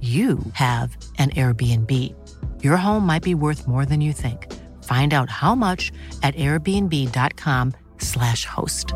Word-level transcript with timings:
you 0.00 0.38
have 0.52 0.96
an 1.18 1.30
Airbnb. 1.30 2.14
Your 2.62 2.76
home 2.76 3.04
might 3.04 3.24
be 3.24 3.34
worth 3.34 3.66
more 3.66 3.84
than 3.84 4.00
you 4.00 4.12
think. 4.12 4.46
Find 4.84 5.12
out 5.12 5.28
how 5.28 5.56
much 5.56 5.90
at 6.22 6.36
airbnb.com/slash 6.36 8.44
host. 8.44 8.94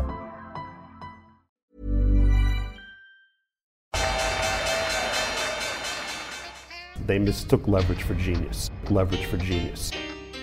They 7.05 7.19
mistook 7.19 7.67
leverage 7.67 8.03
for 8.03 8.15
genius. 8.15 8.69
Leverage 8.89 9.25
for 9.25 9.35
genius. 9.35 9.91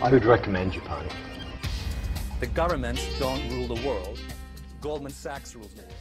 I 0.03 0.11
would 0.11 0.27
recommend 0.27 0.73
Japan. 0.73 1.09
The 2.41 2.49
governments 2.49 3.07
don't 3.19 3.41
rule 3.51 3.75
the 3.75 3.87
world. 3.87 4.21
Goldman 4.83 5.13
Sachs 5.13 5.55
rules 5.55 5.73
the 5.73 5.83
world. 5.83 5.95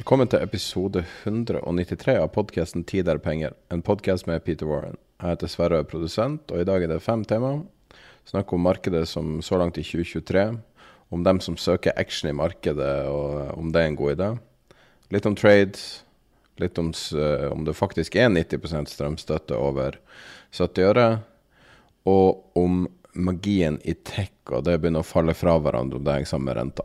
Velkommen 0.00 0.30
til 0.32 0.40
episode 0.40 1.02
193 1.28 2.14
av 2.16 2.30
podkasten 2.32 2.86
'Tid 2.88 3.08
er 3.12 3.18
penger', 3.20 3.52
en 3.68 3.82
podkast 3.82 4.26
med 4.26 4.40
Peter 4.40 4.64
Warren. 4.64 4.96
Jeg 5.20 5.28
heter 5.28 5.46
Sverre 5.46 5.78
er 5.78 5.84
produsent, 5.84 6.50
og 6.50 6.60
i 6.60 6.64
dag 6.64 6.82
er 6.82 6.88
det 6.88 7.02
fem 7.02 7.20
tema. 7.22 7.66
Snakk 8.24 8.50
om 8.52 8.64
markedet 8.64 9.06
som 9.08 9.42
så 9.42 9.58
langt 9.58 9.76
i 9.76 9.82
2023, 9.82 10.58
om 11.12 11.22
dem 11.22 11.40
som 11.40 11.56
søker 11.56 11.92
action 11.96 12.30
i 12.30 12.32
markedet, 12.32 13.06
og 13.12 13.58
om 13.58 13.72
det 13.72 13.82
er 13.82 13.86
en 13.88 13.96
god 13.96 14.16
idé. 14.16 14.38
Litt 15.10 15.26
om 15.26 15.36
trades, 15.36 16.02
litt 16.56 16.78
om, 16.78 16.94
eh, 17.12 17.52
om 17.52 17.64
det 17.64 17.76
faktisk 17.76 18.16
er 18.16 18.30
90% 18.30 18.88
strømstøtte 18.88 19.52
over 19.52 19.98
70 20.50 20.82
øre, 20.82 21.20
og 22.06 22.42
om 22.56 22.88
magien 23.14 23.78
i 23.84 23.92
tech, 23.92 24.32
og 24.48 24.64
det 24.64 24.80
begynner 24.80 25.00
å 25.00 25.12
falle 25.12 25.34
fra 25.34 25.58
hverandre 25.58 25.96
om 25.96 26.04
det 26.04 26.14
henger 26.14 26.26
sammen 26.26 26.46
med 26.46 26.56
renta. 26.56 26.84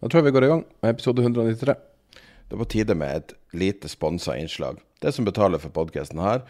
Da 0.00 0.08
tror 0.08 0.22
jeg 0.22 0.32
vi 0.32 0.38
går 0.38 0.44
i 0.44 0.48
gang 0.48 0.64
med 0.80 0.94
episode 0.94 1.20
193. 1.20 1.89
Det 2.50 2.56
er 2.56 2.64
på 2.64 2.72
tide 2.72 2.94
med 2.98 3.16
et 3.16 3.32
lite 3.54 3.88
sponsa 3.88 4.34
innslag. 4.34 4.80
Det 4.98 5.12
som 5.14 5.24
betaler 5.24 5.60
for 5.62 5.70
podkasten 5.70 6.18
her. 6.18 6.42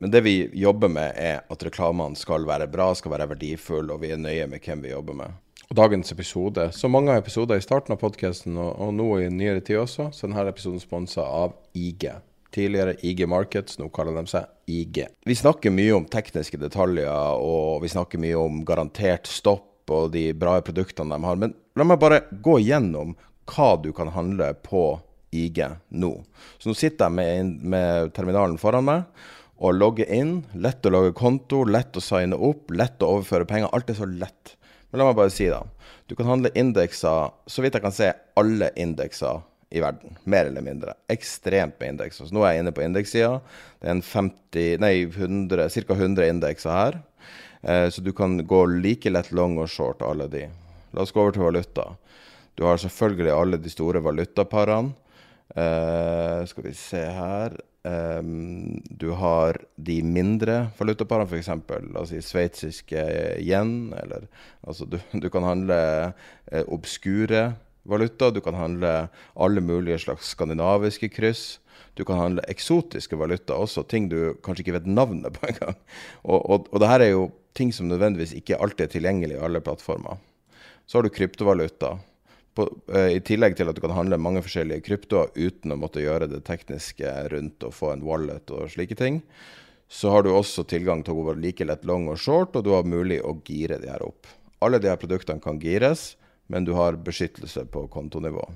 Men- 0.00 0.10
det 0.10 0.22
vi 0.24 0.50
jobber 0.54 0.88
med, 0.88 1.12
er 1.16 1.42
at 1.50 1.64
reklamene 1.64 2.16
skal 2.16 2.46
være 2.46 2.66
bra, 2.66 2.94
skal 2.94 3.10
være 3.12 3.28
verdifulle, 3.28 3.92
og 3.92 4.00
vi 4.00 4.12
er 4.12 4.16
nøye 4.16 4.48
med 4.48 4.60
hvem 4.62 4.82
vi 4.82 4.88
jobber 4.88 5.12
med. 5.14 5.30
Og 5.70 5.76
dagens 5.76 6.12
episode, 6.12 6.72
så 6.72 6.88
mange 6.88 7.14
episoder 7.18 7.56
i 7.56 7.60
starten 7.60 7.92
av 7.92 7.98
podkasten, 7.98 8.56
og, 8.56 8.80
og 8.80 8.94
nå 8.94 9.18
i 9.18 9.28
nyere 9.28 9.60
tid 9.60 9.76
også, 9.76 10.10
så 10.12 10.26
denne 10.26 10.48
episoden 10.48 10.80
sponsa 10.80 11.20
av 11.20 11.52
IG. 11.74 12.10
Tidligere 12.50 12.96
IG 13.02 13.28
Markets, 13.28 13.78
nå 13.78 13.92
kaller 13.92 14.14
de 14.14 14.26
seg 14.26 14.46
IG. 14.66 15.06
Vi 15.26 15.34
snakker 15.34 15.70
mye 15.70 15.92
om 15.92 16.06
tekniske 16.06 16.56
detaljer, 16.56 17.36
og 17.36 17.82
vi 17.82 17.88
snakker 17.88 18.18
mye 18.18 18.34
om 18.34 18.64
garantert 18.64 19.26
stopp 19.26 19.90
og 19.90 20.12
de 20.12 20.32
bra 20.32 20.62
produktene 20.62 21.18
de 21.18 21.24
har. 21.24 21.36
Men 21.36 21.54
la 21.76 21.84
meg 21.84 22.00
bare 22.00 22.22
gå 22.32 22.62
gjennom 22.64 23.14
hva 23.44 23.82
du 23.82 23.92
kan 23.92 24.08
handle 24.08 24.54
på 24.54 25.00
IG 25.34 25.62
nå. 25.88 26.12
Så 26.58 26.70
nå 26.70 26.76
sitter 26.78 27.08
jeg 27.08 27.18
med, 27.18 27.54
med 27.74 28.12
terminalen 28.16 28.58
foran 28.60 28.86
meg 28.86 29.24
og 29.64 29.76
logger 29.78 30.10
inn. 30.12 30.36
Lett 30.54 30.86
å 30.86 30.92
lage 30.92 31.14
konto, 31.16 31.62
lett 31.64 31.96
å 31.96 32.02
signe 32.02 32.36
opp, 32.36 32.70
lett 32.74 33.02
å 33.02 33.16
overføre 33.16 33.48
penger. 33.48 33.70
Alt 33.72 33.92
er 33.92 33.98
så 33.98 34.08
lett. 34.10 34.54
Men 34.90 35.00
la 35.00 35.08
meg 35.08 35.18
bare 35.18 35.32
si, 35.34 35.48
da. 35.50 35.62
Du 36.06 36.14
kan 36.18 36.28
handle 36.28 36.52
indekser, 36.58 37.32
så 37.46 37.64
vidt 37.64 37.78
jeg 37.78 37.84
kan 37.84 37.94
se, 37.94 38.10
alle 38.38 38.68
indekser 38.78 39.40
i 39.74 39.80
verden. 39.82 40.18
Mer 40.30 40.50
eller 40.50 40.62
mindre. 40.62 40.94
Ekstremt 41.10 41.80
med 41.80 41.94
indekser. 41.94 42.28
Så 42.28 42.36
nå 42.36 42.44
er 42.44 42.54
jeg 42.54 42.64
inne 42.64 42.74
på 42.76 42.84
indekssida. 42.84 43.38
Det 43.80 43.88
er 43.88 43.96
en 43.96 44.04
50, 44.06 44.76
nei, 44.84 44.94
100, 45.08 45.66
ca. 45.74 45.96
100 45.96 46.28
indekser 46.30 46.74
her. 46.74 47.00
Eh, 47.62 47.88
så 47.90 48.04
du 48.04 48.12
kan 48.14 48.36
gå 48.46 48.60
like 48.70 49.10
lett 49.10 49.32
long 49.32 49.56
og 49.58 49.70
short 49.72 50.04
alle 50.04 50.28
de. 50.30 50.44
La 50.94 51.02
oss 51.02 51.14
gå 51.14 51.22
over 51.22 51.34
til 51.34 51.46
valuta. 51.46 51.88
Du 52.54 52.66
har 52.68 52.78
selvfølgelig 52.78 53.34
alle 53.34 53.58
de 53.58 53.72
store 53.72 54.02
valutaparene. 54.04 54.94
Eh, 55.54 56.40
skal 56.50 56.64
vi 56.66 56.72
se 56.74 57.00
her 57.14 57.52
um, 57.86 58.80
Du 58.90 59.12
har 59.14 59.60
de 59.76 60.00
mindre 60.02 60.56
valutaparene, 60.80 61.28
f.eks. 61.30 61.50
Si 62.10 62.22
sveitsiske 62.26 63.04
yen. 63.38 63.92
Eller 64.02 64.26
altså 64.66 64.88
du, 64.88 64.98
du 65.22 65.28
kan 65.30 65.46
handle 65.46 65.78
uh, 66.10 66.64
obskure 66.74 67.52
valuta. 67.84 68.32
Du 68.34 68.40
kan 68.42 68.58
handle 68.58 68.94
alle 69.34 69.62
mulige 69.62 70.00
slags 70.06 70.34
skandinaviske 70.34 71.12
kryss. 71.14 71.60
Du 71.94 72.02
kan 72.06 72.18
handle 72.18 72.42
eksotiske 72.50 73.14
valuta 73.18 73.54
også, 73.54 73.84
ting 73.86 74.08
du 74.10 74.34
kanskje 74.42 74.64
ikke 74.64 74.78
vet 74.80 74.88
navnet 74.90 75.36
på 75.36 75.46
engang. 75.52 75.76
Og, 76.24 76.40
og, 76.40 76.66
og 76.72 76.82
det 76.82 76.88
her 76.90 77.04
er 77.04 77.12
jo 77.12 77.28
ting 77.54 77.70
som 77.74 77.86
nødvendigvis 77.86 78.34
ikke 78.34 78.58
alltid 78.58 78.88
er 78.88 78.94
tilgjengelig 78.96 79.36
i 79.36 79.44
alle 79.46 79.62
plattformer. 79.62 80.18
Så 80.86 80.98
har 80.98 81.06
du 81.06 81.14
kryptovaluta. 81.14 81.94
På, 82.54 82.68
eh, 82.94 83.16
I 83.16 83.20
tillegg 83.20 83.56
til 83.58 83.68
at 83.68 83.76
du 83.76 83.82
kan 83.82 83.94
handle 83.96 84.20
mange 84.20 84.42
forskjellige 84.44 84.84
kryptoer 84.86 85.32
uten 85.34 85.74
å 85.74 85.78
måtte 85.80 86.04
gjøre 86.04 86.30
det 86.30 86.44
tekniske 86.46 87.10
rundt 87.32 87.66
å 87.66 87.72
få 87.74 87.92
en 87.92 88.04
wallet 88.06 88.50
og 88.54 88.70
slike 88.70 88.94
ting, 88.98 89.22
så 89.90 90.10
har 90.10 90.22
du 90.22 90.30
også 90.32 90.64
tilgang 90.66 91.02
til 91.04 91.14
å 91.14 91.26
gå 91.28 91.36
like 91.38 91.66
lett 91.66 91.84
long 91.84 92.08
og 92.08 92.18
short, 92.18 92.56
og 92.56 92.64
du 92.64 92.72
har 92.74 92.86
mulig 92.86 93.20
å 93.22 93.36
gire 93.46 93.78
de 93.82 93.90
her 93.90 94.02
opp. 94.06 94.26
Alle 94.64 94.80
de 94.80 94.88
her 94.88 95.00
produktene 95.00 95.42
kan 95.42 95.60
gires, 95.60 96.14
men 96.46 96.64
du 96.64 96.72
har 96.78 96.96
beskyttelse 96.96 97.66
på 97.72 97.86
kontonivå. 97.92 98.46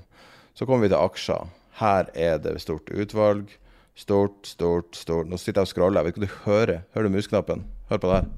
Så 0.54 0.66
kommer 0.66 0.86
vi 0.86 0.92
til 0.92 1.02
aksjer. 1.02 1.50
Her 1.78 2.08
er 2.14 2.40
det 2.42 2.58
stort 2.62 2.90
utvalg. 2.90 3.52
Stort, 3.98 4.46
stort, 4.46 4.94
stort. 4.94 5.28
Nå 5.30 5.38
sitter 5.38 5.62
jeg 5.62 5.68
og 5.68 5.70
scroller. 5.72 6.00
Jeg 6.00 6.06
vet 6.06 6.16
ikke 6.16 6.20
om 6.20 6.26
du 6.26 6.50
hører. 6.50 6.82
Hører 6.94 7.08
du 7.08 7.14
musknappen? 7.14 7.64
Hør 7.90 8.02
på 8.02 8.10
det 8.10 8.18
her. 8.18 8.28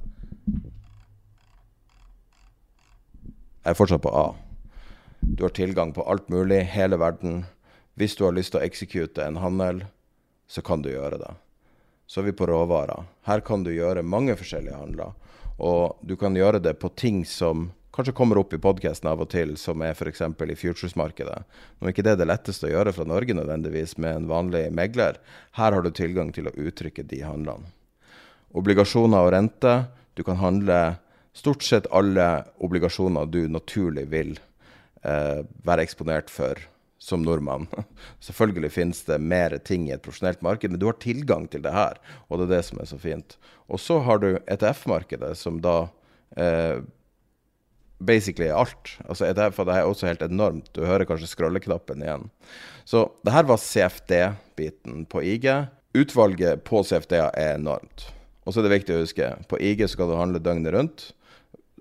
Jeg 3.61 3.75
er 3.75 3.77
fortsatt 3.77 4.05
på 4.05 4.13
A. 4.13 4.50
Du 5.21 5.43
har 5.45 5.51
tilgang 5.51 5.93
på 5.93 6.03
alt 6.03 6.29
mulig, 6.29 6.61
hele 6.73 6.97
verden. 6.97 7.45
Hvis 7.95 8.17
du 8.17 8.25
har 8.25 8.33
lyst 8.33 8.55
til 8.55 8.61
å 8.61 8.65
execute 8.65 9.25
en 9.25 9.37
handel, 9.41 9.83
så 10.49 10.63
kan 10.65 10.81
du 10.83 10.89
gjøre 10.89 11.19
det. 11.21 11.35
Så 12.09 12.23
er 12.23 12.31
vi 12.31 12.37
på 12.37 12.49
råvarer. 12.49 13.05
Her 13.29 13.43
kan 13.45 13.63
du 13.65 13.71
gjøre 13.75 14.03
mange 14.03 14.35
forskjellige 14.41 14.79
handler. 14.81 15.13
Og 15.61 16.01
du 16.01 16.17
kan 16.17 16.37
gjøre 16.37 16.63
det 16.65 16.79
på 16.81 16.89
ting 16.97 17.23
som 17.29 17.69
kanskje 17.93 18.17
kommer 18.17 18.41
opp 18.41 18.55
i 18.57 18.63
podkasten 18.63 19.11
av 19.13 19.21
og 19.21 19.29
til, 19.31 19.55
som 19.61 19.85
er 19.85 19.93
f.eks. 19.93 20.23
i 20.25 20.57
futures-markedet. 20.57 21.39
Nå 21.79 21.87
er 21.87 21.93
ikke 21.93 22.07
det 22.09 22.17
det 22.23 22.31
letteste 22.31 22.71
å 22.71 22.73
gjøre 22.73 22.97
fra 22.97 23.05
Norge 23.05 23.37
nødvendigvis 23.37 23.99
med 24.01 24.23
en 24.23 24.29
vanlig 24.31 24.67
megler. 24.73 25.21
Her 25.61 25.77
har 25.77 25.85
du 25.85 25.93
tilgang 25.93 26.33
til 26.33 26.49
å 26.49 26.57
uttrykke 26.57 27.05
de 27.05 27.21
handlene. 27.27 27.69
Obligasjoner 28.57 29.29
og 29.29 29.35
rente. 29.37 29.75
Du 30.17 30.25
kan 30.27 30.41
handle 30.41 30.81
stort 31.37 31.63
sett 31.63 31.87
alle 31.95 32.47
obligasjoner 32.59 33.29
du 33.31 33.45
naturlig 33.53 34.09
vil 34.11 34.39
eh, 35.07 35.41
være 35.67 35.87
eksponert 35.87 36.31
for 36.33 36.61
som 37.01 37.25
nordmann. 37.25 37.67
Selvfølgelig 38.27 38.73
finnes 38.75 39.03
det 39.09 39.19
mer 39.25 39.57
ting 39.65 39.89
i 39.89 39.95
et 39.97 40.05
profesjonelt 40.05 40.43
marked, 40.45 40.71
men 40.71 40.81
du 40.81 40.89
har 40.91 41.01
tilgang 41.01 41.49
til 41.51 41.65
det 41.65 41.73
her, 41.75 42.01
og 42.29 42.41
det 42.41 42.49
er 42.49 42.55
det 42.59 42.65
som 42.69 42.83
er 42.83 42.91
så 42.91 43.01
fint. 43.01 43.37
Og 43.73 43.81
så 43.81 44.01
har 44.05 44.21
du 44.21 44.35
ETF-markedet, 44.45 45.33
som 45.39 45.63
da 45.65 45.77
eh, 46.37 46.83
basically 48.01 48.51
alt. 48.53 48.97
Altså 49.09 49.29
ETF 49.29 49.63
det 49.65 49.77
er 49.77 49.89
også 49.89 50.09
helt 50.09 50.25
enormt. 50.25 50.71
Du 50.77 50.85
hører 50.89 51.07
kanskje 51.09 51.31
scrolleknappen 51.31 52.05
igjen. 52.05 52.29
Så 52.89 53.07
det 53.25 53.35
her 53.35 53.49
var 53.49 53.61
CFD-biten 53.61 55.05
på 55.09 55.23
IG. 55.23 55.49
Utvalget 55.97 56.65
på 56.69 56.83
CFD-er 56.87 57.31
er 57.37 57.57
enormt. 57.59 58.09
Og 58.45 58.53
så 58.53 58.61
er 58.61 58.67
det 58.67 58.77
viktig 58.79 58.97
å 58.97 59.03
huske, 59.03 59.27
på 59.51 59.59
IG 59.61 59.85
skal 59.93 60.09
du 60.11 60.17
handle 60.19 60.41
døgnet 60.43 60.73
rundt, 60.75 61.03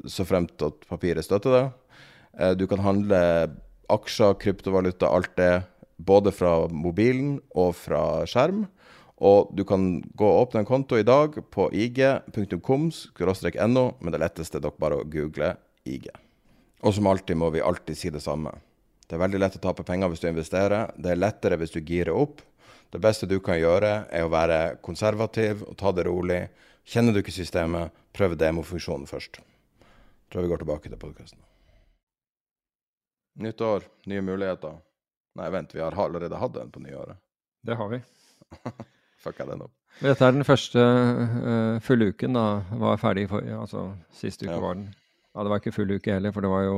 så 0.06 0.26
fremt 0.28 0.60
at 0.64 0.84
papiret 0.90 1.26
støtter 1.26 1.56
det. 1.56 1.64
Eh, 2.40 2.56
Du 2.56 2.68
kan 2.68 2.80
handle 2.80 3.52
aksjer, 3.90 4.34
kryptovaluta, 4.40 5.08
alt 5.08 5.36
det, 5.36 5.64
både 5.98 6.32
fra 6.32 6.68
mobilen 6.72 7.40
og 7.56 7.76
fra 7.76 8.26
skjerm. 8.30 8.68
Og 9.20 9.52
du 9.52 9.66
kan 9.68 10.00
gå 10.16 10.26
og 10.26 10.48
åpne 10.48 10.64
en 10.64 10.70
konto 10.70 10.96
i 10.96 11.04
dag 11.04 11.36
på 11.52 11.68
ig.com.no, 11.76 13.84
men 14.00 14.14
det 14.14 14.22
letteste 14.22 14.58
er 14.58 14.64
dere 14.64 14.80
bare 14.80 15.02
å 15.02 15.04
google 15.04 15.58
IG. 15.84 16.08
Og 16.80 16.96
som 16.96 17.10
alltid 17.12 17.36
må 17.36 17.50
vi 17.52 17.60
alltid 17.60 18.00
si 18.00 18.14
det 18.14 18.24
samme. 18.24 18.54
Det 19.10 19.18
er 19.18 19.26
veldig 19.26 19.42
lett 19.42 19.58
å 19.58 19.64
tape 19.66 19.84
penger 19.84 20.08
hvis 20.08 20.24
du 20.24 20.30
investerer. 20.30 20.94
Det 20.96 21.12
er 21.12 21.20
lettere 21.20 21.60
hvis 21.60 21.76
du 21.76 21.82
girer 21.82 22.16
opp. 22.16 22.40
Det 22.94 23.02
beste 23.04 23.28
du 23.28 23.42
kan 23.44 23.60
gjøre, 23.60 24.06
er 24.08 24.24
å 24.24 24.32
være 24.32 24.78
konservativ 24.86 25.66
og 25.68 25.76
ta 25.78 25.92
det 25.92 26.08
rolig. 26.08 26.46
Kjenner 26.88 27.14
du 27.14 27.20
ikke 27.20 27.36
systemet, 27.36 27.92
prøv 28.16 28.40
demofunksjonen 28.40 29.10
først. 29.10 29.44
Tror 30.32 30.46
vi 30.46 30.54
går 30.54 30.64
tilbake 30.64 30.88
til 30.88 31.02
podkasten. 31.02 31.49
Nytt 33.40 33.62
år, 33.62 33.84
nye 34.12 34.22
muligheter. 34.22 34.74
Nei, 35.40 35.50
vent, 35.50 35.76
vi 35.76 35.80
har 35.80 35.96
allerede 35.96 36.36
hatt 36.36 36.58
en 36.60 36.72
på 36.72 36.82
nyåret. 36.84 37.16
Det 37.64 37.78
har 37.80 37.88
vi. 37.88 38.02
Fucka 39.24 39.46
den 39.48 39.62
opp. 39.64 39.72
Dette 40.04 40.28
er 40.28 40.36
den 40.36 40.44
første 40.48 40.84
uh, 40.84 41.78
fulle 41.84 42.10
uken. 42.12 42.36
da, 42.36 42.62
Var 42.82 43.00
ferdig 43.00 43.30
for, 43.32 43.48
altså 43.62 43.86
Sist 44.12 44.44
uke 44.44 44.52
ja. 44.52 44.60
var 44.60 44.76
den. 44.76 44.90
Ja, 45.32 45.46
det 45.46 45.54
var 45.54 45.64
ikke 45.64 45.76
full 45.76 45.96
uke 45.96 46.12
heller, 46.18 46.36
for 46.36 46.44
det 46.44 46.52
var 46.52 46.66
jo 46.68 46.78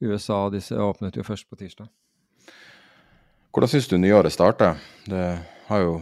USA 0.00 0.40
disse 0.48 0.80
åpnet 0.80 1.20
jo 1.20 1.26
først 1.28 1.50
på 1.50 1.60
tirsdag. 1.60 1.92
Hvordan 3.52 3.68
syns 3.68 3.88
du 3.90 3.98
nyåret 4.00 4.32
starta? 4.32 4.74
Det 5.04 5.26
har 5.68 5.84
jo 5.84 5.94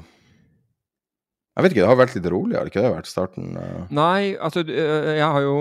Jeg 1.57 1.65
vet 1.65 1.73
ikke, 1.73 1.83
det 1.83 1.91
har 1.91 1.99
vært 1.99 2.15
litt 2.15 2.31
rolig, 2.31 2.55
har 2.55 2.63
det 2.63 2.71
ikke 2.71 2.87
det 2.87 2.95
vært 2.95 3.11
starten? 3.11 3.57
Uh... 3.59 3.91
Nei, 3.91 4.37
altså 4.39 4.63
eh, 4.63 5.17
jeg 5.19 5.27
har 5.27 5.43
jo 5.43 5.57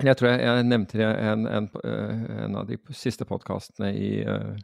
Jeg 0.00 0.16
tror 0.16 0.30
jeg, 0.30 0.40
jeg 0.46 0.68
nevnte 0.68 1.04
en, 1.04 1.42
en, 1.46 1.66
en, 1.82 2.54
av 2.56 2.68
de 2.68 2.78
siste 2.96 3.26
podkastene 3.28 3.90
i 3.92 4.12
uh, 4.24 4.54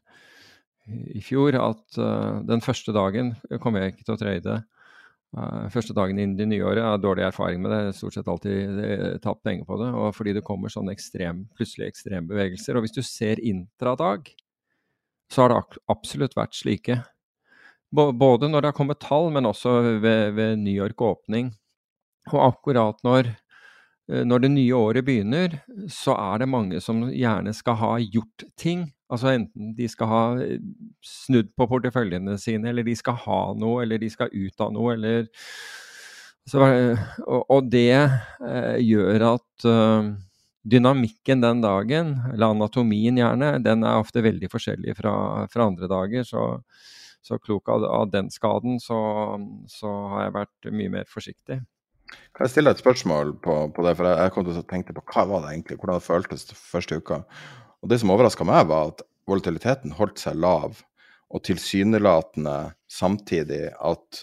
i 0.86 1.20
fjor 1.24 1.56
at 1.58 1.98
uh, 1.98 2.38
den 2.46 2.62
første 2.62 2.94
dagen 2.94 3.34
kommer 3.60 3.82
jeg 3.82 3.96
ikke 3.96 4.06
til 4.06 4.14
å 4.14 4.20
trade. 4.20 4.56
Første 5.74 5.92
dagen 5.92 6.16
inn 6.22 6.32
i 6.32 6.38
det 6.38 6.46
nye 6.48 6.64
året 6.64 6.78
jeg 6.78 6.86
har 6.86 7.00
dårlig 7.02 7.24
erfaring 7.26 7.58
med 7.60 7.72
det. 7.72 7.78
Jeg 7.80 7.88
har 7.90 7.96
stort 7.98 8.14
sett 8.14 8.28
alltid 8.30 8.78
tapt 9.24 9.42
penger 9.44 9.66
på 9.68 9.76
det. 9.82 9.88
Og 9.98 10.14
fordi 10.16 10.32
det 10.32 10.44
kommer 10.46 10.72
sånne 10.72 10.94
ekstrem, 10.94 11.42
plutselig 11.58 11.90
ekstreme 11.90 12.30
bevegelser. 12.30 12.78
Og 12.78 12.86
hvis 12.86 12.94
du 12.94 13.02
ser 13.04 13.42
intradag, 13.44 14.30
så 15.28 15.44
har 15.44 15.52
det 15.52 15.82
absolutt 15.92 16.38
vært 16.38 16.56
slike. 16.56 17.00
Både 17.92 18.48
når 18.48 18.62
det 18.62 18.70
har 18.70 18.78
kommet 18.78 19.02
tall, 19.02 19.28
men 19.34 19.50
også 19.50 20.00
ved, 20.02 20.32
ved 20.38 20.62
New 20.62 20.74
York 20.74 21.02
åpning. 21.04 21.52
Og 22.32 22.40
akkurat 22.42 23.02
når, 23.06 23.30
eh, 23.30 23.45
når 24.06 24.44
det 24.44 24.50
nye 24.54 24.76
året 24.78 25.02
begynner, 25.06 25.56
så 25.90 26.14
er 26.14 26.42
det 26.42 26.46
mange 26.46 26.78
som 26.84 27.00
gjerne 27.10 27.50
skal 27.56 27.78
ha 27.80 27.88
gjort 27.98 28.44
ting 28.54 28.84
Altså 29.12 29.30
enten 29.36 29.74
de 29.76 29.86
skal 29.90 30.10
ha 30.10 30.22
eh, 30.42 30.62
snudd 31.04 31.52
på 31.54 31.68
porteføljene 31.70 32.34
sine, 32.42 32.72
eller 32.72 32.86
de 32.86 32.94
skal 32.98 33.18
ha 33.22 33.40
noe, 33.58 33.84
eller 33.84 34.02
de 34.02 34.10
skal 34.10 34.32
ut 34.34 34.62
av 34.62 34.72
noe, 34.74 34.96
eller 34.96 35.28
så, 36.46 36.62
og, 37.26 37.70
det 37.70 37.90
eh, 37.90 38.76
gjør 38.78 39.24
at 39.32 39.64
uh, 39.66 40.12
dynamikken 40.62 41.42
den 41.42 41.62
dagen, 41.64 42.12
eller 42.30 42.54
anatomien 42.54 43.18
gjerne, 43.18 43.56
den 43.64 43.82
er 43.82 43.98
ofte 43.98 44.22
veldig 44.22 44.50
forskjellig 44.52 44.94
fra, 44.98 45.14
fra 45.50 45.66
andre 45.66 45.88
dager. 45.90 46.22
Så, 46.26 46.44
så 47.26 47.40
klok 47.42 47.66
av, 47.74 47.86
av, 47.90 48.06
den 48.12 48.30
skaden, 48.30 48.78
så, 48.82 49.00
så, 49.70 49.90
har 50.12 50.28
jeg 50.28 50.36
vært 50.38 50.70
mye 50.78 50.94
mer 51.00 51.10
forsiktig. 51.10 51.58
Kan 52.36 52.46
jeg 52.46 52.52
stille 52.52 52.72
et 52.72 52.82
spørsmål 52.82 53.34
på, 53.42 53.56
på 53.74 53.84
det? 53.86 53.96
For 53.98 54.08
jeg, 54.10 54.32
kom 54.34 54.46
til 54.46 54.60
å 54.60 54.66
tenke 54.68 54.94
på 54.96 55.04
hva 55.12 55.24
var 55.30 55.44
det 55.44 55.54
egentlig, 55.54 55.78
hvordan 55.80 56.00
det 56.00 56.06
føltes 56.06 56.46
første 56.60 57.00
uka. 57.00 57.22
Og 57.82 57.90
det 57.90 58.00
som 58.02 58.12
overraska 58.14 58.46
meg, 58.46 58.68
var 58.70 58.92
at 58.92 59.04
volatiliteten 59.26 59.96
holdt 59.98 60.22
seg 60.22 60.38
lav, 60.38 60.82
og 61.34 61.42
tilsynelatende 61.42 62.56
samtidig 62.92 63.64
at 63.74 64.20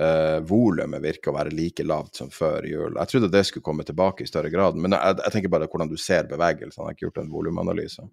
uh, 0.00 0.38
volumet 0.48 1.02
virker 1.04 1.32
å 1.32 1.36
være 1.36 1.52
like 1.52 1.84
lavt 1.84 2.22
som 2.22 2.30
før 2.32 2.64
jul. 2.64 2.96
Jeg 2.96 3.12
trodde 3.12 3.32
det 3.34 3.44
skulle 3.48 3.66
komme 3.66 3.84
tilbake 3.84 4.24
i 4.24 4.30
større 4.30 4.52
grad, 4.52 4.78
men 4.78 4.96
jeg, 4.96 5.18
jeg 5.26 5.34
tenker 5.34 5.52
bare 5.52 5.68
hvordan 5.68 5.90
du 5.90 5.98
ser 6.00 6.30
bevegelsene. 6.30 6.80
Jeg 6.80 6.86
har 6.86 6.96
ikke 6.96 7.06
gjort 7.08 7.20
en 7.24 7.34
volumanalyse. 7.34 8.06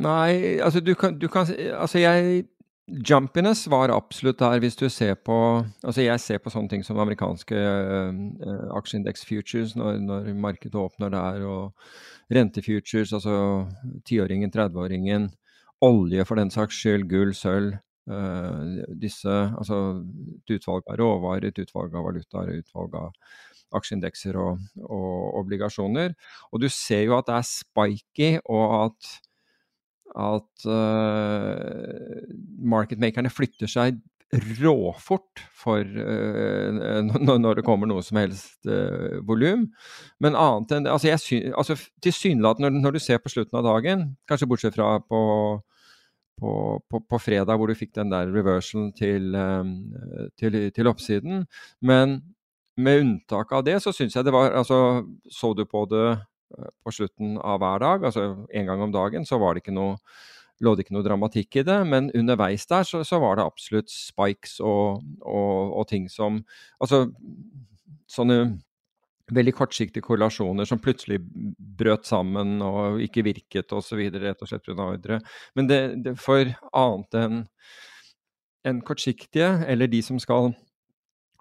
Nei, 0.00 0.60
altså 0.62 0.80
du 0.80 0.92
kan, 0.94 1.16
du 1.18 1.26
kan 1.26 1.48
Altså 1.74 1.98
jeg 1.98 2.44
Jumpiness 2.88 3.66
var 3.70 3.92
absolutt 3.94 4.40
der, 4.40 4.58
hvis 4.58 4.76
du 4.76 4.88
ser 4.88 5.14
på 5.14 5.34
Altså 5.84 6.02
jeg 6.02 6.20
ser 6.20 6.40
på 6.42 6.50
sånne 6.50 6.72
ting 6.72 6.82
som 6.86 6.98
amerikanske 6.98 7.54
uh, 7.54 8.70
aksjeindeks 8.78 9.22
futures 9.28 9.76
når, 9.78 10.00
når 10.02 10.32
markedet 10.34 10.80
åpner 10.80 11.12
der, 11.14 11.44
og 11.46 12.34
rentefutures, 12.34 13.12
altså 13.12 13.66
tiåringen, 14.06 14.50
30-åringen, 14.54 15.28
olje 15.86 16.26
for 16.26 16.40
den 16.40 16.50
saks 16.50 16.78
skyld, 16.82 17.06
gull, 17.10 17.34
sølv. 17.34 17.78
Uh, 18.10 18.80
disse, 18.98 19.30
altså 19.30 20.00
et 20.40 20.56
utvalg 20.56 20.88
av 20.90 20.98
råvarer, 20.98 21.50
et 21.50 21.62
utvalg 21.62 21.94
av 21.94 22.08
valutaer, 22.08 22.50
et 22.50 22.64
utvalg 22.64 22.96
av 22.98 23.12
aksjeindekser 23.76 24.38
og, 24.40 24.62
og, 24.82 25.18
obligasjoner. 25.44 26.14
Og 26.50 26.62
du 26.64 26.68
ser 26.72 27.04
jo 27.06 27.16
at 27.18 27.28
det 27.28 27.36
er 27.36 27.46
spiky, 27.46 28.30
og 28.50 28.76
at, 28.80 29.10
at 30.18 30.64
uh, 30.66 32.24
marketmakerne 32.60 33.32
flytter 33.32 33.70
seg 33.70 34.00
råfort 34.60 35.42
for 35.58 35.82
uh, 35.82 37.00
når 37.42 37.58
det 37.58 37.64
kommer 37.66 37.90
noe 37.90 38.02
som 38.06 38.20
helst 38.20 38.68
uh, 38.70 39.18
volum. 39.26 39.66
Men 40.22 40.38
annet 40.38 40.76
enn 40.76 40.90
altså, 40.90 41.10
jeg, 41.10 41.50
altså 41.50 41.76
Tilsynelatende, 42.02 42.70
når, 42.70 42.84
når 42.84 42.96
du 42.96 43.02
ser 43.02 43.22
på 43.22 43.32
slutten 43.32 43.58
av 43.58 43.66
dagen, 43.66 44.06
kanskje 44.30 44.48
bortsett 44.50 44.78
fra 44.78 44.92
på, 45.02 45.22
på, 46.40 46.52
på, 46.86 47.02
på 47.10 47.22
fredag 47.22 47.58
hvor 47.58 47.70
du 47.70 47.78
fikk 47.78 47.96
den 47.98 48.12
der 48.14 48.30
reversalen 48.30 48.92
til, 48.96 49.34
um, 49.34 49.74
til, 50.38 50.62
til, 50.74 50.90
oppsiden, 50.90 51.46
men 51.82 52.20
med 52.80 53.02
unntak 53.02 53.50
av 53.52 53.64
det, 53.66 53.80
så 53.82 53.92
syns 53.92 54.14
jeg 54.16 54.24
det 54.24 54.32
var 54.32 54.54
altså, 54.56 55.02
Så 55.28 55.52
du 55.58 55.66
på 55.68 55.84
det 55.90 56.20
på 56.84 56.92
slutten 56.94 57.36
av 57.38 57.60
hver 57.62 57.82
dag, 57.82 58.04
altså 58.10 58.26
en 58.46 58.68
gang 58.70 58.84
om 58.84 58.92
dagen, 58.94 59.26
så 59.26 59.38
var 59.40 59.54
det 59.54 59.64
ikke 59.64 59.76
noe 59.76 59.98
lå 60.60 60.74
det 60.76 60.84
ikke 60.84 60.92
noe 60.92 61.06
dramatikk 61.06 61.56
i 61.56 61.64
det, 61.64 61.78
men 61.88 62.10
underveis 62.16 62.66
der 62.68 62.84
så, 62.84 63.00
så 63.06 63.16
var 63.22 63.38
det 63.38 63.46
absolutt 63.48 63.88
spikes 63.92 64.58
og, 64.60 65.00
og, 65.24 65.72
og, 65.72 65.86
ting 65.88 66.08
som 66.12 66.42
Altså 66.84 67.06
sånne 68.10 68.36
veldig 69.30 69.54
kortsiktige 69.54 70.04
korrelasjoner 70.04 70.66
som 70.66 70.80
plutselig 70.82 71.20
brøt 71.22 72.08
sammen 72.08 72.58
og 72.66 73.00
ikke 73.04 73.24
virket 73.24 73.72
osv., 73.72 74.02
rett 74.10 74.42
og 74.42 74.50
slett 74.50 74.66
pga. 74.66 74.88
ordre. 74.90 75.20
Men 75.54 75.70
det, 75.70 75.80
det, 76.04 76.16
for 76.20 76.50
annet 76.74 77.18
enn 77.20 77.44
en 78.66 78.82
kortsiktige, 78.84 79.62
eller 79.70 79.88
de 79.88 80.02
som 80.04 80.18
skal 80.20 80.50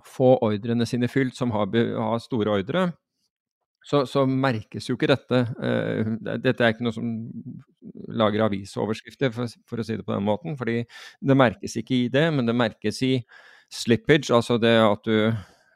få 0.07 0.37
ordrene 0.45 0.85
sine 0.87 1.09
fylt, 1.11 1.35
som 1.35 1.51
har, 1.51 1.67
har 1.73 2.21
store 2.23 2.61
ordre, 2.61 2.85
så, 3.89 4.03
så, 4.05 4.25
merkes 4.29 4.89
jo 4.89 4.95
ikke 4.97 5.09
dette. 5.09 5.43
Uh, 5.57 6.15
dette 6.21 6.65
er 6.65 6.73
ikke 6.75 6.85
noe 6.85 6.95
som 6.95 7.13
lager 8.19 8.45
avisoverskrifter, 8.45 9.33
for, 9.33 9.49
for, 9.69 9.81
å 9.81 9.85
si 9.85 9.97
det 9.97 10.05
på 10.05 10.13
den 10.13 10.27
måten. 10.27 10.57
fordi 10.59 10.83
det 10.85 11.37
merkes 11.37 11.79
ikke 11.81 11.95
i 12.03 12.11
det, 12.13 12.27
men 12.35 12.49
det 12.49 12.57
merkes 12.57 13.01
i 13.05 13.15
slippage, 13.69 14.33
altså 14.33 14.57
det 14.61 14.75
at 14.81 15.05
du, 15.05 15.31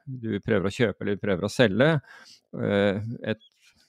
du 0.05 0.37
prøver 0.45 0.69
å 0.69 0.73
kjøpe 0.73 1.05
eller 1.05 1.21
prøver 1.21 1.47
å 1.47 1.53
selge 1.53 1.89
uh, 1.97 3.01
et, 3.25 3.41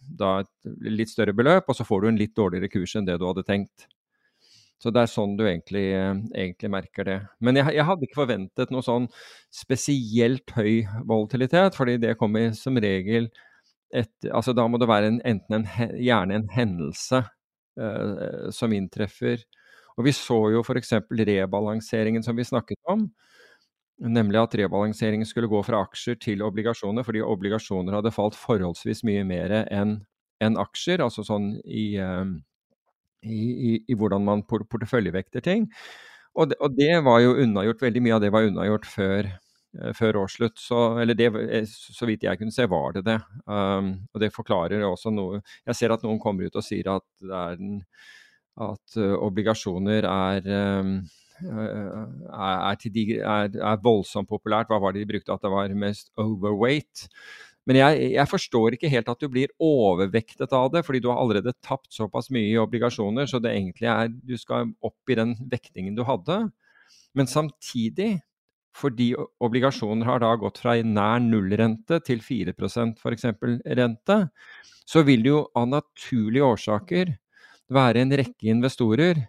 da 0.05 0.39
et 0.45 0.71
litt 0.89 1.13
større 1.13 1.37
beløp, 1.37 1.69
og 1.69 1.77
så 1.77 1.87
får 1.89 2.05
du 2.05 2.13
en 2.13 2.21
litt 2.21 2.37
dårligere 2.37 2.73
kurs 2.73 2.97
enn 2.97 3.09
det 3.09 3.19
du 3.21 3.29
hadde 3.29 3.47
tenkt. 3.49 3.89
Så 4.81 4.91
det 4.93 5.05
er 5.05 5.09
sånn 5.09 5.37
du 5.39 5.47
egentlig, 5.47 5.87
egentlig 6.35 6.69
merker 6.73 7.07
det. 7.09 7.17
Men 7.41 7.57
jeg, 7.57 7.73
jeg, 7.77 7.87
hadde 7.89 8.05
ikke 8.05 8.19
forventet 8.19 8.73
noe 8.75 8.85
sånn 8.85 9.07
spesielt 9.55 10.53
høy 10.57 10.85
volatilitet, 11.09 11.77
fordi 11.79 11.97
det 12.03 12.19
kommer 12.21 12.53
som 12.59 12.77
regel 12.83 13.31
et, 13.93 14.13
altså 14.31 14.55
Da 14.57 14.67
må 14.69 14.79
det 14.81 14.89
være 14.91 15.11
en, 15.13 15.21
enten 15.27 15.61
en, 15.61 15.67
gjerne 16.01 16.39
en 16.39 16.49
hendelse 16.55 17.21
eh, 17.81 18.49
som 18.55 18.73
inntreffer. 18.75 19.45
Og 19.99 20.09
Vi 20.09 20.15
så 20.17 20.39
jo 20.55 20.65
f.eks. 20.65 20.97
rebalanseringen 21.11 22.25
som 22.27 22.37
vi 22.37 22.47
snakket 22.47 22.81
om. 22.91 23.07
Nemlig 24.03 24.41
at 24.41 24.57
rebalanseringen 24.59 25.29
skulle 25.29 25.51
gå 25.51 25.61
fra 25.63 25.85
aksjer 25.85 26.19
til 26.19 26.43
obligasjoner, 26.43 27.07
fordi 27.07 27.23
obligasjoner 27.23 27.95
hadde 27.95 28.15
falt 28.15 28.35
forholdsvis 28.35 29.05
mye 29.07 29.23
mer 29.29 29.55
enn 29.63 30.01
en 30.43 30.59
aksjer. 30.59 31.05
Altså 31.05 31.23
sånn 31.23 31.53
i, 31.63 31.95
uh, 32.03 32.27
i, 33.23 33.39
i, 33.39 33.73
i, 33.87 33.95
hvordan 33.95 34.27
man 34.27 34.43
porteføljevekter 34.51 35.47
ting. 35.47 35.69
Og 36.35 36.51
det, 36.51 36.59
og 36.59 36.75
det, 36.75 36.91
var 37.07 37.23
jo 37.23 37.37
unnagjort, 37.39 37.87
veldig 37.87 38.03
mye 38.03 38.17
av 38.17 38.25
det 38.25 38.33
var 38.35 38.49
unnagjort 38.49 38.91
før, 38.91 39.31
Eh, 39.31 39.44
før 39.97 40.21
årsslutt. 40.23 40.59
Så, 40.61 40.81
det, 41.11 41.29
eh, 41.29 41.67
så 41.69 42.09
vidt 42.09 42.27
jeg 42.27 42.41
kunne 42.41 42.55
se, 42.55 42.67
var 42.71 42.97
det 42.97 43.05
det. 43.09 43.19
Um, 43.47 43.95
og 44.13 44.23
det 44.23 44.33
forklarer 44.35 44.85
også 44.87 45.13
noe 45.15 45.41
Jeg 45.67 45.79
ser 45.79 45.95
at 45.95 46.05
noen 46.07 46.21
kommer 46.23 46.47
ut 46.47 46.59
og 46.59 46.65
sier 46.65 46.91
at, 46.95 47.07
den, 47.23 47.81
at 48.61 48.99
uh, 49.01 49.17
obligasjoner 49.27 50.07
er, 50.09 50.51
um, 50.79 50.99
er, 51.45 52.85
de, 52.85 53.07
er, 53.19 53.51
er, 53.59 53.83
voldsomt 53.83 54.31
populært. 54.31 54.71
Hva 54.71 54.81
var 54.83 54.95
det 54.95 55.05
de 55.05 55.11
brukte? 55.15 55.35
At 55.35 55.45
det 55.45 55.53
var 55.53 55.75
mest 55.79 56.13
overweight. 56.21 57.09
Men 57.65 57.81
jeg, 57.81 58.11
jeg, 58.13 58.29
forstår 58.29 58.77
ikke 58.77 58.91
helt 58.93 59.09
at 59.09 59.23
du 59.23 59.31
blir 59.33 59.53
overvektet 59.63 60.53
av 60.53 60.69
det, 60.75 60.83
fordi 60.85 61.01
du 61.01 61.09
har 61.09 61.23
allerede 61.23 61.55
tapt 61.65 61.95
såpass 61.97 62.29
mye 62.35 62.51
i 62.51 62.61
obligasjoner, 62.61 63.25
så 63.27 63.41
det 63.41 63.55
egentlig 63.55 63.89
er 63.89 64.13
Du 64.13 64.37
skal 64.37 64.75
opp 64.85 65.11
i 65.11 65.17
den 65.17 65.33
vektingen 65.49 65.97
du 65.97 66.05
hadde. 66.05 66.43
Men 67.17 67.31
samtidig 67.31 68.19
fordi 68.75 69.13
obligasjoner 69.45 70.09
har 70.09 70.23
da 70.25 70.33
gått 70.41 70.59
fra 70.63 70.75
nær 70.83 71.21
nullrente 71.23 72.01
til 72.07 72.23
4% 72.25 72.99
f.eks. 72.99 73.29
rente, 73.79 74.19
så 74.85 75.05
vil 75.07 75.23
det 75.25 75.31
jo 75.31 75.45
av 75.57 75.71
naturlige 75.71 76.49
årsaker 76.57 77.15
være 77.73 78.03
en 78.03 78.17
rekke 78.19 78.51
investorer 78.53 79.23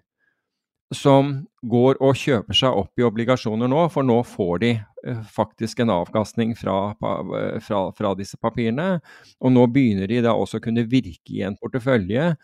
som 0.94 1.32
går 1.66 1.98
og 2.04 2.18
kjøper 2.20 2.58
seg 2.58 2.78
opp 2.78 3.00
i 3.00 3.06
obligasjoner 3.06 3.70
nå, 3.72 3.86
for 3.94 4.06
nå 4.06 4.20
får 4.28 4.60
de 4.62 4.72
eh, 4.76 5.22
faktisk 5.34 5.82
en 5.82 5.94
avkastning 5.96 6.54
fra, 6.58 6.94
fra, 7.66 7.80
fra, 7.98 8.12
disse 8.20 8.38
papirene. 8.38 9.00
Og 9.42 9.54
nå 9.56 9.66
begynner 9.74 10.12
de 10.12 10.22
da 10.28 10.36
også 10.38 10.62
å 10.62 10.66
kunne 10.68 10.86
virke 10.90 11.34
i 11.34 11.42
en 11.48 11.58
portefølje, 11.58 12.36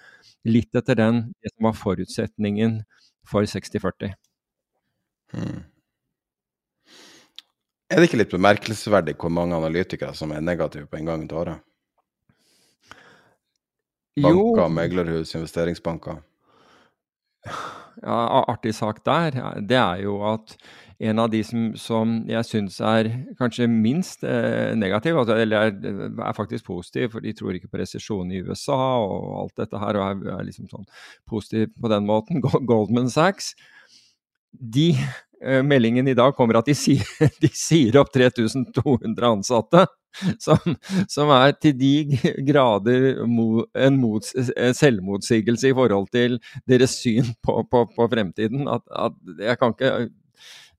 litt 0.50 0.74
etter 0.78 0.98
den 0.98 1.28
som 1.46 1.70
var 1.70 1.78
forutsetningen 1.78 2.80
for 3.30 3.46
60-40. 3.46 4.16
Hmm. 5.36 5.62
Er 7.92 8.00
det 8.00 8.08
ikke 8.08 8.22
litt 8.22 8.32
bemerkelsesverdig 8.32 9.18
hvor 9.20 9.34
mange 9.36 9.58
analytikere 9.58 10.16
som 10.16 10.32
er 10.32 10.44
negative 10.44 10.88
på 10.88 11.02
en 11.02 11.10
gang 11.10 11.26
til 11.28 11.42
året? 11.42 11.64
Banker, 14.22 14.70
meglerhus, 14.72 15.34
investeringsbanker? 15.36 16.22
Ja, 18.02 18.20
artig 18.48 18.74
sak 18.78 19.02
der, 19.04 19.36
det 19.68 19.78
er 19.78 20.06
jo 20.06 20.22
at 20.30 20.56
en 21.02 21.20
av 21.20 21.32
de 21.34 21.42
som, 21.44 21.64
som 21.80 22.14
jeg 22.30 22.46
syns 22.46 22.78
er 22.86 23.10
kanskje 23.40 23.68
minst 23.72 24.24
eh, 24.24 24.72
negativ, 24.78 25.18
altså, 25.18 25.36
eller 25.42 25.72
er, 25.72 25.74
er, 26.12 26.36
faktisk 26.38 26.68
positiv, 26.70 27.10
for 27.16 27.26
de 27.26 27.34
tror 27.36 27.58
ikke 27.58 27.72
på 27.72 27.82
resesjon 27.82 28.32
i 28.32 28.44
USA 28.46 28.78
og 29.02 29.26
alt 29.42 29.64
dette 29.64 29.82
her, 29.82 29.98
og 29.98 30.06
er, 30.06 30.38
er 30.38 30.46
liksom 30.48 30.70
sånn 30.72 30.86
positiv 31.28 31.74
på 31.82 31.92
den 31.92 32.08
måten, 32.08 32.44
Goldman 32.72 33.10
Sachs, 33.12 33.56
de 34.52 34.94
meldingen 35.66 36.08
i 36.08 36.14
dag 36.18 36.36
kommer 36.38 36.60
at 36.60 36.70
de 36.70 36.76
sier, 36.78 37.08
de 37.44 37.50
sier 37.56 37.98
opp 38.02 38.14
3200 38.14 39.28
ansatte. 39.28 39.88
Som, 40.44 40.74
som, 41.08 41.30
er 41.32 41.54
til 41.56 41.78
de 41.80 42.20
grader 42.44 43.22
mo, 43.32 43.64
en 43.72 43.96
mot, 43.96 44.26
selvmotsigelse 44.28 45.70
i 45.70 45.76
forhold 45.78 46.10
til 46.12 46.36
deres 46.68 46.98
syn 47.00 47.30
på, 47.40 47.62
på, 47.72 47.86
på 47.96 48.08
fremtiden. 48.12 48.68
At, 48.68 48.84
at, 48.92 49.16
jeg 49.40 49.62
kan 49.62 49.72
ikke 49.72 49.94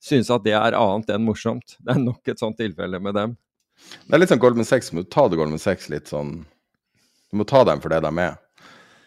synes 0.03 0.31
at 0.35 0.45
det 0.45 0.53
er 0.59 0.77
annet 0.77 1.15
enn 1.15 1.25
morsomt. 1.25 1.79
Det 1.81 1.95
er 1.95 2.03
nok 2.03 2.29
et 2.29 2.43
sånt 2.43 2.59
tilfelle 2.61 3.01
med 3.01 3.17
dem. 3.17 3.35
Det 4.07 4.15
er 4.15 4.23
litt 4.23 4.33
sånn 4.33 4.43
Goldman 4.43 4.69
Sex, 4.69 4.93
må 4.93 5.05
du 5.05 5.11
ta 5.11 5.27
det 5.31 5.39
Goldman 5.41 5.63
Sachs 5.63 5.89
litt 5.91 6.11
sånn 6.13 6.43
Du 7.33 7.41
må 7.41 7.47
ta 7.49 7.65
dem 7.67 7.81
for 7.83 7.93
det 7.93 8.03
de 8.05 8.13
er. 8.21 8.37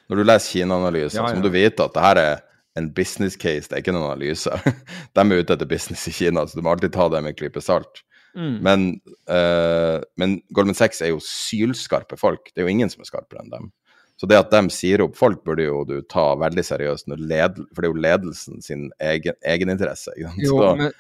Når 0.10 0.20
du 0.20 0.26
leser 0.26 0.58
Kina-analysen, 0.58 1.20
ja, 1.20 1.24
ja. 1.24 1.30
så 1.30 1.38
må 1.38 1.46
du 1.46 1.54
vite 1.54 1.86
at 1.86 1.94
det 1.96 2.04
her 2.04 2.22
er 2.22 2.44
en 2.80 2.90
business 2.94 3.38
case, 3.40 3.70
det 3.70 3.78
er 3.78 3.84
ikke 3.84 3.94
en 3.94 4.02
analyse. 4.02 4.52
de 5.16 5.24
er 5.24 5.40
ute 5.40 5.56
etter 5.56 5.70
business 5.70 6.08
i 6.12 6.16
Kina, 6.16 6.44
så 6.48 6.60
du 6.60 6.66
må 6.66 6.74
alltid 6.76 6.94
ta 6.96 7.08
det 7.12 7.24
med 7.24 7.34
en 7.34 7.40
klype 7.40 7.64
salt. 7.64 8.04
Mm. 8.36 8.58
Men, 8.64 8.86
uh, 9.32 10.04
men, 10.20 10.40
Goldman 10.52 10.76
Sachs 10.76 11.00
er 11.02 11.14
jo 11.14 11.24
sylskarpe 11.24 12.20
folk. 12.20 12.52
Det 12.52 12.62
er 12.62 12.68
jo 12.68 12.76
ingen 12.76 12.92
som 12.92 13.04
er 13.04 13.12
skarpere 13.12 13.46
enn 13.46 13.54
dem. 13.54 13.74
Så 14.16 14.28
det 14.32 14.38
at 14.40 14.52
de 14.52 14.72
sier 14.72 15.02
opp 15.04 15.18
folk, 15.20 15.42
burde 15.44 15.66
jo 15.66 15.82
du 15.88 15.98
ta 16.08 16.24
veldig 16.40 16.64
seriøst, 16.64 17.10
for 17.12 17.20
det 17.84 17.88
er 17.88 17.90
jo 17.90 18.00
ledelsen 18.00 18.62
sin 18.64 18.86
egen, 19.04 19.36
egeninteresse. 19.44 20.14
Jo, 20.16 20.62
men, 20.80 20.94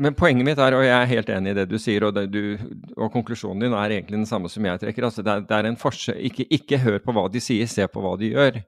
men, 0.00 0.16
poenget 0.16 0.48
mitt 0.48 0.62
er, 0.62 0.78
og 0.78 0.86
jeg 0.86 0.94
er 0.96 1.10
helt 1.10 1.32
enig 1.34 1.52
i 1.52 1.58
det 1.60 1.66
du 1.68 1.76
sier, 1.76 2.06
og, 2.08 2.16
det 2.16 2.30
du, 2.32 2.56
og 2.96 3.12
konklusjonen 3.12 3.66
din 3.66 3.76
er 3.76 3.98
egentlig 3.98 4.22
den 4.22 4.30
samme 4.30 4.48
som 4.52 4.64
jeg 4.64 4.80
trekker. 4.80 5.04
altså 5.04 5.24
Det 5.24 5.34
er, 5.34 5.44
det 5.50 5.58
er 5.58 5.68
en 5.68 5.76
forskjell. 5.80 6.22
Ikke, 6.30 6.48
ikke 6.48 6.80
hør 6.80 6.98
på 7.04 7.16
hva 7.16 7.26
de 7.32 7.44
sier, 7.44 7.68
se 7.68 7.84
på 7.92 8.04
hva 8.04 8.14
de 8.20 8.32
gjør. 8.32 8.62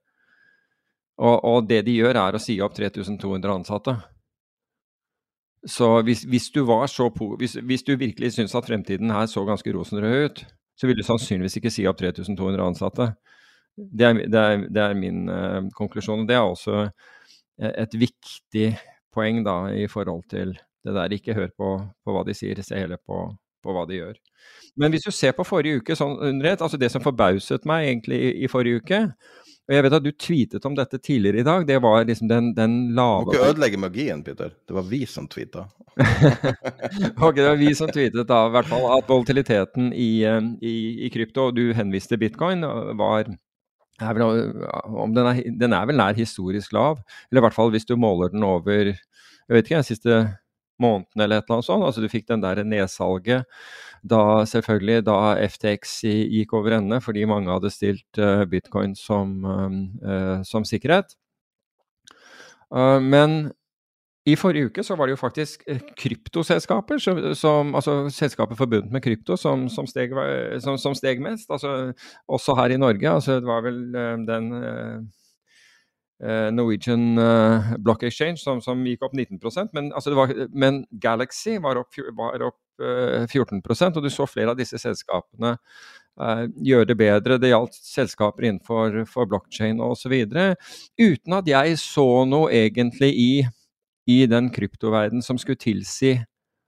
Og, 1.19 1.45
og, 1.45 1.69
det 1.69 1.85
de 1.87 1.95
gjør, 1.95 2.19
er 2.19 2.35
å 2.35 2.43
si 2.43 2.57
opp 2.65 2.75
3200 2.75 3.53
ansatte. 3.55 3.95
Så 5.65 5.89
hvis, 6.05 6.25
hvis 6.29 6.51
du, 6.53 6.65
så, 6.91 7.09
hvis, 7.39 7.55
hvis 7.63 7.87
du 7.87 7.95
virkelig 7.97 8.35
syns 8.35 8.55
at 8.59 8.67
fremtiden 8.67 9.13
her 9.15 9.29
så 9.31 9.45
ganske 9.47 9.73
rosenrød 9.73 10.25
ut, 10.27 10.43
så 10.77 10.91
vil 10.91 10.99
du 10.99 11.05
sannsynligvis 11.07 11.57
ikke 11.61 11.73
si 11.73 11.87
opp 11.87 12.01
3200 12.03 12.67
ansatte. 12.67 13.13
Det 13.75 14.07
er, 14.07 14.19
det 14.31 14.41
er, 14.41 14.67
det 14.71 14.83
er 14.83 14.99
min 14.99 15.29
uh, 15.31 15.63
konklusjon. 15.79 16.27
Det 16.29 16.37
er 16.37 16.45
også 16.45 16.89
et 17.59 17.95
viktig 17.95 18.75
poeng 19.15 19.45
da, 19.47 19.57
i 19.71 19.87
forhold 19.91 20.27
til 20.31 20.57
det 20.85 20.95
der. 20.95 21.15
Ikke 21.15 21.37
hør 21.37 21.51
på, 21.57 21.71
på 22.05 22.15
hva 22.15 22.25
de 22.27 22.35
sier, 22.37 22.61
se 22.63 22.79
heller 22.79 22.99
på, 22.99 23.23
på, 23.63 23.75
hva 23.75 23.87
de 23.89 24.01
gjør. 24.01 24.19
Men 24.81 24.93
hvis 24.93 25.07
du 25.07 25.13
ser 25.15 25.35
på 25.37 25.47
forrige 25.47 25.81
uke, 25.81 25.97
sånn, 25.99 26.19
altså 26.53 26.81
det 26.81 26.91
som 26.93 27.05
forbauset 27.05 27.67
meg 27.69 27.89
egentlig 27.89 28.21
i, 28.21 28.33
i 28.45 28.51
forrige 28.51 28.83
uke, 28.83 29.01
og 29.65 29.73
jeg 29.73 29.85
vet 29.87 29.95
at 29.97 30.05
du 30.05 30.11
tweetet 30.13 30.67
om 30.69 30.75
dette 30.77 30.99
tidligere 31.01 31.41
i 31.41 31.47
dag. 31.47 31.63
Det 31.65 31.79
var 31.81 32.05
liksom 32.05 32.29
den, 32.29 32.51
den 32.57 32.75
lave 32.97 33.25
Du 33.25 33.31
må 33.31 33.33
ikke 33.39 33.53
ødelegge 33.55 33.81
magien, 33.81 34.21
Peter. 34.27 34.51
Det 34.69 34.77
var 34.77 34.85
vi 34.91 35.01
som 35.09 35.25
tweeta. 35.31 35.65
ok, 37.17 37.39
det 37.39 37.47
var 37.49 37.57
vi 37.57 37.71
som 37.79 37.89
tweetet 37.89 38.29
da, 38.29 38.43
i 38.45 38.53
hvert 38.53 38.69
fall 38.69 38.85
at 38.99 39.09
volatiliteten 39.09 39.89
i, 39.97 40.11
eh, 40.29 40.51
i, 40.61 40.75
i 41.07 41.11
krypto, 41.15 41.49
og 41.49 41.57
du 41.57 41.73
henviste 41.77 42.21
bitcoin, 42.21 42.67
var 43.01 43.33
er 44.03 44.17
vel, 44.19 44.53
den, 45.15 45.27
er, 45.31 45.41
den, 45.49 45.73
er, 45.73 45.89
vel 45.89 46.01
nær 46.03 46.19
historisk 46.19 46.75
lav. 46.77 47.01
Eller 47.31 47.41
i 47.41 47.47
hvert 47.47 47.57
fall 47.57 47.73
hvis 47.73 47.89
du 47.89 47.97
måler 47.97 48.35
den 48.35 48.45
over 48.45 48.93
jeg 48.93 49.53
vet 49.53 49.67
ikke, 49.67 49.81
den 49.81 49.87
siste 49.87 50.21
måneden 50.81 51.21
eller 51.21 51.39
et 51.39 51.47
eller 51.47 51.61
annet 51.61 51.69
sånt. 51.69 51.87
Altså 51.87 52.03
du 52.03 52.11
fikk 52.11 52.29
den 52.29 52.43
der 52.45 52.63
nedsalget 52.67 53.49
da 54.05 54.45
selvfølgelig 54.49 55.05
da 55.07 55.19
FTX 55.49 55.99
gikk 56.05 56.53
over 56.57 56.79
ende 56.79 57.01
fordi 57.01 57.25
mange 57.29 57.53
hadde 57.53 57.73
stilt 57.73 58.21
uh, 58.21 58.45
bitcoin 58.51 58.95
som, 58.99 59.37
uh, 59.45 60.41
som 60.45 60.65
sikkerhet. 60.65 61.17
Men 62.75 63.53
i 64.27 64.33
forrige 64.35 64.67
uke 64.67 64.83
så 64.83 64.97
var 64.99 65.07
det 65.07 65.15
jo 65.15 65.21
faktisk 65.21 65.63
kryptoselskaper, 66.01 66.99
som, 66.99 67.21
som, 67.39 67.75
altså 67.77 68.09
selskaper 68.11 68.57
forbundet 68.59 68.91
med 68.91 69.05
krypto, 69.05 69.37
som, 69.39 69.69
som, 69.71 69.87
steg, 69.87 70.11
som, 70.65 70.97
steg, 70.97 71.21
mest. 71.23 71.47
Altså, 71.55 71.93
også 72.27 72.57
her 72.59 72.75
i 72.75 72.81
Norge. 72.81 73.11
Altså, 73.11 73.37
det 73.39 73.47
var 73.47 73.63
vel 73.63 73.79
den 74.27 74.49
Norwegian 76.23 77.19
Block 77.83 78.05
Exchange 78.07 78.39
som, 78.39 78.61
gikk 78.87 79.03
opp 79.03 79.17
19 79.19 79.41
men, 79.75 79.89
altså 79.93 80.15
var, 80.15 80.31
men 80.55 80.85
Galaxy 81.03 81.57
var 81.61 81.81
opp, 81.81 81.99
var 82.15 82.45
opp 82.47 82.61
14 82.79 83.63
eh, 83.63 83.93
og 83.97 84.03
du 84.03 84.11
så 84.11 84.27
flere 84.27 84.53
av 84.53 84.59
disse 84.59 84.79
selskapene 84.81 85.55
uh, 86.21 86.45
gjøre 86.59 86.89
det 86.91 86.97
bedre. 86.99 87.39
Det 87.39 87.53
gjaldt 87.53 87.79
selskaper 87.79 88.49
innenfor 88.49 89.05
for 89.11 89.31
blockchain 89.31 89.81
osv. 89.83 90.15
Uten 90.99 91.39
at 91.39 91.51
jeg 91.51 91.79
så 91.83 92.09
noe 92.29 92.51
egentlig 92.53 93.13
i, 93.15 93.33
i 94.11 94.25
den 94.31 94.51
kryptoverden 94.55 95.23
som 95.23 95.39
skulle 95.39 95.61
tilsi 95.61 96.17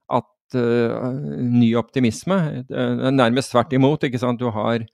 at 0.07 0.57
uh, 0.57 1.11
ny 1.43 1.73
optimisme. 1.79 2.39
Nærmest 2.69 3.51
tvert 3.51 3.75
imot. 3.75 4.07
ikke 4.07 4.21
sant? 4.21 4.39
Du 4.39 4.51
har 4.55 4.87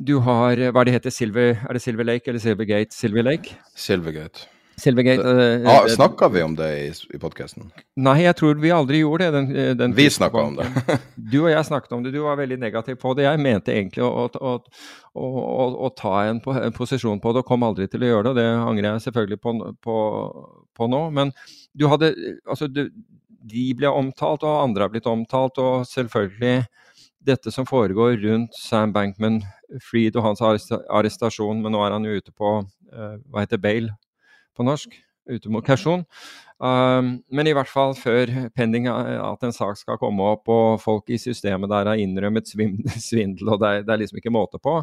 du 0.00 0.16
har 0.24 0.56
Hva 0.72 0.84
det 0.86 0.94
heter 0.96 1.12
Silver, 1.12 1.58
Er 1.68 1.76
det 1.76 1.82
Silver 1.84 2.08
Lake 2.08 2.30
eller 2.30 2.40
Silvergate? 2.40 2.96
Silver 2.96 3.26
Lake? 3.26 3.58
Silvergate. 3.76 4.48
Silvergate 4.80 5.22
det, 5.22 5.68
ah, 5.68 5.88
Snakka 5.88 6.28
vi 6.28 6.42
om 6.42 6.54
det 6.56 6.68
i, 6.78 6.86
i 7.14 7.18
podkasten? 7.20 7.68
Nei, 8.00 8.22
jeg 8.24 8.36
tror 8.38 8.56
vi 8.62 8.72
aldri 8.72 9.02
gjorde 9.02 9.26
det. 9.26 9.32
Den, 9.34 9.50
eh, 9.52 9.72
den 9.76 9.94
vi 9.96 10.06
snakka 10.10 10.44
om 10.46 10.56
det. 10.56 10.68
du 11.32 11.36
og 11.42 11.50
jeg 11.52 11.68
snakket 11.68 11.92
om 11.96 12.04
det. 12.04 12.14
Du 12.14 12.22
var 12.24 12.38
veldig 12.40 12.56
negativ 12.62 12.96
på 13.02 13.12
det. 13.18 13.26
Jeg 13.26 13.42
mente 13.44 13.74
egentlig 13.74 14.06
å, 14.06 14.24
å, 14.24 14.54
å, 15.20 15.68
å 15.86 15.92
ta 15.96 16.14
en, 16.30 16.40
en, 16.54 16.74
posisjon 16.76 17.20
på 17.20 17.34
det, 17.34 17.44
og 17.44 17.50
kom 17.52 17.66
aldri 17.66 17.90
til 17.92 18.06
å 18.06 18.12
gjøre 18.12 18.30
det. 18.30 18.32
og 18.32 18.40
Det 18.40 18.48
angrer 18.72 18.88
jeg 18.88 19.06
selvfølgelig 19.10 19.40
på, 19.44 19.56
på, 19.84 20.00
på 20.80 20.90
nå. 20.94 21.04
Men 21.18 21.34
du 21.76 21.88
hadde 21.92 22.14
Altså, 22.48 22.70
du, 22.72 22.86
de 23.50 23.70
ble 23.76 23.92
omtalt, 23.92 24.46
og 24.48 24.64
andre 24.64 24.86
har 24.86 24.94
blitt 24.94 25.08
omtalt, 25.10 25.60
og 25.60 25.84
selvfølgelig 25.92 26.64
dette 27.28 27.52
som 27.52 27.68
foregår 27.68 28.16
rundt 28.24 28.56
Sam 28.56 28.94
Bankman 28.96 29.42
Fried 29.84 30.18
og 30.18 30.26
hans 30.26 30.42
arrestasjon, 30.42 31.62
men 31.62 31.74
nå 31.74 31.84
er 31.84 31.94
han 31.94 32.06
jo 32.08 32.18
ute 32.18 32.34
på 32.34 32.58
uh, 32.64 33.16
hva 33.30 33.44
heter 33.44 33.62
bail 33.62 33.90
på 34.56 34.66
norsk. 34.66 34.96
Ute 35.30 35.50
mot 35.52 35.62
kausjon. 35.62 36.02
Um, 36.60 37.12
men 37.32 37.48
i 37.48 37.52
hvert 37.56 37.70
fall 37.70 37.94
før 37.96 38.28
pending 38.56 38.88
at 38.90 39.44
en 39.46 39.54
sak 39.54 39.78
skal 39.78 39.96
komme 40.00 40.26
opp 40.34 40.50
og 40.52 40.80
folk 40.82 41.08
i 41.12 41.16
systemet 41.20 41.70
der 41.70 41.88
har 41.88 42.00
innrømmet 42.00 42.50
svindel, 43.08 43.54
og 43.54 43.62
det 43.62 43.70
er, 43.70 43.84
det 43.86 43.94
er 43.94 44.02
liksom 44.02 44.20
ikke 44.20 44.34
måte 44.34 44.60
på. 44.60 44.80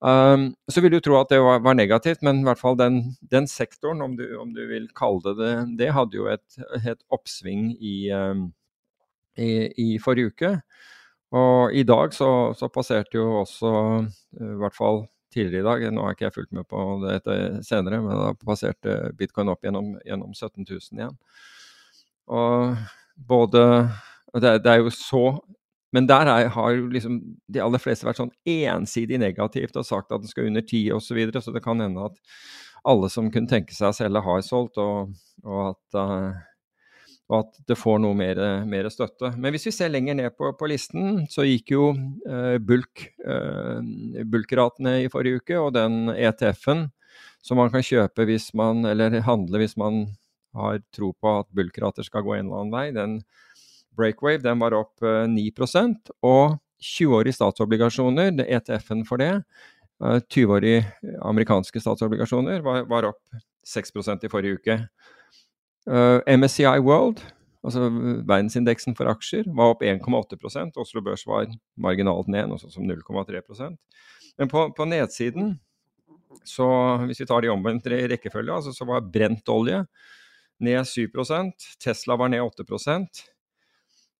Um, 0.00 0.54
så 0.70 0.80
vil 0.80 0.94
du 0.94 1.00
tro 1.04 1.18
at 1.18 1.28
det 1.28 1.42
var, 1.44 1.58
var, 1.60 1.74
negativt, 1.76 2.22
men 2.24 2.40
i 2.40 2.46
hvert 2.46 2.60
fall 2.60 2.78
den, 2.78 3.02
den 3.20 3.48
sektoren, 3.50 4.00
om 4.00 4.14
du, 4.16 4.24
om 4.40 4.54
du, 4.56 4.62
vil 4.70 4.86
kalle 4.96 5.20
det 5.26 5.34
det, 5.40 5.52
det 5.82 5.90
hadde 5.92 6.16
jo 6.16 6.30
et, 6.32 6.62
et 6.80 7.02
oppsving 7.12 7.74
i, 7.76 8.08
um, 8.14 8.46
i, 9.36 9.68
i, 9.76 9.88
forrige 10.00 10.32
uke. 10.32 10.54
Og 11.30 11.74
i 11.76 11.84
dag 11.86 12.14
så, 12.14 12.28
så 12.58 12.68
passerte 12.72 13.18
jo 13.18 13.40
også, 13.44 13.70
i 14.40 14.54
hvert 14.60 14.76
fall 14.76 15.04
tidligere 15.30 15.62
i 15.62 15.68
dag. 15.68 15.84
Nå 15.94 16.04
har 16.04 16.16
ikke 16.16 16.26
jeg 16.26 16.36
fulgt 16.36 16.56
med 16.56 16.66
på 16.70 16.80
det 17.04 17.20
senere, 17.66 18.00
men 18.02 18.18
da 18.18 18.32
passerte 18.34 18.96
bitcoin 19.18 19.52
opp 19.52 19.62
gjennom, 19.66 19.94
gjennom 20.06 20.34
17 20.34 20.66
000 20.66 20.98
igjen. 20.98 21.16
Og 22.30 22.76
både 23.30 23.62
det, 24.34 24.60
det, 24.64 24.70
er 24.70 24.82
jo 24.84 24.90
så 24.94 25.40
Men 25.90 26.06
der 26.06 26.28
er, 26.30 26.48
har 26.54 26.70
jo 26.70 26.86
liksom 26.86 27.16
de 27.50 27.62
aller 27.62 27.82
fleste 27.82 28.06
vært 28.06 28.20
sånn 28.20 28.30
ensidig 28.46 29.18
negativt 29.18 29.74
og 29.74 29.86
sagt 29.86 30.12
at 30.14 30.22
den 30.22 30.30
skal 30.30 30.46
under 30.46 30.62
10 30.62 30.92
osv., 30.94 31.08
så, 31.08 31.16
videre, 31.18 31.42
så 31.42 31.54
det 31.54 31.64
kan 31.64 31.82
hende 31.82 32.04
at 32.06 32.20
alle 32.86 33.10
som 33.10 33.30
kunne 33.34 33.50
tenke 33.50 33.74
seg 33.74 33.90
å 33.90 33.96
selge, 33.96 34.22
har 34.22 34.44
solgt, 34.46 34.78
og, 34.78 35.10
og 35.42 35.72
at 35.72 35.98
uh, 35.98 36.38
og 37.30 37.44
at 37.44 37.60
det 37.70 37.78
får 37.78 38.00
noe 38.02 38.16
mer, 38.18 38.38
mer, 38.66 38.88
støtte. 38.90 39.30
Men 39.38 39.54
hvis 39.54 39.68
vi 39.68 39.72
ser 39.74 39.92
lenger 39.92 40.16
ned 40.18 40.34
på, 40.34 40.50
på 40.58 40.68
listen, 40.70 41.28
så 41.30 41.46
gikk 41.46 41.70
jo 41.76 41.90
eh, 42.26 42.56
bulk, 42.58 43.04
eh, 43.22 44.24
bulkratene 44.26 44.96
i 45.04 45.10
forrige 45.12 45.38
uke, 45.38 45.58
og 45.60 45.76
den 45.78 46.10
ETF-en 46.10 46.88
som 47.40 47.60
man 47.60 47.70
kan 47.72 47.84
kjøpe 47.86 48.26
hvis 48.28 48.50
man, 48.58 48.82
eller 48.88 49.22
handle 49.24 49.62
hvis 49.62 49.78
man 49.80 50.08
har 50.58 50.80
tro 50.94 51.12
på 51.14 51.36
at 51.38 51.48
bulkrater 51.54 52.04
skal 52.04 52.26
gå 52.26 52.34
en 52.34 52.48
eller 52.48 52.64
annen 52.64 52.74
vei, 52.74 52.88
den 52.96 53.20
Breakwave 53.96 54.42
den 54.42 54.58
var 54.62 54.74
opp 54.78 55.06
eh, 55.06 55.26
9% 55.30 56.10
og 56.26 56.58
20-årige 56.80 57.36
statsobligasjoner, 57.36 58.42
ETF-en 58.46 59.04
for 59.06 59.20
det, 59.20 59.32
20-årige 60.00 60.82
eh, 60.82 61.16
amerikanske 61.28 61.82
statsobligasjoner, 61.82 62.62
var, 62.66 62.86
var 62.90 63.10
opp 63.12 63.40
6% 63.66 64.26
i 64.26 64.32
forrige 64.32 64.58
uke. 64.60 64.78
Eh, 65.88 66.36
MSCI 66.36 66.80
World, 66.84 67.22
altså 67.64 67.86
verdensindeksen 68.28 68.96
for 68.98 69.10
aksjer, 69.10 69.48
var 69.56 69.74
opp 69.74 69.84
1,8% 69.84 70.78
Oslo 70.80 71.02
Børs 71.04 71.26
var 71.28 71.48
marginalt 71.80 72.28
ned, 72.28 72.50
noe 72.50 72.60
sånt 72.60 72.76
som 72.76 72.86
0,3% 72.88 73.76
Men 74.40 74.48
på, 74.52 74.66
på, 74.76 74.86
nedsiden, 74.88 75.54
så 76.46 76.66
hvis 77.08 77.20
vi 77.22 77.28
tar 77.28 77.44
de 77.44 77.52
omvendte 77.52 77.90
rekkefølge, 77.90 78.60
altså, 78.60 78.72
så 78.76 78.86
var 78.88 79.08
brent 79.12 79.48
olje 79.52 79.82
ned 80.60 80.84
7% 80.84 81.68
Tesla 81.80 82.16
var 82.20 82.32
ned 82.32 82.44
8 82.44 82.64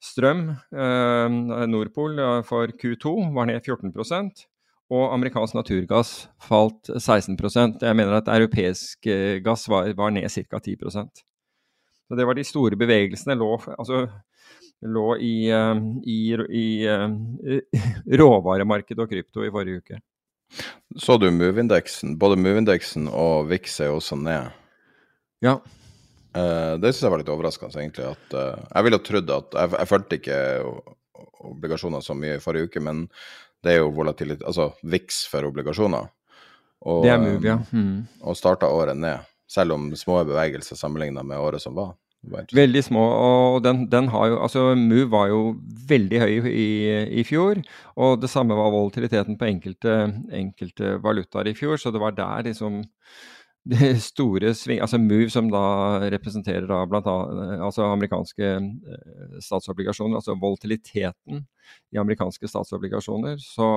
Strøm, 0.00 0.47
eh, 0.73 1.67
Nordpol 1.69 2.19
eh, 2.19 2.43
for 2.49 2.73
Q2, 2.73 3.35
var 3.37 3.50
ned 3.50 3.61
14% 3.61 4.47
og 4.90 5.12
amerikansk 5.14 5.55
naturgass 5.55 6.12
falt 6.43 6.90
16% 6.90 7.85
Jeg 7.85 7.97
mener 7.97 8.17
at 8.17 8.31
europeisk 8.33 9.07
eh, 9.07 9.38
gass 9.45 9.69
var, 9.71 9.93
var 9.95 10.11
ned 10.11 10.26
ca. 10.33 10.59
10 10.59 11.30
Så 12.11 12.19
Det 12.19 12.26
var 12.26 12.35
de 12.35 12.45
store 12.45 12.75
bevegelsene. 12.75 13.37
Lå, 13.38 13.52
altså, 13.79 14.02
lå 14.83 15.07
i, 15.23 15.35
eh, 15.55 15.83
i, 16.02 16.19
i 16.59 16.67
råvaremarkedet 18.21 19.05
og 19.05 19.12
krypto 19.12 19.47
i 19.47 19.52
forrige 19.55 19.85
uke. 19.85 20.00
Så 20.99 21.14
du 21.23 21.29
Move-indeksen? 21.31 22.17
Både 22.19 22.38
Move-indeksen 22.43 23.07
og 23.07 23.47
VIX 23.52 23.76
er 23.87 23.95
også 23.95 24.19
ned. 24.19 24.50
Ja. 25.47 25.61
Uh, 26.35 26.75
det 26.83 26.90
syns 26.90 27.05
jeg 27.07 27.12
var 27.14 27.23
litt 27.23 27.31
overraskende, 27.31 27.79
egentlig. 27.79 28.11
At, 28.11 28.35
jeg 28.75 28.87
ville 28.87 28.99
trodd 29.07 29.31
at 29.35 29.55
Jeg, 29.62 29.71
jeg 29.79 29.90
fulgte 29.90 30.19
ikke 30.19 30.40
obligasjoner 31.47 32.02
så 32.02 32.19
mye 32.19 32.40
i 32.40 32.43
forrige 32.43 32.67
uke, 32.67 32.83
men 32.83 33.07
det 33.62 33.76
er 33.76 33.83
jo 33.85 33.93
volatilitet 33.95 34.47
Altså 34.49 34.73
VIX 34.83 35.23
for 35.31 35.47
obligasjoner. 35.47 36.11
Og, 36.81 37.05
det 37.05 37.12
er 37.12 37.21
move, 37.21 37.45
ja. 37.45 37.59
Eh, 37.61 37.76
mm. 37.76 37.97
og 38.25 38.37
starta 38.38 38.71
året 38.73 38.97
ned, 38.97 39.26
selv 39.50 39.76
om 39.76 39.90
små 39.99 40.23
bevegelser 40.28 40.78
sammenligna 40.78 41.25
med 41.26 41.40
året 41.42 41.62
som 41.62 41.75
var. 41.78 41.97
Veldig 42.52 42.83
små, 42.85 43.00
og 43.00 43.62
den, 43.64 43.87
den, 43.88 44.11
har 44.12 44.26
jo 44.28 44.40
Altså, 44.45 44.75
Move 44.76 45.09
var 45.11 45.30
jo 45.30 45.54
veldig 45.88 46.19
høy 46.21 46.49
i, 46.52 46.71
i, 47.16 47.25
fjor, 47.25 47.62
og 47.97 48.21
det 48.21 48.28
samme 48.28 48.59
var 48.59 48.75
volatiliteten 48.75 49.38
på 49.40 49.49
enkelte, 49.49 49.95
enkelte 50.37 50.99
valutaer 51.00 51.49
i 51.49 51.54
fjor, 51.57 51.80
så 51.80 51.90
det 51.90 52.02
var 52.02 52.12
der 52.19 52.50
liksom 52.50 52.83
det 53.71 53.95
store 54.04 54.52
sving, 54.57 54.83
altså 54.85 55.00
Move, 55.00 55.30
som 55.33 55.49
da 55.52 55.64
representerer 56.12 56.69
da 56.69 56.83
blant 56.88 57.09
annet, 57.09 57.61
altså 57.64 57.88
amerikanske 57.88 58.52
eh, 58.52 59.40
statsobligasjoner, 59.45 60.21
altså 60.21 60.37
volatiliteten 60.40 61.47
i 61.92 62.00
amerikanske 62.00 62.49
statsobligasjoner. 62.49 63.40
Så, 63.40 63.69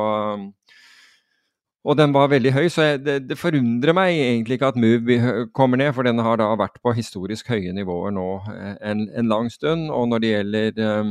og 1.84 1.98
den 2.00 2.13
var 2.16 2.30
veldig 2.32 2.54
høy, 2.56 2.66
så 2.72 2.86
jeg, 2.86 3.02
det, 3.04 3.18
det, 3.28 3.38
forundrer 3.40 3.96
meg 3.98 4.16
egentlig 4.16 4.56
ikke 4.56 4.72
at 4.72 4.80
Move 4.80 5.18
kommer 5.56 5.82
ned, 5.82 5.92
for 5.96 6.08
den 6.08 6.22
har 6.24 6.40
da 6.40 6.48
vært 6.60 6.80
på 6.84 6.94
historisk 6.96 7.52
høye 7.52 7.74
nivåer 7.75 8.13
nå 8.16 8.28
eh, 8.54 8.75
en, 8.92 9.08
en 9.12 9.32
lang 9.32 9.50
stund. 9.52 9.90
Og 9.92 10.08
når 10.12 10.24
det 10.24 10.32
gjelder, 10.32 11.10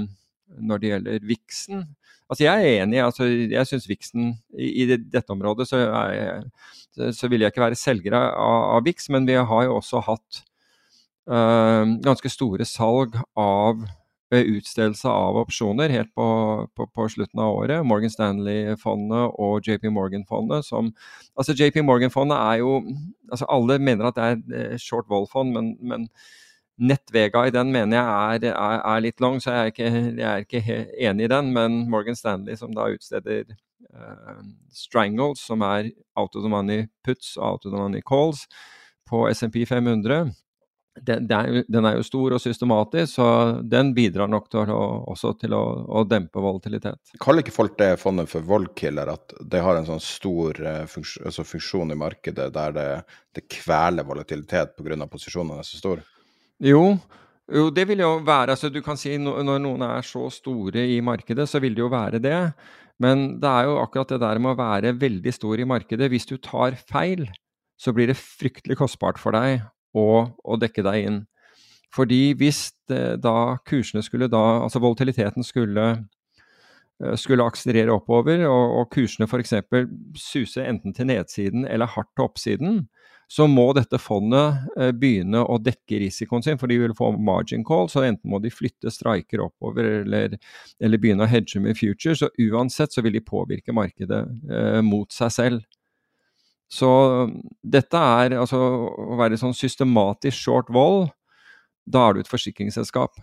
når 0.58 0.82
det 0.82 0.94
gjelder 0.94 1.26
Vixen 1.28 1.84
Altså 2.32 2.46
jeg 2.46 2.64
er 2.64 2.82
enig, 2.82 2.96
altså 3.04 3.26
jeg 3.28 3.68
syns 3.68 3.84
Vixen 3.90 4.30
i, 4.56 4.70
i, 4.80 4.84
dette 4.96 5.34
området 5.34 5.66
så 5.68 5.82
jeg 5.82 7.10
så 7.16 7.28
vil 7.28 7.44
jeg 7.44 7.52
ikke 7.52 7.64
være 7.64 7.76
selger 7.76 8.16
av, 8.16 8.76
av 8.76 8.86
VIX, 8.86 9.08
men 9.12 9.26
vi 9.28 9.36
har 9.36 9.64
jo 9.66 9.76
også 9.78 10.00
hatt 10.06 10.40
uh, 11.28 11.84
ganske 12.04 12.32
store 12.32 12.66
salg 12.68 13.16
av 13.36 13.80
uh, 14.32 14.42
utstedelse 14.56 15.08
av 15.08 15.38
opsjoner 15.42 15.92
helt 15.92 16.12
på, 16.16 16.26
på, 16.76 16.86
på, 16.86 17.08
slutten 17.12 17.40
av 17.42 17.56
året. 17.62 17.84
Morgan 17.86 18.12
Stanley-fondet 18.12 19.36
og 19.38 19.68
JP 19.68 19.90
Morgan-fondet 19.92 20.66
som 20.66 20.92
Altså 21.36 21.54
JP 21.56 21.82
Morgan-fondet 21.86 22.36
er 22.36 22.60
jo 22.60 22.78
altså 23.30 23.48
Alle 23.48 23.78
mener 23.80 24.10
at 24.10 24.18
det 24.18 24.24
er 24.28 24.56
eh, 24.58 24.78
short 24.80 25.08
wall-fond, 25.08 25.52
men, 25.54 25.74
men 25.80 26.08
Nettvega 26.82 27.46
i 27.46 27.52
den 27.54 27.70
mener 27.72 27.98
jeg 27.98 28.42
er, 28.42 28.54
er, 28.56 28.80
er 28.94 29.02
litt 29.04 29.20
lang, 29.20 29.38
så 29.40 29.52
jeg 29.52 29.60
er, 29.60 29.72
ikke, 29.72 29.90
jeg 30.18 30.28
er 30.28 30.44
ikke 30.46 30.78
enig 31.08 31.26
i 31.28 31.30
den. 31.30 31.52
Men 31.54 31.82
Morgan 31.90 32.16
Stanley, 32.16 32.56
som 32.58 32.72
da 32.74 32.88
utsteder 32.90 33.44
uh, 33.94 34.40
strangles, 34.72 35.44
som 35.46 35.62
er 35.62 35.92
out 36.16 36.36
of 36.36 36.42
the 36.42 36.50
money 36.50 36.86
puts 37.04 37.36
og 37.36 37.44
out 37.44 37.66
of 37.66 37.72
the 37.72 37.78
money 37.78 38.02
calls, 38.02 38.46
på 39.08 39.26
SMP 39.32 39.66
500. 39.68 40.32
Den, 41.00 41.24
den, 41.26 41.86
er 41.88 41.96
jo 41.96 42.04
stor 42.04 42.34
og 42.36 42.40
systematisk, 42.42 43.14
så 43.14 43.26
den 43.64 43.94
bidrar 43.96 44.28
nok 44.28 44.50
til 44.52 44.68
å, 44.74 44.82
også 45.08 45.32
til 45.40 45.54
å, 45.56 45.62
å, 45.88 46.02
dempe 46.04 46.42
volatilitet. 46.44 47.14
Kaller 47.22 47.40
ikke 47.40 47.54
folk 47.54 47.78
det 47.80 47.94
fondet 48.00 48.28
for 48.28 48.44
voldkiller, 48.44 49.08
at 49.14 49.32
det 49.40 49.62
har 49.64 49.78
en 49.78 49.88
sånn 49.88 50.04
stor 50.04 50.60
uh, 50.60 50.84
funksjon, 50.90 51.24
altså 51.30 51.46
funksjon, 51.48 51.96
i 51.96 51.98
markedet 51.98 52.50
der 52.52 52.76
det, 52.76 52.86
det 53.32 53.46
kveler 53.48 54.04
volatilitet 54.04 54.76
pga. 54.76 55.00
posisjonene 55.08 55.64
er 55.64 55.70
så 55.70 55.80
store? 55.80 56.04
Jo, 56.62 56.84
jo, 57.48 57.66
det 57.74 57.88
vil 57.88 58.04
jo 58.04 58.12
være 58.22 58.54
altså 58.54 58.68
Du 58.70 58.82
kan 58.84 59.00
si 59.00 59.16
når 59.18 59.58
noen 59.64 59.88
er 59.88 60.04
så 60.06 60.28
store 60.30 60.84
i 60.92 61.00
markedet, 61.00 61.48
så 61.48 61.58
vil 61.62 61.74
det 61.74 61.86
jo 61.86 61.92
være 61.92 62.20
det. 62.22 62.38
Men 63.00 63.40
det 63.40 63.48
er 63.48 63.70
jo 63.70 63.80
akkurat 63.80 64.12
det 64.12 64.20
der 64.22 64.38
med 64.38 64.52
å 64.52 64.60
være 64.60 64.92
veldig 65.00 65.32
stor 65.34 65.58
i 65.58 65.66
markedet. 65.66 66.12
Hvis 66.12 66.28
du 66.28 66.36
tar 66.36 66.76
feil, 66.76 67.30
så 67.80 67.96
blir 67.96 68.12
det 68.12 68.20
fryktelig 68.20 68.76
kostbart 68.78 69.18
for 69.18 69.34
deg 69.34 69.64
å, 69.94 70.08
og 70.44 70.62
dekke 70.62 70.84
deg 70.86 71.06
inn. 71.06 71.20
Fordi 71.92 72.32
hvis 72.40 72.70
det, 72.88 73.20
da 73.24 73.58
kursene 73.68 74.02
skulle 74.04 74.30
da 74.32 74.62
Altså 74.62 74.80
volatiliteten 74.80 75.44
skulle, 75.44 75.86
eh, 77.02 77.14
skulle 77.20 77.44
akselerere 77.44 77.92
oppover, 77.92 78.46
og, 78.48 78.78
og 78.80 78.90
kursene 78.94 79.28
f.eks. 79.28 79.54
suse 80.16 80.64
enten 80.64 80.96
til 80.96 81.10
nedsiden 81.12 81.66
eller 81.68 81.92
hardt 81.92 82.12
til 82.16 82.24
oppsiden, 82.24 82.82
så 83.32 83.46
må 83.48 83.70
dette 83.76 83.96
fondet 84.00 84.66
eh, 84.76 84.90
begynne 84.92 85.40
å 85.40 85.56
dekke 85.62 86.02
risikoen 86.02 86.44
sin, 86.44 86.58
for 86.60 86.68
de 86.68 86.76
vil 86.82 86.96
få 86.96 87.12
margin 87.16 87.64
call. 87.64 87.88
Så 87.88 88.04
enten 88.04 88.28
må 88.32 88.40
de 88.42 88.52
flytte 88.52 88.92
striker 88.92 89.44
oppover 89.46 89.88
eller, 90.02 90.36
eller 90.82 91.00
begynne 91.00 91.24
å 91.24 91.30
hedge 91.30 91.62
med 91.64 91.78
future. 91.78 92.16
Så 92.18 92.28
uansett 92.50 92.92
så 92.92 93.04
vil 93.04 93.16
de 93.16 93.24
påvirke 93.24 93.72
markedet 93.76 94.26
eh, 94.52 94.80
mot 94.84 95.08
seg 95.12 95.32
selv. 95.32 95.64
Så 96.72 96.88
dette 97.60 98.00
er 98.00 98.38
altså 98.40 98.56
å 98.56 99.18
være 99.20 99.36
sånn 99.40 99.52
systematisk 99.56 100.38
short 100.38 100.72
vold. 100.72 101.10
Da 101.84 102.06
er 102.08 102.16
du 102.16 102.22
et 102.22 102.30
forsikringsselskap. 102.30 103.18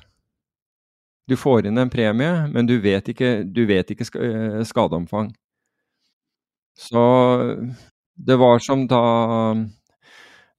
Du 1.29 1.35
får 1.37 1.69
inn 1.69 1.81
en 1.81 1.89
premie, 1.89 2.29
men 2.53 2.69
du 2.69 2.75
vet 2.81 3.09
ikke, 3.09 3.39
du 3.45 3.63
vet 3.69 3.89
ikke 3.93 4.05
eh, 4.21 4.61
skadeomfang. 4.69 5.31
Så 6.79 7.01
det 8.19 8.37
var 8.39 8.61
som 8.63 8.85
da 8.89 9.03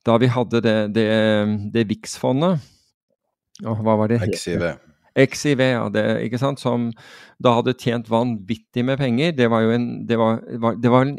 da 0.07 0.17
vi 0.17 0.31
hadde 0.33 0.63
det, 0.65 0.77
det, 0.97 1.09
det 1.75 1.83
VIX-fondet 1.91 2.63
Hva 3.61 3.97
var 4.01 4.09
det? 4.09 4.21
XIV. 4.25 4.63
XIV, 5.13 5.61
ja. 5.61 5.83
Det, 5.93 6.05
ikke 6.25 6.41
sant? 6.41 6.63
Som 6.63 6.89
da 7.43 7.59
hadde 7.59 7.77
tjent 7.77 8.09
vanvittig 8.09 8.85
med 8.89 8.97
penger. 9.01 9.35
Det 9.37 9.51
var 9.53 9.67
jo 9.67 9.75
en 9.77 9.91
Det 10.09 10.17
var, 10.19 10.41
det 10.81 10.91
var 10.91 11.05
en 11.05 11.19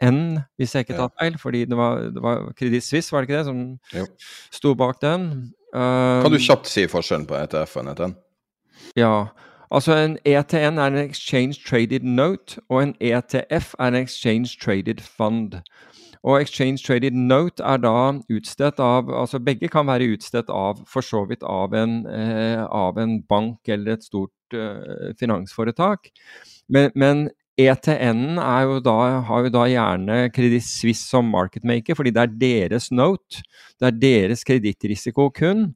ETN, 0.00 0.38
hvis 0.56 0.74
jeg 0.74 0.80
ikke 0.80 0.96
tar 0.96 1.12
feil. 1.20 1.38
Fordi 1.38 1.64
det 1.64 1.76
var, 1.76 1.98
det 2.14 2.22
var 2.22 2.52
Credit 2.58 2.84
Suisse, 2.84 3.12
var 3.12 3.20
det 3.20 3.28
ikke 3.28 3.38
det, 3.38 3.44
som 3.44 3.78
jo. 3.94 4.06
sto 4.52 4.74
bak 4.74 5.02
den? 5.02 5.52
Um, 5.74 6.22
kan 6.22 6.32
du 6.32 6.38
kjapt 6.38 6.66
si 6.68 6.86
forskjellen 6.90 7.26
på 7.26 7.36
ETF 7.38 7.76
og 7.76 7.84
en 7.84 7.92
ETN? 7.94 8.16
Ja. 8.96 9.14
Altså 9.70 9.94
En 9.94 10.18
ETN 10.26 10.78
er 10.78 10.86
en 10.86 10.98
Exchange 10.98 11.60
Traded 11.68 12.02
Note, 12.02 12.60
og 12.68 12.82
en 12.82 12.94
ETF 13.00 13.74
er 13.78 13.88
en 13.88 13.94
Exchange 13.94 14.58
Traded 14.62 15.00
Fund. 15.00 15.60
Og 16.22 16.42
Exchange 16.42 16.82
Traded 16.86 17.10
Note 17.10 17.62
er 17.62 17.78
da 17.80 18.12
utstedt 18.28 18.80
av 18.82 19.08
altså 19.14 19.38
Begge 19.40 19.70
kan 19.72 19.86
være 19.86 20.10
utstedt 20.12 20.50
av 20.52 20.82
for 20.90 21.06
så 21.06 21.22
vidt 21.28 21.46
av 21.46 21.72
en, 21.74 22.06
eh, 22.06 22.64
av 22.64 22.98
en 22.98 23.22
bank 23.22 23.68
eller 23.68 23.92
et 23.92 24.04
stort 24.04 24.52
eh, 24.52 25.14
finansforetak. 25.20 26.10
Men, 26.68 26.90
men 26.94 27.30
ETN 27.60 28.38
jo 28.38 28.78
har 29.26 29.44
jo 29.44 29.50
da 29.52 29.64
gjerne 29.68 30.16
Credit 30.34 30.64
Suisse 30.64 31.08
som 31.08 31.28
marketmaker, 31.32 31.96
fordi 31.98 32.12
det 32.14 32.22
er 32.22 32.38
deres 32.40 32.90
note. 32.90 33.42
Det 33.80 33.88
er 33.88 34.00
deres 34.00 34.44
kredittrisiko 34.46 35.28
kun. 35.34 35.74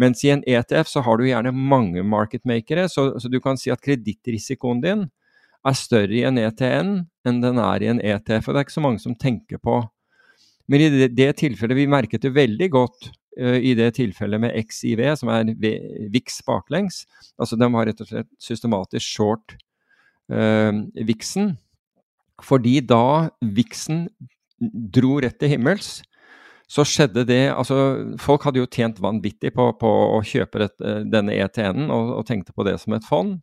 Mens 0.00 0.24
i 0.24 0.32
en 0.34 0.42
ETF 0.46 0.90
så 0.90 1.02
har 1.06 1.18
du 1.18 1.28
gjerne 1.28 1.52
mange 1.54 2.02
marketmakere, 2.02 2.88
så, 2.90 3.12
så 3.18 3.30
du 3.30 3.38
kan 3.42 3.58
si 3.60 3.70
at 3.70 3.82
kredittrisikoen 3.82 4.82
din 4.82 5.04
er 5.64 5.76
større 5.78 6.12
i 6.12 6.24
en 6.26 6.38
ETN 6.40 6.94
enn 7.24 7.42
den 7.42 7.60
er 7.62 7.82
i 7.82 7.90
en 7.92 8.02
ETF. 8.02 8.48
og 8.48 8.54
Det 8.54 8.60
er 8.60 8.66
ikke 8.66 8.78
så 8.78 8.84
mange 8.84 9.02
som 9.04 9.14
tenker 9.16 9.60
på. 9.62 9.80
Men 10.68 10.80
i 10.80 10.88
det, 10.92 11.12
det 11.16 11.30
tilfellet 11.40 11.78
vi 11.78 11.90
merket 11.90 12.24
det 12.24 12.34
veldig 12.34 12.70
godt 12.72 13.10
uh, 13.40 13.58
i 13.58 13.74
det 13.78 13.94
tilfellet 13.98 14.42
med 14.42 14.56
XIV, 14.64 15.04
som 15.20 15.30
er 15.32 15.52
VIX 15.54 16.40
baklengs. 16.48 17.04
Altså 17.38 17.58
de 17.60 17.70
var 17.72 17.88
rett 17.88 18.02
og 18.02 18.10
slett 18.10 18.30
systematisk 18.42 19.06
short 19.06 19.56
uh, 20.32 20.72
VIX-en. 20.94 21.54
Fordi 22.42 22.80
da 22.84 23.30
VIX-en 23.40 24.06
dro 24.94 25.18
rett 25.22 25.38
til 25.40 25.54
himmels, 25.54 25.98
så 26.70 26.84
skjedde 26.88 27.26
det 27.28 27.52
Altså, 27.52 27.76
folk 28.20 28.46
hadde 28.46 28.62
jo 28.62 28.70
tjent 28.70 29.00
vanvittig 29.02 29.52
på, 29.54 29.68
på 29.80 29.90
å 30.16 30.20
kjøpe 30.24 30.64
dette, 30.64 30.94
denne 31.12 31.36
ETN-en 31.44 31.90
og, 31.92 32.14
og, 32.18 32.24
tenkte 32.28 32.54
på 32.56 32.64
det 32.66 32.78
som 32.82 32.96
et 32.96 33.04
fond. 33.06 33.36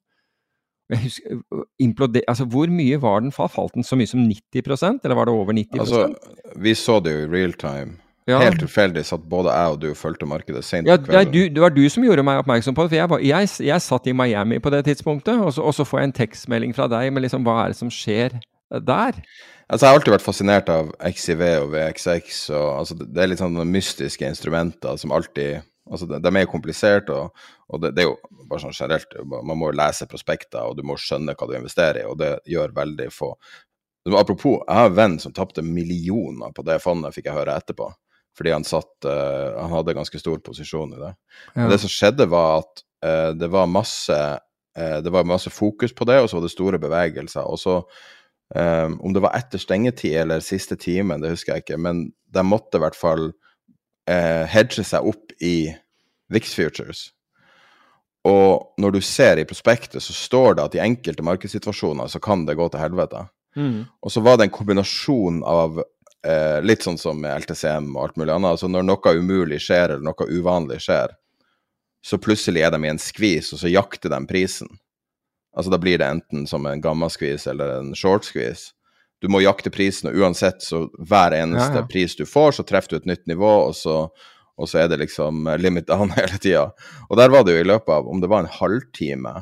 Jeg 0.92 1.06
husker, 1.06 1.42
implode, 1.80 2.24
altså 2.28 2.48
Hvor 2.52 2.72
mye 2.74 2.98
var 3.00 3.22
den? 3.24 3.32
Falt 3.32 3.78
den 3.78 3.86
så 3.88 3.96
mye 3.96 4.10
som 4.10 4.26
90% 4.26 5.06
eller 5.06 5.16
var 5.16 5.30
det 5.30 5.36
over 5.38 5.56
90% 5.56 5.80
Altså, 5.86 6.02
Vi 6.60 6.74
så 6.76 7.00
det 7.00 7.14
jo 7.14 7.22
i 7.28 7.32
real 7.32 7.54
time. 7.56 8.01
Ja. 8.30 8.38
Helt 8.44 8.60
tilfeldig 8.62 9.02
satt 9.08 9.24
både 9.30 9.54
jeg 9.56 9.74
og 9.74 9.80
du 9.82 9.88
fulgte 9.98 10.28
markedet 10.30 10.62
sent 10.66 10.90
ja, 10.90 10.98
kvelden. 11.02 11.32
du, 11.34 11.56
det 11.56 11.62
var 11.64 11.74
du 11.74 11.82
som 11.90 12.04
gjorde 12.06 12.26
meg 12.26 12.44
oppmerksom 12.44 12.76
på 12.78 12.86
det. 12.86 12.92
For 12.92 13.00
jeg, 13.00 13.10
var, 13.10 13.24
jeg, 13.26 13.50
jeg 13.66 13.86
satt 13.88 14.10
i 14.12 14.14
Miami 14.14 14.60
på 14.62 14.74
det 14.74 14.84
tidspunktet, 14.86 15.42
og 15.42 15.50
så, 15.56 15.66
og 15.66 15.74
så, 15.74 15.86
får 15.88 16.00
jeg 16.00 16.10
en 16.10 16.20
tekstmelding 16.20 16.76
fra 16.78 16.86
deg 16.92 17.10
med 17.14 17.26
liksom 17.26 17.48
hva 17.48 17.64
er 17.64 17.74
det 17.74 17.80
som 17.80 17.90
skjer 17.94 18.38
der? 18.70 19.18
Altså, 19.72 19.86
jeg 19.86 19.90
har 19.90 19.98
alltid 19.98 20.14
vært 20.14 20.26
fascinert 20.28 20.70
av 20.70 20.92
XIV 21.00 21.42
og 21.64 21.74
VXX. 21.74 22.44
og 22.54 22.68
altså, 22.84 23.00
Det 23.02 23.24
er 23.24 23.32
litt 23.32 23.42
sånn 23.42 23.58
mystiske 23.72 24.30
instrumenter 24.30 25.02
som 25.02 25.16
alltid 25.16 25.64
altså, 25.90 26.06
De, 26.12 26.22
de 26.22 26.36
er 26.36 26.52
kompliserte, 26.52 27.18
og, 27.18 27.50
og 27.74 27.82
det, 27.82 27.94
det, 27.98 28.06
er 28.06 28.12
jo 28.12 28.46
bare 28.52 28.66
sånn 28.68 28.78
generelt 28.78 29.18
Man 29.32 29.58
må 29.64 29.72
lese 29.74 30.10
prospekter, 30.12 30.62
og 30.62 30.78
du 30.78 30.86
må 30.86 31.00
skjønne 31.00 31.34
hva 31.34 31.50
du 31.50 31.58
investerer 31.58 32.04
i, 32.04 32.08
og 32.08 32.22
det 32.22 32.36
gjør 32.52 32.78
veldig 32.78 33.10
få. 33.16 33.34
Apropos, 34.18 34.62
jeg 34.66 34.78
har 34.78 34.90
en 34.90 34.98
venn 34.98 35.20
som 35.22 35.34
tapte 35.34 35.62
millioner 35.66 36.54
på 36.54 36.66
det 36.66 36.80
fondet, 36.82 37.14
fikk 37.16 37.30
jeg 37.30 37.38
høre 37.38 37.58
etterpå. 37.58 37.90
Fordi 38.38 38.54
han 38.54 38.64
satt 38.68 39.08
uh, 39.08 39.60
Han 39.60 39.74
hadde 39.76 39.98
ganske 39.98 40.20
stor 40.20 40.40
posisjon 40.44 40.96
i 40.96 41.02
det. 41.02 41.12
Ja. 41.56 41.68
Det 41.72 41.82
som 41.84 41.92
skjedde, 41.92 42.30
var 42.32 42.62
at 42.62 42.84
uh, 43.06 43.30
det 43.38 43.52
var 43.52 43.70
masse 43.72 44.18
uh, 44.18 44.98
Det 45.04 45.12
var 45.14 45.28
masse 45.28 45.52
fokus 45.52 45.94
på 45.94 46.08
det, 46.08 46.22
og 46.22 46.30
så 46.30 46.40
var 46.40 46.48
det 46.48 46.56
store 46.56 46.82
bevegelser. 46.82 47.46
Og 47.46 47.60
så 47.62 47.82
Um, 48.52 48.98
om 49.00 49.14
det 49.16 49.22
var 49.24 49.32
etter 49.32 49.62
stengetid 49.64 50.12
eller 50.26 50.42
siste 50.44 50.76
timen, 50.76 51.22
det 51.24 51.30
husker 51.32 51.54
jeg 51.54 51.64
ikke, 51.64 51.78
men 51.80 52.02
de 52.36 52.42
måtte 52.44 52.76
i 52.76 52.82
hvert 52.84 52.98
fall 53.00 53.30
hedge 54.04 54.84
seg 54.84 55.08
opp 55.08 55.32
i 55.40 55.72
VIX 56.36 56.56
Futures. 56.58 57.06
Og 58.28 58.74
når 58.82 58.98
du 58.98 59.00
ser 59.02 59.40
i 59.42 59.48
prospektet, 59.48 60.04
så 60.04 60.14
står 60.14 60.58
det 60.58 60.66
at 60.66 60.76
i 60.78 60.84
enkelte 60.84 61.24
markedssituasjoner 61.26 62.12
så 62.12 62.20
kan 62.20 62.44
det 62.46 62.58
gå 62.60 62.68
til 62.70 62.84
helvete. 62.84 63.24
Mm. 63.56 63.86
Og 64.02 64.14
så 64.14 64.22
var 64.22 64.38
det 64.38 64.48
en 64.48 64.54
kombinasjon 64.54 65.42
av 65.48 65.82
uh, 66.28 66.60
litt 66.64 66.86
sånn 66.86 67.00
som 67.02 67.20
med 67.22 67.44
LTCM 67.44 67.92
og 67.96 68.04
alt 68.04 68.22
mulig 68.22 68.34
annet. 68.34 68.56
Altså 68.56 68.70
når 68.72 68.86
noe 68.88 69.16
umulig 69.18 69.62
skjer, 69.64 69.96
eller 69.96 70.06
noe 70.06 70.30
uvanlig 70.30 70.82
skjer, 70.86 71.16
så 72.02 72.18
plutselig 72.18 72.64
er 72.66 72.74
de 72.74 72.82
i 72.86 72.92
en 72.92 73.02
skvis, 73.02 73.52
og 73.54 73.62
så 73.62 73.70
jakter 73.70 74.10
de 74.14 74.22
prisen. 74.30 74.70
Altså 75.56 75.72
Da 75.72 75.78
blir 75.82 76.00
det 76.00 76.08
enten 76.08 76.48
som 76.48 76.66
en 76.66 76.82
gammaskvis 76.82 77.48
eller 77.52 77.78
en 77.80 77.92
short-skvis. 77.96 78.72
Du 79.22 79.28
må 79.30 79.44
jakte 79.44 79.70
prisen, 79.70 80.10
og 80.10 80.18
uansett, 80.18 80.64
så 80.66 80.88
hver 80.98 81.36
eneste 81.38 81.76
ja, 81.76 81.84
ja. 81.84 81.88
pris 81.90 82.16
du 82.18 82.24
får, 82.26 82.56
så 82.58 82.66
treffer 82.66 82.96
du 82.96 83.02
et 83.02 83.12
nytt 83.12 83.28
nivå, 83.30 83.52
og 83.68 83.76
så, 83.78 84.08
og 84.58 84.70
så 84.70 84.82
er 84.82 84.90
det 84.90 85.04
liksom 85.04 85.46
limit 85.62 85.92
down 85.92 86.10
hele 86.18 86.40
tida. 86.42 86.72
Og 87.10 87.20
der 87.20 87.30
var 87.30 87.46
det 87.46 87.58
jo 87.58 87.62
i 87.62 87.68
løpet 87.70 87.94
av, 88.00 88.10
om 88.10 88.24
det 88.24 88.32
var 88.32 88.42
en 88.42 88.56
halvtime 88.56 89.36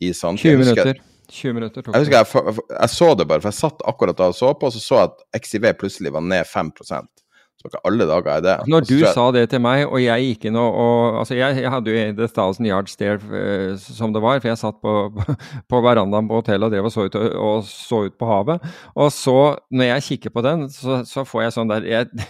i 0.00 0.14
samtidig 0.16 0.56
20 0.56 0.64
minutter. 0.64 1.04
20 1.32 1.56
minutter 1.58 1.82
tok 1.82 1.94
jeg, 1.94 2.06
husker 2.06 2.18
jeg, 2.18 2.46
jeg, 2.46 2.66
jeg, 2.76 2.92
så 2.94 3.12
det 3.18 3.28
bare, 3.28 3.42
for 3.44 3.52
jeg 3.52 3.60
satt 3.60 3.86
akkurat 3.92 4.18
da 4.18 4.30
og 4.32 4.38
så 4.38 4.52
på, 4.54 4.70
og 4.70 4.74
så 4.74 4.82
så 4.82 5.00
jeg 5.00 5.12
at 5.12 5.46
XIV 5.46 5.70
plutselig 5.80 6.12
var 6.14 6.24
ned 6.24 6.48
5% 6.48 7.16
så 7.56 7.70
ikke 7.70 7.80
alle 7.88 8.04
dager 8.04 8.30
er 8.34 8.42
det. 8.44 8.54
Når 8.68 8.84
du 8.84 8.98
sa 9.16 9.24
det 9.32 9.46
til 9.48 9.62
meg, 9.64 9.86
og 9.88 9.96
jeg 10.02 10.24
gikk 10.28 10.44
inn 10.50 10.58
og, 10.60 10.74
og 10.76 11.20
Altså, 11.22 11.36
jeg, 11.38 11.56
jeg, 11.62 11.70
hadde 11.72 11.92
jo 11.94 12.02
The 12.18 12.28
Thousand 12.28 12.68
Yard 12.68 12.90
Stare 12.92 13.16
uh, 13.16 13.78
som 13.80 14.12
det 14.12 14.20
var, 14.20 14.42
for 14.42 14.50
jeg 14.50 14.60
satt 14.60 14.76
på, 14.82 14.92
på 15.72 15.80
verandaen 15.84 16.28
på 16.28 16.42
hotellet 16.42 16.68
og 16.68 16.74
drev 16.74 16.90
og 16.90 16.92
så, 16.92 17.06
ut, 17.08 17.16
og 17.16 17.64
så 17.70 18.02
ut 18.06 18.18
på 18.20 18.28
havet. 18.28 18.68
Og 18.94 19.08
så, 19.14 19.38
når 19.72 19.90
jeg 19.94 20.06
kikker 20.10 20.36
på 20.36 20.44
den, 20.44 20.68
så, 20.72 21.00
så 21.08 21.24
får 21.24 21.46
jeg 21.46 21.56
sånn 21.56 21.72
der 21.72 21.88
jeg, 21.88 22.28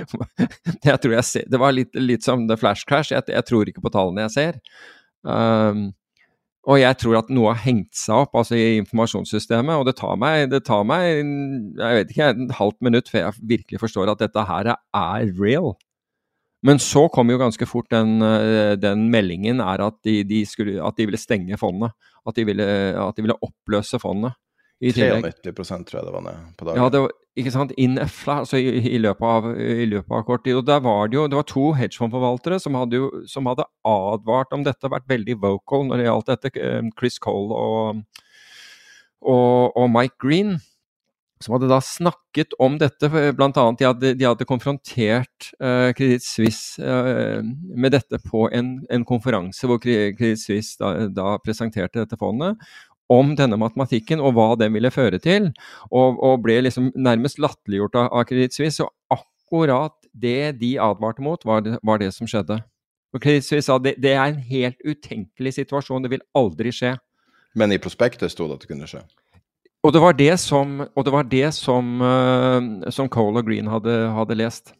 jeg 0.88 1.02
tror 1.02 1.16
jeg 1.18 1.26
ser 1.28 1.50
Det 1.50 1.60
var 1.60 1.74
litt, 1.74 1.98
litt 1.98 2.24
som 2.24 2.46
The 2.48 2.58
Flash 2.60 2.86
Crash. 2.86 3.10
Jeg, 3.16 3.46
tror 3.48 3.68
ikke 3.68 3.82
på 3.82 3.92
tallene 3.92 4.28
jeg 4.28 4.36
ser. 4.36 4.60
Um, 5.26 5.90
og 6.68 6.76
jeg 6.76 6.96
tror 7.00 7.16
at 7.22 7.30
noe 7.32 7.54
har 7.54 7.62
hengt 7.64 7.96
seg 7.96 8.26
opp 8.26 8.34
altså 8.36 8.58
i 8.58 8.80
informasjonssystemet. 8.82 9.80
Og 9.80 9.86
det 9.88 9.94
tar 9.96 10.18
meg, 10.20 10.50
det 10.52 10.60
tar 10.66 10.82
meg 10.84 11.06
jeg 11.16 12.00
vet 12.00 12.10
ikke, 12.12 12.32
et 12.34 12.58
halvt 12.58 12.80
minutt 12.84 13.08
før 13.08 13.24
jeg 13.24 13.46
virkelig 13.54 13.80
forstår 13.80 14.12
at 14.12 14.20
dette 14.20 14.44
her 14.50 14.74
er 14.74 15.30
real. 15.40 15.72
Men 16.66 16.76
så 16.82 17.06
kom 17.08 17.32
jo 17.32 17.38
ganske 17.40 17.64
fort 17.64 17.88
den, 17.88 18.20
eh, 18.20 18.74
den 18.76 19.06
meldingen 19.12 19.62
er 19.64 19.80
at 19.86 19.96
de, 20.04 20.18
de, 20.28 20.42
skulle, 20.44 20.76
at 20.84 20.98
de, 20.98 21.06
ville 21.08 21.20
stenge 21.20 21.56
fondet. 21.56 21.94
At 22.28 22.36
de 22.36 22.44
ville, 22.44 22.66
at 23.00 23.16
de 23.16 23.24
ville 23.24 23.38
oppløse 23.40 23.98
fondet. 24.02 24.36
I 24.80 24.92
93 24.96 25.52
tror 25.52 25.98
jeg 25.98 26.06
det 26.06 26.12
var 26.14 26.22
ned 26.24 26.52
på 26.56 26.64
dagen. 26.64 26.80
Ja, 26.80 26.88
det 26.92 27.02
var, 27.04 27.10
ikke 27.38 27.52
sant, 27.52 27.74
innefla 27.76 28.38
altså 28.42 28.56
i, 28.56 28.70
i, 28.94 28.98
løpet 29.02 29.26
av, 29.26 29.50
i, 29.60 29.84
løpet 29.90 30.14
av, 30.16 30.24
kort 30.24 30.44
tid. 30.46 30.56
Og 30.56 30.64
der 30.66 30.80
var 30.84 31.10
det 31.10 31.18
jo 31.18 31.26
det 31.28 31.36
var 31.36 31.48
to 31.48 31.66
hedgefondforvaltere 31.76 32.60
som 32.62 32.78
som 33.28 33.50
hadde 33.50 33.68
advart 33.86 34.56
om 34.56 34.64
dette, 34.64 34.90
vært 34.90 35.08
veldig 35.10 35.36
vocal 35.42 35.86
når 35.88 36.00
det 36.00 36.08
gjaldt 36.08 36.32
dette. 36.32 36.52
Eh, 36.56 36.90
Chris 36.98 37.20
Cole 37.20 37.54
og, 37.54 38.02
og, 39.20 39.76
og 39.76 39.90
Mike 39.92 40.16
Green 40.20 40.58
som 41.40 41.54
hadde 41.54 41.70
da 41.70 41.78
snakket 41.80 42.52
om 42.60 42.74
dette, 42.80 43.08
bl.a. 43.08 43.48
De, 43.48 43.86
hadde, 43.86 44.12
de 44.18 44.26
hadde 44.28 44.46
konfrontert 44.48 45.48
uh, 45.62 45.88
Credit 45.96 46.24
Suisse 46.24 46.76
uh, 46.84 47.40
med 47.40 47.94
dette 47.96 48.20
på 48.26 48.44
en, 48.52 48.74
en 48.92 49.06
konferanse 49.08 49.68
hvor 49.68 49.80
Credit 49.80 50.40
Suisse 50.40 50.76
da, 50.80 51.08
da, 51.08 51.38
presenterte 51.40 52.02
dette 52.02 52.18
fondet 52.20 52.60
om 53.10 53.34
denne 53.38 53.58
matematikken 53.58 54.22
og 54.22 54.36
hva 54.36 54.48
den 54.60 54.74
ville 54.76 54.92
føre 54.94 55.18
til, 55.22 55.50
og, 55.90 56.20
og 56.22 56.42
ble 56.44 56.60
liksom 56.66 56.92
nærmest 56.94 57.40
latterliggjort 57.42 57.98
av, 57.98 58.10
av 58.14 58.26
Credit 58.28 58.54
Suisse. 58.54 58.86
Og 58.86 59.18
akkurat 59.18 59.96
det 60.12 60.60
de 60.60 60.76
advarte 60.82 61.24
mot, 61.24 61.42
var 61.46 61.64
det, 61.66 61.78
var 61.86 62.02
det 62.02 62.12
som 62.14 62.30
skjedde. 62.30 62.60
Og 63.10 63.22
Credit 63.22 63.46
Suisse 63.46 63.66
sa 63.66 63.78
det, 63.82 63.96
det 64.02 64.14
er 64.14 64.30
en 64.30 64.42
helt 64.50 64.78
utenkelig 64.86 65.56
situasjon, 65.58 66.04
det 66.06 66.12
vil 66.14 66.26
aldri 66.38 66.72
skje. 66.74 66.94
Men 67.58 67.74
i 67.74 67.80
prospektet 67.82 68.30
sto 68.30 68.46
det 68.46 68.60
at 68.60 68.64
det 68.64 68.70
kunne 68.70 68.90
skje? 68.90 69.02
Og 69.80 69.94
det 69.96 70.02
var 70.02 70.14
det 70.14 70.34
som, 70.38 70.82
det 70.84 71.12
var 71.12 71.24
det 71.26 71.48
som, 71.56 71.94
uh, 72.04 72.90
som 72.92 73.08
Cole 73.10 73.40
og 73.40 73.48
Green 73.48 73.70
hadde, 73.70 73.94
hadde 74.14 74.36
lest. 74.36 74.74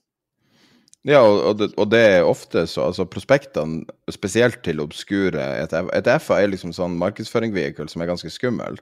Ja, 1.09 1.23
og 1.25 1.57
det, 1.57 1.71
og 1.81 1.89
det, 1.89 2.01
er 2.19 2.27
ofte 2.29 2.67
så 2.69 2.91
altså 2.91 3.07
Prospektene, 3.09 3.87
spesielt 4.13 4.61
til 4.67 4.83
obskure 4.85 5.41
ETF 5.63 5.89
ETF-er, 5.97 6.43
er 6.45 6.53
liksom 6.53 6.75
sånn 6.77 6.99
markedsføringsvehikel 7.01 7.89
som 7.89 8.05
er 8.05 8.11
ganske 8.11 8.33
skummel. 8.33 8.77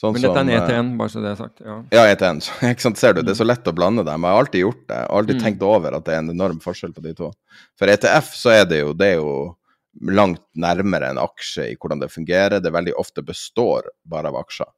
Sånn 0.00 0.14
Men 0.16 0.24
dette 0.24 0.40
er 0.40 0.44
en 0.44 0.52
ETN, 0.56 0.90
bare 1.00 1.12
så 1.12 1.20
det 1.20 1.30
er 1.32 1.38
sagt. 1.40 1.62
Ja, 1.64 1.78
ja 1.96 2.04
ETN. 2.08 2.42
ikke 2.72 2.84
sant, 2.86 3.00
ser 3.00 3.16
du, 3.16 3.22
Det 3.24 3.34
er 3.34 3.40
så 3.40 3.48
lett 3.48 3.68
å 3.68 3.76
blande 3.76 4.04
dem. 4.04 4.24
Jeg 4.24 4.36
har 4.36 4.44
alltid 4.44 4.64
gjort 4.64 4.82
det. 4.82 4.98
Jeg 4.98 5.06
har 5.06 5.22
alltid 5.22 5.38
mm. 5.38 5.42
tenkt 5.44 5.64
over 5.68 5.96
at 5.96 6.06
det 6.06 6.14
er 6.14 6.22
en 6.22 6.34
enorm 6.34 6.60
forskjell 6.64 6.94
på 6.96 7.04
de 7.04 7.14
to. 7.16 7.32
For 7.80 7.92
ETF 7.92 8.30
så 8.36 8.54
er 8.54 8.68
det 8.68 8.82
jo, 8.82 8.94
det 8.96 9.10
er 9.14 9.20
jo 9.20 9.34
langt 10.12 10.44
nærmere 10.60 11.10
en 11.12 11.20
aksje 11.20 11.70
i 11.72 11.76
hvordan 11.76 12.00
det 12.04 12.12
fungerer. 12.12 12.60
Det 12.64 12.72
veldig 12.72 12.96
ofte 13.00 13.24
består 13.24 13.88
bare 14.08 14.32
av 14.32 14.40
aksjer. 14.40 14.68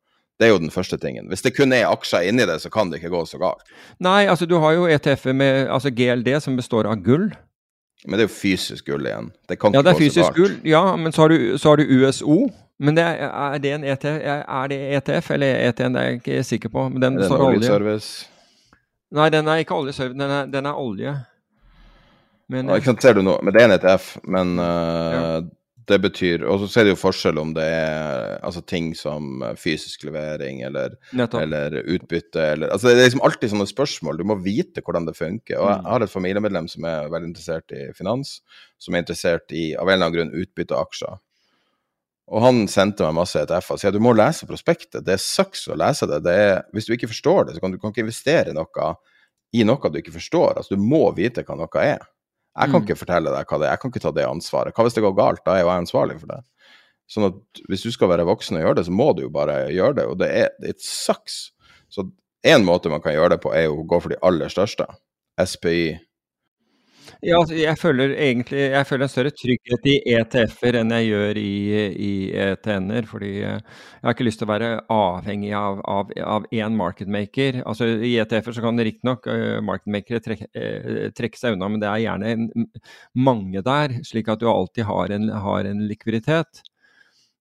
Det 0.42 0.48
er 0.48 0.57
jo 0.57 0.59
den 0.59 0.72
første 0.74 0.96
tingen. 0.98 1.28
Hvis 1.31 1.44
det 1.44 1.52
kun 1.55 1.70
er 1.70 1.85
aksjer 1.87 2.24
inni 2.26 2.42
det, 2.50 2.57
så 2.59 2.70
kan 2.72 2.88
det 2.90 2.98
ikke 2.98 3.12
gå 3.12 3.20
så 3.31 3.38
galt. 3.38 3.62
Nei, 4.02 4.24
altså 4.26 4.48
du 4.50 4.57
har 4.59 4.72
jo 4.74 4.88
ETF-er 4.90 5.37
med 5.38 5.68
altså 5.70 5.92
GLD 5.94 6.33
som 6.42 6.57
består 6.59 6.88
av 6.90 6.98
gull. 7.05 7.28
Men 8.02 8.18
det 8.18 8.24
er 8.24 8.26
jo 8.26 8.33
fysisk 8.35 8.90
gull 8.90 9.07
igjen. 9.07 9.31
Det 9.46 9.61
kan 9.62 9.70
ja, 9.70 9.78
ikke 9.78 9.87
det 9.87 9.94
er 9.94 10.00
fysisk 10.00 10.40
gull, 10.40 10.59
ja, 10.66 10.83
men 10.98 11.14
så 11.14 11.22
har, 11.22 11.31
du, 11.31 11.55
så 11.62 11.70
har 11.70 11.78
du 11.78 11.87
USO. 11.87 12.40
Men 12.83 12.98
det 12.98 13.07
er, 13.07 13.22
er, 13.31 13.62
det 13.62 13.74
en 13.76 13.87
ETF, 13.87 14.18
er 14.26 14.74
det 14.74 14.81
ETF 14.98 15.31
eller 15.37 15.62
ETN? 15.68 15.94
Det 15.94 16.02
er 16.02 16.11
jeg 16.11 16.20
ikke 16.24 16.42
sikker 16.50 16.74
på. 16.74 16.88
Men 16.88 17.07
den 17.07 17.22
er 17.22 17.31
olje-service. 17.31 17.70
oljeservice? 17.70 18.28
Nei, 19.14 19.31
den 19.31 19.46
er 19.46 19.62
ikke 19.62 19.78
oljeservice, 19.78 20.18
den 20.18 20.38
er, 20.40 20.50
den 20.50 20.66
er 20.66 20.83
olje. 20.83 21.16
Men, 22.50 22.66
ja, 22.66 22.83
ikke 22.83 22.90
sant, 22.90 23.07
ser 23.07 23.14
du 23.14 23.22
noe, 23.22 23.38
men 23.46 23.55
det 23.55 23.62
er 23.62 23.70
en 23.70 23.78
ETF, 23.78 24.14
men 24.26 24.57
uh, 24.59 24.66
ja 24.66 25.42
det 25.88 25.99
betyr 26.03 26.45
Og 26.47 26.66
så 26.71 26.81
er 26.81 26.87
det 26.87 26.92
jo 26.92 27.01
forskjell 27.01 27.38
om 27.40 27.53
det 27.57 27.64
er 27.64 28.37
altså, 28.45 28.62
ting 28.66 28.92
som 28.99 29.42
fysisk 29.59 30.05
levering 30.07 30.62
eller, 30.66 30.95
eller 31.16 31.79
utbytte 31.81 32.45
eller 32.55 32.73
altså, 32.75 32.90
Det 32.90 33.01
er 33.01 33.09
liksom 33.09 33.25
alltid 33.27 33.53
sånne 33.53 33.68
spørsmål. 33.71 34.21
Du 34.21 34.29
må 34.29 34.38
vite 34.45 34.85
hvordan 34.85 35.09
det 35.09 35.16
funker. 35.18 35.59
Og 35.59 35.68
jeg 35.71 35.83
mm. 35.83 35.90
har 35.90 36.05
et 36.05 36.14
familiemedlem 36.14 36.71
som 36.71 36.87
er 36.88 37.11
veldig 37.12 37.33
interessert 37.33 37.75
i 37.75 37.88
finans, 37.97 38.38
som 38.83 38.95
er 38.95 39.05
interessert 39.05 39.55
i 39.55 39.73
av 39.75 39.88
en 39.88 39.97
eller 39.97 40.09
annen 40.09 40.18
grunn 40.18 40.42
utbytteaksjer. 40.45 41.21
Og 42.33 42.45
han 42.45 42.62
sendte 42.71 43.05
meg 43.09 43.18
masse 43.18 43.40
ETF-er 43.42 43.77
og 43.77 43.83
sier 43.83 43.95
du 43.95 44.03
må 44.03 44.14
lese 44.16 44.47
prospektet. 44.49 45.03
Det 45.05 45.18
sucks 45.21 45.66
å 45.68 45.77
lese 45.79 46.09
det. 46.09 46.23
det 46.25 46.37
er, 46.47 46.55
hvis 46.73 46.88
du 46.88 46.95
ikke 46.95 47.11
forstår 47.11 47.49
det, 47.49 47.57
så 47.57 47.64
kan 47.64 47.75
du 47.75 47.81
kan 47.83 47.92
ikke 47.92 48.07
investere 48.07 48.55
noe 48.57 48.92
i 49.53 49.66
noe 49.68 49.90
du 49.92 49.99
ikke 50.01 50.14
forstår. 50.14 50.57
Altså, 50.57 50.79
du 50.79 50.85
må 50.85 51.05
vite 51.16 51.45
hva 51.45 51.59
noe 51.59 51.83
er. 51.85 52.07
Jeg 52.52 52.68
kan 52.68 52.82
mm. 52.82 52.86
ikke 52.86 53.00
fortelle 53.00 53.32
deg 53.32 53.48
hva 53.48 53.58
det 53.58 53.66
er, 53.66 53.72
jeg 53.72 53.82
kan 53.82 53.92
ikke 53.92 54.02
ta 54.04 54.12
det 54.16 54.24
ansvaret. 54.28 54.76
Hva 54.76 54.84
hvis 54.84 54.96
det 54.96 55.04
går 55.04 55.14
galt? 55.16 55.44
Da 55.46 55.54
er 55.56 55.64
jo 55.64 55.70
jeg 55.70 55.84
ansvarlig 55.86 56.18
for 56.20 56.32
det. 56.34 56.40
Sånn 57.12 57.28
at 57.28 57.62
hvis 57.68 57.84
du 57.84 57.92
skal 57.92 58.10
være 58.12 58.26
voksen 58.28 58.58
og 58.58 58.64
gjøre 58.64 58.78
det, 58.78 58.86
så 58.88 58.94
må 58.94 59.08
du 59.16 59.24
jo 59.24 59.32
bare 59.32 59.56
gjøre 59.72 59.98
det. 60.00 60.06
Og 60.08 60.18
det 60.20 60.28
er 60.42 60.68
it 60.68 60.84
sucks. 60.84 61.40
Så 61.92 62.06
én 62.44 62.64
måte 62.66 62.92
man 62.92 63.02
kan 63.04 63.16
gjøre 63.16 63.34
det 63.34 63.42
på, 63.44 63.52
er 63.56 63.66
jo 63.66 63.80
å 63.80 63.88
gå 63.88 64.00
for 64.04 64.12
de 64.12 64.20
aller 64.24 64.52
største. 64.52 64.86
SPI. 65.40 65.96
Ja, 67.22 67.37
altså, 67.38 67.54
jeg 67.54 67.78
føler 67.78 68.16
egentlig 68.18 68.58
jeg 68.58 68.87
føler 68.88 69.06
en 69.06 69.11
større 69.12 69.30
trygghet 69.30 69.85
i 69.87 69.92
ETF-er 70.11 70.80
enn 70.80 70.90
jeg 70.90 71.04
gjør 71.06 71.38
i, 71.38 71.50
i 71.94 72.14
ETN-er. 72.48 73.06
Fordi 73.06 73.28
jeg 73.37 73.61
har 74.02 74.16
ikke 74.16 74.26
lyst 74.26 74.40
til 74.42 74.48
å 74.48 74.50
være 74.50 74.70
avhengig 74.90 75.52
av, 75.54 75.78
av, 75.87 76.11
av 76.18 76.48
én 76.50 76.74
marketmaker. 76.74 77.61
Altså, 77.62 77.87
I 78.02 78.16
ETF-er 78.24 78.56
så 78.56 78.64
kan 78.64 78.82
riktignok 78.82 79.28
uh, 79.30 79.61
marketmakere 79.62 80.18
trekke, 80.24 80.48
uh, 80.50 81.04
trekke 81.14 81.38
seg 81.38 81.54
unna, 81.54 81.68
men 81.70 81.85
det 81.85 81.92
er 81.92 82.02
gjerne 82.08 82.66
mange 83.14 83.62
der, 83.70 83.94
slik 84.08 84.32
at 84.35 84.42
du 84.42 84.48
alltid 84.50 84.88
har 84.90 85.14
en, 85.14 85.30
har 85.46 85.70
en 85.70 85.87
likviditet. 85.87 86.64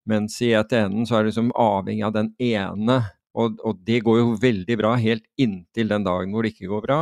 Mens 0.05 0.37
i 0.45 0.51
ETN-en 0.61 1.09
så 1.09 1.17
er 1.17 1.25
du 1.25 1.31
liksom 1.31 1.49
avhengig 1.57 2.05
av 2.05 2.13
den 2.19 2.29
ene. 2.37 2.99
Og, 3.33 3.57
og 3.65 3.81
det 3.89 4.03
går 4.05 4.21
jo 4.21 4.37
veldig 4.45 4.77
bra 4.77 4.93
helt 5.01 5.25
inntil 5.41 5.89
den 5.89 6.05
dagen 6.05 6.37
hvor 6.37 6.45
det 6.45 6.53
ikke 6.53 6.69
går 6.69 6.85
bra. 6.85 7.01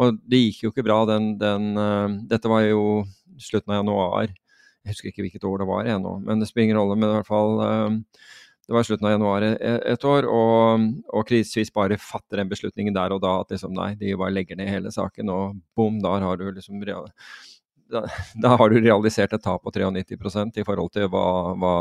Og 0.00 0.20
det 0.28 0.40
gikk 0.40 0.62
jo 0.64 0.72
ikke 0.72 0.86
bra 0.86 1.02
den, 1.08 1.34
den 1.40 1.72
uh, 1.76 2.08
Dette 2.30 2.50
var 2.50 2.64
jo 2.64 3.02
slutten 3.40 3.74
av 3.74 3.82
januar. 3.82 4.30
Jeg 4.82 4.94
husker 4.94 5.10
ikke 5.10 5.26
hvilket 5.26 5.44
år 5.46 5.62
det 5.62 5.68
var 5.68 5.90
ennå, 5.90 6.16
men 6.24 6.40
det 6.40 6.48
spiller 6.48 6.70
ingen 6.70 6.80
rolle. 6.80 6.96
Men 6.98 7.10
i 7.10 7.18
hvert 7.18 7.28
fall 7.28 7.60
uh, 7.60 8.22
Det 8.62 8.76
var 8.76 8.86
slutten 8.86 9.08
av 9.10 9.16
januar 9.16 9.44
et, 9.50 9.58
et 9.92 10.06
år, 10.08 10.28
og, 10.30 10.88
og 11.12 11.26
krisevis 11.28 11.72
bare 11.74 12.00
fatter 12.00 12.40
den 12.40 12.50
beslutningen 12.50 12.94
der 12.94 13.12
og 13.12 13.20
da 13.24 13.40
at 13.42 13.52
liksom 13.52 13.74
nei, 13.76 13.92
de 14.00 14.14
bare 14.16 14.32
legger 14.32 14.56
ned 14.56 14.70
hele 14.70 14.92
saken, 14.94 15.32
og 15.34 15.58
bom, 15.76 15.98
der 16.00 16.24
har 16.24 16.38
du 16.38 16.46
liksom 16.46 16.80
da, 17.92 18.06
da 18.42 18.56
har 18.56 18.70
du 18.70 18.80
realisert 18.80 19.34
et 19.34 19.42
tap 19.44 19.62
på 19.66 19.72
93% 19.74 20.60
i 20.60 20.64
forhold 20.64 20.92
til 20.94 21.10
hva, 21.12 21.26
hva 21.58 21.74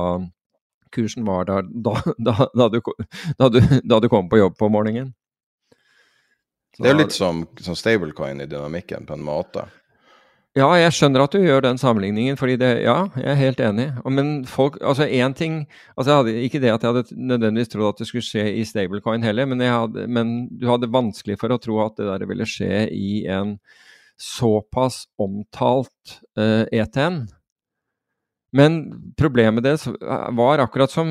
kursen 0.91 1.25
var 1.27 1.47
der 1.47 1.67
da, 1.71 1.95
da, 2.17 2.35
da, 2.53 2.67
du, 2.69 2.81
du, 2.81 3.59
da, 3.83 3.99
du, 3.99 4.09
kom 4.11 4.29
på 4.29 4.41
jobb 4.41 4.57
på 4.59 4.69
morgenen. 4.73 5.13
Så, 6.71 6.83
det 6.83 6.89
er 6.89 6.95
jo 6.95 7.01
litt 7.03 7.15
som, 7.15 7.45
som 7.59 7.75
stablecoin 7.75 8.41
i 8.43 8.49
dynamikken, 8.49 9.05
på 9.07 9.17
en 9.17 9.25
måte. 9.25 9.67
Ja, 10.51 10.67
jeg 10.75 10.91
skjønner 10.91 11.23
at 11.23 11.31
du 11.31 11.39
gjør 11.39 11.61
den 11.63 11.77
sammenligningen, 11.79 12.35
fordi 12.35 12.57
det 12.59 12.71
Ja, 12.83 13.05
jeg 13.15 13.29
er 13.31 13.39
helt 13.39 13.61
enig. 13.63 13.87
Men 14.03 14.43
folk 14.45 14.75
Altså, 14.83 15.07
én 15.07 15.33
ting 15.33 15.67
altså 15.95 16.11
jeg 16.11 16.17
hadde, 16.17 16.43
Ikke 16.43 16.59
det 16.59 16.73
at 16.73 16.83
jeg 16.83 16.91
hadde 16.91 17.15
nødvendigvis 17.15 17.71
trodd 17.71 17.93
at 17.93 17.99
det 17.99 18.07
skulle 18.07 18.25
skje 18.25 18.43
i 18.59 18.65
stablecoin 18.67 19.23
heller, 19.23 19.45
men, 19.45 19.61
hadde, 19.61 20.07
men 20.07 20.49
du 20.51 20.67
hadde 20.67 20.91
vanskelig 20.91 21.39
for 21.39 21.55
å 21.55 21.59
tro 21.59 21.79
at 21.85 21.95
det 21.95 22.09
der 22.09 22.27
ville 22.27 22.47
skje 22.47 22.89
i 22.91 23.25
en 23.31 23.59
såpass 24.19 25.05
omtalt 25.17 26.19
uh, 26.37 26.67
eh, 26.67 26.83
ETN. 26.83 27.23
Men 28.51 28.73
problemet 29.15 29.63
deres 29.63 29.85
var 30.35 30.59
akkurat 30.59 30.91
som 30.91 31.07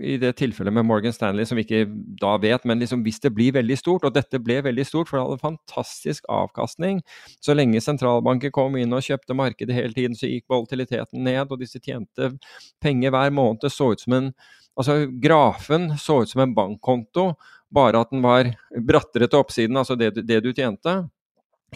i 0.00 0.14
det 0.20 0.32
tilfellet 0.38 0.72
med 0.72 0.86
Morgan 0.88 1.12
Stanley, 1.12 1.44
som 1.44 1.58
vi 1.58 1.66
ikke 1.66 1.82
da 2.22 2.38
vet, 2.40 2.64
men 2.64 2.80
liksom 2.80 3.02
hvis 3.04 3.20
det 3.20 3.34
blir 3.36 3.52
veldig 3.58 3.76
stort, 3.76 4.06
og 4.08 4.14
dette 4.16 4.40
ble 4.40 4.62
veldig 4.64 4.86
stort, 4.88 5.10
for 5.10 5.18
det 5.18 5.26
hadde 5.26 5.42
fantastisk 5.42 6.24
avkastning 6.32 7.02
Så 7.44 7.52
lenge 7.56 7.82
sentralbanker 7.84 8.52
kom 8.54 8.78
inn 8.80 8.96
og 8.96 9.04
kjøpte 9.04 9.36
markedet 9.36 9.76
hele 9.76 9.92
tiden, 9.92 10.16
så 10.16 10.30
gikk 10.30 10.48
volatiliteten 10.48 11.20
ned, 11.28 11.52
og 11.52 11.60
disse 11.60 11.82
tjente 11.84 12.32
penger 12.80 13.12
hver 13.12 13.36
måned. 13.36 13.60
Det 13.60 13.74
så 13.74 13.92
ut 13.92 14.06
som 14.06 14.16
en 14.16 14.32
Altså, 14.78 15.10
grafen 15.20 15.90
så 15.98 16.22
ut 16.22 16.30
som 16.30 16.40
en 16.40 16.52
bankkonto, 16.56 17.34
bare 17.74 18.00
at 18.00 18.12
den 18.14 18.22
var 18.24 18.48
brattere 18.86 19.26
til 19.28 19.42
oppsiden, 19.42 19.76
altså 19.76 19.96
det, 19.98 20.14
det 20.24 20.38
du 20.40 20.54
tjente. 20.56 20.94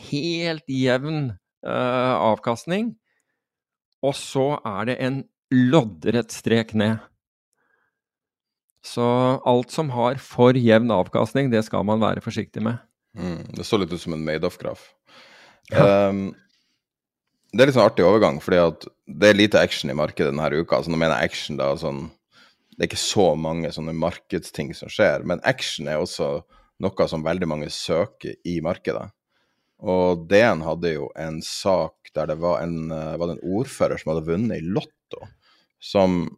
Helt 0.08 0.64
jevn 0.70 1.34
uh, 1.66 2.14
avkastning. 2.30 2.94
Og 4.04 4.14
så 4.18 4.54
er 4.60 4.90
det 4.90 4.98
en 5.02 5.22
loddrett 5.54 6.32
strek 6.34 6.74
ned. 6.76 7.00
Så 8.84 9.04
alt 9.48 9.72
som 9.72 9.92
har 9.94 10.18
for 10.20 10.56
jevn 10.58 10.92
avkastning, 10.92 11.48
det 11.52 11.62
skal 11.64 11.86
man 11.88 12.02
være 12.02 12.24
forsiktig 12.24 12.62
med. 12.64 12.82
Mm, 13.16 13.46
det 13.56 13.64
så 13.64 13.78
litt 13.80 13.92
ut 13.94 14.02
som 14.02 14.16
en 14.16 14.24
Madoff-graf. 14.26 14.90
Ja. 15.72 16.10
Um, 16.10 16.34
det 17.54 17.62
er 17.62 17.70
litt 17.70 17.76
sånn 17.78 17.86
artig 17.86 18.04
overgang, 18.04 18.40
fordi 18.42 18.60
det 19.06 19.30
er 19.30 19.38
lite 19.38 19.62
action 19.62 19.92
i 19.92 19.96
markedet 19.96 20.32
denne 20.32 20.50
uka. 20.52 20.80
Altså, 20.80 20.92
nå 20.92 20.98
mener 21.00 21.16
jeg 21.16 21.30
action 21.30 21.60
da 21.60 21.70
sånn 21.78 22.08
Det 22.74 22.82
er 22.82 22.88
ikke 22.90 22.98
så 22.98 23.28
mange 23.38 23.68
sånne 23.70 23.92
markedsting 23.94 24.72
som 24.74 24.90
skjer, 24.90 25.22
men 25.22 25.38
action 25.46 25.86
er 25.86 26.00
også 26.02 26.40
noe 26.82 27.06
som 27.06 27.22
veldig 27.22 27.46
mange 27.46 27.68
søker 27.70 28.34
i 28.50 28.56
markedet. 28.64 29.06
Og 29.82 30.26
DN 30.30 30.62
hadde 30.64 30.94
jo 30.94 31.10
en 31.18 31.40
sak 31.42 32.12
der 32.14 32.30
det 32.30 32.38
var 32.42 32.62
en, 32.62 32.90
eh, 32.94 33.16
var 33.18 33.28
det 33.28 33.38
en 33.38 33.58
ordfører 33.58 33.98
som 34.00 34.12
hadde 34.12 34.26
vunnet 34.28 34.62
i 34.62 34.64
Lotto, 34.76 35.26
som 35.82 36.28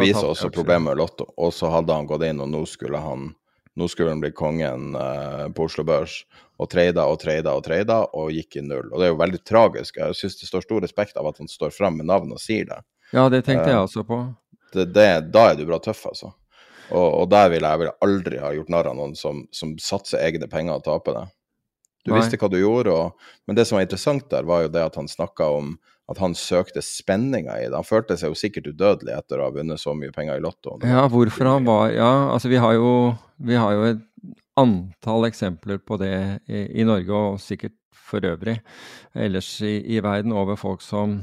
viser 0.00 0.28
også 0.28 0.50
problemet 0.52 0.92
med 0.92 1.00
Lotto. 1.00 1.30
Og 1.40 1.54
så 1.56 1.70
hadde 1.72 1.96
han 1.96 2.08
gått 2.10 2.26
inn, 2.28 2.42
og 2.44 2.50
nå 2.52 2.66
skulle 2.68 3.00
han 3.00 3.30
nå 3.78 3.86
skulle 3.88 4.10
han 4.10 4.20
bli 4.20 4.32
kongen 4.34 4.96
uh, 4.98 5.46
på 5.54 5.64
Oslo 5.64 5.84
Børs, 5.86 6.24
og 6.60 6.68
treida 6.72 7.06
og 7.08 7.20
treida 7.22 7.54
og 7.56 7.62
treida, 7.64 8.00
og 8.18 8.32
gikk 8.34 8.58
i 8.58 8.64
null. 8.66 8.90
Og 8.90 8.98
det 8.98 9.06
er 9.06 9.12
jo 9.14 9.20
veldig 9.20 9.40
tragisk. 9.46 9.96
Jeg 9.96 10.18
syns 10.18 10.36
det 10.40 10.48
står 10.50 10.66
stor 10.66 10.84
respekt 10.84 11.16
av 11.16 11.30
at 11.30 11.38
han 11.40 11.48
står 11.48 11.72
fram 11.72 11.96
med 11.96 12.10
navn 12.10 12.34
og 12.34 12.42
sier 12.42 12.66
det. 12.68 12.80
Ja, 13.14 13.28
det 13.32 13.44
tenkte 13.46 13.70
jeg 13.70 13.80
også 13.80 14.04
på. 14.06 14.20
Det, 14.74 14.90
det, 14.92 15.06
da 15.32 15.46
er 15.50 15.56
du 15.58 15.64
bra 15.70 15.80
tøff, 15.82 16.02
altså. 16.10 16.32
Og, 16.90 17.06
og 17.06 17.30
der 17.30 17.48
ville 17.54 17.70
jeg, 17.70 17.80
vil 17.84 17.92
aldri 18.06 18.42
ha 18.42 18.50
gjort 18.54 18.72
narr 18.74 18.90
av 18.90 18.98
noen 18.98 19.14
som, 19.18 19.44
som 19.54 19.76
satser 19.82 20.22
egne 20.26 20.50
penger 20.50 20.76
og 20.76 20.84
taper 20.86 21.16
det. 21.16 21.24
Du 22.04 22.12
Nei. 22.12 22.20
visste 22.20 22.38
hva 22.40 22.48
du 22.48 22.58
gjorde, 22.60 22.92
og, 22.96 23.32
men 23.46 23.58
det 23.58 23.66
som 23.68 23.76
var 23.76 23.84
interessant 23.84 24.28
der, 24.32 24.46
var 24.48 24.64
jo 24.64 24.72
det 24.72 24.84
at 24.86 24.96
han 24.96 25.08
snakka 25.10 25.50
om 25.58 25.74
at 26.10 26.18
han 26.18 26.34
søkte 26.34 26.82
spenninga 26.82 27.54
i 27.60 27.66
det. 27.68 27.76
Han 27.76 27.86
følte 27.86 28.16
seg 28.18 28.32
jo 28.32 28.38
sikkert 28.38 28.72
udødelig 28.72 29.14
etter 29.14 29.38
å 29.38 29.46
ha 29.46 29.54
vunnet 29.54 29.78
så 29.78 29.94
mye 29.94 30.10
penger 30.14 30.40
i 30.40 30.42
Lotto. 30.42 30.80
Ja, 30.82 31.04
hvorfor 31.10 31.46
han 31.46 31.68
var 31.68 31.92
Ja, 31.94 32.12
altså 32.34 32.50
vi 32.50 32.58
har 32.58 32.74
jo, 32.74 32.94
vi 33.38 33.58
har 33.58 33.76
jo 33.76 33.84
et 33.92 34.06
antall 34.58 35.28
eksempler 35.28 35.78
på 35.86 36.00
det 36.00 36.14
i, 36.50 36.64
i, 36.80 36.86
Norge, 36.88 37.14
og 37.14 37.42
sikkert 37.42 37.76
for 37.94 38.26
øvrig 38.26 38.58
ellers 39.14 39.52
i, 39.62 39.76
i 39.94 40.00
verden, 40.02 40.34
over 40.34 40.58
folk 40.58 40.82
som 40.82 41.20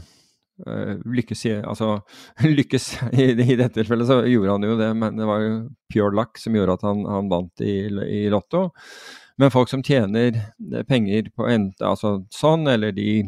uh, 0.64 0.94
lykkes 1.04 1.46
i 1.50 1.54
Altså 1.60 1.98
lykkes 2.58 2.90
i, 3.12 3.34
i, 3.34 3.58
dette 3.60 3.76
tilfellet, 3.76 4.08
så 4.08 4.22
gjorde 4.24 4.56
han 4.56 4.70
jo 4.70 4.80
det, 4.80 4.92
men 4.96 5.20
det 5.20 5.28
var 5.28 5.44
jo 5.44 5.54
pure 5.92 6.16
luck 6.16 6.40
som 6.40 6.56
gjorde 6.56 6.80
at 6.80 6.88
han, 6.88 7.04
han 7.12 7.32
vant 7.32 7.66
i, 7.66 7.80
i 7.92 8.28
Lotto. 8.32 8.70
Men 9.38 9.54
folk 9.54 9.70
som 9.70 9.84
tjener 9.86 10.38
eh, 10.38 10.84
penger 10.88 11.30
på 11.36 11.48
enten 11.50 11.86
altså 11.86 12.18
sånn, 12.34 12.66
eller 12.72 12.96
de 12.96 13.22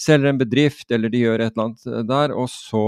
selger 0.00 0.32
en 0.32 0.40
bedrift, 0.40 0.90
eller 0.90 1.12
de 1.12 1.22
gjør 1.22 1.44
et 1.44 1.54
eller 1.54 1.68
annet 1.68 1.86
eh, 1.86 2.02
der, 2.08 2.34
og 2.34 2.50
så 2.50 2.86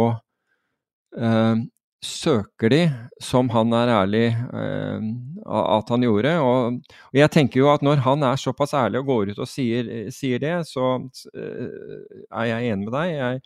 eh, 1.18 1.62
søker 2.04 2.72
de, 2.72 2.82
som 3.22 3.48
han 3.54 3.72
er 3.76 3.92
ærlig 3.94 4.24
eh, 4.34 5.06
at 5.44 5.92
han 5.92 6.04
gjorde. 6.04 6.34
Og, 6.42 6.80
og, 6.82 7.16
jeg 7.18 7.32
tenker 7.32 7.62
jo 7.62 7.70
at 7.72 7.84
når 7.86 8.02
han 8.04 8.26
er 8.26 8.40
såpass 8.40 8.74
ærlig 8.76 9.02
og 9.02 9.12
går 9.12 9.32
ut 9.32 9.40
og 9.44 9.48
sier, 9.50 9.88
sier 10.14 10.42
det, 10.42 10.56
så 10.68 10.96
eh, 11.32 12.04
er 12.28 12.50
jeg 12.50 12.74
enig 12.74 12.88
med 12.88 12.94
deg. 12.98 13.14
Jeg, 13.14 13.40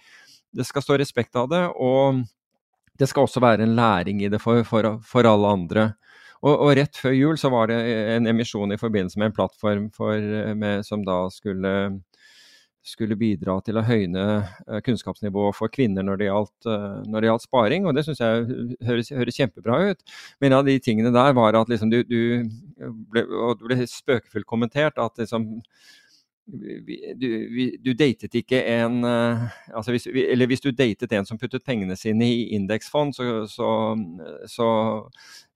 det 0.58 0.66
skal 0.66 0.84
stå 0.84 0.98
respekt 0.98 1.38
av 1.38 1.48
det. 1.52 1.64
Og 1.76 2.24
det 2.98 3.08
skal 3.10 3.28
også 3.28 3.42
være 3.44 3.66
en 3.66 3.76
læring 3.78 4.24
i 4.24 4.32
det 4.32 4.40
for, 4.42 4.64
for, 4.66 4.96
for 5.06 5.28
alle 5.28 5.54
andre. 5.60 5.90
Og, 6.44 6.53
og, 6.53 6.72
rett 6.79 6.98
før 6.98 7.16
jul 7.16 7.38
så 7.40 7.51
var 7.53 7.70
det 7.70 7.79
en 8.16 8.29
emisjon 8.31 8.74
i 8.74 8.79
forbindelse 8.81 9.18
med 9.18 9.31
en 9.31 9.38
plattform 9.38 9.88
for, 9.94 10.29
med, 10.59 10.85
som 10.87 11.03
da 11.07 11.24
skulle, 11.35 11.72
skulle 12.87 13.18
bidra 13.18 13.59
til 13.66 13.81
å 13.81 13.85
høyne 13.87 14.24
uh, 14.38 14.79
kunnskapsnivået 14.87 15.59
for 15.59 15.72
kvinner 15.74 16.07
når 16.07 16.20
det 16.20 16.31
gjaldt, 16.31 16.70
når 17.11 17.18
det 17.18 17.31
gjaldt 17.33 17.46
sparing, 17.48 17.88
og 17.88 17.98
det 17.98 18.07
syns 18.07 18.22
jeg 18.22 18.68
høres, 18.87 19.12
høres, 19.18 19.40
kjempebra 19.40 19.81
ut. 19.90 20.18
Men 20.38 20.53
en 20.53 20.61
av 20.61 20.68
de 20.70 20.79
tingene 20.83 21.14
der 21.14 21.35
var 21.38 21.59
at 21.59 21.72
liksom 21.72 21.90
du, 21.94 22.01
du 22.07 22.20
ble, 23.11 23.27
og 23.27 23.59
det 23.59 23.72
ble 23.72 23.90
spøkefullt 23.90 24.48
kommentert 24.48 25.01
at 25.03 25.18
liksom 25.18 25.57
du, 26.48 27.78
du, 27.84 27.90
datet 27.92 28.34
ikke 28.40 28.62
en 28.72 29.02
uh, 29.04 29.42
altså 29.76 29.92
hvis, 29.92 30.06
Eller 30.08 30.48
hvis 30.48 30.62
du 30.64 30.70
datet 30.72 31.12
en 31.12 31.26
som 31.28 31.37
puttet 31.40 31.64
pengene 31.66 31.96
sine 31.98 32.24
i 32.24 32.46
indeksfond, 32.56 33.12
så, 33.16 33.44
så, 33.50 33.68
så, 34.48 34.68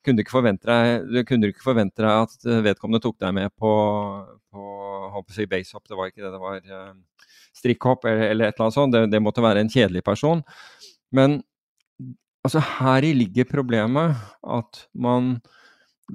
kunne 0.05 0.21
du 0.21 0.27
deg, 0.69 1.25
du 1.47 1.49
ikke 1.49 1.65
forvente 1.65 2.03
deg 2.03 2.27
at 2.27 2.51
vedkommende 2.67 3.01
tok 3.01 3.17
deg 3.23 3.33
med 3.39 3.55
på, 3.57 3.73
på 4.53 4.67
håper 5.15 5.39
jeg, 5.39 5.49
basehopp, 5.49 5.87
det 5.89 5.97
var 5.97 6.11
ikke 6.11 6.25
det, 6.25 6.33
det 6.35 6.43
var 6.43 6.61
uh, 6.61 7.29
strikkhopp 7.57 8.05
eller, 8.11 8.29
eller, 8.31 8.51
et 8.51 8.57
eller 8.57 8.67
annet 8.67 8.79
sånt. 8.79 8.95
Det, 8.95 9.07
det, 9.13 9.23
måtte 9.23 9.45
være 9.45 9.63
en 9.63 9.73
kjedelig 9.73 10.05
person. 10.07 10.43
Men 11.15 11.41
altså, 12.45 12.63
heri 12.81 13.13
ligger 13.17 13.49
problemet. 13.49 14.17
At 14.43 14.87
man 14.93 15.37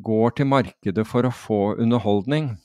går 0.03 0.37
til 0.37 0.49
markedet 0.51 1.07
for 1.09 1.25
å 1.27 1.33
få 1.33 1.61
underholdning. 1.81 2.55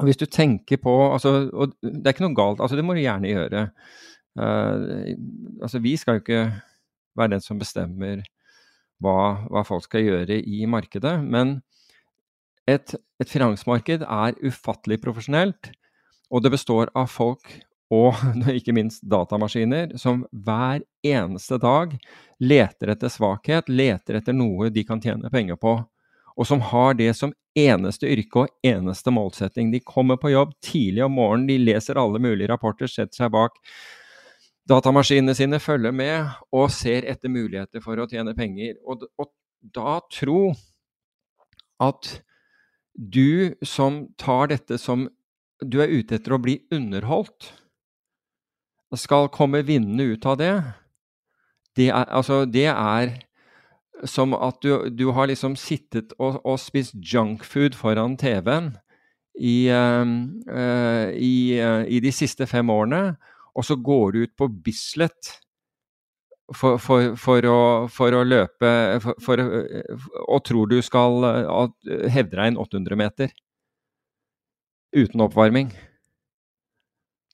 Og 0.00 0.08
hvis 0.08 0.18
du 0.18 0.26
tenker 0.26 0.80
på 0.82 0.92
altså, 1.12 1.48
og 1.52 1.74
Det 1.82 2.02
er 2.02 2.14
ikke 2.14 2.26
noe 2.26 2.36
galt, 2.36 2.62
altså 2.62 2.76
det 2.78 2.84
må 2.86 2.96
du 2.96 3.02
gjerne 3.04 3.30
gjøre. 3.30 3.66
Uh, 4.34 5.14
altså 5.62 5.78
Vi 5.82 5.96
skal 5.96 6.18
jo 6.18 6.24
ikke 6.24 6.46
være 7.14 7.36
den 7.36 7.44
som 7.44 7.60
bestemmer 7.60 8.24
hva, 9.02 9.46
hva 9.50 9.62
folk 9.66 9.86
skal 9.86 10.02
gjøre 10.06 10.40
i 10.40 10.64
markedet. 10.70 11.14
Men 11.22 11.60
et, 12.70 12.96
et, 13.20 13.28
finansmarked 13.28 14.02
er 14.02 14.38
ufattelig 14.42 15.00
profesjonelt, 15.04 15.70
og 16.32 16.42
det 16.42 16.54
består 16.54 16.90
av 16.96 17.10
folk 17.12 17.50
og 17.94 18.16
ikke 18.58 18.74
minst 18.74 19.04
datamaskiner 19.06 19.94
som 20.00 20.24
hver 20.32 20.82
eneste 21.04 21.60
dag 21.62 21.94
leter 22.42 22.94
etter 22.94 23.12
svakhet, 23.12 23.68
leter 23.68 24.18
etter 24.18 24.36
noe 24.36 24.72
de 24.74 24.86
kan 24.88 25.02
tjene 25.02 25.30
penger 25.30 25.60
på. 25.60 25.76
Og 26.34 26.48
som 26.48 26.62
har 26.72 26.96
det 26.98 27.12
som 27.16 27.32
eneste 27.54 28.08
yrke 28.10 28.44
og 28.44 28.66
eneste 28.66 29.12
målsetting. 29.14 29.70
De 29.70 29.80
kommer 29.80 30.18
på 30.18 30.32
jobb 30.32 30.54
tidlig 30.64 31.04
om 31.06 31.14
morgenen, 31.14 31.46
de 31.50 31.60
leser 31.62 32.00
alle 32.00 32.18
mulige 32.22 32.50
rapporter, 32.50 32.90
setter 32.90 33.24
seg 33.24 33.32
bak 33.34 33.60
datamaskinene 34.68 35.34
sine, 35.36 35.60
følger 35.60 35.94
med 35.94 36.30
og 36.54 36.70
ser 36.72 37.06
etter 37.10 37.30
muligheter 37.32 37.84
for 37.84 38.00
å 38.00 38.08
tjene 38.10 38.34
penger. 38.36 38.78
Og, 38.88 39.04
og 39.20 39.30
da 39.74 39.98
tro 40.12 40.54
at 41.82 42.16
du 42.94 43.54
som 43.66 44.04
tar 44.20 44.50
dette 44.52 44.78
som 44.80 45.08
du 45.64 45.78
er 45.82 45.92
ute 45.92 46.18
etter 46.18 46.34
å 46.34 46.40
bli 46.42 46.58
underholdt, 46.74 47.52
skal 48.94 49.26
komme 49.34 49.64
vinnende 49.66 50.14
ut 50.14 50.26
av 50.30 50.36
det, 50.38 50.54
det 51.74 51.88
er, 51.90 52.04
altså, 52.14 52.44
det 52.46 52.68
er 52.70 53.16
som 54.08 54.34
at 54.34 54.58
du, 54.62 54.90
du, 54.90 55.06
har 55.14 55.30
liksom 55.30 55.54
sittet 55.56 56.12
og, 56.18 56.40
og 56.42 56.58
spist 56.60 56.96
junkfood 56.98 57.76
foran 57.78 58.18
TV-en 58.20 58.72
i, 59.38 59.70
uh, 59.70 60.10
i, 61.14 61.34
uh, 61.62 61.84
i, 61.86 62.00
de 62.02 62.12
siste 62.14 62.46
fem 62.50 62.70
årene, 62.70 63.16
og 63.54 63.66
så 63.66 63.78
går 63.78 64.12
du 64.12 64.20
ut 64.26 64.34
på 64.38 64.50
Bislett 64.66 65.38
for, 66.52 66.78
for, 66.82 67.14
for, 67.16 67.46
å, 67.48 67.60
for 67.88 68.14
å, 68.14 68.24
løpe 68.26 68.70
for, 69.24 69.40
og 70.26 70.44
tror 70.44 70.68
du 70.68 70.80
skal 70.84 71.24
hevde 72.12 72.36
deg 72.36 72.50
en 72.50 72.60
800 72.60 73.00
meter 73.00 73.32
uten 74.94 75.24
oppvarming. 75.24 75.72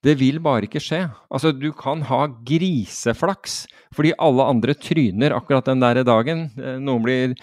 Det 0.01 0.15
vil 0.17 0.41
bare 0.41 0.65
ikke 0.65 0.81
skje. 0.81 1.03
Altså, 1.29 1.53
du 1.53 1.71
kan 1.77 2.03
ha 2.09 2.25
griseflaks 2.49 3.67
fordi 3.93 4.15
alle 4.23 4.47
andre 4.49 4.73
tryner 4.79 5.35
akkurat 5.37 5.67
den 5.69 5.83
der 5.83 6.01
dagen. 6.07 6.47
Eh, 6.57 6.79
noen 6.81 7.05
blir 7.05 7.35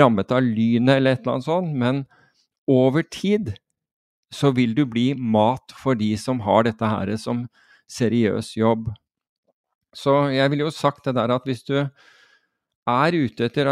rammet 0.00 0.32
av 0.34 0.42
lynet 0.42 0.96
eller 0.96 1.14
et 1.14 1.22
eller 1.22 1.36
annet 1.36 1.46
sånt. 1.46 1.76
Men 1.76 2.04
over 2.70 3.06
tid 3.06 3.54
så 4.34 4.50
vil 4.54 4.74
du 4.74 4.84
bli 4.86 5.12
mat 5.14 5.74
for 5.78 5.98
de 5.98 6.12
som 6.18 6.42
har 6.46 6.66
dette 6.66 6.86
her 6.86 7.12
som 7.18 7.44
seriøs 7.90 8.54
jobb. 8.58 8.90
Så 9.94 10.30
jeg 10.34 10.50
ville 10.50 10.66
jo 10.66 10.74
sagt 10.74 11.06
det 11.06 11.16
der 11.18 11.34
at 11.34 11.46
hvis 11.46 11.62
du 11.66 11.76
er 11.80 13.14
ute 13.14 13.46
etter 13.46 13.68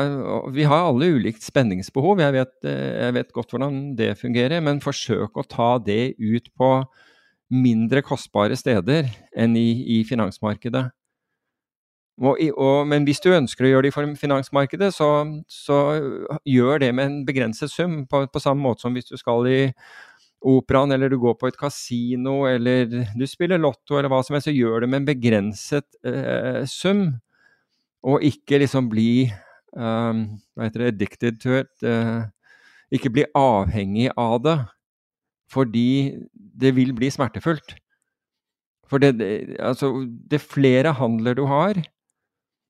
Vi 0.54 0.66
har 0.68 0.86
alle 0.86 1.10
ulikt 1.16 1.42
spenningsbehov, 1.42 2.20
jeg 2.22 2.34
vet, 2.38 2.54
eh, 2.70 3.02
jeg 3.06 3.18
vet 3.18 3.34
godt 3.34 3.54
hvordan 3.54 3.96
det 3.98 4.14
fungerer, 4.18 4.62
men 4.62 4.82
forsøk 4.84 5.38
å 5.38 5.46
ta 5.48 5.78
det 5.78 6.14
ut 6.18 6.50
på 6.54 6.72
mindre 7.48 8.02
kostbare 8.04 8.56
steder 8.58 9.08
enn 9.36 9.56
i, 9.56 9.98
i 9.98 10.04
finansmarkedet. 10.08 10.88
Og, 12.18 12.40
og, 12.58 12.82
men 12.90 13.06
hvis 13.06 13.22
du 13.22 13.30
ønsker 13.30 13.64
å 13.64 13.70
gjøre 13.70 13.86
det 13.86 13.92
i 13.94 14.14
finansmarkedet, 14.18 14.90
så, 14.94 15.08
så 15.46 15.78
gjør 16.48 16.82
det 16.82 16.92
med 16.96 17.06
en 17.06 17.18
begrenset 17.28 17.70
sum. 17.70 18.00
På, 18.10 18.24
på, 18.26 18.42
samme 18.42 18.64
måte 18.64 18.84
som 18.84 18.96
hvis 18.96 19.10
du 19.10 19.16
skal 19.20 19.46
i 19.46 19.60
operaen, 20.48 20.92
eller 20.94 21.10
du 21.10 21.18
går 21.22 21.36
på 21.38 21.50
et 21.50 21.58
kasino, 21.58 22.40
eller 22.50 22.90
du 22.90 23.26
spiller 23.26 23.62
lotto, 23.62 23.98
eller 23.98 24.10
hva 24.10 24.20
som 24.26 24.34
helst, 24.34 24.50
så 24.50 24.54
gjør 24.54 24.82
det 24.82 24.90
med 24.90 25.02
en 25.02 25.08
begrenset 25.12 25.86
eh, 26.06 26.64
sum. 26.70 27.06
Og 28.06 28.22
ikke 28.26 28.60
liksom 28.62 28.90
bli 28.90 29.28
um, 29.74 30.26
hva 30.54 30.66
heter 30.66 30.84
det, 30.84 30.92
addicted 30.94 31.40
to 31.42 31.54
it. 31.58 31.72
Uh, 31.82 32.26
ikke 32.94 33.12
bli 33.12 33.26
avhengig 33.36 34.10
av 34.18 34.38
det. 34.42 34.58
Fordi 35.52 36.14
det 36.60 36.74
vil 36.76 36.94
bli 36.96 37.10
smertefullt. 37.10 37.76
For 38.88 38.98
det, 38.98 39.20
altså, 39.60 40.08
det 40.30 40.40
flere 40.40 40.92
handler 40.96 41.34
du 41.34 41.44
har, 41.46 41.80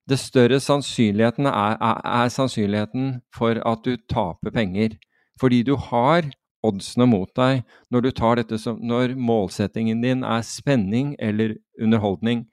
det 0.09 0.19
større 0.19 0.61
sannsynligheten 0.61 1.47
er, 1.47 1.77
er, 1.77 2.01
er, 2.05 2.29
sannsynligheten 2.29 3.21
for 3.35 3.61
at 3.71 3.85
du 3.85 3.97
taper 4.09 4.51
penger. 4.55 4.97
Fordi 5.41 5.63
du 5.63 5.77
har 5.77 6.31
oddsene 6.65 7.07
mot 7.07 7.29
deg 7.37 7.63
når 7.91 8.57
som 8.59 8.79
Når 8.83 9.15
målsettingen 9.15 10.03
din 10.03 10.25
er 10.25 10.43
spenning 10.43 11.15
eller 11.19 11.55
underholdning. 11.81 12.47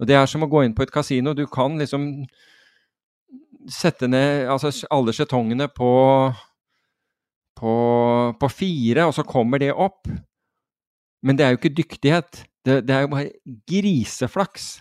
Og 0.00 0.08
Det 0.08 0.16
er 0.16 0.26
som 0.26 0.42
å 0.42 0.46
gå 0.46 0.62
inn 0.64 0.74
på 0.74 0.82
et 0.82 0.92
kasino. 0.92 1.34
Du 1.34 1.46
kan 1.46 1.78
liksom 1.78 2.24
sette 3.68 4.08
ned 4.08 4.48
altså, 4.48 4.86
alle 4.90 5.12
skjetongene 5.12 5.68
på 5.68 6.32
på, 7.62 7.72
på 8.40 8.50
fire, 8.50 9.06
og 9.06 9.14
så 9.14 9.24
kommer 9.26 9.62
det 9.62 9.72
opp. 9.72 10.10
Men 11.22 11.38
det 11.38 11.44
er 11.46 11.52
jo 11.54 11.60
ikke 11.60 11.76
dyktighet. 11.78 12.42
Det, 12.66 12.80
det 12.88 12.94
er 12.94 13.04
jo 13.04 13.12
bare 13.12 13.60
griseflaks. 13.70 14.72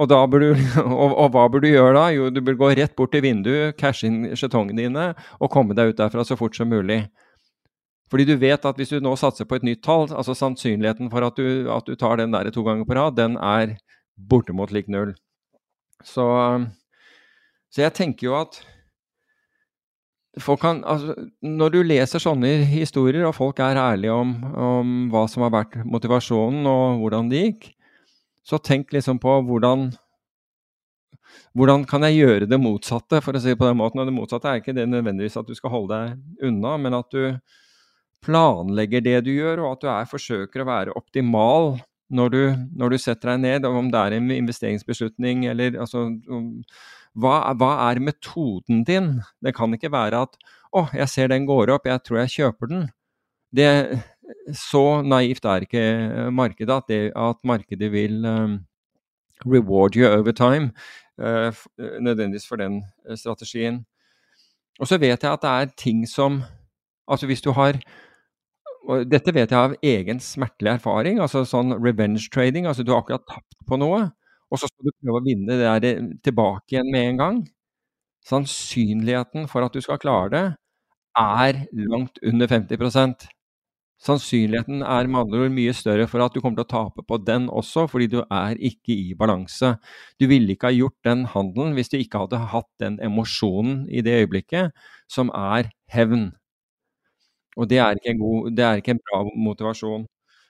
Og, 0.00 0.08
du, 0.08 0.14
og, 0.16 1.10
og, 1.10 1.26
hva 1.34 1.48
burde 1.50 1.66
du 1.66 1.74
gjøre 1.74 1.96
da? 1.98 2.06
Jo, 2.14 2.30
du 2.32 2.40
burde 2.40 2.60
gå 2.60 2.70
rett 2.78 2.94
bort 2.96 3.12
til 3.12 3.24
vinduet, 3.26 3.76
cashe 3.80 4.08
inn 4.08 4.30
skjetongene 4.38 4.86
dine 4.86 5.10
og 5.38 5.50
komme 5.52 5.76
deg 5.76 5.92
ut 5.92 6.00
derfra 6.00 6.24
så 6.24 6.38
fort 6.38 6.56
som 6.56 6.70
mulig. 6.72 7.02
Fordi 8.12 8.26
du 8.28 8.34
vet 8.40 8.64
at 8.68 8.78
hvis 8.78 8.92
du 8.92 9.00
nå 9.00 9.14
satser 9.16 9.48
på 9.48 9.56
et 9.56 9.66
nytt 9.66 9.82
tall, 9.84 10.06
altså 10.12 10.36
sannsynligheten 10.36 11.10
for 11.12 11.24
at 11.24 11.36
du, 11.36 11.68
at 11.72 11.88
du 11.88 11.96
tar 11.96 12.20
den 12.20 12.34
der 12.34 12.50
to 12.52 12.64
ganger 12.64 12.88
på 12.88 12.96
rad, 12.96 13.16
den 13.16 13.38
er 13.40 13.76
bortimot 14.16 14.72
lik 14.72 14.88
null. 14.92 15.14
Så, 16.04 16.26
så 17.72 17.84
jeg 17.84 17.96
tenker 17.96 18.28
jo 18.28 18.36
at 18.36 18.60
kan, 20.60 20.80
altså, 20.88 21.14
når 21.44 21.74
du 21.74 21.82
leser 21.84 22.22
sånne 22.22 22.62
historier, 22.70 23.26
og 23.28 23.36
folk 23.36 23.58
er 23.60 23.76
ærlige 23.76 24.14
om, 24.14 24.32
om, 24.56 24.94
hva 25.12 25.26
som 25.28 25.44
har 25.44 25.52
vært 25.52 25.76
motivasjonen 25.84 26.64
og 26.68 27.02
hvordan 27.02 27.28
det 27.28 27.42
gikk, 27.42 27.68
så 28.42 28.58
tenk 28.58 28.92
liksom 28.92 29.20
på 29.22 29.40
hvordan 29.46 29.90
hvordan 31.56 31.84
kan 31.88 32.04
jeg 32.08 32.22
gjøre 32.22 32.48
det 32.48 32.58
motsatte, 32.60 33.20
for 33.24 33.36
å 33.36 33.40
si 33.40 33.52
det 33.52 33.58
på 33.60 33.68
den 33.68 33.76
måten. 33.76 34.00
Og 34.00 34.08
det 34.08 34.14
motsatte 34.16 34.48
er 34.48 34.60
ikke 34.60 34.74
det 34.76 34.86
nødvendigvis 34.88 35.36
at 35.36 35.48
du 35.48 35.54
skal 35.56 35.72
holde 35.72 35.98
deg 35.98 36.48
unna, 36.48 36.78
men 36.80 36.96
at 36.96 37.12
du 37.12 37.36
planlegger 38.24 39.04
det 39.04 39.18
du 39.26 39.32
gjør, 39.34 39.64
og 39.64 39.76
at 39.76 39.84
du 39.84 39.88
er, 39.92 40.08
forsøker 40.08 40.62
å 40.62 40.68
være 40.68 40.96
optimal 40.96 41.74
når 42.12 42.32
du, 42.32 42.42
når 42.76 42.92
du 42.92 42.98
setter 43.00 43.32
deg 43.32 43.44
ned, 43.44 43.68
om 43.68 43.88
det 43.92 44.00
er 44.00 44.16
en 44.18 44.32
investeringsbeslutning 44.34 45.46
eller 45.48 45.78
altså 45.80 46.06
hva, 47.18 47.52
hva, 47.58 47.72
er 47.90 48.00
metoden 48.00 48.84
din? 48.88 49.20
Det 49.44 49.54
kan 49.54 49.74
ikke 49.74 49.92
være 49.92 50.22
at 50.26 50.36
'Å, 50.72 50.88
jeg 50.96 51.08
ser 51.08 51.28
den 51.28 51.46
går 51.46 51.68
opp, 51.74 51.86
jeg 51.86 52.00
tror 52.02 52.18
jeg 52.22 52.34
kjøper 52.36 52.66
den'. 52.70 52.88
Det, 53.52 54.00
så 54.56 55.02
naivt 55.04 55.44
er 55.44 55.66
ikke 55.66 56.30
markedet 56.32 56.72
at, 56.72 56.88
det, 56.88 57.12
at 57.16 57.36
markedet 57.44 57.92
vil 57.92 58.24
um, 58.24 58.64
reward 59.44 59.96
you 59.96 60.08
over 60.08 60.32
time, 60.32 60.72
uh, 61.20 61.52
nødvendigvis 61.76 62.48
for 62.48 62.56
den 62.56 62.82
strategien. 63.16 63.84
Og 64.80 64.88
så 64.88 64.96
vet 64.98 65.22
jeg 65.22 65.32
at 65.32 65.42
det 65.42 65.50
er 65.50 65.76
ting 65.76 66.08
som 66.08 66.42
Altså 67.10 67.26
hvis 67.26 67.42
du 67.42 67.50
har 67.50 67.76
og 68.88 69.06
Dette 69.10 69.34
vet 69.34 69.50
jeg 69.50 69.58
av 69.58 69.74
egen 69.82 70.20
smertelig 70.22 70.72
erfaring, 70.72 71.20
altså 71.22 71.44
sånn 71.46 71.74
revenge 71.78 72.30
trading. 72.34 72.66
altså 72.66 72.82
Du 72.82 72.92
har 72.92 73.02
akkurat 73.02 73.26
tapt 73.28 73.58
på 73.68 73.78
noe, 73.78 74.08
og 74.52 74.60
så 74.60 74.68
skal 74.68 74.88
du 74.90 74.94
prøve 75.00 75.20
å 75.20 75.24
vinne 75.26 75.56
det 75.56 75.64
der 75.64 75.86
eh, 75.88 76.08
tilbake 76.24 76.76
igjen 76.76 76.90
med 76.92 77.08
en 77.10 77.22
gang. 77.22 77.38
Sannsynligheten 78.28 79.48
for 79.50 79.66
at 79.66 79.74
du 79.74 79.82
skal 79.84 80.00
klare 80.02 80.32
det, 80.34 80.44
er 81.18 81.64
langt 81.92 82.20
under 82.24 82.48
50 82.48 83.16
Sannsynligheten 84.02 84.80
er 84.82 85.06
med 85.06 85.20
andre 85.20 85.44
ord 85.44 85.52
mye 85.54 85.72
større 85.78 86.08
for 86.10 86.24
at 86.24 86.34
du 86.34 86.40
kommer 86.42 86.58
til 86.58 86.66
å 86.66 86.72
tape 86.72 87.04
på 87.06 87.18
den 87.22 87.44
også, 87.46 87.84
fordi 87.90 88.08
du 88.10 88.18
er 88.24 88.58
ikke 88.58 88.96
i 88.96 89.12
balanse. 89.18 89.76
Du 90.18 90.26
ville 90.26 90.56
ikke 90.56 90.72
ha 90.72 90.74
gjort 90.74 90.96
den 91.06 91.22
handelen 91.30 91.76
hvis 91.78 91.92
du 91.92 92.00
ikke 92.00 92.24
hadde 92.24 92.40
hatt 92.50 92.70
den 92.82 92.98
emosjonen 93.04 93.84
i 93.86 94.02
det 94.02 94.16
øyeblikket, 94.24 94.74
som 95.06 95.30
er 95.38 95.70
hevn. 95.94 96.32
Og 97.56 97.68
det 97.70 97.78
er 97.84 97.94
ikke 98.00 98.10
en, 98.14 98.18
god, 98.24 98.50
det 98.56 98.64
er 98.66 98.80
ikke 98.82 98.96
en 98.96 99.02
bra 99.06 99.22
motivasjon. 99.46 100.06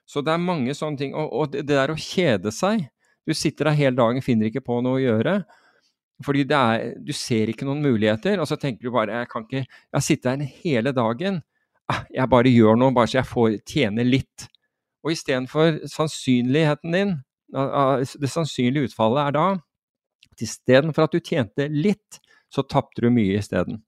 Så 0.09 0.23
det 0.25 0.33
er 0.33 0.43
mange 0.43 0.75
sånne 0.77 1.01
ting. 1.01 1.15
Og, 1.19 1.29
og 1.33 1.53
det, 1.53 1.67
der 1.69 1.93
å 1.93 1.99
kjede 1.99 2.53
seg 2.55 2.87
du 3.27 3.35
sitter 3.35 3.71
der 3.71 3.79
hele 3.79 3.97
dagen, 3.97 4.25
finner 4.25 4.49
ikke 4.49 4.65
på 4.65 4.81
noe 4.85 4.99
å 4.99 5.03
gjøre. 5.03 5.37
Fordi 6.23 6.45
er, 6.47 6.93
du 7.03 7.13
ser 7.17 7.51
ikke 7.51 7.67
noen 7.67 7.83
muligheter, 7.83 8.41
og 8.41 8.49
så 8.51 8.59
tenker 8.61 8.87
du 8.87 8.95
bare 8.95 9.23
jeg 9.23 9.31
kan 9.33 9.47
ikke 9.47 9.65
Jeg 9.65 10.07
sitter 10.07 10.37
her 10.37 10.63
hele 10.63 10.93
dagen. 10.95 11.43
Ah, 11.91 12.05
jeg 12.15 12.31
bare 12.31 12.53
gjør 12.53 12.79
noe, 12.79 12.95
bare 12.95 13.11
så 13.11 13.21
jeg 13.21 13.31
får 13.31 13.59
tjene 13.69 14.07
litt. 14.07 14.47
Og 15.03 15.15
istedenfor 15.17 15.83
sannsynligheten 15.91 16.95
din, 16.95 17.15
det 17.53 18.31
sannsynlige 18.31 18.93
utfallet 18.93 19.27
er 19.27 19.37
da 19.37 19.47
at 20.33 20.45
istedenfor 20.47 21.05
at 21.05 21.15
du 21.15 21.21
tjente 21.21 21.67
litt, 21.69 22.21
så 22.53 22.65
tapte 22.65 23.03
du 23.05 23.11
mye 23.13 23.37
isteden. 23.41 23.83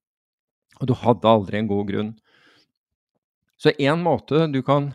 Og 0.81 0.89
du 0.91 0.95
hadde 0.99 1.31
aldri 1.31 1.61
en 1.61 1.71
god 1.71 1.89
grunn. 1.89 2.13
Så 3.57 3.73
én 3.79 4.03
måte 4.03 4.47
du 4.53 4.61
kan 4.67 4.91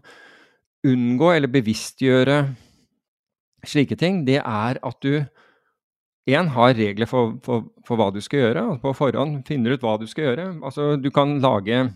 unngå 0.85 1.31
eller 1.33 1.51
bevisstgjøre 1.51 2.37
slike 3.67 3.97
ting, 3.99 4.23
det 4.27 4.39
er 4.39 4.79
at 4.83 4.99
du 5.03 5.25
én 6.29 6.49
har 6.53 6.75
regler 6.77 7.09
for, 7.09 7.37
for, 7.43 7.65
for, 7.87 7.99
hva 7.99 8.09
du 8.13 8.19
skal 8.21 8.43
gjøre. 8.43 8.65
og 8.73 8.81
På 8.83 8.93
forhånd 8.93 9.41
finner 9.47 9.75
ut 9.75 9.83
hva 9.83 9.97
du 9.99 10.05
skal 10.09 10.29
gjøre. 10.29 10.51
Altså, 10.63 10.95
du 10.99 11.09
kan 11.11 11.39
lage 11.43 11.89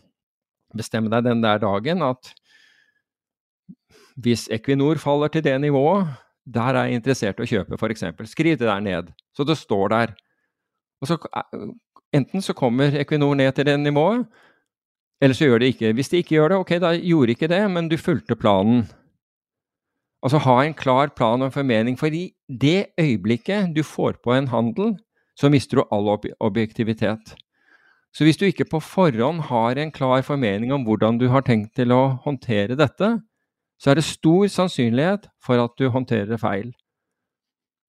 Bestemme 0.74 1.12
deg 1.14 1.28
den 1.28 1.44
der 1.44 1.60
dagen 1.62 2.02
at 2.02 2.32
hvis 4.18 4.48
Equinor 4.50 4.98
faller 4.98 5.30
til 5.30 5.44
det 5.46 5.54
nivået, 5.62 6.08
der 6.46 6.74
er 6.74 6.88
jeg 6.88 6.98
interessert 6.98 7.40
i 7.40 7.46
å 7.46 7.50
kjøpe, 7.50 7.78
f.eks. 7.78 8.04
Skriv 8.32 8.58
det 8.58 8.66
der 8.68 8.82
ned, 8.82 9.12
så 9.38 9.46
det 9.46 9.58
står 9.58 9.94
der. 9.94 10.16
Og 11.02 11.12
så 11.12 11.18
enten 12.14 12.42
så 12.42 12.56
kommer 12.58 12.98
Equinor 13.00 13.36
ned 13.38 13.52
til 13.54 13.66
det 13.70 13.78
nivået, 13.80 14.26
eller 15.22 15.38
så 15.38 15.46
gjør 15.46 15.64
det 15.64 15.72
ikke. 15.74 15.94
Hvis 15.94 16.10
de 16.10 16.22
ikke 16.22 16.36
gjør 16.36 16.54
det, 16.54 16.60
ok, 16.64 16.74
da 16.84 16.92
gjorde 16.98 17.38
ikke 17.38 17.52
det, 17.54 17.62
men 17.72 17.90
du 17.90 17.98
fulgte 17.98 18.36
planen. 18.36 18.88
Altså 20.24 20.40
ha 20.46 20.58
en 20.64 20.74
klar 20.74 21.12
plan 21.18 21.42
og 21.44 21.54
formening. 21.54 21.98
For 22.00 22.08
i 22.08 22.32
det 22.48 22.94
øyeblikket 23.00 23.74
du 23.76 23.84
får 23.84 24.22
på 24.24 24.36
en 24.36 24.48
handel, 24.48 24.96
så 25.36 25.50
mister 25.50 25.82
du 25.82 25.84
all 25.92 26.08
ob 26.14 26.26
objektivitet. 26.40 27.36
Så 28.14 28.24
hvis 28.24 28.38
du 28.38 28.46
ikke 28.46 28.70
på 28.70 28.80
forhånd 28.80 29.42
har 29.50 29.80
en 29.82 29.92
klar 29.92 30.22
formening 30.22 30.72
om 30.74 30.86
hvordan 30.86 31.18
du 31.18 31.28
har 31.34 31.42
tenkt 31.42 31.74
til 31.76 31.92
å 31.92 32.20
håndtere 32.24 32.78
dette, 32.78 33.18
så 33.82 33.92
er 33.92 34.00
det 34.00 34.06
stor 34.06 34.48
sannsynlighet 34.48 35.28
for 35.44 35.60
at 35.60 35.74
du 35.80 35.90
håndterer 35.90 36.30
det 36.30 36.40
feil. 36.40 36.70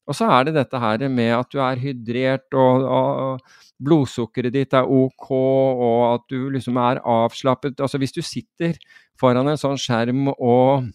Og 0.09 0.17
så 0.17 0.27
er 0.33 0.49
det 0.49 0.57
dette 0.57 0.81
her 0.81 1.07
med 1.09 1.31
at 1.37 1.53
du 1.53 1.61
er 1.65 1.81
hydrert, 1.81 2.49
og, 2.53 2.85
og, 2.85 3.55
blodsukkeret 3.85 4.55
ditt 4.55 4.75
er 4.77 4.89
ok, 4.89 5.31
og 5.31 6.01
at 6.15 6.27
du 6.31 6.51
liksom 6.55 6.77
er 6.81 7.01
avslappet. 7.01 7.81
Altså 7.81 7.99
hvis 8.01 8.15
du 8.17 8.23
sitter 8.25 8.77
foran 9.21 9.49
en 9.51 9.61
sånn 9.61 9.81
skjerm 9.81 10.29
og, 10.35 10.91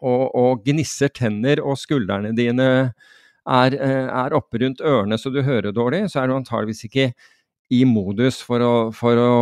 og, 0.00 0.24
og 0.38 0.64
gnisser 0.66 1.12
tenner, 1.12 1.62
og 1.62 1.78
skuldrene 1.80 2.32
dine 2.36 2.68
er, 3.42 3.76
er, 3.76 4.34
oppe 4.36 4.60
rundt 4.62 4.82
ørene 4.86 5.18
så 5.18 5.32
du 5.34 5.42
hører 5.42 5.74
dårlig, 5.74 6.04
så 6.10 6.22
er 6.22 6.30
du 6.30 6.36
antageligvis 6.36 6.86
ikke 6.88 7.10
i 7.72 7.82
modus 7.88 8.40
for 8.44 8.62
å, 8.62 8.74
for 8.94 9.18
å, 9.18 9.32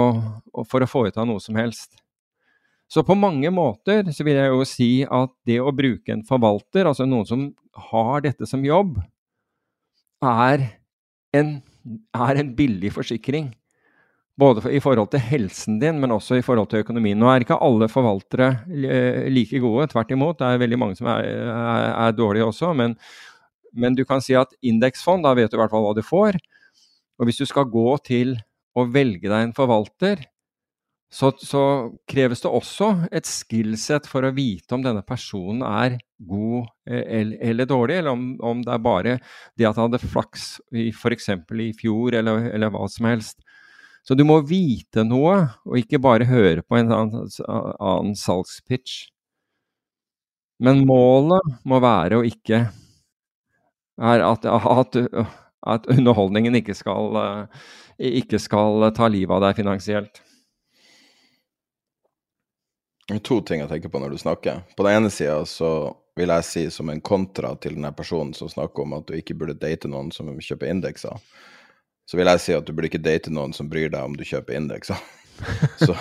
for 0.69 0.85
å 0.85 0.89
foreta 0.89 1.27
noe 1.27 1.43
som 1.43 1.59
helst. 1.59 1.99
Så 2.91 3.05
på 3.07 3.15
mange 3.15 3.51
måter 3.55 4.09
så 4.15 4.27
vil 4.27 4.39
jeg 4.39 4.51
jo 4.51 4.67
si 4.67 4.91
at 5.07 5.33
det 5.47 5.61
å 5.63 5.75
bruke 5.75 6.11
en 6.15 6.25
forvalter, 6.27 6.89
altså 6.91 7.07
noen 7.07 7.29
som 7.29 7.47
har 7.91 8.25
dette 8.25 8.49
som 8.51 8.65
jobb, 8.67 8.99
er 10.27 10.67
en, 11.37 11.61
er 12.13 12.41
en 12.43 12.51
billig 12.57 12.91
forsikring. 12.97 13.53
Både 14.41 14.71
i 14.73 14.81
forhold 14.81 15.11
til 15.13 15.21
helsen 15.21 15.81
din, 15.83 15.99
men 16.01 16.15
også 16.15 16.39
i 16.39 16.45
forhold 16.45 16.71
til 16.71 16.85
økonomien. 16.85 17.19
Nå 17.19 17.29
er 17.29 17.45
ikke 17.45 17.59
alle 17.61 17.91
forvaltere 17.93 18.51
eh, 18.71 19.27
like 19.33 19.61
gode, 19.61 19.91
tvert 19.93 20.15
imot. 20.15 20.39
Det 20.41 20.49
er 20.49 20.63
veldig 20.63 20.79
mange 20.81 20.97
som 20.97 21.11
er, 21.13 21.27
er, 21.51 21.89
er 22.07 22.17
dårlige 22.17 22.47
også. 22.49 22.73
Men, 22.79 22.97
men, 23.75 23.99
du 23.99 24.07
kan 24.09 24.23
si 24.25 24.37
at 24.39 24.55
indeksfond, 24.65 25.27
da 25.27 25.35
vet 25.37 25.53
du 25.53 25.59
i 25.59 25.61
hvert 25.61 25.75
fall 25.75 25.85
hva 25.85 25.97
du 25.99 26.05
får. 26.07 26.41
Og 27.21 27.29
hvis 27.29 27.43
du 27.43 27.47
skal 27.49 27.69
gå 27.69 27.89
til 28.07 28.39
å 28.79 28.87
velge 28.89 29.29
deg 29.29 29.49
en 29.51 29.57
forvalter, 29.57 30.23
så, 31.11 31.33
så, 31.43 31.63
kreves 32.07 32.43
det 32.45 32.51
også 32.55 32.93
et 33.11 33.27
skillset 33.27 34.07
for 34.07 34.23
å 34.23 34.31
vite 34.35 34.77
om 34.77 34.83
denne 34.85 35.03
personen 35.03 35.65
er 35.67 35.97
god 36.23 36.69
eh, 36.87 37.03
eller, 37.03 37.41
eller 37.51 37.67
dårlig, 37.67 37.97
eller 37.99 38.15
om, 38.15 38.27
om, 38.47 38.61
det 38.63 38.73
er 38.77 38.85
bare 38.85 39.17
det 39.59 39.67
at 39.67 39.75
han 39.75 39.89
hadde 39.89 40.05
flaks 40.05 40.45
f.eks. 40.71 41.33
i 41.35 41.73
fjor, 41.75 42.15
eller, 42.21 42.47
eller, 42.55 42.71
hva 42.71 42.87
som 42.93 43.11
helst. 43.11 43.43
Så 44.07 44.17
du 44.17 44.25
må 44.27 44.41
vite 44.47 45.05
noe, 45.07 45.37
og 45.69 45.79
ikke 45.79 46.01
bare 46.03 46.29
høre 46.29 46.65
på 46.65 46.79
en 46.79 46.93
annen, 46.95 47.29
annen 47.47 48.17
salgspitch. 48.19 49.11
Men 50.61 50.83
målet 50.89 51.55
må 51.69 51.81
være 51.81 52.21
å 52.21 52.27
ikke 52.27 52.67
at, 54.01 54.45
at, 54.49 54.97
at 55.67 55.87
underholdningen 55.93 56.57
ikke 56.61 56.75
skal, 56.77 57.17
eh, 57.21 57.63
ikke 58.21 58.41
skal 58.41 58.89
ta 58.97 59.09
livet 59.13 59.37
av 59.37 59.45
deg 59.45 59.61
finansielt. 59.61 60.23
To 63.27 63.41
ting 63.43 63.65
jeg 63.65 63.71
tenker 63.73 63.91
på 63.91 63.99
når 63.99 64.15
du 64.15 64.21
snakker. 64.23 64.63
På 64.77 64.87
den 64.87 65.01
ene 65.01 65.11
sida 65.11 65.43
så 65.49 65.91
vil 66.19 66.31
jeg 66.31 66.47
si 66.47 66.65
som 66.71 66.91
en 66.93 67.01
kontra 67.03 67.55
til 67.59 67.75
denne 67.75 67.91
personen 67.97 68.33
som 68.37 68.51
snakker 68.51 68.85
om 68.85 68.95
at 69.01 69.09
du 69.09 69.17
ikke 69.19 69.37
burde 69.39 69.59
date 69.59 69.91
noen 69.91 70.13
som 70.15 70.31
kjøper 70.31 70.71
indekser, 70.71 71.17
så 72.11 72.19
vil 72.19 72.27
jeg 72.27 72.43
si 72.43 72.55
at 72.57 72.67
du 72.67 72.75
burde 72.75 72.89
ikke 72.91 73.03
date 73.03 73.31
noen 73.31 73.53
som 73.55 73.69
bryr 73.71 73.93
deg 73.93 74.03
om 74.03 74.17
du 74.19 74.25
kjøper 74.27 74.57
indekser. 74.59 74.99
så 75.85 75.95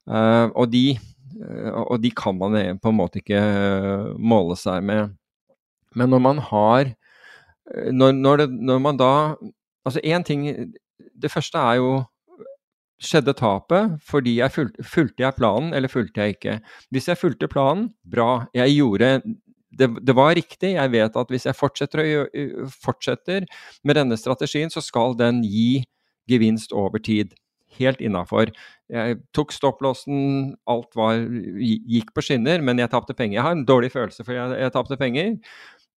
Og 0.10 0.74
de, 0.74 1.00
og, 1.40 1.98
de, 2.04 2.12
kan 2.12 2.38
man 2.38 2.80
på 2.82 2.92
en 2.92 2.98
måte 2.98 3.22
ikke 3.22 3.40
måle 4.20 4.58
seg 4.60 4.84
med. 4.86 5.16
Men 5.96 6.12
når 6.14 6.22
man 6.22 6.42
har 6.52 6.96
Når, 7.70 8.12
når, 8.12 8.38
det, 8.38 8.50
når 8.50 8.80
man 8.82 8.98
da 8.98 9.36
Altså 9.86 10.02
én 10.04 10.24
ting 10.24 10.44
Det 11.22 11.32
første 11.32 11.58
er 11.58 11.80
jo 11.80 12.04
skjedde 13.00 13.34
tapet 13.34 13.96
fordi 14.04 14.36
jeg 14.40 14.52
fulgte, 14.52 14.84
fulgte 14.84 15.24
jeg 15.24 15.38
planen, 15.38 15.74
eller 15.74 15.88
fulgte 15.88 16.20
jeg 16.22 16.36
ikke? 16.36 16.58
Hvis 16.92 17.08
jeg 17.08 17.18
fulgte 17.18 17.48
planen, 17.48 17.94
bra. 18.04 18.46
Jeg 18.54 18.76
gjorde 18.76 19.22
det, 19.80 19.88
det, 20.04 20.16
var 20.16 20.36
riktig. 20.36 20.74
Jeg 20.76 20.92
vet 20.92 21.16
at 21.16 21.32
hvis 21.32 21.46
jeg 21.46 21.56
fortsetter, 21.56 22.28
fortsetter 22.84 23.46
med 23.84 23.96
denne 23.96 24.18
strategien, 24.18 24.70
så 24.70 24.82
skal 24.84 25.16
den 25.20 25.44
gi 25.48 25.86
gevinst 26.30 26.74
over 26.76 27.00
tid. 27.00 27.32
Helt 27.78 28.00
innafor. 28.02 28.50
Jeg 28.90 29.20
tok 29.38 29.52
stopplåsen, 29.54 30.56
alt 30.70 30.96
var, 30.98 31.20
gikk 31.62 32.14
på 32.16 32.24
skinner, 32.26 32.64
men 32.66 32.82
jeg 32.82 32.90
tapte 32.90 33.14
penger. 33.14 33.38
Jeg 33.38 33.46
har 33.46 33.58
en 33.58 33.68
dårlig 33.68 33.92
følelse 33.94 34.26
for 34.26 34.34
jeg, 34.34 34.56
jeg 34.64 34.74
tapte 34.74 34.98
penger. 35.00 35.36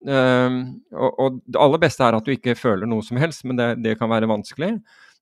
Um, 0.02 0.58
og, 0.98 1.20
og, 1.22 1.40
det 1.46 1.62
aller 1.62 1.82
beste 1.84 2.04
er 2.04 2.18
at 2.18 2.26
du 2.26 2.34
ikke 2.34 2.58
føler 2.58 2.90
noe 2.90 3.06
som 3.06 3.20
helst, 3.22 3.46
men 3.46 3.60
det, 3.60 3.70
det 3.86 3.96
kan 4.00 4.12
være 4.12 4.30
vanskelig. 4.32 4.74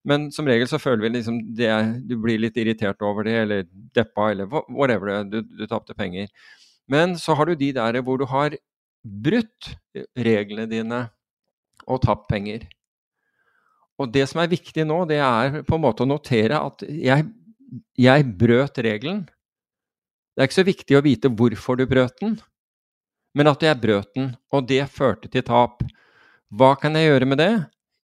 Men 0.07 0.29
som 0.31 0.47
regel 0.47 0.69
så 0.71 0.79
føler 0.79 1.03
vi 1.03 1.11
liksom 1.17 1.41
det, 1.57 1.69
du 2.07 2.15
blir 2.23 2.39
litt 2.39 2.57
irritert 2.57 3.03
over 3.03 3.27
det, 3.27 3.35
eller 3.43 3.67
deppa, 3.95 4.31
eller 4.31 4.49
whatever 4.71 5.11
det 5.11 5.43
du, 5.43 5.55
du 5.59 5.67
tapte 5.67 5.97
penger. 5.97 6.31
Men 6.89 7.17
så 7.19 7.35
har 7.37 7.49
du 7.49 7.59
de 7.59 7.73
der 7.75 7.99
hvor 8.01 8.17
du 8.17 8.25
har 8.31 8.55
brutt 9.03 9.73
reglene 10.17 10.65
dine 10.71 11.03
og 11.89 12.01
tapt 12.05 12.29
penger. 12.31 12.65
Og 13.99 14.11
det 14.13 14.25
som 14.31 14.39
er 14.41 14.51
viktig 14.51 14.85
nå, 14.87 15.01
det 15.09 15.19
er 15.23 15.61
på 15.67 15.75
en 15.75 15.83
måte 15.83 16.05
å 16.05 16.09
notere 16.09 16.61
at 16.69 16.85
jeg, 16.87 17.25
jeg 17.99 18.27
brøt 18.39 18.79
regelen. 18.85 19.25
Det 20.33 20.43
er 20.43 20.47
ikke 20.47 20.61
så 20.61 20.69
viktig 20.69 20.95
å 20.95 21.03
vite 21.03 21.31
hvorfor 21.35 21.79
du 21.79 21.83
brøt 21.89 22.15
den, 22.21 22.37
men 23.35 23.51
at 23.51 23.63
jeg 23.63 23.77
brøt 23.81 24.13
den, 24.15 24.31
og 24.55 24.69
det 24.69 24.85
førte 24.93 25.29
til 25.31 25.43
tap. 25.45 25.83
Hva 26.49 26.73
kan 26.79 26.95
jeg 26.97 27.11
gjøre 27.11 27.27
med 27.29 27.41
det? 27.43 27.51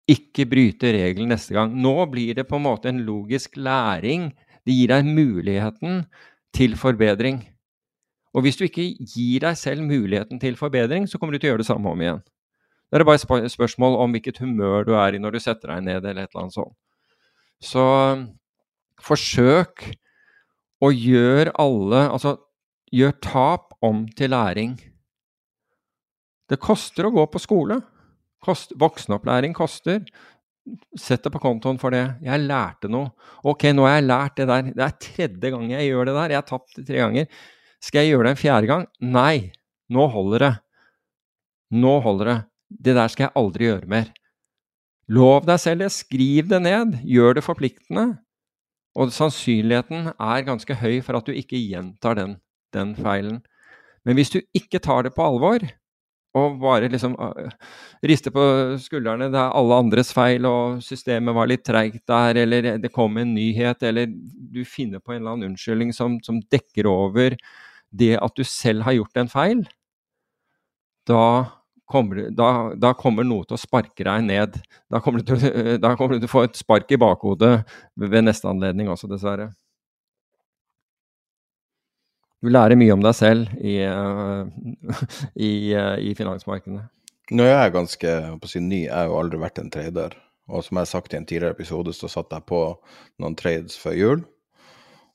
Ikke 0.10 0.46
bryte 0.50 0.94
regelen 0.94 1.34
neste 1.34 1.58
gang. 1.58 1.74
Nå 1.74 2.06
blir 2.10 2.38
det 2.38 2.48
på 2.50 2.58
en 2.58 2.66
måte 2.66 2.90
en 2.90 3.02
logisk 3.06 3.58
læring. 3.60 4.30
Det 4.66 4.76
gir 4.78 4.94
deg 4.94 5.10
muligheten 5.10 6.04
til 6.56 6.78
forbedring. 6.80 7.42
Og 8.38 8.46
hvis 8.46 8.60
du 8.60 8.68
ikke 8.68 8.86
gir 8.94 9.44
deg 9.44 9.58
selv 9.58 9.84
muligheten 9.86 10.40
til 10.42 10.58
forbedring, 10.58 11.10
så 11.10 11.18
kommer 11.18 11.34
du 11.34 11.42
til 11.42 11.50
å 11.50 11.54
gjøre 11.54 11.64
det 11.64 11.70
samme 11.70 11.92
om 11.92 12.02
igjen. 12.06 12.22
Det 12.90 13.00
er 13.00 13.06
bare 13.06 13.44
et 13.46 13.54
spørsmål 13.54 14.00
om 14.02 14.14
hvilket 14.16 14.42
humør 14.42 14.88
du 14.88 14.96
er 14.98 15.14
i 15.14 15.22
når 15.22 15.36
du 15.36 15.40
setter 15.44 15.76
deg 15.76 15.84
ned, 15.86 16.06
eller 16.06 16.26
et 16.26 16.32
eller 16.34 16.46
annet 16.46 16.58
sånt. 16.58 16.76
Så 17.62 17.86
forsøk 19.04 19.92
å 20.80 20.90
gjøre 20.96 21.54
alle 21.60 22.06
Altså, 22.08 22.38
gjør 22.96 23.14
tap 23.22 23.76
om 23.86 24.06
til 24.18 24.34
læring. 24.34 24.74
Det 26.50 26.58
koster 26.58 27.06
å 27.06 27.14
gå 27.14 27.26
på 27.30 27.42
skole. 27.42 27.78
Kost, 28.42 28.74
voksenopplæring 28.80 29.54
koster. 29.54 30.02
Sett 30.98 31.24
det 31.26 31.32
på 31.34 31.42
kontoen 31.44 31.78
for 31.82 31.94
det. 31.94 32.06
Jeg 32.26 32.48
lærte 32.48 32.90
noe. 32.90 33.12
Ok, 33.46 33.68
nå 33.76 33.86
har 33.86 34.00
jeg 34.00 34.08
lært 34.08 34.40
det 34.40 34.48
der. 34.50 34.72
Det 34.74 34.86
er 34.86 34.98
tredje 35.06 35.54
gang 35.54 35.70
jeg 35.76 35.92
gjør 35.92 36.10
det 36.10 36.16
der. 36.18 36.34
Jeg 36.34 36.42
har 36.42 36.50
tapt 36.50 36.80
det 36.80 36.86
tre 36.88 37.04
ganger. 37.04 37.30
Skal 37.84 38.04
jeg 38.04 38.16
gjøre 38.16 38.28
det 38.28 38.34
en 38.34 38.42
fjerde 38.42 38.72
gang? 38.72 38.86
Nei. 39.14 39.52
Nå 39.94 40.06
holder 40.14 40.46
det. 40.46 40.54
Nå 41.78 41.94
holder 42.06 42.32
det. 42.32 42.40
Det 42.70 42.96
der 42.96 43.12
skal 43.12 43.28
jeg 43.28 43.38
aldri 43.40 43.70
gjøre 43.70 43.90
mer. 43.90 44.10
Lov 45.10 45.46
deg 45.50 45.62
selv 45.62 45.86
det. 45.86 45.92
Skriv 45.96 46.50
det 46.52 46.62
ned. 46.64 47.00
Gjør 47.08 47.40
det 47.40 47.46
forpliktende. 47.46 48.08
Og 49.00 49.14
sannsynligheten 49.14 50.12
er 50.14 50.48
ganske 50.48 50.76
høy 50.82 51.00
for 51.06 51.18
at 51.18 51.28
du 51.28 51.34
ikke 51.34 51.60
gjentar 51.60 52.18
den, 52.20 52.38
den 52.74 52.96
feilen. 52.98 53.42
Men 54.06 54.18
hvis 54.18 54.32
du 54.34 54.42
ikke 54.56 54.82
tar 54.82 55.06
det 55.06 55.14
på 55.16 55.26
alvor, 55.26 55.66
og 56.38 56.60
bare 56.62 56.90
liksom 56.92 57.16
uh, 57.18 57.50
riste 58.06 58.30
på 58.34 58.44
skuldrene. 58.82 59.32
Det 59.34 59.40
er 59.40 59.56
alle 59.58 59.80
andres 59.82 60.12
feil, 60.14 60.46
og 60.46 60.84
systemet 60.86 61.36
var 61.36 61.50
litt 61.50 61.66
treigt 61.66 62.04
der, 62.10 62.38
eller 62.44 62.70
det 62.82 62.94
kom 62.94 63.18
en 63.18 63.34
nyhet, 63.34 63.82
eller 63.90 64.10
du 64.10 64.62
finner 64.68 65.02
på 65.02 65.16
en 65.16 65.22
eller 65.22 65.34
annen 65.34 65.52
unnskyldning 65.52 65.94
som, 65.96 66.20
som 66.26 66.42
dekker 66.54 66.90
over 66.90 67.38
det 67.90 68.16
at 68.22 68.36
du 68.38 68.46
selv 68.46 68.86
har 68.86 69.00
gjort 69.00 69.18
en 69.18 69.32
feil. 69.32 69.64
Da 71.10 71.24
kommer, 71.90 72.28
da, 72.36 72.50
da 72.78 72.94
kommer 72.98 73.26
noe 73.26 73.48
til 73.48 73.58
å 73.58 73.62
sparke 73.62 74.06
deg 74.06 74.28
ned. 74.28 74.60
Da 74.92 75.02
kommer, 75.04 75.24
du 75.24 75.34
til, 75.34 75.76
da 75.84 75.96
kommer 75.98 76.16
du 76.16 76.24
til 76.24 76.30
å 76.30 76.36
få 76.36 76.46
et 76.48 76.60
spark 76.60 76.92
i 76.94 77.02
bakhodet 77.02 77.56
ved 78.00 78.26
neste 78.26 78.50
anledning 78.52 78.92
også, 78.94 79.10
dessverre. 79.12 79.50
Du 82.40 82.48
lærer 82.48 82.80
mye 82.80 82.96
om 82.96 83.04
deg 83.04 83.16
selv 83.18 83.52
i, 83.60 83.82
uh, 83.84 84.48
i, 85.50 85.52
uh, 85.76 85.98
i 86.00 86.14
finansmarkedene. 86.16 86.86
Nå 87.36 87.46
er 87.46 87.58
jeg 87.66 87.76
ganske 87.76 88.14
si, 88.50 88.62
ny, 88.64 88.86
jeg 88.86 88.96
har 88.96 89.10
jo 89.10 89.20
aldri 89.20 89.42
vært 89.42 89.60
en 89.62 89.74
trader. 89.74 90.16
Og 90.50 90.64
som 90.66 90.80
jeg 90.80 90.88
har 90.88 90.90
sagt 90.90 91.14
i 91.14 91.20
en 91.20 91.28
tidligere 91.30 91.54
episode, 91.54 91.94
så 91.94 92.10
satt 92.10 92.32
jeg 92.34 92.48
på 92.50 92.62
noen 93.22 93.36
trades 93.38 93.76
før 93.78 93.98
jul. 93.98 94.24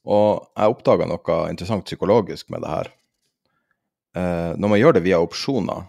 Og 0.04 0.44
jeg 0.52 0.74
oppdaga 0.74 1.08
noe 1.08 1.38
interessant 1.50 1.86
psykologisk 1.88 2.52
med 2.52 2.62
det 2.62 2.70
her. 2.70 2.92
Eh, 4.14 4.52
når 4.60 4.70
man 4.70 4.78
gjør 4.78 4.94
det 4.94 5.02
via 5.08 5.18
opsjoner 5.22 5.88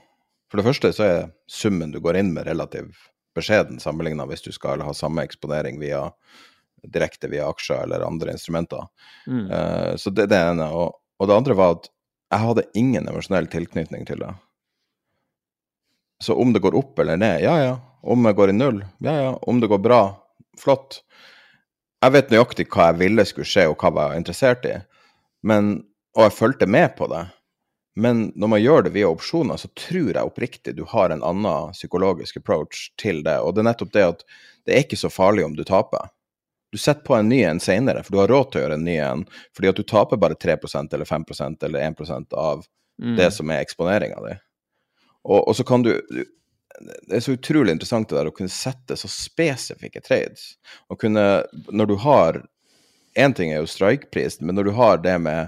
For 0.51 0.61
det 0.61 0.67
første 0.67 0.91
så 0.93 1.05
er 1.05 1.29
summen 1.49 1.93
du 1.93 1.99
går 2.03 2.19
inn 2.21 2.33
med, 2.35 2.47
relativt 2.47 3.09
beskjeden 3.35 3.81
sammenligna 3.83 4.27
hvis 4.29 4.45
du 4.45 4.51
skal 4.55 4.83
ha 4.85 4.93
samme 4.95 5.25
eksponering 5.25 5.79
via, 5.81 6.05
direkte 6.85 7.27
via 7.31 7.49
aksjer 7.51 7.83
eller 7.83 8.05
andre 8.05 8.35
instrumenter. 8.35 8.87
Mm. 9.27 9.45
Eh, 9.51 9.91
så 9.99 10.13
det, 10.13 10.29
det 10.31 10.39
ene. 10.39 10.69
Og, 10.71 10.95
og 11.19 11.29
det 11.29 11.37
andre 11.37 11.57
var 11.57 11.77
at 11.77 11.89
jeg 12.31 12.43
hadde 12.45 12.67
ingen 12.79 13.09
emosjonell 13.09 13.47
tilknytning 13.51 14.05
til 14.07 14.21
det. 14.23 14.31
Så 16.23 16.35
om 16.39 16.53
det 16.55 16.63
går 16.63 16.77
opp 16.79 16.99
eller 16.99 17.19
ned, 17.19 17.43
ja 17.43 17.57
ja. 17.59 17.75
Om 18.05 18.27
jeg 18.29 18.37
går 18.37 18.51
i 18.51 18.55
null, 18.55 18.83
ja 19.03 19.15
ja. 19.17 19.31
Om 19.49 19.59
det 19.61 19.69
går 19.71 19.81
bra, 19.83 20.01
flott. 20.61 21.01
Jeg 22.05 22.13
vet 22.13 22.31
nøyaktig 22.31 22.67
hva 22.69 22.91
jeg 22.91 23.01
ville 23.01 23.25
skulle 23.27 23.49
skje, 23.49 23.65
og 23.71 23.79
hva 23.81 23.89
jeg 23.89 23.97
var 23.97 24.19
interessert 24.19 24.67
i. 24.69 24.75
Men, 25.45 25.75
og 26.15 26.27
jeg 26.27 26.37
fulgte 26.37 26.69
med 26.69 26.93
på 26.97 27.09
det. 27.11 27.23
Men 27.95 28.31
når 28.35 28.47
man 28.51 28.61
gjør 28.61 28.81
det 28.83 28.91
via 28.95 29.07
opsjoner, 29.07 29.57
så 29.57 29.69
tror 29.79 30.11
jeg 30.11 30.27
oppriktig 30.27 30.73
du 30.75 30.83
har 30.91 31.13
en 31.13 31.23
annen 31.23 31.71
psykologisk 31.71 32.41
approach 32.41 32.89
til 32.99 33.23
det. 33.23 33.37
Og 33.39 33.55
det 33.55 33.63
er 33.63 33.69
nettopp 33.69 33.93
det 33.95 34.03
at 34.03 34.25
det 34.67 34.75
er 34.75 34.83
ikke 34.83 34.99
så 34.99 35.11
farlig 35.13 35.45
om 35.45 35.55
du 35.55 35.63
taper. 35.63 36.09
Du 36.75 36.79
setter 36.81 37.05
på 37.07 37.15
en 37.15 37.29
ny 37.29 37.39
en 37.47 37.59
senere, 37.63 38.03
for 38.03 38.11
du 38.11 38.19
har 38.19 38.27
råd 38.27 38.49
til 38.51 38.59
å 38.59 38.63
gjøre 38.65 38.77
en 38.79 38.83
ny 38.83 38.95
en. 38.99 39.21
Fordi 39.55 39.69
at 39.71 39.77
du 39.79 39.85
taper 39.87 40.19
bare 40.19 40.35
3% 40.35 40.97
eller 40.97 41.07
5% 41.07 41.63
eller 41.63 41.85
1% 41.87 42.35
av 42.35 42.65
mm. 43.01 43.13
det 43.15 43.29
som 43.31 43.53
er 43.53 43.63
eksponeringa 43.63 44.19
di. 44.25 44.33
Og, 45.23 45.39
og, 45.39 45.53
så 45.55 45.63
kan 45.63 45.85
du 45.85 45.93
Det 45.95 47.15
er 47.15 47.23
så 47.23 47.37
utrolig 47.37 47.71
interessant 47.71 48.09
det 48.09 48.17
der 48.17 48.27
å 48.27 48.35
kunne 48.35 48.51
sette 48.51 48.97
så 48.99 49.07
spesifikke 49.07 50.03
trades. 50.03 50.57
Og 50.91 50.99
kunne 50.99 51.45
Når 51.71 51.87
du 51.87 51.95
har 52.03 52.43
Én 53.15 53.31
ting 53.31 53.53
er 53.53 53.61
jo 53.63 53.71
strikeprisen, 53.71 54.43
men 54.43 54.57
når 54.59 54.67
du 54.67 54.73
har 54.75 54.97
det 54.99 55.13
med, 55.23 55.47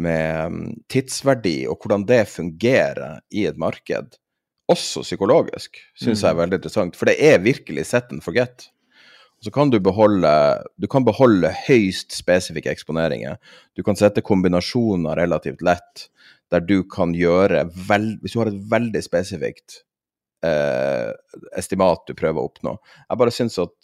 med 0.00 0.52
mm, 0.52 0.68
tidsverdi 0.90 1.64
og 1.70 1.78
hvordan 1.82 2.06
det 2.08 2.24
fungerer 2.32 3.20
i 3.30 3.46
et 3.50 3.58
marked, 3.60 4.16
også 4.70 5.02
psykologisk, 5.04 5.76
syns 5.92 6.22
mm. 6.22 6.24
jeg 6.24 6.30
er 6.30 6.38
veldig 6.40 6.58
interessant. 6.60 6.96
For 6.96 7.10
det 7.10 7.18
er 7.20 7.42
virkelig 7.44 7.84
set 7.90 8.12
and 8.14 8.24
forget 8.24 8.70
så 9.44 9.50
kan 9.52 9.70
du 9.70 9.76
beholde, 9.80 10.30
du 10.80 10.86
kan 10.88 11.04
beholde 11.04 11.50
høyst 11.66 12.14
spesifikke 12.16 12.72
eksponeringer. 12.72 13.36
Du 13.76 13.82
kan 13.84 13.98
sette 13.98 14.24
kombinasjoner 14.24 15.18
relativt 15.20 15.60
lett, 15.64 16.06
der 16.52 16.64
du 16.64 16.78
kan 16.88 17.12
gjøre 17.16 17.66
vel, 17.88 18.14
Hvis 18.22 18.32
du 18.32 18.40
har 18.40 18.48
et 18.48 18.62
veldig 18.70 19.02
spesifikt 19.04 19.82
eh, 20.46 21.10
estimat 21.60 22.06
du 22.08 22.14
prøver 22.16 22.40
å 22.40 22.48
oppnå. 22.48 22.76
Jeg 23.10 23.20
bare 23.20 23.34
syns 23.34 23.58
at 23.60 23.74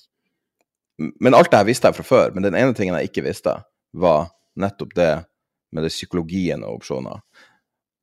Men 1.20 1.34
alt 1.34 1.50
det 1.50 1.60
her 1.60 1.68
visste 1.68 1.88
jeg 1.88 1.96
fra 1.96 2.04
før, 2.04 2.32
men 2.34 2.44
den 2.44 2.56
ene 2.56 2.74
tingen 2.76 2.96
jeg 2.98 3.08
ikke 3.08 3.24
visste, 3.24 3.54
var 3.92 4.30
nettopp 4.60 4.90
det 4.96 5.12
med 5.74 5.86
det 5.86 5.92
psykologien 5.94 6.64
av 6.66 6.76
opsjoner. 6.78 7.22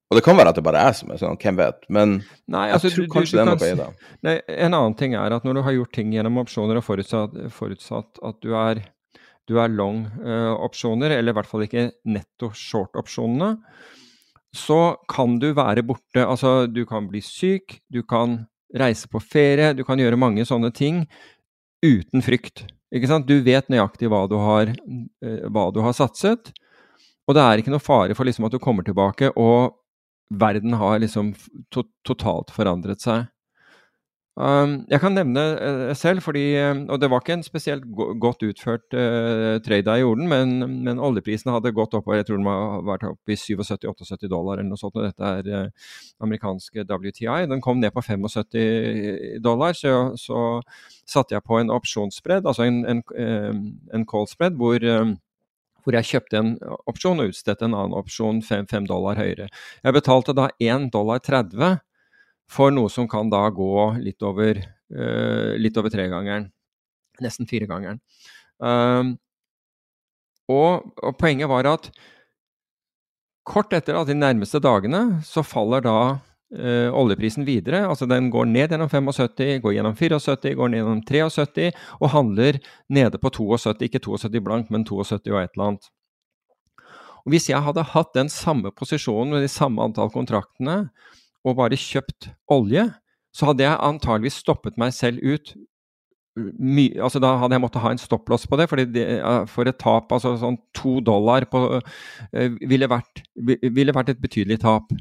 Og 0.07 0.15
det 0.15 0.23
kan 0.23 0.37
være 0.39 0.53
at 0.53 0.59
det 0.59 0.63
bare 0.63 0.81
er 0.87 0.93
som 0.95 1.09
er 1.11 1.19
sånn, 1.19 1.39
hvem 1.41 1.57
vet. 1.59 1.81
Men 1.91 2.13
nei, 2.47 2.69
altså, 2.71 2.87
jeg 2.87 2.95
tror 2.95 3.09
kanskje 3.17 3.35
du, 3.35 3.39
du, 3.39 3.39
det 3.39 3.41
er 3.43 3.49
noe 3.49 3.71
i 3.71 3.79
det. 3.79 4.11
Nei, 4.23 4.35
en 4.55 4.77
annen 4.77 4.95
ting 4.99 5.15
er 5.19 5.35
at 5.35 5.47
når 5.47 5.57
du 5.57 5.63
har 5.65 5.75
gjort 5.75 5.93
ting 5.97 6.13
gjennom 6.15 6.39
opsjoner 6.43 6.79
og 6.79 6.85
forutsatt, 6.87 7.35
forutsatt 7.55 8.21
at 8.29 8.39
du 8.45 8.53
er, 8.55 8.85
du 9.51 9.57
er 9.59 9.73
long 9.73 10.05
uh, 10.21 10.53
opsjoner, 10.63 11.17
eller 11.17 11.35
i 11.35 11.37
hvert 11.37 11.49
fall 11.49 11.65
ikke 11.67 11.89
netto 12.07 12.53
short-opsjonene, 12.55 13.57
så 14.55 14.79
kan 15.11 15.35
du 15.43 15.49
være 15.57 15.83
borte. 15.85 16.23
Altså, 16.23 16.61
du 16.71 16.85
kan 16.87 17.09
bli 17.11 17.19
syk, 17.23 17.81
du 17.91 17.99
kan 18.07 18.45
reise 18.79 19.11
på 19.11 19.19
ferie, 19.23 19.73
du 19.75 19.83
kan 19.87 19.99
gjøre 19.99 20.19
mange 20.19 20.47
sånne 20.47 20.71
ting 20.75 21.03
uten 21.83 22.23
frykt. 22.23 22.63
Ikke 22.95 23.11
sant? 23.11 23.27
Du 23.27 23.43
vet 23.43 23.67
nøyaktig 23.67 24.07
hva 24.07 24.23
du 24.31 24.39
har, 24.39 24.71
uh, 24.71 25.43
hva 25.51 25.67
du 25.75 25.83
har 25.83 25.99
satset. 25.99 26.53
Og 27.27 27.35
det 27.35 27.43
er 27.43 27.61
ikke 27.61 27.73
noe 27.73 27.83
fare 27.83 28.15
for 28.15 28.27
liksom 28.27 28.47
at 28.47 28.55
du 28.55 28.61
kommer 28.63 28.87
tilbake 28.87 29.33
og 29.35 29.75
verden 30.29 30.75
har 30.79 30.99
liksom 30.99 31.33
to 31.71 31.83
totalt 32.07 32.51
forandret 32.55 33.03
seg. 33.03 33.27
Um, 34.37 34.83
jeg 34.85 35.01
kan 35.01 35.15
nevne 35.17 35.41
uh, 35.57 35.91
selv, 35.97 36.21
fordi, 36.21 36.43
uh, 36.61 36.83
og 36.93 36.99
det 37.01 37.07
var 37.09 37.23
ikke 37.23 37.39
en 37.39 37.45
spesielt 37.45 37.87
go 37.97 38.11
godt 38.21 38.43
utført 38.45 38.93
uh, 38.93 39.57
trade 39.65 39.89
jeg 39.89 40.03
gjorde, 40.03 40.27
men, 40.29 40.59
men 40.85 41.01
oljeprisen 41.01 41.49
hadde 41.49 41.71
gått 41.73 41.95
opp, 41.97 42.05
og 42.05 42.19
jeg 42.19 42.27
tror 42.27 42.37
den 42.37 42.45
har 42.45 42.83
vært 42.85 43.07
opp 43.09 43.33
i 43.33 43.39
77-78 43.39 44.29
dollar 44.29 44.59
eller 44.59 44.69
noe 44.69 44.77
sånt. 44.77 44.93
og 44.93 45.07
Dette 45.07 45.31
er 45.39 45.49
uh, 45.65 45.89
amerikanske 46.21 46.85
WTI. 46.85 47.47
Den 47.49 47.65
kom 47.65 47.81
ned 47.81 47.95
på 47.95 48.05
75 48.05 49.41
dollar, 49.41 49.73
så, 49.73 49.95
så 50.21 50.43
satte 51.01 51.33
jeg 51.33 51.41
på 51.47 51.57
en 51.57 51.73
opsjonsspredd, 51.73 52.45
altså 52.45 52.69
en, 52.69 52.83
en, 52.85 53.01
en 53.89 54.05
call 54.05 54.29
spread, 54.29 54.61
hvor 54.61 54.85
hvor 55.87 55.95
jeg 55.95 56.09
kjøpte 56.09 56.39
en 56.41 56.49
opsjon 56.91 57.21
og 57.23 57.29
utstedte 57.31 57.63
en 57.63 57.75
annen 57.77 57.95
opsjon 57.95 58.41
fem 58.43 58.87
dollar 58.89 59.15
høyere. 59.15 59.47
Jeg 59.79 59.95
betalte 59.95 60.35
da 60.35 60.49
1 60.59 60.89
dollar 60.91 61.21
30 61.23 61.77
for 62.51 62.75
noe 62.75 62.91
som 62.91 63.07
kan 63.07 63.31
da 63.31 63.45
gå 63.55 63.71
litt 64.03 64.19
over, 64.27 64.59
uh, 64.91 65.55
litt 65.55 65.79
over 65.79 65.93
tregangeren. 65.93 66.49
Nesten 67.23 67.47
firegangeren. 67.47 68.01
Uh, 68.59 69.15
og, 70.51 70.91
og 70.99 71.15
poenget 71.19 71.47
var 71.51 71.71
at 71.71 71.87
kort 73.47 73.71
etter 73.71 73.95
da, 73.95 74.03
de 74.03 74.19
nærmeste 74.19 74.59
dagene 74.63 75.21
så 75.23 75.43
faller 75.43 75.87
da 75.87 75.97
uh, 76.55 76.89
oljeprisen 76.95 77.45
videre. 77.47 77.83
Altså 77.87 78.07
den 78.09 78.29
går 78.31 78.47
ned 78.49 78.73
gjennom 78.73 78.89
75, 78.89 79.61
går 79.63 79.75
gjennom 79.77 79.95
74, 79.95 80.55
går 80.55 80.73
ned 80.73 80.81
gjennom 80.83 81.03
73 81.07 81.69
og 81.99 82.11
handler 82.13 82.59
nede 82.89 83.21
på 83.21 83.31
72. 83.33 83.87
Ikke 83.87 84.03
72 84.03 84.43
blank, 84.43 84.71
men 84.73 84.85
72 84.87 85.33
og 85.33 85.41
et 85.41 85.55
eller 85.55 85.69
annet. 85.71 85.89
Og 87.25 87.33
Hvis 87.33 87.49
jeg 87.49 87.59
hadde 87.63 87.83
hatt 87.83 88.13
den 88.15 88.29
samme 88.31 88.71
posisjonen 88.71 89.35
med 89.35 89.43
de 89.43 89.51
samme 89.51 89.83
antall 89.83 90.11
kontraktene 90.13 90.87
og 91.43 91.57
bare 91.59 91.79
kjøpt 91.79 92.29
olje, 92.51 92.87
så 93.35 93.49
hadde 93.49 93.65
jeg 93.65 93.81
antageligvis 93.83 94.39
stoppet 94.41 94.79
meg 94.79 94.93
selv 94.95 95.19
ut. 95.21 95.51
My, 96.37 96.85
altså 97.01 97.19
Da 97.19 97.33
hadde 97.41 97.57
jeg 97.57 97.63
måttet 97.63 97.81
ha 97.81 97.91
en 97.91 97.99
stopplås 97.99 98.45
på 98.47 98.59
det, 98.59 98.69
det, 98.93 99.05
for 99.49 99.67
et 99.67 99.79
tap 99.81 100.11
altså 100.13 100.35
sånn 100.37 100.59
to 100.77 100.99
dollar 101.01 101.47
på, 101.49 101.63
uh, 101.81 102.57
ville, 102.61 102.87
vært, 102.87 103.23
ville 103.35 103.95
vært 103.95 104.13
et 104.13 104.21
betydelig 104.21 104.61
tap. 104.61 104.93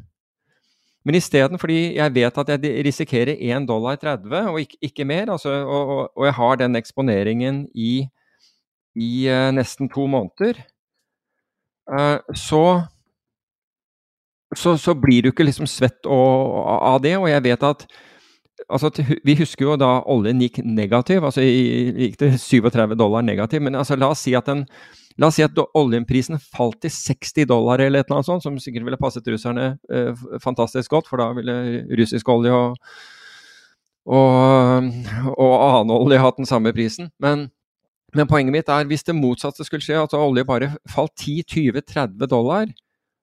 Men 1.07 1.15
isteden, 1.15 1.59
fordi 1.63 1.95
jeg 1.95 2.15
vet 2.17 2.39
at 2.43 2.49
jeg 2.51 2.83
risikerer 2.83 3.39
1 3.39 3.69
dollar 3.69 3.95
30 4.03 4.49
og 4.51 4.59
ikke, 4.61 4.79
ikke 4.89 5.05
mer, 5.07 5.31
altså, 5.31 5.53
og, 5.63 5.93
og, 5.95 6.01
og, 6.17 6.25
jeg 6.27 6.35
har 6.35 6.59
den 6.59 6.77
eksponeringen 6.77 7.61
i, 7.75 8.09
i 8.99 9.11
uh, 9.31 9.53
nesten 9.55 9.87
to 9.93 10.09
måneder, 10.11 10.59
uh, 11.87 12.19
så, 12.35 12.65
så, 14.51 14.75
så 14.75 14.97
blir 14.99 15.23
du 15.23 15.31
ikke 15.31 15.47
liksom 15.47 15.71
svett 15.71 16.11
og, 16.11 16.59
av 16.67 16.99
det. 17.05 17.15
Og 17.21 17.31
jeg 17.31 17.45
vet 17.45 17.71
at 17.71 17.87
altså, 18.67 18.91
Vi 19.23 19.39
husker 19.39 19.65
jo 19.69 19.79
da 19.79 20.01
oljen 20.11 20.43
gikk 20.43 20.59
negativ, 20.65 21.23
altså 21.23 21.47
gikk 21.47 22.19
det 22.19 22.35
37 22.41 22.99
dollar 22.99 23.23
negativ. 23.23 23.63
Men 23.63 23.79
altså, 23.79 23.95
la 23.95 24.11
oss 24.11 24.27
si 24.27 24.35
at 24.35 24.51
den 24.51 24.67
La 25.17 25.31
oss 25.31 25.39
si 25.39 25.45
at 25.45 25.57
oljeprisen 25.57 26.37
falt 26.41 26.83
til 26.85 26.93
60 26.93 27.49
dollar 27.49 27.81
eller 27.81 28.03
et 28.03 28.09
eller 28.09 28.19
annet 28.19 28.29
sånt, 28.29 28.45
som 28.45 28.57
sikkert 28.61 28.85
ville 28.85 29.01
passet 29.01 29.29
russerne 29.33 29.69
eh, 29.89 30.25
fantastisk 30.43 30.93
godt, 30.93 31.09
for 31.09 31.23
da 31.23 31.31
ville 31.37 31.87
russisk 31.97 32.29
olje 32.33 32.53
og, 32.53 32.77
og, 34.05 34.91
og 35.33 35.55
annen 35.57 35.95
olje 35.97 36.21
hatt 36.21 36.43
den 36.43 36.49
samme 36.49 36.73
prisen. 36.77 37.09
Men, 37.23 37.49
men, 38.13 38.29
poenget 38.29 38.59
mitt 38.59 38.73
er 38.73 38.89
hvis 38.91 39.09
det 39.09 39.17
motsatte 39.17 39.65
skulle 39.65 39.85
skje, 39.87 40.03
at 40.05 40.19
olje 40.19 40.45
bare 40.49 40.75
falt 40.93 41.17
10-20-30 41.25 42.29
dollar, 42.29 42.69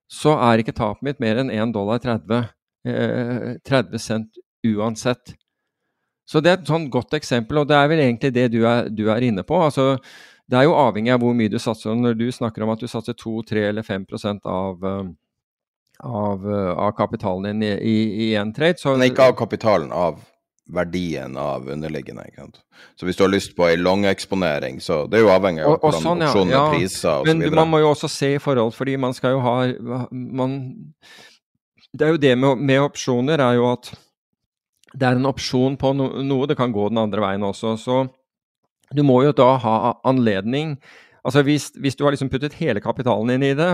så 0.10 0.34
er 0.50 0.64
ikke 0.64 0.76
tapet 0.78 1.06
mitt 1.06 1.22
mer 1.22 1.44
enn 1.44 1.54
1 1.54 1.78
dollar 1.78 2.02
30, 2.02 2.50
eh, 2.90 3.48
30 3.70 4.02
cent 4.02 4.44
uansett. 4.66 5.38
Så 6.26 6.42
det 6.42 6.50
er 6.50 6.62
et 6.62 6.70
sånn 6.70 6.90
godt 6.90 7.14
eksempel, 7.14 7.62
og 7.62 7.70
det 7.70 7.78
er 7.78 7.90
vel 7.92 8.02
egentlig 8.02 8.34
det 8.34 8.50
du 8.54 8.64
er, 8.66 8.88
du 8.90 9.10
er 9.12 9.26
inne 9.28 9.44
på. 9.46 9.62
altså 9.62 10.00
det 10.54 10.60
er 10.60 10.68
jo 10.68 10.76
avhengig 10.78 11.10
av 11.16 11.24
hvor 11.24 11.34
mye 11.34 11.50
du 11.50 11.58
satser. 11.62 11.96
Når 11.98 12.18
du 12.20 12.28
snakker 12.32 12.66
om 12.66 12.72
at 12.76 12.82
du 12.84 12.86
satser 12.90 13.18
2, 13.18 13.40
3 13.50 13.64
eller 13.72 13.86
5% 13.86 14.46
av, 14.46 14.86
eh, 14.86 15.08
av, 16.06 16.46
eh, 16.46 16.70
av 16.86 16.94
kapitalen 16.98 17.48
din 17.50 17.64
i, 17.66 17.72
i, 17.74 17.98
i 18.28 18.36
en 18.38 18.54
trade, 18.54 18.78
så 18.78 18.94
Men 18.94 19.10
ikke 19.10 19.32
av 19.32 19.36
kapitalen, 19.40 19.90
av 19.92 20.22
verdien 20.74 21.38
av 21.38 21.66
underliggende. 21.68 22.28
ikke 22.30 22.46
sant? 22.46 22.62
Så 22.96 23.08
hvis 23.08 23.18
du 23.18 23.26
har 23.26 23.34
lyst 23.34 23.56
på 23.58 23.66
ei 23.68 23.76
eksponering, 24.12 24.80
så 24.80 25.10
det 25.10 25.20
er 25.20 25.26
jo 25.26 25.34
avhengig 25.34 25.66
av 25.66 25.80
hvordan 25.82 26.02
sånn, 26.06 26.22
ja. 26.22 26.30
opsjonen 26.30 26.54
ja. 26.54 26.64
priser 26.72 27.12
osv. 27.18 27.34
Men 27.34 27.56
man 27.56 27.70
må 27.70 27.80
jo 27.80 27.90
også 27.92 28.10
se 28.10 28.36
i 28.36 28.40
forhold, 28.42 28.74
fordi 28.74 28.96
man 28.98 29.14
skal 29.14 29.36
jo 29.36 29.40
ha 29.44 29.56
man, 30.12 30.94
Det 31.92 32.08
er 32.08 32.12
jo 32.12 32.18
det 32.18 32.38
med, 32.38 32.58
med, 32.58 32.80
opsjoner 32.82 33.40
er 33.40 33.58
jo 33.58 33.72
at 33.74 33.92
det 34.94 35.08
er 35.08 35.18
en 35.18 35.26
opsjon 35.26 35.76
på 35.78 35.94
no, 35.98 36.22
noe, 36.22 36.48
det 36.48 36.58
kan 36.58 36.72
gå 36.72 36.90
den 36.90 37.02
andre 37.02 37.22
veien 37.22 37.44
også. 37.44 37.78
så 37.78 38.06
du 38.96 39.04
må 39.04 39.24
jo 39.26 39.34
da 39.36 39.56
ha 39.64 39.96
anledning 40.08 40.78
Altså 41.24 41.40
hvis, 41.48 41.70
hvis 41.80 41.96
du 41.96 42.04
har 42.04 42.12
liksom 42.12 42.28
puttet 42.28 42.58
hele 42.60 42.82
kapitalen 42.84 43.30
inn 43.32 43.44
i 43.48 43.54
det, 43.56 43.70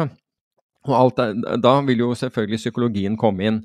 og 0.86 0.92
alt 0.94 1.16
det, 1.18 1.62
da 1.64 1.80
vil 1.82 2.04
jo 2.04 2.10
selvfølgelig 2.14 2.60
psykologien 2.62 3.16
komme 3.18 3.48
inn. 3.48 3.58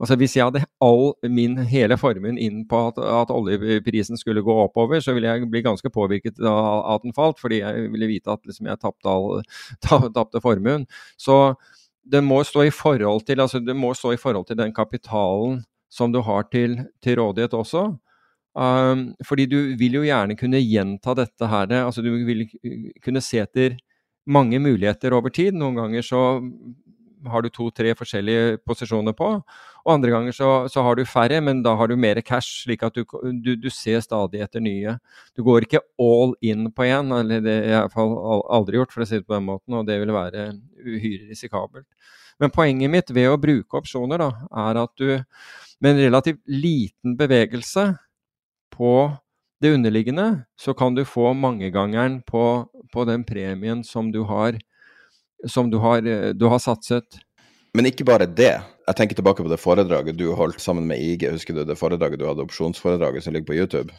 Altså 0.00 0.16
Hvis 0.16 0.36
jeg 0.36 0.46
hadde 0.48 0.62
all 0.80 1.12
min 1.28 1.58
hele 1.68 1.96
formuen 2.00 2.38
inn 2.40 2.62
på 2.68 2.78
at, 2.88 3.00
at 3.00 3.32
oljeprisen 3.32 4.16
skulle 4.16 4.44
gå 4.44 4.54
oppover, 4.62 5.00
så 5.00 5.12
ville 5.12 5.28
jeg 5.28 5.50
bli 5.52 5.60
ganske 5.64 5.90
påvirket 5.92 6.40
av 6.40 6.84
at 6.94 7.04
den 7.04 7.16
falt, 7.16 7.40
fordi 7.40 7.60
jeg 7.60 7.90
ville 7.92 8.08
vite 8.08 8.32
at 8.32 8.40
liksom, 8.48 8.70
jeg 8.70 8.80
tapte 10.16 10.40
formuen. 10.40 10.86
Så 11.20 11.54
det 12.00 12.22
må 12.24 12.40
til 12.44 13.40
altså 13.40 13.60
det 13.60 13.76
må 13.76 13.92
stå 13.94 14.12
i 14.12 14.20
forhold 14.20 14.46
til 14.46 14.56
den 14.56 14.72
kapitalen 14.72 15.64
som 15.90 16.12
du 16.12 16.20
har 16.20 16.48
til, 16.52 16.78
til 17.02 17.20
rådighet 17.20 17.52
også. 17.52 17.90
Um, 18.50 19.12
fordi 19.22 19.46
du 19.46 19.58
vil 19.78 20.00
jo 20.00 20.02
gjerne 20.02 20.34
kunne 20.38 20.58
gjenta 20.58 21.14
dette 21.14 21.46
her. 21.46 21.70
altså 21.84 22.02
Du 22.02 22.10
vil 22.26 22.48
kunne 23.02 23.22
se 23.22 23.38
etter 23.44 23.78
mange 24.26 24.58
muligheter 24.58 25.14
over 25.14 25.30
tid. 25.30 25.54
Noen 25.54 25.78
ganger 25.78 26.02
så 26.06 26.22
har 27.28 27.42
du 27.42 27.50
to-tre 27.52 27.92
forskjellige 27.98 28.60
posisjoner 28.64 29.12
på, 29.16 29.28
og 29.84 29.90
andre 29.92 30.12
ganger 30.14 30.32
så, 30.32 30.48
så, 30.72 30.80
har 30.86 30.96
du 30.96 31.04
færre, 31.04 31.40
men 31.44 31.62
da 31.64 31.74
har 31.76 31.90
du 31.90 31.96
mer 32.00 32.20
cash, 32.24 32.62
slik 32.64 32.84
at 32.86 32.96
du, 32.96 33.04
du, 33.44 33.54
du 33.60 33.68
ser 33.72 34.00
stadig 34.04 34.40
etter 34.44 34.62
nye. 34.64 34.96
Du 35.36 35.44
går 35.44 35.66
ikke 35.66 35.82
all 36.00 36.32
in 36.40 36.70
på 36.72 36.88
én, 36.88 37.12
eller 37.18 37.44
det 37.44 37.56
har 37.58 37.66
jeg 37.66 37.76
iallfall 37.76 38.16
aldri 38.56 38.80
gjort, 38.80 38.94
for 38.94 39.04
å 39.04 39.08
si 39.10 39.20
det 39.20 39.28
på 39.28 39.36
den 39.36 39.48
måten, 39.50 39.76
og 39.76 39.88
det 39.88 39.98
vil 40.00 40.14
være 40.16 40.50
uhyre 40.80 41.28
risikabelt. 41.28 41.88
Men 42.40 42.52
poenget 42.54 42.92
mitt 42.92 43.10
ved 43.12 43.28
å 43.28 43.40
bruke 43.40 43.82
opsjoner, 43.82 44.22
da, 44.22 44.30
er 44.68 44.80
at 44.80 44.94
du 44.96 45.10
med 45.80 45.92
en 45.92 46.04
relativt 46.06 46.40
liten 46.48 47.18
bevegelse 47.20 47.90
på 48.80 49.12
det 49.60 49.74
underliggende, 49.76 50.44
så 50.60 50.72
kan 50.74 50.94
du 50.96 51.04
få 51.04 51.34
mangegangeren 51.36 52.22
på, 52.24 52.44
på 52.92 53.04
den 53.04 53.24
premien 53.28 53.84
som 53.84 54.08
du 54.12 54.22
har, 54.24 54.56
som 55.44 55.68
du 55.70 55.76
har, 55.84 56.06
eh, 56.06 56.30
du 56.32 56.46
har 56.48 56.58
satset. 56.58 57.20
Men 57.76 57.86
ikke 57.86 58.06
bare 58.08 58.26
det. 58.26 58.54
Jeg 58.88 58.96
tenker 58.96 59.18
tilbake 59.20 59.44
på 59.44 59.52
det 59.52 59.60
foredraget 59.60 60.16
du 60.18 60.30
holdt 60.34 60.62
sammen 60.64 60.88
med 60.88 60.98
IG. 60.98 61.28
Husker 61.30 61.54
du 61.54 61.64
det 61.64 61.76
foredraget 61.78 62.18
du 62.18 62.26
hadde, 62.26 62.42
opsjonsforedraget 62.48 63.24
som 63.24 63.36
ligger 63.36 63.52
på 63.52 63.58
YouTube? 63.60 63.92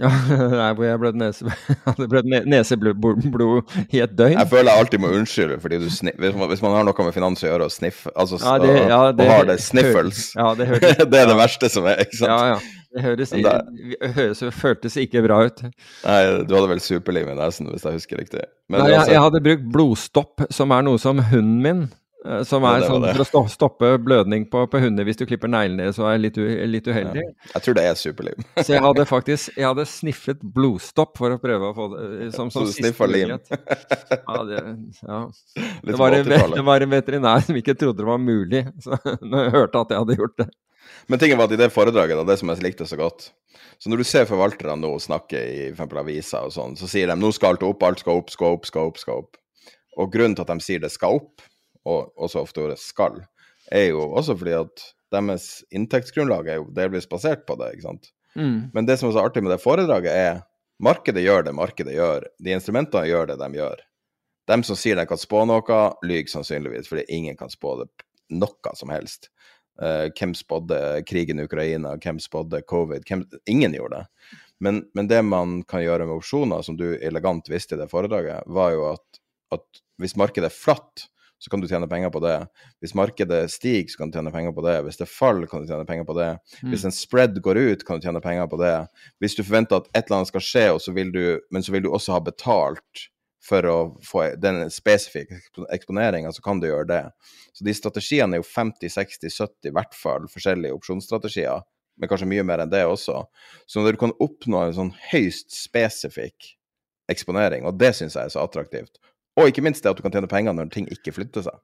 Ja, 0.00 0.08
der 0.56 0.74
hvor 0.74 0.84
jeg 0.84 0.98
blødde 0.98 1.20
nese, 1.20 1.52
neseblod 2.48 3.62
i 3.92 4.00
et 4.00 4.18
døgn. 4.18 4.38
Jeg 4.38 4.48
føler 4.48 4.70
jeg 4.72 4.80
alltid 4.80 4.98
må 5.04 5.12
unnskylde, 5.12 5.60
fordi 5.60 5.76
hvis, 5.84 6.02
man, 6.02 6.48
hvis, 6.48 6.62
man, 6.62 6.72
har 6.72 6.86
noe 6.88 7.04
med 7.04 7.12
finans 7.12 7.44
å 7.44 7.50
gjøre 7.50 7.68
og 7.68 7.74
sniff, 7.74 8.06
altså, 8.16 8.40
ja, 8.40 8.54
det, 8.62 8.72
ja, 8.88 9.00
det, 9.12 9.26
og 9.26 9.34
har 9.34 9.50
det 9.52 9.58
sniffles, 9.60 10.30
ja, 10.40 10.54
det, 10.56 10.70
det, 10.80 11.20
er 11.20 11.28
det 11.28 11.36
verste 11.36 11.68
som 11.68 11.84
er, 11.92 12.06
ikke 12.06 12.22
sant? 12.22 12.32
Ja, 12.32 12.54
ja. 12.54 12.81
Det 12.92 13.02
høres, 13.06 13.30
det, 13.32 13.52
høres, 14.16 14.42
føltes 14.52 14.98
ikke 15.00 15.22
bra 15.24 15.38
ut. 15.48 15.64
Nei, 16.04 16.20
du 16.44 16.52
hadde 16.52 16.68
vel 16.74 16.82
superlim 16.84 17.30
i 17.32 17.38
nesen, 17.38 17.70
hvis 17.72 17.86
jeg 17.88 17.96
husker 17.96 18.20
riktig. 18.20 18.44
Men 18.68 18.84
Nei, 18.84 18.92
jeg, 18.92 19.14
jeg 19.14 19.24
hadde 19.24 19.42
brukt 19.44 19.66
blodstopp, 19.72 20.46
som 20.52 20.74
er 20.76 20.84
noe 20.84 21.00
som 21.00 21.22
hunden 21.32 21.58
min 21.64 21.86
Eh, 22.22 22.42
som 22.46 22.62
er 22.68 22.84
sånn 22.86 23.02
for 23.16 23.40
å 23.40 23.42
stoppe 23.50 23.88
blødning 24.02 24.44
på, 24.50 24.62
på, 24.70 24.80
hunder 24.82 25.06
hvis 25.06 25.18
du 25.18 25.24
klipper 25.26 25.50
neglene 25.50 25.82
deres 25.82 25.98
og 25.98 26.06
er 26.12 26.20
litt, 26.22 26.38
litt 26.70 26.86
uheldig. 26.86 27.24
Ja, 27.24 27.48
jeg 27.56 27.64
tror 27.64 27.78
det 27.78 27.86
er 27.88 27.98
superlim. 27.98 28.44
så 28.60 28.76
jeg 28.76 28.82
hadde 28.84 29.06
faktisk 29.14 29.58
jeg 29.58 29.66
hadde 29.66 29.86
sniffet 29.90 30.44
blodstopp 30.54 31.18
for 31.18 31.34
å 31.34 31.40
prøve 31.42 31.72
å 31.72 31.76
få 31.76 31.88
det 31.94 32.04
eh, 32.28 32.32
som, 32.34 32.52
som 32.54 32.62
Så 32.62 32.70
du 32.70 32.76
sniffa 32.78 33.08
lim? 33.10 33.34
ja, 33.34 34.36
det, 34.46 34.62
ja. 35.02 35.22
Det, 35.82 35.96
var 35.98 36.18
en, 36.18 36.30
det, 36.56 36.66
var 36.68 36.86
en, 36.86 36.92
veterinær 36.94 37.46
som 37.48 37.58
ikke 37.58 37.74
trodde 37.78 38.04
det 38.04 38.10
var 38.12 38.22
mulig, 38.22 38.66
så, 38.84 39.00
når 39.32 39.48
jeg 39.48 39.54
hørte 39.58 39.82
at 39.82 39.96
jeg 39.96 40.04
hadde 40.04 40.20
gjort 40.22 40.38
det. 40.44 40.48
Men 41.10 41.18
tingen 41.18 41.38
var 41.38 41.50
at 41.50 41.54
i 41.56 41.60
det 41.60 41.72
foredraget, 41.74 42.18
da, 42.18 42.24
det 42.26 42.38
som 42.40 42.50
jeg 42.52 42.62
likte 42.62 42.86
så 42.86 42.98
godt 43.00 43.30
Så 43.82 43.90
når 43.90 44.02
du 44.02 44.06
ser 44.06 44.28
forvalterne 44.28 44.76
nå 44.78 44.92
snakke 45.02 45.38
i 45.38 45.62
f.eks. 45.72 45.94
aviser 45.98 46.46
og 46.46 46.52
sånn, 46.54 46.76
så 46.78 46.86
sier 46.90 47.10
de 47.10 47.16
nå 47.18 47.32
skal 47.34 47.56
alt 47.56 47.64
opp, 47.66 47.82
alt 47.82 48.02
skal 48.02 48.20
opp, 48.20 48.30
skal 48.30 48.56
opp, 48.56 48.68
skal 48.68 48.92
opp. 48.92 49.00
skal 49.00 49.24
opp. 49.24 49.38
Og 49.98 50.12
grunnen 50.12 50.36
til 50.38 50.46
at 50.46 50.52
de 50.52 50.64
sier 50.64 50.82
det 50.82 50.92
skal 50.94 51.18
opp, 51.18 51.42
og 51.82 52.12
også 52.16 52.44
ofte 52.46 52.62
ordet 52.62 52.78
'skal', 52.78 53.24
er 53.72 53.88
jo 53.90 54.12
også 54.12 54.36
fordi 54.38 54.54
at 54.54 54.84
deres 55.12 55.64
inntektsgrunnlag 55.74 56.48
er 56.48 56.60
jo 56.60 56.70
delvis 56.74 57.06
basert 57.06 57.46
på 57.46 57.56
det. 57.60 57.72
ikke 57.74 57.88
sant? 57.88 58.12
Mm. 58.34 58.70
Men 58.74 58.86
det 58.86 58.98
som 58.98 59.08
er 59.08 59.16
så 59.16 59.24
artig 59.26 59.42
med 59.42 59.52
det 59.52 59.62
foredraget, 59.62 60.12
er 60.12 60.42
markedet 60.80 61.24
gjør 61.24 61.44
det 61.44 61.54
markedet 61.54 61.94
gjør. 61.94 62.26
De 62.38 62.54
instrumentene 62.54 63.06
gjør 63.10 63.26
det 63.32 63.38
de 63.38 63.50
gjør. 63.58 63.82
De 64.48 64.62
som 64.66 64.76
sier 64.76 64.96
de 64.96 65.06
kan 65.06 65.20
spå 65.20 65.44
noe, 65.46 65.80
lyver 66.02 66.32
sannsynligvis, 66.32 66.88
fordi 66.88 67.04
ingen 67.08 67.36
kan 67.36 67.50
spå 67.52 67.76
det 67.82 67.88
noe 68.30 68.74
som 68.74 68.90
helst. 68.90 69.28
Uh, 69.82 70.06
hvem 70.14 70.34
spådde 70.38 70.78
krigen 71.08 71.42
i 71.42 71.46
Ukraina, 71.48 71.96
hvem 71.98 72.20
spådde 72.22 72.62
covid? 72.70 73.02
Hvem, 73.08 73.24
ingen 73.50 73.74
gjorde 73.74 74.02
det. 74.02 74.34
Men, 74.62 74.84
men, 74.94 75.08
det 75.10 75.22
man 75.26 75.62
kan 75.66 75.82
gjøre 75.82 76.06
med 76.06 76.20
opsjoner, 76.20 76.62
som 76.62 76.76
du 76.78 76.92
elegant 77.02 77.48
visste 77.50 77.74
i 77.74 77.80
det 77.80 77.88
foredraget, 77.90 78.46
var 78.46 78.76
jo 78.76 78.84
at, 78.92 79.22
at 79.58 79.82
hvis 79.98 80.14
markedet 80.20 80.52
er 80.52 80.54
flatt, 80.54 81.08
så 81.42 81.50
kan 81.50 81.58
du 81.58 81.66
tjene 81.66 81.88
penger 81.90 82.12
på 82.14 82.20
det. 82.22 82.36
Hvis 82.78 82.94
markedet 82.94 83.40
stiger, 83.50 83.88
så 83.90 83.98
kan 83.98 84.12
du 84.12 84.14
tjene 84.14 84.30
penger 84.30 84.52
på 84.54 84.62
det. 84.62 84.76
Hvis 84.86 85.00
det 85.00 85.08
faller, 85.10 85.48
kan 85.50 85.64
du 85.64 85.66
tjene 85.66 85.86
penger 85.88 86.06
på 86.06 86.14
det. 86.14 86.28
Mm. 86.60 86.68
Hvis 86.70 86.84
en 86.86 86.94
spread 86.94 87.40
går 87.42 87.58
ut, 87.58 87.82
kan 87.86 87.98
du 87.98 88.06
tjene 88.06 88.22
penger 88.22 88.46
på 88.46 88.60
det. 88.60 88.76
Hvis 89.18 89.34
du 89.34 89.42
forventer 89.42 89.80
at 89.80 89.88
et 89.90 90.04
eller 90.04 90.20
annet 90.20 90.30
skal 90.30 90.44
skje, 90.46 90.64
så 90.84 90.94
du, 90.94 91.24
men 91.50 91.66
så 91.66 91.74
vil 91.74 91.82
du 91.82 91.90
også 91.90 92.14
ha 92.14 92.22
betalt 92.22 93.08
for 93.42 93.66
å 93.66 93.76
få 94.06 94.24
den 94.40 94.64
spesifikke 94.70 95.40
eksponeringa, 95.74 96.30
så 96.32 96.44
kan 96.44 96.60
du 96.62 96.68
gjøre 96.68 96.88
det. 96.90 97.02
Så 97.52 97.66
de 97.66 97.74
strategiene 97.74 98.38
er 98.38 98.42
jo 98.42 98.48
50, 98.48 98.92
60, 98.94 99.34
70 99.34 99.70
i 99.70 99.74
hvert 99.76 99.96
fall 99.98 100.28
forskjellige 100.30 100.76
opsjonsstrategier, 100.78 101.64
men 101.98 102.10
kanskje 102.10 102.30
mye 102.30 102.44
mer 102.46 102.62
enn 102.62 102.72
det 102.72 102.84
også. 102.86 103.24
Så 103.66 103.82
når 103.82 103.96
du 103.96 104.02
kan 104.04 104.14
oppnå 104.22 104.62
en 104.66 104.76
sånn 104.78 104.94
høyst 105.10 105.50
spesifikk 105.56 106.54
eksponering, 107.10 107.66
og 107.66 107.80
det 107.82 107.92
syns 107.98 108.16
jeg 108.16 108.30
er 108.30 108.34
så 108.34 108.46
attraktivt, 108.46 109.02
og 109.38 109.48
ikke 109.48 109.64
minst 109.64 109.82
det 109.84 109.90
at 109.90 109.98
du 109.98 110.04
kan 110.04 110.14
tjene 110.14 110.30
penger 110.30 110.54
når 110.56 110.70
ting 110.72 110.88
ikke 110.92 111.14
flytter 111.16 111.48
seg. 111.48 111.58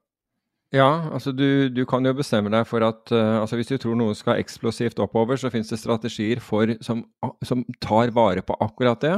Ja, 0.69 1.09
altså 1.09 1.31
du, 1.33 1.65
du 1.73 1.81
kan 1.89 2.05
jo 2.05 2.11
bestemme 2.13 2.51
deg 2.53 2.67
for 2.69 2.83
at 2.85 3.09
uh, 3.09 3.39
altså 3.39 3.57
hvis 3.57 3.71
du 3.71 3.79
tror 3.81 3.95
noe 3.97 4.13
skal 4.13 4.37
eksplosivt 4.37 4.99
oppover, 5.01 5.39
så 5.41 5.49
finnes 5.49 5.71
det 5.73 5.79
strategier 5.81 6.41
for, 6.45 6.75
som, 6.85 7.01
som, 7.41 7.63
tar 7.81 8.11
vare 8.13 8.43
på 8.45 8.53
akkurat 8.61 9.01
det. 9.01 9.15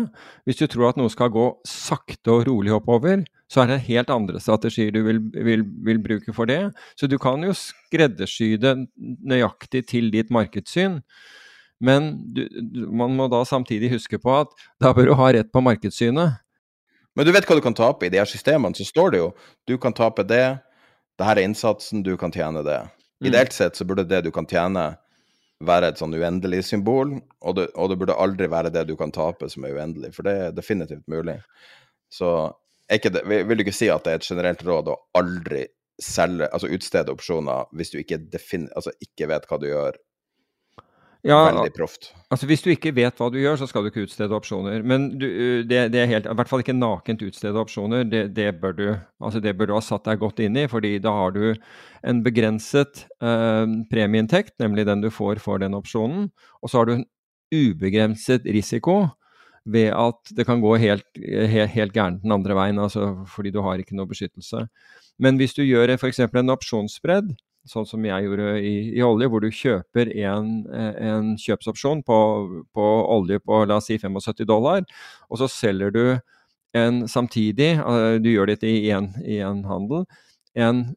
Hvis 0.47 0.61
du 0.61 0.63
tror 0.71 0.93
at 0.93 1.01
noe 1.01 1.11
skal 1.11 1.33
gå 1.33 1.49
sakte 1.67 2.31
og 2.31 2.45
rolig 2.47 2.71
oppover, 2.77 3.25
så 3.51 3.65
er 3.65 3.73
det 3.73 3.81
helt 3.89 4.13
andre 4.15 4.39
strategier 4.39 4.95
du 4.95 5.01
vil, 5.09 5.19
vil, 5.35 5.67
vil 5.83 5.99
bruke 5.99 6.37
for 6.37 6.47
det. 6.47 6.69
Så 6.95 7.11
du 7.11 7.17
kan 7.19 7.43
jo 7.43 7.51
skreddersy 7.57 8.53
det 8.55 8.77
nøyaktig 8.95 9.83
til 9.91 10.07
ditt 10.15 10.31
markedssyn. 10.31 11.01
Men 11.83 12.13
du, 12.31 12.45
man 12.95 13.19
må 13.19 13.27
da 13.27 13.43
samtidig 13.43 13.91
huske 13.97 14.21
på 14.23 14.39
at 14.39 14.55
da 14.79 14.95
bør 14.95 15.11
du 15.11 15.17
ha 15.19 15.31
rett 15.35 15.51
på 15.51 15.67
markedssynet. 15.67 16.39
Men 17.11 17.27
du 17.27 17.35
vet 17.35 17.43
hva 17.43 17.59
du 17.59 17.65
kan 17.65 17.75
tape. 17.75 18.07
I 18.07 18.13
de 18.13 18.23
her 18.23 18.29
systemene 18.29 18.77
så 18.77 18.87
står 18.87 19.11
det 19.11 19.25
jo 19.25 19.31
du 19.67 19.75
kan 19.81 19.91
tape 19.91 20.23
det, 20.23 20.61
det 21.19 21.27
her 21.27 21.37
er 21.37 21.47
innsatsen, 21.47 22.03
du 22.05 22.15
kan 22.19 22.33
tjene 22.33 22.63
det. 22.65 22.79
Ideelt 23.21 23.53
sett 23.53 23.77
så 23.77 23.85
burde 23.85 24.07
det 24.09 24.23
du 24.25 24.31
kan 24.33 24.47
tjene, 24.49 24.93
være 25.61 25.91
et 25.91 25.99
sånn 26.01 26.15
uendelig 26.17 26.63
symbol, 26.71 27.19
og 27.45 27.57
det, 27.59 27.67
og 27.77 27.91
det 27.91 27.97
burde 28.01 28.17
aldri 28.17 28.47
være 28.49 28.71
det 28.73 28.87
du 28.89 28.95
kan 28.97 29.13
tape 29.13 29.45
som 29.51 29.67
er 29.67 29.75
uendelig, 29.77 30.09
for 30.15 30.25
det 30.25 30.33
er 30.33 30.55
definitivt 30.57 31.05
mulig. 31.11 31.37
Så 32.09 32.31
ikke 32.91 33.11
det, 33.13 33.21
vil 33.29 33.59
du 33.59 33.63
ikke 33.65 33.75
si 33.75 33.91
at 33.93 34.07
det 34.07 34.15
er 34.15 34.21
et 34.21 34.25
generelt 34.25 34.63
råd 34.65 34.89
å 34.89 34.97
aldri 35.19 35.67
selge, 36.01 36.49
altså 36.49 36.71
utstede 36.73 37.13
opsjoner 37.13 37.69
hvis 37.77 37.93
du 37.93 37.99
ikke, 38.01 38.19
altså 38.73 38.93
ikke 39.05 39.29
vet 39.29 39.45
hva 39.47 39.59
du 39.61 39.67
gjør, 39.69 39.99
ja, 41.27 41.37
veldig 41.45 41.73
proft. 41.75 42.09
Altså 42.33 42.47
Hvis 42.49 42.63
du 42.65 42.71
ikke 42.71 42.93
vet 42.97 43.19
hva 43.19 43.27
du 43.29 43.37
gjør, 43.37 43.59
så 43.61 43.67
skal 43.69 43.83
du 43.83 43.91
ikke 43.91 44.05
utstede 44.07 44.33
opsjoner. 44.33 44.81
Men 44.87 45.09
du, 45.21 45.27
det, 45.69 45.83
det, 45.93 46.01
er 46.01 46.09
helt, 46.09 46.29
i 46.29 46.35
hvert 46.39 46.49
fall 46.49 46.63
ikke 46.63 46.77
nakent 46.77 47.21
utstede 47.27 47.61
opsjoner. 47.61 48.07
Det, 48.09 48.23
det, 48.37 48.47
bør 48.61 48.75
du, 48.77 48.85
altså 49.21 49.41
det 49.43 49.53
bør 49.59 49.69
du 49.69 49.75
ha 49.77 49.83
satt 49.85 50.07
deg 50.09 50.21
godt 50.23 50.41
inn 50.41 50.57
i, 50.57 50.67
fordi 50.71 50.95
da 51.03 51.13
har 51.19 51.35
du 51.35 51.43
en 52.07 52.23
begrenset 52.25 53.05
eh, 53.21 53.77
premieinntekt, 53.91 54.55
nemlig 54.63 54.87
den 54.89 55.05
du 55.05 55.11
får 55.13 55.43
for 55.43 55.61
den 55.61 55.77
opsjonen. 55.77 56.31
Og 56.61 56.71
så 56.71 56.81
har 56.81 56.89
du 56.89 56.97
en 56.97 57.07
ubegrenset 57.51 58.47
risiko 58.47 59.03
ved 59.69 59.91
at 59.93 60.33
det 60.33 60.47
kan 60.47 60.61
gå 60.63 60.73
helt, 60.81 61.05
helt, 61.21 61.69
helt 61.75 61.93
gærent 61.93 62.23
den 62.23 62.33
andre 62.33 62.57
veien, 62.57 62.81
altså 62.81 63.11
fordi 63.29 63.53
du 63.53 63.61
har 63.61 63.77
ikke 63.77 63.93
noe 63.97 64.09
beskyttelse. 64.09 64.65
Men 65.21 65.37
hvis 65.37 65.53
du 65.53 65.61
gjør 65.61 65.93
f.eks. 65.99 66.23
en 66.25 66.53
opsjonsspredd, 66.55 67.35
sånn 67.69 67.85
som 67.85 68.05
jeg 68.05 68.25
gjorde 68.25 68.55
i, 68.65 68.73
i 68.97 69.01
olje, 69.05 69.29
hvor 69.29 69.43
du 69.43 69.51
kjøper 69.53 70.11
en, 70.25 70.51
en 70.71 71.33
kjøpsopsjon 71.39 72.01
på, 72.07 72.17
på, 72.73 72.87
olje 73.15 73.41
på 73.43 73.63
la 73.69 73.77
oss 73.77 73.89
si 73.91 73.99
75 74.01 74.47
dollar, 74.49 74.85
og 75.29 75.41
så 75.41 75.49
selger 75.51 75.93
du 75.93 76.03
en 76.77 77.03
samtidig, 77.11 77.73
eh, 77.77 78.17
du 78.23 78.31
gjør 78.31 78.53
dette 78.53 78.67
i 78.69 78.89
én 78.89 79.63
handel, 79.67 80.05
en, 80.55 80.95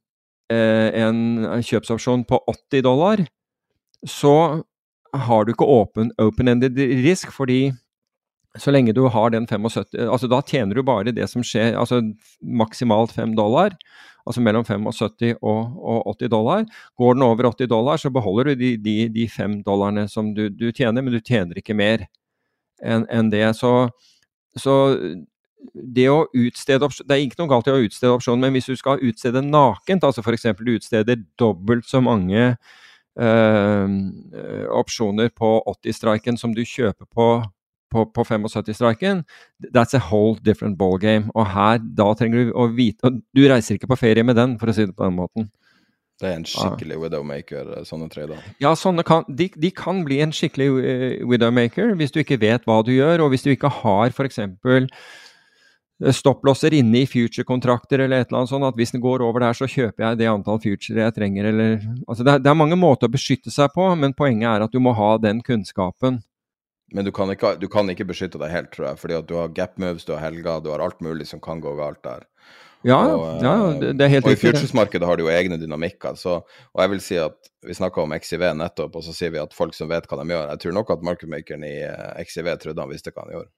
eh, 0.50 0.90
en 1.04 1.62
kjøpsopsjon 1.62 2.24
på 2.30 2.40
80 2.48 2.84
dollar, 2.86 3.24
så 4.06 4.62
har 5.14 5.44
du 5.44 5.52
ikke 5.52 5.68
open-ended 5.68 6.78
risk, 7.04 7.32
fordi 7.32 7.72
så 8.58 8.70
lenge 8.70 8.94
du 8.94 9.08
har 9.10 9.32
den 9.34 9.46
75 9.50 9.94
altså 10.06 10.28
Da 10.30 10.40
tjener 10.46 10.78
du 10.78 10.82
bare 10.86 11.10
det 11.14 11.26
som 11.30 11.42
skjer, 11.42 11.74
altså 11.74 12.00
maksimalt 12.40 13.14
5 13.14 13.34
dollar 13.34 13.74
altså 14.24 14.42
mellom 14.44 14.64
75 14.64 15.36
og, 15.42 15.76
og 15.78 16.16
80 16.16 16.32
dollar. 16.32 16.64
Går 16.96 17.16
den 17.16 17.26
over 17.26 17.50
80 17.50 17.70
dollar, 17.70 18.00
så 18.00 18.10
beholder 18.10 18.50
du 18.50 18.54
de, 18.62 18.72
de, 18.80 18.96
de 19.12 19.28
fem 19.28 19.60
dollarene 19.66 20.08
som 20.08 20.32
du, 20.34 20.48
du, 20.48 20.70
tjener, 20.72 21.02
men 21.02 21.14
du 21.14 21.20
tjener 21.20 21.60
ikke 21.60 21.76
mer 21.76 22.06
enn 22.84 23.06
en 23.12 23.30
det. 23.32 23.46
Så, 23.58 23.72
så 24.58 24.76
det 25.72 26.08
å 26.10 26.24
utstede 26.36 26.84
opsjon, 26.86 27.06
Det 27.08 27.16
er 27.16 27.24
ikke 27.24 27.40
noe 27.42 27.52
galt 27.52 27.68
i 27.68 27.74
å 27.74 27.82
utstede 27.84 28.14
opsjon, 28.14 28.40
men 28.40 28.54
hvis 28.56 28.68
du 28.70 28.76
skal 28.80 29.02
utstede 29.04 29.44
nakent, 29.44 30.04
altså 30.04 30.24
f.eks. 30.24 30.50
du 30.60 30.74
utsteder 30.76 31.20
dobbelt 31.40 31.88
så 31.88 32.02
mange 32.04 32.54
øh, 33.20 33.98
opsjoner 34.74 35.32
på 35.36 35.56
80-streiken 35.76 36.40
som 36.40 36.56
du 36.56 36.64
kjøper 36.64 37.08
på 37.08 37.28
på, 37.94 38.04
på 38.14 38.24
75-streiken, 38.26 39.24
that's 39.74 39.96
a 39.96 40.02
whole 40.10 40.38
different 40.42 40.78
ballgame. 40.80 41.30
Og 41.34 41.46
her, 41.54 41.82
da 41.96 42.10
trenger 42.18 42.48
du 42.48 42.54
å 42.54 42.68
vite 42.74 43.06
og 43.08 43.20
Du 43.34 43.44
reiser 43.46 43.78
ikke 43.78 43.90
på 43.92 44.00
ferie 44.00 44.26
med 44.26 44.38
den, 44.40 44.58
for 44.58 44.70
å 44.70 44.76
si 44.76 44.86
det 44.86 44.96
på 44.96 45.06
den 45.06 45.16
måten. 45.18 45.52
Det 46.22 46.28
er 46.30 46.36
en 46.38 46.46
skikkelig 46.46 47.00
widowmaker, 47.02 47.70
sånne 47.82 47.88
sånne 47.88 48.12
trader? 48.12 48.42
Ja, 48.62 48.70
sånne 48.78 49.02
kan, 49.06 49.24
de, 49.26 49.48
de, 49.58 49.70
kan 49.74 50.04
bli 50.06 50.20
en 50.22 50.32
skikkelig 50.34 50.68
uh, 50.70 51.04
widowmaker 51.26 51.96
hvis 51.98 52.14
du 52.14 52.20
ikke 52.22 52.38
vet 52.42 52.66
hva 52.70 52.78
du 52.86 52.92
gjør, 52.94 53.24
og 53.24 53.32
hvis 53.32 53.42
du 53.46 53.50
ikke 53.50 53.72
har 53.82 54.14
f.eks. 54.14 54.38
Eh, 56.02 56.12
stopplosser 56.14 56.74
inne 56.78 57.02
i 57.02 57.08
future-kontrakter 57.10 58.04
eller 58.04 58.22
et 58.22 58.30
eller 58.30 58.44
annet 58.44 58.52
sånt, 58.52 58.66
at 58.66 58.78
hvis 58.78 58.94
den 58.94 59.02
går 59.02 59.22
over 59.26 59.42
der, 59.42 59.58
så 59.58 59.66
kjøper 59.70 60.08
jeg 60.08 60.20
det 60.22 60.30
antall 60.30 60.62
future 60.62 61.02
jeg 61.02 61.16
trenger, 61.18 61.50
eller 61.50 61.74
Altså, 62.08 62.22
det 62.22 62.32
er, 62.32 62.44
det 62.44 62.50
er 62.50 62.62
mange 62.62 62.78
måter 62.78 63.10
å 63.10 63.14
beskytte 63.14 63.50
seg 63.54 63.74
på, 63.74 63.88
men 63.98 64.14
poenget 64.14 64.50
er 64.50 64.66
at 64.66 64.72
du 64.74 64.80
må 64.82 64.94
ha 64.94 65.16
den 65.18 65.42
kunnskapen. 65.42 66.22
Men 66.94 67.06
du 67.06 67.10
kan, 67.14 67.30
ikke, 67.34 67.56
du 67.58 67.66
kan 67.70 67.90
ikke 67.90 68.06
beskytte 68.06 68.38
deg 68.38 68.52
helt, 68.52 68.70
tror 68.74 68.92
jeg, 68.92 69.00
fordi 69.00 69.16
at 69.18 69.26
du 69.26 69.34
har 69.34 69.50
gap 69.56 69.74
moves, 69.82 70.06
du 70.06 70.12
har 70.14 70.22
helger, 70.22 70.62
du 70.62 70.70
har 70.70 70.82
alt 70.84 71.00
mulig 71.02 71.26
som 71.26 71.42
kan 71.42 71.62
gå 71.62 71.74
galt 71.80 71.98
der. 72.06 72.28
Ja, 72.84 73.00
og, 73.16 73.40
ja 73.40 73.54
det, 73.80 73.94
det, 73.96 74.04
er 74.04 74.12
helt 74.12 74.28
riktig. 74.28 74.36
Og 74.36 74.52
i 74.52 74.52
futuresmarkedet 74.52 75.08
har 75.08 75.18
du 75.18 75.24
jo 75.24 75.32
egne 75.32 75.56
dynamikker. 75.58 76.18
Så, 76.20 76.36
og 76.44 76.82
jeg 76.84 76.92
vil 76.92 77.02
si 77.02 77.18
at 77.18 77.50
vi 77.64 77.76
snakka 77.76 78.04
om 78.04 78.12
XIV 78.12 78.44
nettopp, 78.60 79.00
og 79.00 79.06
så 79.06 79.16
sier 79.16 79.32
vi 79.34 79.40
at 79.40 79.56
folk 79.56 79.74
som 79.76 79.88
vet 79.90 80.06
hva 80.06 80.20
de 80.20 80.28
gjør 80.30 80.52
Jeg 80.52 80.62
tror 80.62 80.76
nok 80.78 80.92
at 80.92 81.06
marketmakeren 81.08 81.64
i 81.66 81.74
eh, 81.88 82.24
XIV 82.28 82.52
trodde 82.60 82.84
han 82.84 82.92
visste 82.92 83.14
hva 83.14 83.24
han 83.24 83.34
gjorde. 83.38 83.50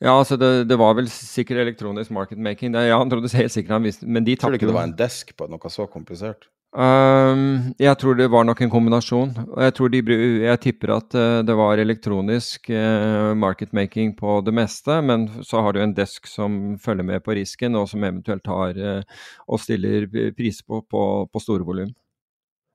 Ja, 0.00 0.14
altså 0.14 0.38
det, 0.40 0.52
det, 0.68 0.78
var 0.80 0.94
vel 0.96 1.10
sikkert 1.12 1.64
elektronisk 1.64 2.12
marketmaking. 2.16 2.76
Ja, 2.76 3.00
han 3.00 3.10
trodde 3.12 3.32
helt 3.36 3.52
sikkert 3.52 3.76
han 3.80 3.88
visste, 3.88 4.06
men 4.08 4.28
de 4.28 4.36
tapte 4.36 4.46
Tror 4.46 4.56
du 4.56 4.60
ikke 4.60 4.70
det 4.70 4.78
var 4.78 4.88
en 4.88 4.96
desk 4.96 5.34
på 5.36 5.48
noe 5.50 5.72
så 5.72 5.88
komplisert? 5.90 6.48
Um, 6.70 7.72
jeg 7.82 7.98
tror 7.98 8.14
det 8.14 8.28
var 8.30 8.44
nok 8.46 8.60
en 8.62 8.70
kombinasjon. 8.70 9.32
Jeg, 9.58 9.74
tror 9.74 9.90
de, 9.90 10.00
jeg 10.44 10.60
tipper 10.62 10.92
at 10.94 11.16
uh, 11.18 11.40
det 11.42 11.56
var 11.58 11.82
elektronisk 11.82 12.70
uh, 12.70 13.32
marketmaking 13.34 14.12
på 14.18 14.36
det 14.46 14.54
meste, 14.54 15.00
men 15.02 15.26
så 15.42 15.64
har 15.66 15.74
du 15.74 15.80
en 15.82 15.96
desk 15.96 16.30
som 16.30 16.76
følger 16.78 17.08
med 17.08 17.24
på 17.26 17.34
risken, 17.34 17.74
og 17.74 17.88
som 17.90 18.06
eventuelt 18.06 18.46
har 18.46 18.78
uh, 18.78 19.24
og 19.50 19.62
stiller 19.62 20.06
priser 20.36 20.62
på, 20.62 20.84
på, 20.86 21.02
på 21.26 21.42
store 21.42 21.66
volum. 21.66 21.90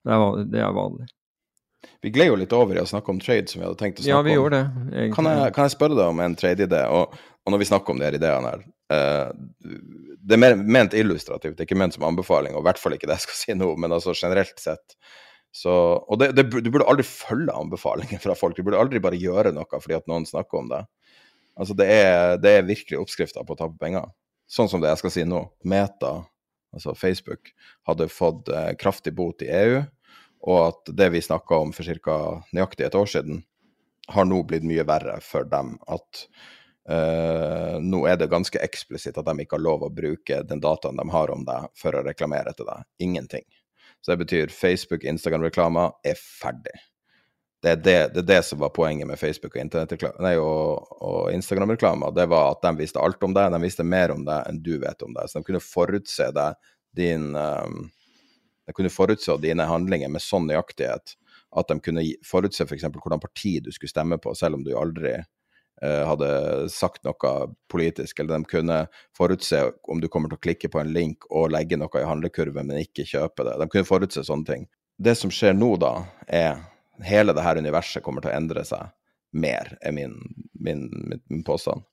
Det, 0.05 0.19
det, 0.51 0.59
er 0.59 0.75
vanlig. 0.75 1.07
Vi 2.03 2.11
gled 2.11 2.33
jo 2.33 2.39
litt 2.43 2.53
over 2.53 2.75
i 2.75 2.83
å 2.83 2.89
snakke 2.89 3.15
om 3.15 3.23
trade, 3.23 3.47
som 3.47 3.61
vi 3.61 3.69
hadde 3.69 3.79
tenkt 3.79 4.01
å 4.01 4.03
snakke 4.03 4.11
om. 4.11 4.17
Ja, 4.17 4.27
vi 4.27 4.35
om. 4.35 4.41
gjorde 4.41 4.59
det. 4.59 5.09
Kan 5.15 5.31
jeg, 5.31 5.55
kan 5.55 5.69
jeg, 5.69 5.77
spørre 5.77 5.95
deg 5.95 6.11
om 6.11 6.19
en 6.25 6.35
trade-idé? 6.35 6.83
Og, 6.91 7.15
og, 7.15 7.53
når 7.53 7.63
vi 7.63 7.71
snakker 7.71 7.95
om 7.95 8.03
de 8.03 8.09
her 8.09 8.19
ideene 8.19 8.51
her 8.51 8.71
det 8.89 10.35
er 10.35 10.41
mer, 10.41 10.55
ment 10.59 10.93
illustrativt, 10.97 11.55
det 11.57 11.63
er 11.63 11.69
ikke 11.69 11.77
ment 11.79 11.95
som 11.95 12.05
anbefaling, 12.05 12.53
og 12.53 12.61
i 12.61 12.67
hvert 12.67 12.81
fall 12.81 12.93
ikke 12.97 13.09
det 13.09 13.17
jeg 13.17 13.25
skal 13.27 13.39
si 13.39 13.55
nå, 13.57 13.71
men 13.81 13.95
altså 13.95 14.13
generelt 14.17 14.61
sett. 14.61 14.97
Så, 15.55 15.71
og 15.71 16.19
det, 16.19 16.33
det, 16.35 16.49
du 16.51 16.67
burde 16.67 16.87
aldri 16.91 17.05
følge 17.07 17.53
anbefalinger 17.55 18.19
fra 18.21 18.35
folk, 18.35 18.57
du 18.57 18.65
burde 18.67 18.81
aldri 18.81 18.99
bare 19.03 19.19
gjøre 19.19 19.53
noe 19.55 19.79
fordi 19.79 19.95
at 19.97 20.09
noen 20.11 20.27
snakker 20.27 20.59
om 20.59 20.69
det. 20.73 20.83
Altså 21.55 21.77
det 21.79 21.87
er, 21.87 22.35
det 22.43 22.51
er 22.51 22.67
virkelig 22.67 22.99
oppskrifta 22.99 23.45
på 23.47 23.55
å 23.55 23.59
tape 23.61 23.79
penger. 23.79 24.09
Sånn 24.51 24.67
som 24.69 24.83
det 24.83 24.91
jeg 24.91 25.01
skal 25.01 25.13
si 25.15 25.23
nå. 25.25 25.45
Meta, 25.63 26.11
altså 26.75 26.93
Facebook, 26.99 27.53
hadde 27.87 28.11
fått 28.11 28.51
eh, 28.51 28.73
kraftig 28.79 29.15
bot 29.15 29.45
i 29.45 29.49
EU, 29.61 29.79
og 30.45 30.59
at 30.59 30.91
det 30.99 31.07
vi 31.15 31.23
snakka 31.23 31.61
om 31.63 31.71
for 31.73 32.03
ca. 32.03 32.17
nøyaktig 32.53 32.89
et 32.89 32.99
år 32.99 33.09
siden, 33.09 33.41
har 34.11 34.27
nå 34.27 34.43
blitt 34.45 34.67
mye 34.67 34.83
verre 34.85 35.15
for 35.23 35.47
dem. 35.49 35.77
At 35.87 36.25
Uh, 36.85 37.81
nå 37.81 38.03
er 38.05 38.17
det 38.21 38.29
ganske 38.29 38.59
eksplisitt 38.61 39.17
at 39.17 39.25
de 39.25 39.41
ikke 39.41 39.57
har 39.57 39.63
lov 39.65 39.87
å 39.87 39.93
bruke 39.93 40.43
den 40.45 40.61
dataen 40.61 40.99
de 40.99 41.05
har 41.09 41.31
om 41.33 41.45
deg, 41.47 41.69
for 41.77 41.97
å 41.97 42.03
reklamere 42.05 42.53
til 42.53 42.69
deg. 42.69 42.85
Ingenting. 43.01 43.45
Så 44.05 44.13
det 44.13 44.21
betyr 44.21 44.53
Facebook, 44.53 45.03
Instagram-reklamer 45.03 45.95
er 46.05 46.19
ferdig. 46.19 46.75
Det 47.65 47.71
er 47.71 47.79
det, 47.81 47.99
det 48.13 48.21
er 48.21 48.27
det, 48.29 48.41
som 48.45 48.59
var 48.61 48.69
poenget 48.69 49.07
med 49.09 49.17
Facebook 49.17 49.55
og, 49.57 49.95
og, 50.37 50.91
og 51.01 51.31
Instagram-reklamer. 51.33 52.13
Det 52.13 52.27
var 52.29 52.51
at 52.51 52.61
de 52.61 52.75
visste 52.77 53.01
alt 53.01 53.23
om 53.25 53.33
deg, 53.33 53.49
de 53.49 53.61
visste 53.63 53.83
mer 53.83 54.13
om 54.13 54.21
deg 54.27 54.45
enn 54.45 54.59
du 54.61 54.75
vet 54.83 55.01
om 55.01 55.15
deg. 55.15 55.25
Så 55.31 55.39
de 55.39 55.47
kunne 55.47 55.63
forutse 55.63 56.27
deg, 56.37 56.59
din 56.95 57.31
um, 57.33 57.87
De 58.65 58.73
kunne 58.73 58.93
forutse 58.93 59.33
dine 59.41 59.65
handlinger 59.67 60.09
med 60.09 60.23
sånn 60.23 60.45
nøyaktighet 60.49 61.15
at 61.55 61.71
de 61.71 61.79
kunne 61.81 62.03
forutse 62.25 62.65
f.eks. 62.65 62.85
For 62.85 63.01
hvordan 63.01 63.23
parti 63.23 63.57
du 63.63 63.71
skulle 63.73 63.91
stemme 63.91 64.17
på, 64.21 64.33
selv 64.37 64.59
om 64.59 64.63
du 64.65 64.75
aldri 64.77 65.15
hadde 65.81 66.27
sagt 66.71 67.03
noe 67.03 67.31
politisk, 67.71 68.19
eller 68.19 68.39
de 68.39 68.49
kunne 68.49 68.77
forutse 69.17 69.59
om 69.91 69.99
du 70.01 70.07
kommer 70.11 70.31
til 70.31 70.39
å 70.39 70.43
klikke 70.45 70.69
på 70.71 70.79
en 70.81 70.93
link 70.95 71.27
og 71.29 71.51
legge 71.51 71.79
noe 71.79 71.99
i 71.99 72.07
handlekurven, 72.07 72.69
men 72.69 72.83
ikke 72.85 73.07
kjøpe 73.09 73.43
det. 73.47 73.57
De 73.59 73.67
kunne 73.71 73.87
forutse 73.87 74.23
sånne 74.23 74.47
ting. 74.47 74.69
Det 74.97 75.17
som 75.19 75.33
skjer 75.33 75.57
nå, 75.57 75.73
da, 75.81 75.97
er 76.27 76.61
hele 77.03 77.35
det 77.35 77.43
her 77.43 77.59
universet 77.59 78.03
kommer 78.05 78.23
til 78.23 78.31
å 78.31 78.37
endre 78.37 78.63
seg 78.67 78.93
mer, 79.35 79.75
er 79.83 79.91
min, 79.91 80.15
min, 80.53 80.87
min, 81.11 81.21
min 81.27 81.43
påstand. 81.43 81.83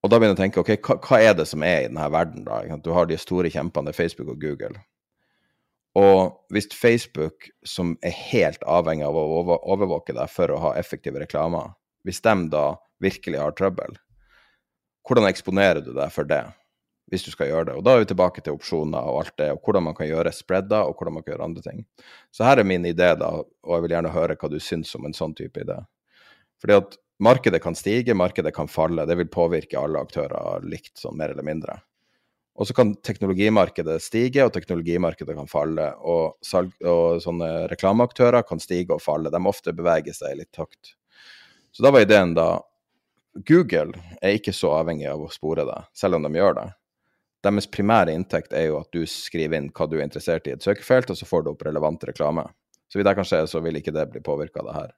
Og 0.00 0.12
da 0.12 0.16
begynner 0.16 0.36
jeg 0.36 0.38
å 0.38 0.42
tenke 0.44 0.62
ok, 0.62 0.70
hva, 0.84 0.96
hva, 1.04 1.18
er 1.20 1.34
det 1.36 1.46
som 1.48 1.64
er 1.64 1.82
i 1.82 1.88
denne 1.88 2.06
verden, 2.12 2.44
da? 2.46 2.62
Du 2.80 2.92
har 2.96 3.08
de 3.08 3.18
store 3.20 3.52
kjempene, 3.52 3.92
Facebook 3.96 4.32
og 4.32 4.40
Google. 4.40 4.80
Og 5.98 6.36
hvis 6.54 6.70
Facebook, 6.72 7.50
som 7.66 7.96
er 8.06 8.14
helt 8.30 8.62
avhengig 8.68 9.04
av 9.08 9.16
å 9.18 9.58
overvåke 9.58 10.14
deg 10.16 10.30
for 10.32 10.52
å 10.52 10.60
ha 10.62 10.74
effektive 10.80 11.20
reklamer, 11.20 11.74
hvis 12.06 12.22
de 12.24 12.36
da 12.52 12.64
virkelig 13.02 13.40
har 13.40 13.56
trøbbel, 13.56 13.98
hvordan 15.06 15.28
eksponerer 15.30 15.82
du 15.84 15.92
deg 15.96 16.12
for 16.14 16.28
det, 16.28 16.42
hvis 17.10 17.24
du 17.26 17.32
skal 17.32 17.50
gjøre 17.50 17.70
det? 17.70 17.76
Og 17.80 17.84
da 17.84 17.94
er 17.94 18.04
vi 18.04 18.10
tilbake 18.12 18.42
til 18.44 18.54
opsjoner 18.54 19.08
og 19.10 19.24
alt 19.24 19.36
det, 19.40 19.50
og 19.54 19.62
hvordan 19.64 19.88
man 19.88 19.96
kan 19.98 20.10
gjøre 20.10 20.32
spreader, 20.34 20.86
og 20.86 20.96
hvordan 20.96 21.16
man 21.16 21.26
kan 21.26 21.34
gjøre 21.34 21.48
andre 21.48 21.64
ting. 21.64 21.84
Så 22.30 22.46
her 22.46 22.60
er 22.60 22.68
min 22.68 22.86
idé, 22.86 23.12
da, 23.18 23.30
og 23.40 23.76
jeg 23.76 23.86
vil 23.86 23.96
gjerne 23.96 24.14
høre 24.14 24.38
hva 24.38 24.52
du 24.52 24.58
syns 24.62 24.92
om 24.98 25.08
en 25.08 25.16
sånn 25.16 25.34
type 25.38 25.64
idé. 25.64 25.78
Fordi 26.60 26.76
at 26.76 26.98
markedet 27.20 27.62
kan 27.64 27.76
stige, 27.76 28.16
markedet 28.16 28.52
kan 28.56 28.68
falle. 28.70 29.06
Det 29.08 29.16
vil 29.18 29.32
påvirke 29.32 29.80
alle 29.80 30.02
aktører 30.04 30.64
likt, 30.68 30.94
sånn 31.00 31.18
mer 31.18 31.34
eller 31.34 31.46
mindre. 31.46 31.80
Og 32.60 32.68
så 32.68 32.74
kan 32.76 32.92
teknologimarkedet 33.06 33.96
stige, 34.04 34.44
og 34.44 34.52
teknologimarkedet 34.52 35.36
kan 35.38 35.48
falle. 35.48 35.86
Og, 36.04 36.36
salg, 36.44 36.74
og 36.84 37.22
sånne 37.24 37.70
reklameaktører 37.72 38.44
kan 38.46 38.60
stige 38.60 38.92
og 38.96 39.02
falle. 39.04 39.32
De 39.32 39.40
ofte 39.48 39.72
beveger 39.76 40.16
seg 40.16 40.34
i 40.34 40.42
litt 40.42 40.52
takt. 40.52 40.94
Så 41.72 41.82
da 41.82 41.92
var 41.94 42.04
ideen 42.04 42.34
da 42.34 42.48
Google 43.46 43.94
er 44.20 44.36
ikke 44.36 44.54
så 44.54 44.72
avhengig 44.80 45.06
av 45.10 45.22
å 45.22 45.30
spore 45.32 45.64
deg, 45.68 45.86
selv 45.96 46.18
om 46.18 46.26
de 46.26 46.32
gjør 46.34 46.56
det. 46.58 46.68
deres 47.46 47.66
primære 47.72 48.12
inntekt 48.12 48.52
er 48.52 48.66
jo 48.68 48.80
at 48.80 48.90
du 48.92 49.06
skriver 49.08 49.56
inn 49.56 49.70
hva 49.72 49.86
du 49.88 49.96
er 49.96 50.04
interessert 50.04 50.46
i 50.46 50.50
i 50.50 50.56
et 50.58 50.64
søkefelt, 50.64 51.10
og 51.10 51.16
så 51.16 51.28
får 51.28 51.44
du 51.44 51.52
opp 51.54 51.62
relevant 51.64 52.02
reklame. 52.04 52.44
Så 52.90 52.98
vidt 52.98 53.06
jeg 53.06 53.16
kan 53.16 53.28
se, 53.28 53.40
så 53.46 53.62
vil 53.64 53.78
ikke 53.78 53.94
det 53.94 54.10
bli 54.10 54.20
påvirka 54.20 54.60
av 54.60 54.66
det 54.66 54.76
her. 54.76 54.90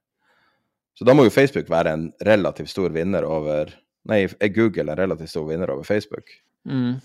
Så 0.98 1.04
da 1.04 1.14
må 1.14 1.26
jo 1.26 1.34
Facebook 1.34 1.70
være 1.70 1.92
en 1.92 2.08
relativt 2.24 2.72
stor 2.72 2.92
vinner 2.92 3.24
over 3.24 3.72
Nei, 4.10 4.24
er 4.26 4.50
Google 4.50 4.90
en 4.90 4.98
relativt 4.98 5.30
stor 5.30 5.44
vinner 5.46 5.70
over 5.70 5.86
Facebook? 5.86 6.32
Mm. 6.66 6.96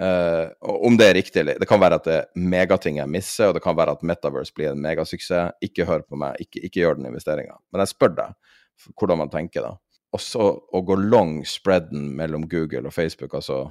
Uh, 0.00 0.48
om 0.62 0.94
det 0.96 1.08
er 1.10 1.16
riktig 1.18 1.40
eller 1.42 1.58
Det 1.58 1.66
kan 1.68 1.80
være 1.82 1.98
at 1.98 2.06
det 2.06 2.14
er 2.14 2.28
megating 2.40 3.00
jeg 3.02 3.10
misser, 3.12 3.50
og 3.50 3.58
det 3.58 3.62
kan 3.64 3.76
være 3.76 3.96
at 3.98 4.04
Metaverse 4.06 4.54
blir 4.56 4.70
en 4.70 4.80
megasuksess. 4.80 5.58
Ikke 5.60 5.84
hør 5.84 6.06
på 6.06 6.16
meg, 6.16 6.38
ikke, 6.40 6.62
ikke 6.64 6.80
gjør 6.80 6.96
den 6.96 7.10
investeringa. 7.10 7.58
Men 7.68 7.84
jeg 7.84 7.92
spør 7.92 8.14
deg 8.16 8.54
hvordan 8.98 9.22
man 9.22 9.32
tenker 9.32 9.64
da. 9.64 9.74
Og 10.14 10.22
så 10.24 10.44
å 10.56 10.80
gå 10.84 10.96
long 11.00 11.42
spreaden 11.46 12.10
mellom 12.16 12.46
Google 12.48 12.88
og 12.88 12.94
Facebook, 12.96 13.34
altså 13.36 13.66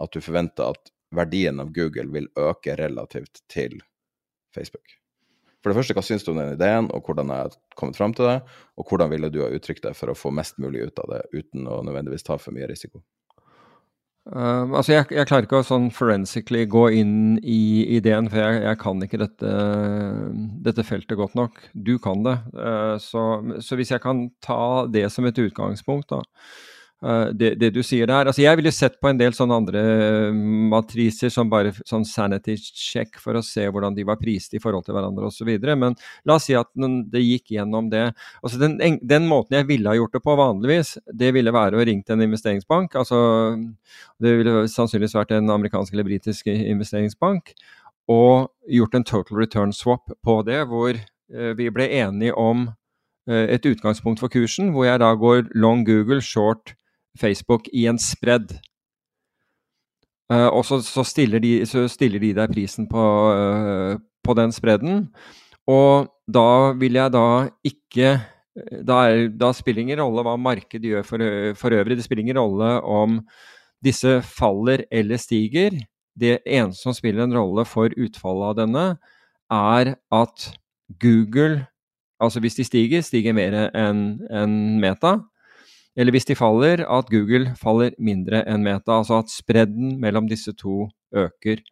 at 0.00 0.14
du 0.14 0.22
forventer 0.24 0.72
at 0.72 0.92
verdien 1.14 1.60
av 1.60 1.72
Google 1.76 2.08
vil 2.14 2.30
øke 2.38 2.76
relativt 2.78 3.42
til 3.52 3.80
Facebook. 4.54 4.98
For 5.58 5.72
det 5.72 5.80
første, 5.80 5.94
hva 5.96 6.04
syns 6.06 6.24
du 6.24 6.30
om 6.32 6.38
den 6.38 6.54
ideen, 6.54 6.88
og 6.94 7.08
hvordan 7.08 7.32
har 7.34 7.48
jeg 7.48 7.58
kommet 7.76 7.98
fram 7.98 8.14
til 8.14 8.28
det? 8.28 8.36
Og 8.78 8.88
hvordan 8.88 9.10
ville 9.10 9.30
du 9.34 9.40
ha 9.42 9.50
uttrykt 9.52 9.88
det 9.88 9.96
for 9.98 10.12
å 10.12 10.16
få 10.16 10.30
mest 10.34 10.60
mulig 10.62 10.86
ut 10.86 11.02
av 11.02 11.10
det, 11.16 11.22
uten 11.34 11.66
å 11.66 11.80
nødvendigvis 11.86 12.26
ta 12.28 12.38
for 12.38 12.54
mye 12.54 12.68
risiko? 12.70 13.02
Uh, 14.28 14.68
altså 14.76 14.92
jeg, 14.92 15.06
jeg, 15.16 15.24
klarer 15.28 15.46
ikke 15.46 15.62
å 15.62 15.64
sånn 15.64 15.86
forensically 15.94 16.66
gå 16.68 16.82
inn 17.00 17.38
i 17.40 17.86
ideen, 17.96 18.28
for 18.28 18.42
jeg, 18.42 18.58
jeg 18.66 18.80
kan 18.82 19.04
ikke 19.04 19.20
dette, 19.22 19.52
dette, 20.66 20.84
feltet 20.84 21.16
godt 21.20 21.36
nok. 21.38 21.62
Du 21.72 21.94
kan 22.02 22.24
det. 22.26 22.36
Uh, 22.52 22.96
så, 23.00 23.24
så, 23.64 23.78
hvis 23.78 23.94
jeg 23.94 24.04
kan 24.04 24.26
ta 24.44 24.84
det 24.92 25.06
som 25.14 25.28
et 25.28 25.40
utgangspunkt, 25.40 26.12
da, 26.12 26.20
det, 26.98 27.52
det, 27.60 27.68
du 27.70 27.78
sier 27.86 28.08
der. 28.10 28.26
Altså 28.26 28.42
jeg 28.42 28.58
ville 28.58 28.72
sett 28.74 28.96
på 28.98 29.06
en 29.10 29.18
del 29.20 29.34
sånne 29.36 29.58
andre 29.60 29.82
matriser 30.72 31.30
som 31.30 31.50
bare 31.50 31.70
sånn 31.86 32.06
sanity 32.08 32.56
check 32.58 33.20
for 33.22 33.38
å 33.38 33.42
se 33.44 33.68
hvordan 33.70 33.94
de 33.94 34.02
var 34.06 34.18
prist 34.18 34.56
i 34.58 34.60
forhold 34.62 34.86
til 34.86 34.96
hverandre 34.96 35.28
osv. 35.30 35.50
Men 35.78 35.94
la 36.26 36.38
oss 36.38 36.48
si 36.48 36.56
at 36.58 36.70
det 36.74 37.22
gikk 37.22 37.52
gjennom 37.54 37.90
det. 37.92 38.08
Altså 38.42 38.58
den, 38.64 38.78
den, 38.98 39.28
måten 39.30 39.60
jeg 39.60 39.68
ville 39.68 39.92
ha 39.92 39.98
gjort 39.98 40.16
det 40.16 40.24
på 40.24 40.34
vanligvis, 40.38 40.96
det 41.14 41.30
ville 41.36 41.54
være 41.54 41.78
å 41.78 41.84
ringe 41.86 42.14
en 42.14 42.24
investeringsbank. 42.26 42.96
altså 42.98 43.20
Det 44.18 44.34
ville 44.40 44.64
sannsynligvis 44.72 45.14
vært 45.20 45.36
en 45.36 45.54
amerikansk 45.54 45.94
eller 45.94 46.08
britisk 46.08 46.50
investeringsbank. 46.50 47.54
Og 48.10 48.48
gjort 48.72 48.98
en 48.98 49.06
total 49.06 49.38
return 49.38 49.76
swap 49.76 50.10
på 50.24 50.40
det, 50.48 50.64
hvor 50.66 50.96
uh, 50.98 51.52
vi 51.54 51.70
ble 51.70 51.86
enige 52.00 52.34
om 52.34 52.70
et 53.28 53.66
utgangspunkt 53.68 54.22
for 54.22 54.32
kursen, 54.32 54.70
hvor 54.72 54.86
jeg 54.86 55.02
da 55.02 55.10
går 55.20 55.50
long 55.52 55.82
Google, 55.84 56.22
short 56.24 56.77
Facebook 57.18 57.68
i 57.74 57.86
en 57.90 57.98
spredd. 58.00 58.54
Uh, 60.28 60.48
og 60.52 60.64
så, 60.68 60.80
så, 60.84 61.04
stiller 61.08 61.40
de, 61.40 61.52
så, 61.68 61.86
stiller 61.88 62.20
de, 62.20 62.34
deg 62.36 62.52
prisen 62.52 62.88
på, 62.88 63.04
uh, 63.32 63.94
på, 64.24 64.34
den 64.36 64.52
spredden. 64.52 65.06
Og 65.68 66.10
da 66.28 66.74
vil 66.80 67.00
jeg 67.00 67.14
da 67.16 67.28
ikke 67.66 68.18
Da, 68.58 69.04
er, 69.06 69.28
da 69.30 69.52
spiller 69.54 69.84
ingen 69.84 70.00
rolle 70.00 70.24
hva 70.26 70.32
markedet 70.34 70.90
gjør 70.90 71.04
for, 71.06 71.22
for, 71.54 71.74
øvrig. 71.78 71.94
Det 71.94 72.02
spiller 72.02 72.24
ingen 72.24 72.40
rolle 72.40 72.72
om 72.82 73.20
disse 73.86 74.16
faller 74.26 74.82
eller 74.90 75.20
stiger. 75.22 75.76
Det 76.18 76.40
eneste 76.42 76.82
som 76.82 76.96
spiller 76.96 77.22
en 77.22 77.36
rolle 77.38 77.62
for 77.70 77.94
utfallet 77.94 78.48
av 78.48 78.56
denne, 78.58 78.86
er 79.54 79.92
at 79.94 80.48
Google, 80.98 81.68
altså 82.18 82.42
hvis 82.42 82.58
de 82.58 82.66
stiger, 82.66 83.06
stiger 83.06 83.36
mer 83.38 83.54
enn 83.70 84.02
en 84.26 84.58
Meta 84.82 85.20
eller 85.98 86.14
hvis 86.14 86.28
de 86.28 86.36
faller, 86.38 86.84
at 86.86 87.10
Google 87.10 87.56
faller 87.58 87.96
mindre 87.98 88.44
enn 88.46 88.62
Meta. 88.62 89.00
Altså 89.00 89.18
at 89.18 89.32
spredden 89.32 89.96
mellom 89.98 90.28
disse 90.30 90.54
to 90.54 90.86
øker. 91.10 91.64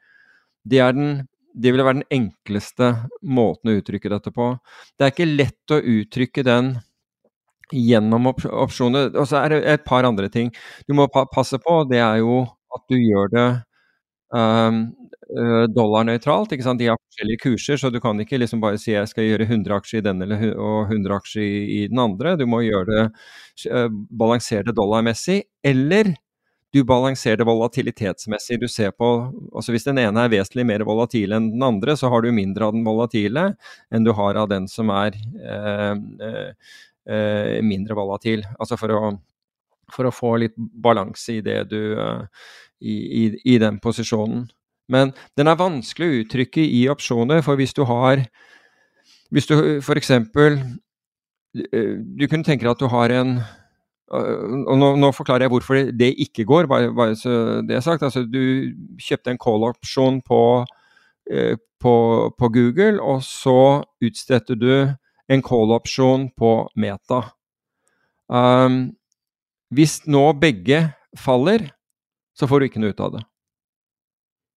Det, 0.67 0.81
den, 0.97 1.29
det 1.55 1.73
vil 1.73 1.85
være 1.87 2.01
den 2.01 2.11
enkleste 2.19 2.91
måten 3.23 3.71
å 3.71 3.77
uttrykke 3.79 4.11
dette 4.11 4.33
på. 4.35 4.51
Det 4.99 5.07
er 5.07 5.15
ikke 5.15 5.31
lett 5.31 5.75
å 5.77 5.79
uttrykke 5.79 6.43
den 6.47 6.75
gjennom 7.71 8.27
op 8.33 8.43
opsjoner. 8.51 9.13
Og 9.15 9.31
så 9.31 9.45
er 9.45 9.55
det 9.55 9.63
et 9.77 9.87
par 9.87 10.07
andre 10.09 10.31
ting 10.33 10.51
du 10.89 10.97
må 10.99 11.07
passe 11.13 11.63
på. 11.63 11.79
Det 11.91 12.03
er 12.03 12.19
jo 12.25 12.43
at 12.75 12.85
du 12.91 12.99
gjør 12.99 13.31
det 13.33 13.49
dollarnøytralt. 15.77 16.53
ikke 16.53 16.65
sant? 16.67 16.81
De 16.81 16.89
har 16.91 16.99
forskjellige 16.99 17.43
kurser, 17.43 17.77
så 17.81 17.91
du 17.91 18.01
kan 18.03 18.19
ikke 18.21 18.39
liksom 18.39 18.61
bare 18.63 18.79
si 18.79 18.93
jeg 18.93 19.09
skal 19.11 19.25
gjøre 19.27 19.49
100 19.49 19.75
aksjer 19.77 20.03
i 20.03 20.07
den 20.07 20.23
eller, 20.23 20.45
og 20.55 20.93
100 20.93 21.17
aksjer 21.17 21.43
i, 21.47 21.81
den 21.91 21.99
andre. 22.03 22.37
Du 22.39 22.47
må 22.47 22.63
gjøre 22.67 22.87
det 22.91 23.05
uh, 23.73 23.89
balansere 23.91 24.67
det 24.69 24.77
dollarmessig. 24.79 25.43
Eller 25.67 26.15
du 26.75 26.83
balanserer 26.85 27.41
det 27.41 27.47
volatilitetsmessig. 27.49 28.59
Du 28.61 28.69
ser 28.69 28.91
på 28.93 29.09
altså 29.55 29.73
Hvis 29.73 29.87
den 29.87 29.99
ene 30.03 30.27
er 30.27 30.33
vesentlig 30.33 30.67
mer 30.69 30.85
volatil 30.85 31.33
enn 31.33 31.53
den 31.55 31.63
andre, 31.65 31.97
så 31.97 32.11
har 32.13 32.23
du 32.23 32.35
mindre 32.35 32.67
av 32.67 32.75
den 32.77 32.85
volatile 32.85 33.47
enn 33.95 34.05
du 34.05 34.13
har 34.17 34.37
av 34.37 34.51
den 34.51 34.67
som 34.69 34.91
er 34.93 35.17
eh, 35.17 36.53
uh, 37.09 37.63
mindre 37.65 37.97
volatil. 37.97 38.45
Altså 38.59 38.77
for 38.81 38.93
å, 38.93 39.01
for 39.95 40.11
å 40.11 40.15
få 40.15 40.35
litt 40.43 40.57
balanse 40.59 41.39
i 41.39 41.45
det 41.45 41.63
du 41.71 41.81
i, 42.81 42.95
i, 42.95 43.25
i 43.55 43.59
den 43.63 43.81
posisjonen. 43.83 44.47
Men 44.93 45.13
den 45.39 45.51
er 45.51 45.59
vanskelig 45.59 46.09
å 46.09 46.19
uttrykke 46.23 46.63
i 46.63 46.87
opsjoner, 46.93 47.43
for 47.43 47.59
hvis 47.59 47.75
du 47.75 47.85
har 47.89 48.27
Hvis 49.35 49.49
du 49.51 49.57
f.eks. 49.83 50.11
Eh, 50.11 51.95
du 51.99 52.29
kunne 52.31 52.47
tenke 52.47 52.63
deg 52.63 52.77
at 52.77 52.83
du 52.83 52.87
har 52.87 53.11
en 53.11 53.41
og 54.07 54.77
nå, 54.79 54.93
nå, 55.03 55.09
forklarer 55.11 55.47
jeg 55.47 55.51
hvorfor 55.51 55.79
det 55.91 56.13
ikke 56.23 56.45
går, 56.47 56.69
bare, 56.71 56.93
bare 56.95 57.17
så 57.19 57.63
det 57.67 57.75
er 57.75 57.83
sagt. 57.83 58.05
Altså, 58.07 58.23
du 58.23 58.71
kjøpte 59.03 59.33
en 59.33 59.41
call-opsjon 59.43 60.21
på, 60.23 60.43
eh, 61.31 61.57
på, 61.83 61.95
på, 62.39 62.51
Google, 62.55 63.01
og 63.03 63.25
så 63.27 63.83
utstedte 63.99 64.55
du 64.55 64.71
en 65.27 65.43
call-opsjon 65.43 66.29
på 66.39 66.53
Meta. 66.79 67.25
Um, 68.31 68.95
hvis 69.75 69.99
nå 70.07 70.29
begge 70.39 70.85
faller, 71.19 71.67
så 72.39 72.49
får 72.49 72.61
du 72.61 72.69
ikke 72.69 72.83
noe 72.83 72.95
ut 72.95 73.03
av 73.03 73.17
det. 73.17 73.25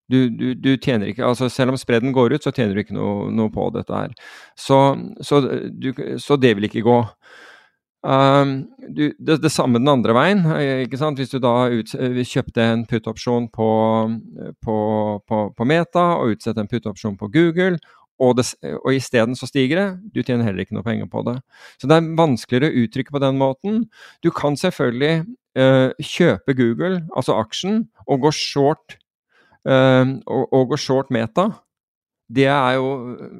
Du, 0.09 0.29
du, 0.33 0.47
du, 0.57 0.71
tjener 0.81 1.11
ikke 1.11 1.27
altså 1.27 1.45
Selv 1.53 1.75
om 1.75 1.77
spredden 1.77 2.13
går 2.15 2.33
ut, 2.33 2.45
så 2.45 2.49
tjener 2.49 2.73
du 2.73 2.81
ikke 2.81 2.97
noe, 2.97 3.27
noe 3.29 3.51
på 3.53 3.67
dette 3.75 3.93
her. 3.93 4.15
Så, 4.57 4.79
så, 5.21 5.43
du, 5.69 5.91
så, 6.17 6.37
det 6.41 6.55
vil 6.57 6.65
ikke 6.65 6.85
gå. 6.85 6.97
Um, 7.99 8.53
det, 8.95 9.11
det, 9.27 9.51
samme 9.51 9.77
den 9.77 9.91
andre 9.91 10.15
veien. 10.17 10.41
ikke 10.87 10.97
sant? 10.97 11.21
Hvis 11.21 11.33
du 11.33 11.37
da 11.43 11.69
ut, 11.69 11.93
kjøpte 11.93 12.65
en 12.65 12.87
put-opsjon 12.89 13.51
på, 13.53 13.69
på, 14.65 14.77
på, 15.29 15.45
på, 15.53 15.69
Meta 15.69 16.05
og 16.17 16.33
utsetter 16.33 16.65
en 16.65 16.71
put-opsjon 16.71 17.19
på 17.19 17.29
Google, 17.35 17.77
og, 18.19 18.33
det, 18.39 18.49
og 18.81 18.91
isteden 18.91 19.37
så 19.37 19.47
stiger 19.47 19.79
det, 19.79 19.89
du 20.15 20.23
tjener 20.23 20.47
heller 20.47 20.65
ikke 20.65 20.75
noe 20.75 20.83
penger 20.83 21.07
på 21.11 21.21
det. 21.27 21.37
Så 21.79 21.87
det 21.87 21.99
er 21.99 22.09
vanskeligere 22.17 22.71
å 22.73 22.81
uttrykke 22.83 23.13
på 23.15 23.21
den 23.23 23.37
måten. 23.39 23.85
Du 24.25 24.27
kan 24.35 24.57
selvfølgelig 24.59 25.21
uh, 25.57 25.89
kjøpe 25.97 26.55
Google, 26.57 27.03
altså 27.15 27.37
aksjen, 27.39 27.83
og 28.07 28.25
gå 28.25 28.33
short 28.35 28.97
uh, 29.67 30.05
og, 30.25 30.45
og 30.53 30.73
gå 30.73 30.79
short 30.79 31.11
meta, 31.13 31.49
det 32.29 32.45
er 32.51 32.77
jo 32.77 32.91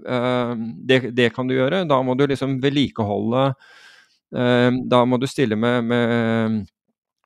uh, 0.07 0.55
det, 0.89 1.12
det, 1.18 1.30
kan 1.36 1.49
du 1.49 1.55
gjøre. 1.57 1.84
Da 1.89 2.01
må 2.01 2.18
du 2.18 2.26
liksom 2.30 2.57
vedlikeholde 2.64 3.51
Da 4.30 4.99
må 5.10 5.18
du 5.18 5.26
stille 5.26 5.55
med, 5.57 5.88
med, 5.89 6.51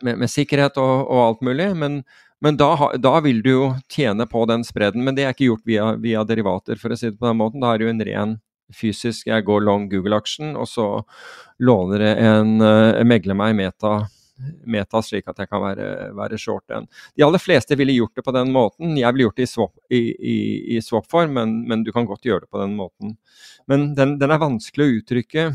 med, 0.04 0.20
med 0.22 0.30
sikkerhet 0.32 0.78
og, 0.80 1.02
og, 1.02 1.18
alt 1.26 1.42
mulig. 1.44 1.66
Men, 1.76 1.98
men 2.40 2.56
da, 2.60 2.70
da, 2.96 3.18
vil 3.24 3.42
du 3.44 3.50
jo 3.50 3.66
tjene 3.92 4.24
på 4.28 4.46
den 4.48 4.64
spredden. 4.64 5.04
Men 5.04 5.16
det 5.16 5.26
er 5.26 5.36
ikke 5.36 5.50
gjort 5.50 5.68
via, 5.68 5.90
via 6.00 6.24
derivater, 6.28 6.80
for 6.80 6.96
å 6.96 7.00
si 7.00 7.10
det 7.10 7.20
på 7.20 7.28
den 7.28 7.42
måten. 7.42 7.64
Da 7.64 7.74
er 7.74 7.82
det 7.82 7.88
jo 7.88 7.92
en 7.92 8.06
ren 8.08 8.38
fysisk 8.74 9.28
Jeg 9.28 9.44
går 9.44 9.66
long 9.68 9.90
Google-aksjen, 9.92 10.56
og 10.56 10.68
så 10.72 10.88
låner 11.60 12.08
en, 12.14 12.56
megler 13.08 13.36
meg 13.36 13.58
meta 13.60 13.98
meta, 14.66 15.02
slik 15.04 15.28
at 15.32 15.40
jeg 15.42 15.50
kan 15.50 15.62
være, 15.64 15.88
være 16.18 16.40
short 16.42 16.74
en. 16.76 16.88
De 17.16 17.26
aller 17.26 17.42
fleste 17.42 17.78
ville 17.80 17.96
gjort 17.96 18.16
det 18.20 18.26
på 18.26 18.36
den 18.36 18.54
måten. 18.56 18.96
Jeg 19.00 19.14
ville 19.14 19.28
gjort 19.28 19.42
det 19.42 19.48
i 19.48 19.52
swap, 19.52 19.76
i, 19.90 20.80
swap 20.84 21.10
form, 21.12 21.36
men, 21.38 21.60
men, 21.70 21.84
du 21.84 21.92
kan 21.96 22.08
godt 22.10 22.26
gjøre 22.28 22.46
det 22.46 22.52
på 22.54 22.62
den 22.62 22.78
måten. 22.80 23.18
Men 23.72 23.92
den, 23.98 24.18
den, 24.22 24.34
er 24.34 24.42
vanskelig 24.42 24.88
å 24.88 24.98
uttrykke 25.00 25.48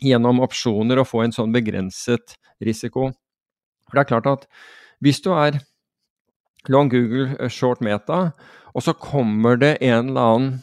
gjennom 0.00 0.40
opsjoner 0.44 1.00
og 1.00 1.08
få 1.10 1.24
en 1.24 1.34
sånn 1.36 1.52
begrenset 1.54 2.38
risiko. 2.64 3.10
For 3.88 3.98
det 3.98 4.04
er 4.04 4.12
klart 4.14 4.30
at 4.30 4.48
hvis 5.04 5.20
du 5.24 5.32
er 5.34 5.60
long 6.68 6.90
Google, 6.92 7.36
eh, 7.38 7.48
short 7.48 7.80
meta, 7.84 8.32
og 8.74 8.84
så 8.84 8.94
kommer 8.94 9.56
det 9.60 9.76
en 9.80 10.12
eller 10.12 10.20
annen 10.20 10.58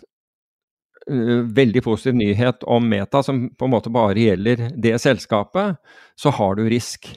uh, 1.12 1.44
veldig 1.58 1.84
positiv 1.84 2.16
nyhet 2.16 2.64
om 2.64 2.90
Meta 2.90 3.24
som 3.24 3.48
på 3.50 3.68
en 3.68 3.74
måte 3.74 3.92
bare 3.94 4.20
gjelder 4.20 4.70
det 4.76 4.96
selskapet, 5.04 5.78
så 6.16 6.34
har 6.38 6.56
du 6.56 6.68
risk 6.70 7.10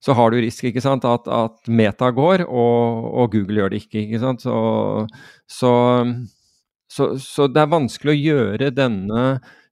så 0.00 0.16
har 0.16 0.32
du 0.32 0.40
risk, 0.40 0.64
ikke 0.64 0.82
sant, 0.82 1.04
at, 1.04 1.26
at 1.28 1.68
Meta 1.68 2.08
går, 2.16 2.46
og, 2.48 3.08
og, 3.10 3.32
Google 3.34 3.60
gjør 3.60 3.72
det 3.74 3.82
ikke. 3.84 4.04
ikke 4.06 4.20
sant, 4.22 4.44
så, 4.44 4.54
så, 5.44 5.72
så, 6.88 7.10
så, 7.20 7.48
det 7.52 7.60
er 7.60 7.74
vanskelig 7.74 8.14
å 8.14 8.20
gjøre 8.20 8.70
denne 8.72 9.24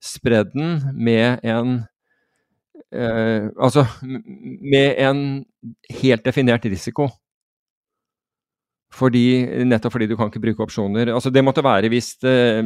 spredden 0.04 0.76
med 0.94 1.40
en 1.42 1.80
eh, 2.94 3.48
Altså 3.56 3.82
med 4.04 5.00
en 5.00 5.24
helt 6.02 6.28
definert 6.28 6.68
risiko. 6.68 7.08
Fordi, 8.98 9.24
nettopp 9.68 9.92
fordi 9.92 10.06
du 10.08 10.16
kan 10.16 10.30
ikke 10.30 10.40
bruke 10.42 10.64
opsjoner. 10.64 11.10
Altså 11.12 11.30
Det 11.30 11.42
måtte 11.44 11.64
være 11.64 11.90
hvis, 11.92 12.14
eh, 12.24 12.60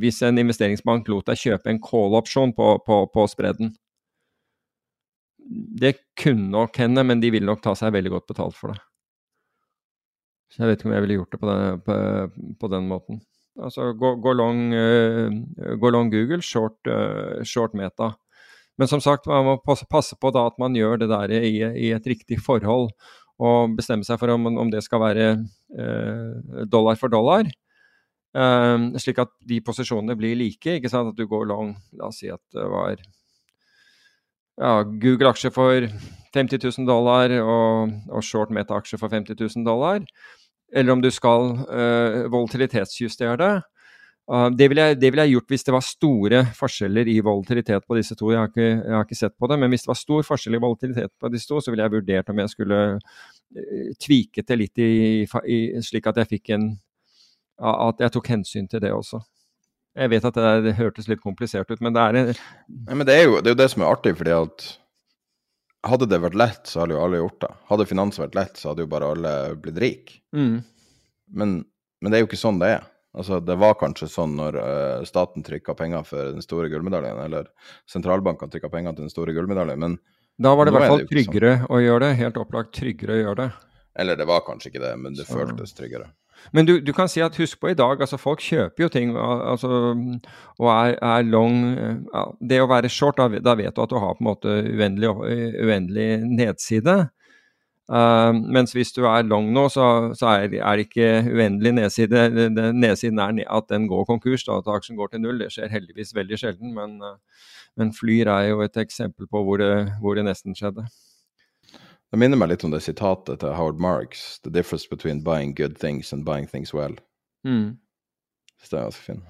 hvis 0.00 0.22
en 0.24 0.40
investeringsbank 0.40 1.08
lot 1.12 1.28
deg 1.28 1.40
kjøpe 1.40 1.72
en 1.72 1.80
call-opsjon 1.80 2.54
på, 2.56 2.70
på, 2.84 3.02
på 3.12 3.26
spredden. 3.32 3.74
Det 5.46 5.94
kunne 6.18 6.50
nok 6.50 6.76
hende, 6.82 7.04
men 7.06 7.22
de 7.22 7.30
ville 7.30 7.46
nok 7.46 7.62
ta 7.62 7.74
seg 7.78 7.94
veldig 7.94 8.12
godt 8.16 8.30
betalt 8.32 8.58
for 8.58 8.74
det. 8.74 8.80
Så 10.50 10.62
jeg 10.62 10.70
vet 10.70 10.80
ikke 10.80 10.90
om 10.90 10.94
jeg 10.96 11.04
ville 11.04 11.18
gjort 11.20 11.34
det 11.34 11.40
på 11.42 11.48
den, 11.50 11.80
på, 11.86 11.96
på 12.60 12.70
den 12.72 12.86
måten. 12.90 13.20
Altså 13.56 13.90
gå, 13.96 14.12
gå, 14.20 14.32
long, 14.36 14.62
uh, 14.74 15.76
gå 15.80 15.90
long 15.92 16.10
Google, 16.12 16.42
short, 16.44 16.78
uh, 16.90 17.42
short, 17.46 17.74
meta. 17.78 18.12
Men 18.76 18.90
som 18.90 19.00
sagt, 19.00 19.28
man 19.30 19.46
må 19.46 19.56
passe 19.64 20.18
på 20.20 20.32
da 20.34 20.46
at 20.50 20.58
man 20.60 20.76
gjør 20.76 21.00
det 21.00 21.08
der 21.08 21.32
i, 21.38 21.54
i 21.88 21.92
et 21.96 22.08
riktig 22.08 22.38
forhold 22.44 22.90
og 23.36 23.76
bestemme 23.76 24.04
seg 24.04 24.20
for 24.20 24.32
om, 24.32 24.48
om 24.60 24.72
det 24.72 24.82
skal 24.84 25.00
være 25.02 25.30
uh, 25.76 26.64
dollar 26.68 26.98
for 27.00 27.12
dollar. 27.12 27.48
Slik 29.00 29.22
at 29.22 29.30
de 29.48 29.62
posisjonene 29.64 30.12
blir 30.18 30.36
like. 30.36 30.74
ikke 30.76 30.90
sant, 30.92 31.08
At 31.08 31.16
du 31.16 31.24
går 31.24 31.46
long 31.48 31.70
La 31.96 32.10
oss 32.10 32.18
si 32.20 32.28
at 32.28 32.42
det 32.52 32.66
var 32.68 33.00
ja, 34.56 34.82
Google-aksje 34.82 35.52
for 35.54 35.86
50 36.36 36.60
000 36.64 36.88
dollar 36.88 37.32
og, 37.40 37.94
og 38.10 38.24
short 38.24 38.52
meta-aksje 38.54 38.98
for 39.00 39.12
50 39.12 39.38
000 39.38 39.64
dollar. 39.66 40.04
Eller 40.72 40.92
om 40.92 41.02
du 41.02 41.10
skal 41.14 41.52
uh, 41.68 42.26
volatilitetsjustere 42.32 43.36
det. 43.40 43.54
Uh, 44.26 44.48
det, 44.50 44.66
ville 44.68 44.88
jeg, 44.88 44.98
det 45.00 45.12
ville 45.12 45.26
jeg 45.28 45.36
gjort 45.36 45.52
hvis 45.54 45.66
det 45.68 45.74
var 45.76 45.84
store 45.86 46.40
forskjeller 46.58 47.08
i 47.12 47.20
volatilitet 47.24 47.86
på 47.86 47.98
disse 47.98 48.16
to. 48.18 48.32
Jeg 48.32 48.42
har, 48.42 48.50
ikke, 48.50 48.66
jeg 48.72 48.96
har, 48.96 49.06
ikke, 49.06 49.20
sett 49.20 49.36
på 49.38 49.50
det, 49.52 49.60
men 49.62 49.70
hvis 49.72 49.86
det 49.86 49.92
var 49.92 50.00
stor 50.00 50.26
forskjell 50.26 50.58
i 50.58 50.62
volatilitet 50.64 51.14
på 51.20 51.30
disse 51.32 51.48
to, 51.50 51.60
så 51.62 51.72
ville 51.72 51.86
jeg 51.86 51.94
vurdert 51.94 52.32
om 52.32 52.42
jeg 52.42 52.54
skulle 52.56 52.82
uh, 52.96 53.94
tviket 54.02 54.50
det 54.50 54.60
litt 54.64 54.82
i, 54.82 54.90
i, 55.24 55.60
slik 55.84 56.10
at 56.10 56.20
jeg 56.22 56.32
fikk 56.36 56.56
en 56.58 56.74
At 57.56 58.02
jeg 58.04 58.12
tok 58.12 58.26
hensyn 58.28 58.66
til 58.68 58.82
det 58.84 58.90
også. 58.92 59.22
Jeg 59.96 60.12
vet 60.12 60.26
at 60.28 60.36
det, 60.36 60.48
det 60.66 60.74
hørtes 60.76 61.06
litt 61.08 61.22
komplisert 61.24 61.70
ut, 61.72 61.80
men 61.84 61.94
det 61.96 62.02
er 62.02 62.18
en 62.20 62.32
Nei, 62.32 62.96
men 62.96 63.06
det 63.08 63.14
er, 63.16 63.22
jo, 63.28 63.38
det 63.40 63.50
er 63.50 63.54
jo 63.54 63.62
det 63.62 63.70
som 63.72 63.84
er 63.84 63.92
artig, 63.94 64.12
fordi 64.18 64.34
at 64.36 64.66
hadde 65.86 66.08
det 66.10 66.18
vært 66.22 66.36
lett, 66.38 66.66
så 66.68 66.82
hadde 66.82 66.96
jo 66.96 67.04
alle 67.04 67.20
gjort 67.20 67.38
det. 67.44 67.52
Hadde 67.70 67.86
finans 67.88 68.20
vært 68.20 68.36
lett, 68.36 68.58
så 68.58 68.72
hadde 68.72 68.84
jo 68.84 68.90
bare 68.90 69.08
alle 69.14 69.32
blitt 69.62 69.80
rike. 69.82 70.18
Mm. 70.36 70.58
Men, 71.38 71.56
men 72.02 72.12
det 72.12 72.18
er 72.18 72.24
jo 72.24 72.28
ikke 72.30 72.40
sånn 72.40 72.60
det 72.62 72.74
er. 72.78 72.84
Altså, 73.16 73.38
det 73.40 73.56
var 73.56 73.78
kanskje 73.80 74.10
sånn 74.12 74.34
når 74.36 74.58
uh, 74.60 75.04
staten 75.08 75.44
trykka 75.46 75.72
penger 75.78 76.04
for 76.04 76.34
den 76.36 76.44
store 76.44 76.68
gullmedaljen, 76.72 77.22
eller 77.22 77.48
sentralbankene 77.88 78.52
trykka 78.52 78.68
penger 78.72 78.96
til 78.96 79.06
den 79.06 79.14
store 79.14 79.32
gullmedaljen, 79.36 79.80
men 79.80 79.96
Da 80.36 80.52
var 80.52 80.68
det 80.68 80.74
i 80.74 80.76
hvert 80.76 80.92
fall 80.92 81.06
tryggere 81.08 81.54
sånn. 81.62 81.70
å 81.72 81.80
gjøre 81.80 82.02
det. 82.04 82.18
Helt 82.20 82.42
opplagt 82.42 82.74
tryggere 82.76 83.16
å 83.16 83.22
gjøre 83.22 83.38
det. 83.40 83.48
Eller 83.96 84.20
det 84.20 84.26
var 84.28 84.44
kanskje 84.44 84.68
ikke 84.68 84.82
det, 84.82 84.92
men 85.00 85.16
det 85.16 85.24
Så. 85.24 85.38
føltes 85.38 85.72
tryggere. 85.72 86.10
Men 86.52 86.66
du, 86.68 86.76
du, 86.80 86.92
kan 86.96 87.08
si 87.10 87.22
at 87.24 87.36
husk 87.40 87.60
på 87.60 87.72
i 87.72 87.78
dag, 87.78 88.00
altså 88.00 88.18
folk 88.20 88.42
kjøper 88.44 88.86
jo 88.86 88.88
ting 88.92 89.16
altså, 89.16 89.70
og 90.58 90.70
er, 90.72 90.96
er 91.02 91.26
long 91.26 91.58
ja, 91.74 92.24
Det 92.40 92.60
å 92.62 92.70
være 92.70 92.90
short, 92.92 93.18
da, 93.18 93.28
da, 93.42 93.56
vet 93.58 93.76
du 93.76 93.82
at 93.82 93.92
du 93.92 93.98
har 94.00 94.16
på 94.16 94.24
en 94.24 94.30
måte 94.30 94.56
uendelig, 94.62 95.12
uendelig 95.62 96.08
nedside. 96.26 96.96
Uh, 97.86 98.34
mens 98.34 98.72
hvis 98.74 98.90
du 98.96 99.04
er 99.06 99.22
long 99.22 99.52
nå, 99.54 99.68
så, 99.70 100.10
så 100.18 100.32
er, 100.32 100.56
er, 100.58 100.78
det 100.78 100.88
ikke 100.88 101.10
uendelig 101.30 101.74
nedside. 101.76 102.24
Nedsiden 102.74 103.22
er 103.22 103.42
at 103.46 103.68
den 103.70 103.86
går 103.90 104.06
konkurs, 104.08 104.46
da, 104.46 104.58
at 104.58 104.70
aksjen 104.74 104.98
går 104.98 105.12
til 105.12 105.22
null. 105.22 105.38
Det 105.42 105.52
skjer 105.54 105.70
heldigvis 105.70 106.14
veldig 106.16 106.40
sjelden, 106.40 106.74
men, 106.74 106.98
men 107.78 107.94
Flyr 107.94 108.32
er 108.32 108.48
jo 108.50 108.64
et 108.66 108.78
eksempel 108.82 109.30
på 109.30 109.44
hvor 109.46 109.62
det, 109.62 109.72
hvor 110.02 110.18
det, 110.18 110.26
nesten 110.26 110.58
skjedde. 110.58 110.88
Det 112.10 112.18
minner 112.20 112.36
meg 112.38 112.48
litt 112.52 112.64
om 112.64 112.70
det 112.70 112.80
sitatet 112.84 113.40
til 113.42 113.54
Howard 113.56 113.80
Marks. 113.82 114.38
The 114.44 114.50
difference 114.54 114.86
between 114.88 115.24
buying 115.26 115.54
good 115.56 115.76
things 115.78 116.12
and 116.12 116.24
buying 116.24 116.46
things 116.46 116.74
well. 116.74 116.94
Mm. 117.46 117.78
Det 118.62 118.78
er 118.78 118.82
ganske 118.86 119.02
fint. 119.02 119.24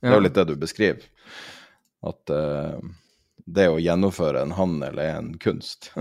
Det 0.00 0.08
er 0.08 0.14
jo 0.16 0.20
litt 0.24 0.38
det 0.38 0.48
du 0.48 0.56
beskriver. 0.58 1.02
At 2.06 2.30
uh, 2.32 2.78
det 3.46 3.68
å 3.70 3.78
gjennomføre 3.82 4.42
en 4.42 4.52
handel 4.58 4.98
er 5.02 5.16
en 5.18 5.38
kunst. 5.38 5.92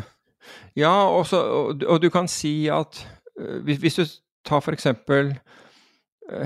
Ja, 0.73 1.05
også, 1.05 1.37
og, 1.37 1.83
og, 1.83 2.01
du 2.01 2.09
kan 2.09 2.27
si 2.31 2.69
at 2.73 3.05
uh, 3.37 3.59
hvis, 3.67 3.77
hvis, 3.83 3.95
du 3.99 4.05
tar 4.47 4.61
f.eks. 4.63 4.87
Uh, 5.05 5.33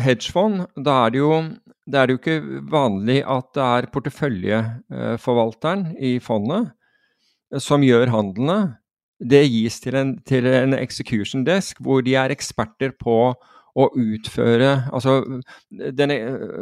hedgefond, 0.02 0.66
da 0.76 1.06
er 1.06 1.10
det, 1.14 1.20
jo, 1.22 1.44
det 1.88 2.00
er 2.02 2.08
jo 2.12 2.18
ikke 2.20 2.42
vanlig 2.74 3.20
at 3.22 3.54
det 3.56 3.64
er 3.64 3.88
porteføljeforvalteren 3.94 5.96
i 6.04 6.20
fondet 6.26 6.74
som 7.64 7.84
gjør 7.86 8.12
handlene. 8.12 8.83
Det 9.24 9.44
gis 9.48 9.80
til 9.80 9.96
en, 9.96 10.14
til 10.28 10.48
en 10.50 10.76
execution 10.76 11.46
desk 11.48 11.80
hvor 11.84 12.04
de 12.04 12.16
er 12.20 12.34
eksperter 12.34 12.92
på 13.00 13.18
å 13.74 13.88
utføre 13.98 14.70
Altså, 14.94 15.16
denne, 15.98 16.18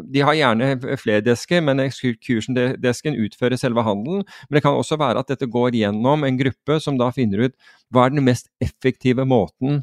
de 0.08 0.24
har 0.24 0.38
gjerne 0.38 0.96
flere 1.00 1.24
desker, 1.26 1.64
men 1.66 1.84
execution-desken 1.84 3.18
utfører 3.20 3.60
selve 3.60 3.84
handelen. 3.84 4.24
Men 4.48 4.58
det 4.58 4.64
kan 4.64 4.78
også 4.78 5.00
være 5.02 5.24
at 5.24 5.32
dette 5.34 5.50
går 5.52 5.76
gjennom 5.82 6.24
en 6.24 6.40
gruppe 6.40 6.80
som 6.84 7.00
da 7.00 7.12
finner 7.16 7.50
ut 7.50 7.58
hva 7.92 8.08
er 8.08 8.16
den 8.16 8.24
mest 8.28 8.48
effektive 8.64 9.28
måten 9.28 9.82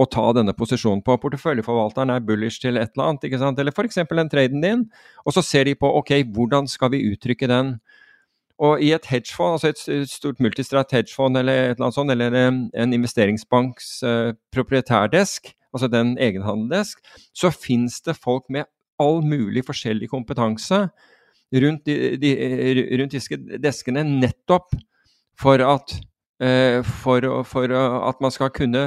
å 0.00 0.06
ta 0.08 0.24
denne 0.36 0.54
posisjonen 0.56 1.02
på. 1.04 1.18
Porteføljeforvalteren 1.20 2.14
er 2.14 2.22
bullish 2.24 2.62
til 2.62 2.78
et 2.80 2.94
eller 2.94 3.10
annet, 3.10 3.26
ikke 3.28 3.40
sant? 3.42 3.58
eller 3.60 3.74
f.eks. 3.74 4.00
den 4.08 4.32
traden 4.32 4.64
din. 4.64 4.86
Og 5.26 5.36
så 5.36 5.44
ser 5.44 5.68
de 5.68 5.76
på 5.78 5.90
ok, 5.98 6.14
hvordan 6.34 6.70
skal 6.70 6.94
vi 6.94 7.04
uttrykke 7.10 7.50
den. 7.50 7.76
Og 8.58 8.82
i 8.82 8.92
et 8.94 9.06
hedgefond, 9.08 9.56
altså 9.56 9.72
et 9.72 10.10
stort 10.10 10.40
multistrat 10.40 10.92
hedgefond 10.92 11.38
eller 11.38 11.52
et 11.52 11.74
eller 11.76 11.88
annet 11.88 11.96
sånt, 11.96 12.12
eller 12.12 12.36
en 12.36 12.92
investeringsbanks 12.94 13.88
uh, 14.06 14.34
proprietærdesk, 14.52 15.52
altså 15.72 15.88
den 15.88 16.14
egenhandeldesk, 16.20 17.00
så 17.34 17.50
fins 17.50 18.00
det 18.04 18.18
folk 18.20 18.44
med 18.52 18.68
all 19.00 19.22
mulig 19.24 19.64
forskjellig 19.66 20.10
kompetanse 20.12 20.84
rundt, 21.52 21.86
de, 21.86 22.16
de, 22.20 22.32
rundt 23.00 23.16
disse 23.16 23.38
deskene 23.60 24.04
nettopp 24.04 24.76
for 25.40 25.64
at, 25.64 25.94
for, 27.02 27.26
for 27.48 27.72
at 27.72 28.20
man 28.20 28.34
skal 28.34 28.52
kunne 28.54 28.84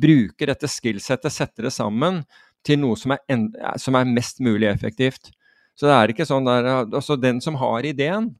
bruke 0.00 0.46
dette 0.48 0.70
skillsettet, 0.70 1.34
sette 1.34 1.66
det 1.66 1.72
sammen 1.74 2.22
til 2.66 2.80
noe 2.82 2.98
som 2.98 3.14
er, 3.14 3.22
en, 3.32 3.48
som 3.80 3.96
er 3.98 4.08
mest 4.08 4.40
mulig 4.44 4.68
effektivt. 4.70 5.32
Så 5.78 5.88
det 5.88 5.96
er 5.96 6.12
ikke 6.12 6.28
sånn 6.28 6.48
der, 6.48 6.68
altså 6.84 7.16
Den 7.16 7.40
som 7.44 7.56
har 7.60 7.86
ideen, 7.88 8.34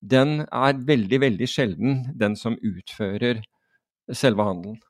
den 0.00 0.42
er 0.44 0.82
veldig, 0.86 1.20
veldig 1.20 1.48
sjelden 1.48 2.02
den 2.18 2.36
som 2.36 2.58
utfører 2.60 3.42
selve 4.12 4.44
handelen. 4.46 4.80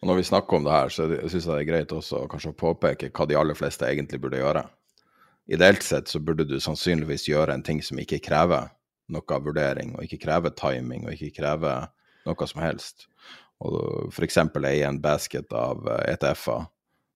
Og 0.00 0.08
Når 0.08 0.16
vi 0.16 0.28
snakker 0.30 0.56
om 0.56 0.64
det 0.64 0.72
her, 0.72 0.88
så 0.88 1.06
syns 1.28 1.44
jeg 1.44 1.52
det 1.52 1.60
er 1.60 1.68
greit 1.68 1.92
også 1.92 2.24
kanskje 2.30 2.54
å 2.54 2.60
påpeke 2.62 3.10
hva 3.12 3.26
de 3.28 3.36
aller 3.36 3.56
fleste 3.58 3.84
egentlig 3.84 4.20
burde 4.22 4.40
gjøre. 4.40 4.64
Ideelt 5.50 5.82
sett 5.84 6.08
så 6.08 6.20
burde 6.24 6.46
du 6.48 6.56
sannsynligvis 6.62 7.26
gjøre 7.28 7.52
en 7.52 7.64
ting 7.66 7.82
som 7.84 7.98
ikke 8.00 8.20
krever 8.24 8.70
noe 9.10 9.40
vurdering, 9.44 9.96
og 9.96 10.06
ikke 10.06 10.22
krever 10.24 10.54
timing, 10.56 11.04
og 11.04 11.16
ikke 11.16 11.42
krever 11.42 11.90
noe 12.24 12.48
som 12.48 12.62
helst. 12.62 13.08
Og 13.60 14.08
F.eks. 14.14 14.38
eie 14.70 14.86
en 14.88 15.00
basket 15.02 15.52
av 15.52 15.84
ETF-er 16.06 16.68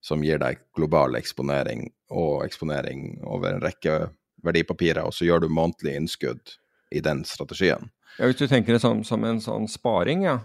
som 0.05 0.25
gir 0.25 0.43
deg 0.43 0.61
global 0.77 1.17
eksponering 1.17 1.87
og 2.13 2.45
eksponering 2.45 3.23
over 3.25 3.55
en 3.55 3.65
rekke 3.65 4.11
verdipapirer, 4.45 5.07
og 5.07 5.15
så 5.17 5.25
gjør 5.25 5.47
du 5.47 5.49
månedlige 5.49 6.03
innskudd 6.03 6.59
i 6.95 7.03
den 7.05 7.25
strategien. 7.29 7.91
Ja, 8.19 8.29
Hvis 8.29 8.39
du 8.39 8.47
tenker 8.47 8.77
det 8.77 8.83
som, 8.83 9.03
som 9.07 9.25
en 9.27 9.41
sånn 9.43 9.67
sparing, 9.71 10.25
ja? 10.29 10.39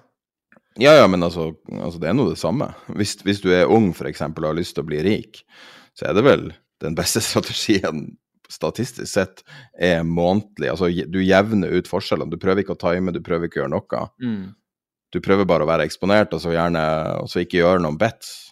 Ja, 0.80 0.94
ja, 0.96 1.08
men 1.12 1.24
altså, 1.26 1.52
altså 1.76 2.00
det 2.00 2.10
er 2.10 2.16
nå 2.16 2.30
det 2.30 2.40
samme. 2.40 2.72
Hvis, 2.96 3.18
hvis, 3.26 3.42
du 3.44 3.52
er 3.54 3.70
ung 3.70 3.92
f.eks. 3.92 4.22
og 4.26 4.46
har 4.46 4.58
lyst 4.58 4.78
til 4.78 4.86
å 4.86 4.90
bli 4.90 5.02
rik, 5.06 5.42
så 5.98 6.10
er 6.10 6.18
det 6.18 6.24
vel 6.26 6.50
den 6.84 6.96
beste 6.98 7.22
strategien 7.26 8.14
statistisk 8.50 9.10
sett 9.12 9.44
er 9.78 10.02
månedlig. 10.08 10.72
Altså 10.72 10.90
du 10.90 11.20
jevner 11.22 11.76
ut 11.76 11.90
forskjellene. 11.90 12.32
Du 12.34 12.42
prøver 12.42 12.64
ikke 12.64 12.74
å 12.78 12.82
time, 12.82 13.14
du 13.14 13.22
prøver 13.26 13.46
ikke 13.46 13.60
å 13.60 13.64
gjøre 13.64 13.76
noe. 13.76 14.06
Mm. 14.24 14.56
Du 15.14 15.20
prøver 15.26 15.48
bare 15.50 15.66
å 15.66 15.70
være 15.70 15.86
eksponert, 15.90 16.34
og 16.34 16.42
så 16.42 16.54
gjerne 16.54 16.82
og 17.22 17.30
så 17.30 17.44
ikke 17.44 17.62
gjøre 17.62 17.84
noen 17.86 17.98
bets. 18.02 18.49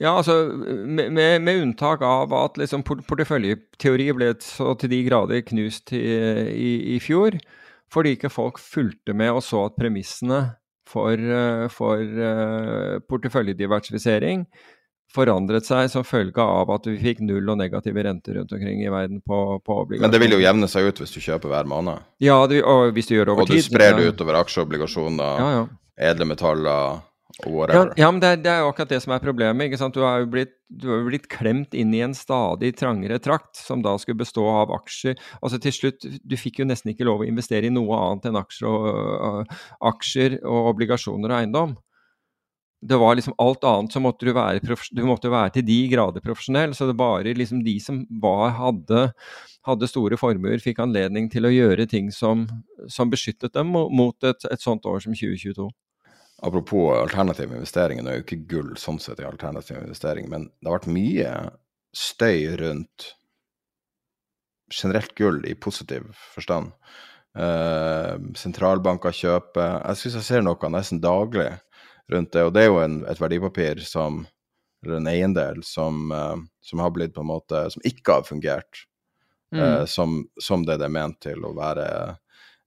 Ja, 0.00 0.14
altså 0.16 0.34
med, 0.56 1.10
med, 1.12 1.42
med 1.44 1.62
unntak 1.66 2.00
av 2.06 2.32
at 2.32 2.56
liksom 2.56 2.82
porteføljeteori 2.86 4.06
ble 4.16 4.30
så 4.40 4.72
til 4.80 4.94
de 4.94 5.02
grader 5.04 5.42
knust 5.44 5.92
i, 5.92 6.00
i, 6.00 6.70
i, 6.94 6.98
fjor, 7.04 7.36
fordi 7.92 8.16
ikke 8.16 8.32
folk 8.32 8.60
fulgte 8.62 9.12
med 9.12 9.34
og 9.34 9.44
så 9.44 9.66
at 9.68 9.76
premissene 9.76 10.40
for, 10.88 11.20
for 11.74 12.00
uh, 12.00 12.96
porteføljediversifisering 13.12 14.46
forandret 15.14 15.66
seg 15.66 15.90
som 15.90 16.06
følge 16.06 16.42
av 16.42 16.70
at 16.72 16.86
vi 16.88 16.96
fikk 17.02 17.22
null 17.26 17.50
og 17.50 17.58
negative 17.58 18.04
renter 18.06 18.38
rundt 18.38 18.52
omkring 18.54 18.82
i 18.84 18.90
verden 18.92 19.20
på, 19.26 19.58
på 19.66 19.78
obligasjoner. 19.82 20.06
Men 20.06 20.14
det 20.14 20.22
vil 20.22 20.36
jo 20.36 20.40
jevne 20.42 20.70
seg 20.70 20.86
ut 20.86 21.02
hvis 21.02 21.14
du 21.14 21.20
kjøper 21.24 21.50
hver 21.52 21.70
måned? 21.70 22.06
Ja, 22.22 22.38
det, 22.50 22.62
og 22.62 22.94
hvis 22.96 23.10
du 23.10 23.16
gjør 23.16 23.30
det 23.30 23.34
over 23.34 23.48
tid. 23.50 23.58
Og 23.58 23.64
du 23.64 23.68
sprer 23.68 23.96
det 23.98 24.10
utover 24.14 24.40
aksjeobligasjoner, 24.40 25.42
ja, 25.42 25.48
ja. 25.58 25.64
edle 26.10 26.28
metaller 26.30 27.02
ja, 27.46 27.82
ja, 27.96 28.08
men 28.10 28.20
det 28.22 28.28
er, 28.28 28.40
det 28.44 28.50
er, 28.52 28.62
jo 28.62 28.70
akkurat 28.70 28.92
det 28.92 29.00
som 29.04 29.14
er 29.14 29.22
problemet. 29.22 29.74
Du 29.94 30.00
har 30.04 30.22
jo 30.22 30.30
blitt, 30.32 30.54
har 30.84 31.04
blitt 31.06 31.28
klemt 31.32 31.74
inn 31.78 31.92
i 31.96 32.02
en 32.04 32.14
stadig 32.16 32.72
trangere 32.78 33.20
trakt, 33.22 33.56
som 33.58 33.84
da 33.84 33.96
skulle 34.00 34.20
bestå 34.20 34.44
av 34.50 34.72
aksjer. 34.74 35.18
Altså 35.40 35.60
til 35.62 35.74
slutt, 35.74 36.06
Du 36.22 36.36
fikk 36.36 36.60
jo 36.60 36.68
nesten 36.68 36.92
ikke 36.92 37.08
lov 37.08 37.24
å 37.24 37.28
investere 37.28 37.68
i 37.68 37.74
noe 37.74 37.96
annet 37.96 38.30
enn 38.30 38.40
aksjer 38.40 38.68
og, 38.70 38.88
uh, 38.90 39.60
aksjer 39.92 40.40
og 40.44 40.72
obligasjoner 40.74 41.32
og 41.32 41.38
eiendom. 41.40 41.78
det 42.80 42.96
var 42.96 43.14
liksom 43.14 43.34
alt 43.36 43.64
annet 43.64 43.92
så 43.92 44.00
måtte 44.00 44.24
du 44.24 44.32
være, 44.32 44.60
du 44.64 45.02
måtte 45.04 45.28
være 45.28 45.50
til 45.58 45.66
de 45.68 45.80
grader 45.92 46.22
profesjonell. 46.24 46.72
Så 46.74 46.86
det 46.88 46.96
bare 46.96 47.34
liksom 47.36 47.64
de 47.64 47.76
som 47.80 48.06
var, 48.22 48.54
hadde, 48.56 49.10
hadde, 49.68 49.88
store 49.88 50.16
formuer, 50.16 50.58
fikk 50.64 50.80
anledning 50.80 51.28
til 51.28 51.44
å 51.44 51.52
gjøre 51.52 51.86
ting 51.86 52.08
som, 52.10 52.46
som 52.88 53.12
beskyttet 53.12 53.52
dem 53.52 53.68
mot 53.74 54.16
et, 54.24 54.48
et, 54.48 54.60
sånt 54.60 54.88
år 54.88 55.04
som 55.04 55.12
2022. 55.12 55.68
Apropos 56.42 56.94
alternative 56.96 57.56
investeringer, 57.56 58.04
nå 58.04 58.12
er 58.12 58.20
jo 58.20 58.26
ikke 58.26 58.44
gull 58.48 58.74
sånn 58.80 59.00
sett 59.02 59.20
en 59.20 59.28
alternativ 59.28 59.76
investering, 59.82 60.30
men 60.32 60.48
det 60.60 60.70
har 60.70 60.78
vært 60.78 60.94
mye 60.94 61.32
støy 61.96 62.56
rundt 62.60 63.10
generelt 64.70 65.12
gull 65.18 65.42
i 65.44 65.56
positiv 65.58 66.06
forstand. 66.34 66.70
Eh, 67.38 68.14
sentralbanker 68.34 69.14
kjøper 69.14 69.84
Jeg 69.84 69.98
syns 70.00 70.16
jeg 70.18 70.26
ser 70.26 70.40
noe 70.42 70.70
nesten 70.72 70.98
daglig 71.02 71.50
rundt 72.10 72.32
det. 72.34 72.42
Og 72.46 72.54
det 72.54 72.64
er 72.64 72.70
jo 72.70 72.80
en, 72.82 73.00
et 73.10 73.20
verdipapir 73.20 73.82
som 73.86 74.24
eller 74.84 74.96
en 74.96 75.10
eiendel 75.10 75.60
som, 75.62 76.08
uh, 76.08 76.36
som, 76.64 76.80
har 76.80 76.90
blitt 76.94 77.14
på 77.14 77.20
en 77.20 77.28
måte 77.28 77.66
Som 77.70 77.82
ikke 77.84 78.14
har 78.16 78.24
fungert 78.24 78.84
mm. 79.52 79.60
uh, 79.60 79.84
som, 79.84 80.22
som, 80.40 80.64
det 80.64 80.78
det 80.80 80.88
er 80.88 80.94
ment 80.94 81.20
til 81.20 81.44
å 81.44 81.52
være 81.56 81.86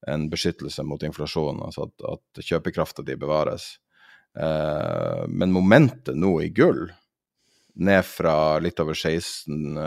en 0.08 0.28
beskyttelse 0.32 0.84
mot 0.88 1.04
inflasjon, 1.04 1.62
altså 1.66 1.88
at, 1.88 2.06
at 2.16 2.43
kjøpekrafta 2.43 3.06
di 3.06 3.16
bevares. 3.20 3.76
Uh, 4.34 5.24
men 5.30 5.54
momentet 5.54 6.18
nå 6.18 6.36
i 6.41 6.49
gull, 6.56 6.88
ned 7.74 8.06
fra 8.06 8.60
litt 8.62 8.80
over 8.80 8.93
16, 8.93 9.78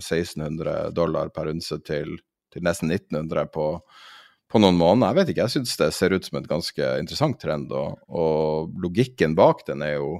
1600 0.00 0.90
dollar 0.96 1.28
per 1.28 1.50
unse 1.52 1.76
til, 1.84 2.16
til 2.52 2.64
nesten 2.64 2.92
1900 2.92 3.50
på, 3.52 3.66
på 4.48 4.62
noen 4.62 4.78
måneder. 4.80 5.10
Jeg 5.10 5.18
vet 5.18 5.32
ikke, 5.32 5.44
jeg 5.44 5.56
syns 5.58 5.76
det 5.80 5.90
ser 5.96 6.16
ut 6.16 6.24
som 6.24 6.40
et 6.40 6.48
ganske 6.48 6.88
interessant 7.02 7.40
trend. 7.40 7.74
Og, 7.76 8.00
og 8.08 8.80
logikken 8.80 9.36
bak 9.38 9.66
den 9.68 9.84
er 9.84 9.98
jo 9.98 10.14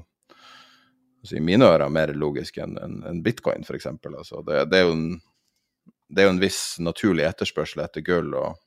altså, 1.22 1.38
i 1.38 1.44
mine 1.44 1.68
ører 1.68 1.88
mer 1.92 2.12
logisk 2.12 2.60
enn 2.60 2.76
en, 2.82 3.00
en 3.08 3.24
bitcoin, 3.24 3.64
f.eks. 3.64 3.88
Altså, 3.88 4.44
det, 4.44 4.66
det, 4.74 4.84
det 6.12 6.22
er 6.22 6.28
jo 6.28 6.36
en 6.36 6.44
viss 6.44 6.62
naturlig 6.84 7.24
etterspørsel 7.30 7.86
etter 7.86 8.04
gull. 8.04 8.34
og, 8.36 8.60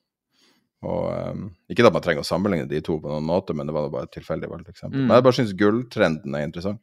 og 0.82 1.30
um, 1.30 1.44
Ikke 1.70 1.84
at 1.86 1.94
man 1.94 2.02
trenger 2.02 2.24
å 2.24 2.26
sammenligne 2.26 2.68
de 2.70 2.80
to 2.82 2.96
på 2.98 3.10
noen 3.10 3.26
måte, 3.26 3.54
men 3.54 3.68
det 3.68 3.74
var 3.76 3.90
bare 3.92 4.08
et 4.08 4.16
tilfeldig 4.16 4.50
valgt 4.50 4.72
eksempel. 4.72 4.98
Mm. 4.98 5.06
Men 5.06 5.18
jeg 5.18 5.26
bare 5.26 5.38
syns 5.38 5.54
gulltrenden 5.58 6.36
er 6.38 6.48
interessant. 6.48 6.82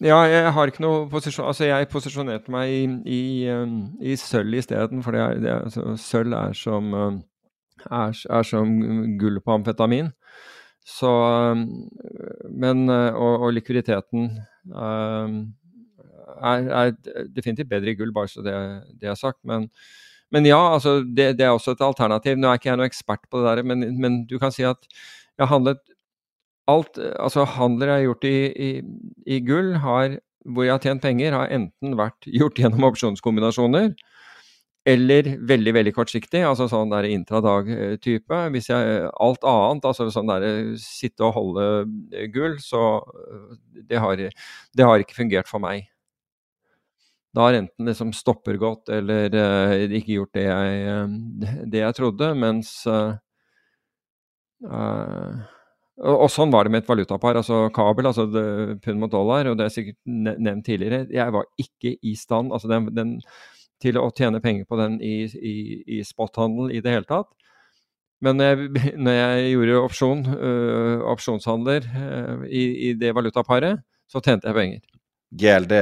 Ja, 0.00 0.22
jeg 0.24 0.48
har 0.56 0.70
ikke 0.70 0.80
noe 0.80 1.02
posisjon 1.12 1.44
Altså, 1.44 1.66
jeg 1.68 1.90
posisjonerte 1.92 2.52
meg 2.52 2.70
i, 2.72 2.84
i, 3.04 3.22
um, 3.52 3.74
i 4.00 4.16
sølv 4.18 4.56
isteden, 4.62 5.04
for 5.04 5.14
det 5.14 5.20
er, 5.22 5.42
det 5.44 5.52
er, 5.52 5.66
altså, 5.68 5.94
sølv 6.00 6.34
er 6.38 6.56
som 6.56 6.90
um, 6.96 7.20
er, 7.84 8.16
er 8.16 8.48
som 8.48 8.74
gull 9.20 9.38
på 9.44 9.58
amfetamin. 9.58 10.10
Så 10.88 11.10
Men 12.50 12.88
Og, 12.88 13.42
og 13.44 13.52
likviditeten 13.52 14.30
um, 14.74 15.34
er, 16.40 16.70
er, 16.72 16.94
definitivt 17.36 17.68
bedre 17.68 17.92
i 17.92 17.98
gull, 17.98 18.14
bare 18.16 18.28
så 18.32 18.42
det, 18.42 18.54
det 19.00 19.12
er 19.12 19.18
sagt. 19.20 19.38
Men, 19.44 19.68
men 20.30 20.46
ja, 20.46 20.60
altså, 20.74 21.00
det, 21.02 21.32
det, 21.38 21.46
er 21.46 21.54
også 21.54 21.74
et 21.74 21.84
alternativ. 21.84 22.38
Nå 22.38 22.50
er 22.50 22.60
ikke 22.60 22.70
jeg 22.70 22.78
noen 22.78 22.90
ekspert 22.90 23.24
på 23.30 23.40
det 23.40 23.50
der, 23.50 23.66
men, 23.66 23.86
men 24.00 24.20
du 24.30 24.38
kan 24.42 24.54
si 24.54 24.66
at 24.66 24.86
jeg 24.90 25.46
har 25.46 25.54
handlet 25.54 25.80
alt 26.70 26.98
Altså 27.00 27.42
handler 27.56 27.88
jeg 27.90 27.96
har 27.96 28.04
gjort 28.04 28.26
i, 28.28 28.36
i, 28.54 28.70
i 29.26 29.40
gull, 29.42 29.72
har, 29.82 30.20
hvor 30.46 30.66
jeg 30.66 30.76
har 30.76 30.84
tjent 30.84 31.02
penger, 31.02 31.34
har 31.34 31.50
enten 31.50 31.96
vært 31.98 32.28
gjort 32.30 32.60
gjennom 32.60 32.86
opsjonskombinasjoner, 32.92 33.90
eller 34.88 35.32
veldig 35.50 35.74
veldig 35.76 35.92
kortsiktig, 35.96 36.44
altså 36.46 36.68
sånn 36.70 36.92
der 36.92 37.08
intradag-type. 37.10 38.42
Hvis 38.54 38.70
jeg 38.70 39.10
alt 39.10 39.44
annet, 39.50 39.88
altså 39.90 40.06
sånn 40.14 40.30
der 40.30 40.46
sitte 40.80 41.26
og 41.26 41.34
holde 41.36 41.66
gull, 42.36 42.56
så 42.62 42.84
eh, 43.00 43.58
det 43.90 44.00
har, 44.00 44.22
det 44.22 44.86
har 44.86 45.02
ikke 45.02 45.18
fungert 45.18 45.50
for 45.50 45.62
meg. 45.62 45.90
Det 47.30 47.42
har 47.44 47.54
enten 47.54 47.86
liksom 47.86 48.10
stopper 48.16 48.58
godt 48.58 48.90
eller 48.90 49.34
uh, 49.38 49.74
ikke 49.86 50.16
gjort 50.16 50.34
det 50.34 50.46
jeg, 50.48 51.60
det 51.70 51.84
jeg 51.84 51.94
trodde, 51.94 52.32
mens 52.34 52.72
uh, 52.90 53.14
uh, 54.66 55.38
og, 56.00 56.26
sånn 56.32 56.50
var 56.50 56.66
det 56.66 56.72
med 56.74 56.82
et 56.82 56.90
valutapar, 56.90 57.38
altså 57.38 57.68
kabel, 57.76 58.08
altså 58.08 58.24
pund 58.82 59.02
mot 59.02 59.12
dollar, 59.12 59.50
og 59.50 59.58
det 59.60 59.66
er 59.66 59.74
sikkert 59.74 59.98
nevnt 60.08 60.64
tidligere. 60.64 61.04
Jeg 61.12 61.34
var 61.34 61.44
ikke 61.60 61.92
i 62.00 62.14
stand 62.16 62.54
altså 62.56 62.70
den, 62.72 62.88
den 62.96 63.12
til 63.84 64.00
å 64.00 64.06
tjene 64.16 64.40
penger 64.40 64.64
på 64.64 64.80
den 64.80 64.96
i, 65.04 65.28
i, 65.28 65.54
i 65.98 66.02
spothandel 66.08 66.72
i 66.72 66.80
det 66.80 66.96
hele 66.96 67.08
tatt. 67.08 67.28
Men 68.24 68.40
når 68.40 68.48
jeg, 68.48 68.96
når 69.04 69.18
jeg 69.20 69.50
gjorde 69.52 69.82
opsjon, 69.84 70.24
opsjonshandler 71.12 71.90
i, 72.48 72.64
i, 72.88 72.94
det 72.96 73.12
valutaparet, 73.20 73.84
så 74.08 74.24
tjente 74.24 74.48
jeg 74.48 74.56
penger. 74.56 75.02
GLD 75.36 75.76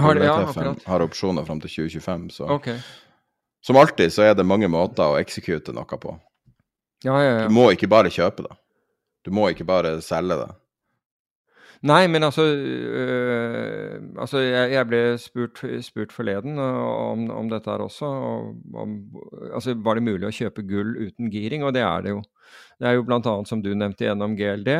har, 0.00 0.20
ja, 0.22 0.74
har 0.86 1.04
opsjoner 1.04 1.46
fram 1.46 1.60
til 1.62 1.70
2025, 1.70 2.28
så 2.34 2.48
okay. 2.56 2.78
Som 3.64 3.78
alltid 3.80 4.12
så 4.12 4.26
er 4.26 4.34
det 4.36 4.44
mange 4.44 4.68
måter 4.68 5.08
å 5.08 5.20
execute 5.20 5.72
noe 5.72 5.98
på. 6.00 6.18
Ja, 7.04 7.16
ja, 7.20 7.32
du 7.48 7.54
må 7.54 7.70
ikke 7.72 7.88
bare 7.88 8.12
kjøpe 8.12 8.44
det. 8.44 8.58
Du 9.24 9.32
må 9.32 9.48
ikke 9.52 9.66
bare 9.68 9.96
selge 10.04 10.36
det. 10.42 10.50
Nei, 11.84 12.06
men 12.08 12.24
altså, 12.24 12.44
øh, 12.48 13.96
altså 14.16 14.40
jeg, 14.40 14.70
jeg, 14.72 14.88
ble 14.88 15.00
spurt, 15.20 15.60
spurt 15.84 16.14
forleden 16.16 16.56
om, 16.56 17.26
om, 17.28 17.50
dette 17.52 17.68
her 17.68 17.84
også. 17.84 18.08
Om, 18.72 18.94
altså, 19.50 19.74
var 19.84 19.98
det 19.98 20.06
mulig 20.06 20.30
å 20.30 20.32
kjøpe 20.32 20.64
gull 20.64 20.94
uten 20.96 21.28
giring? 21.32 21.64
Og 21.64 21.74
det 21.76 21.84
er 21.84 22.06
det 22.06 22.14
jo. 22.14 22.22
Det 22.80 22.88
er 22.88 22.96
jo 22.96 23.04
bl.a. 23.04 23.34
som 23.48 23.60
du 23.64 23.74
nevnte 23.76 24.06
gjennom 24.06 24.36
GLD. 24.38 24.70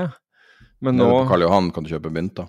Men 0.84 0.98
nå, 1.00 1.06
på 1.08 1.28
Karl 1.30 1.44
Johan 1.46 1.70
kan 1.72 1.86
du 1.86 1.90
kjøpe 1.92 2.12
mynt, 2.12 2.36
da? 2.36 2.44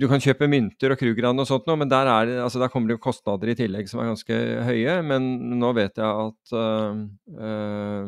Du 0.00 0.06
kan 0.08 0.20
kjøpe 0.22 0.48
mynter 0.50 0.92
og 0.94 1.00
Krugran 1.00 1.40
og 1.40 1.48
sånt 1.48 1.68
noe, 1.68 1.78
men 1.80 1.90
der, 1.90 2.08
er, 2.12 2.32
altså 2.44 2.60
der, 2.60 2.70
kommer 2.72 2.90
det 2.90 2.98
jo 2.98 3.04
kostnader 3.08 3.52
i 3.52 3.56
tillegg 3.58 3.88
som 3.90 4.02
er 4.02 4.10
ganske 4.10 4.40
høye. 4.68 4.96
Men 5.04 5.28
nå 5.60 5.72
vet 5.76 6.00
jeg 6.00 6.08
at 6.08 6.52
uh, 6.56 6.92
uh, 7.40 8.04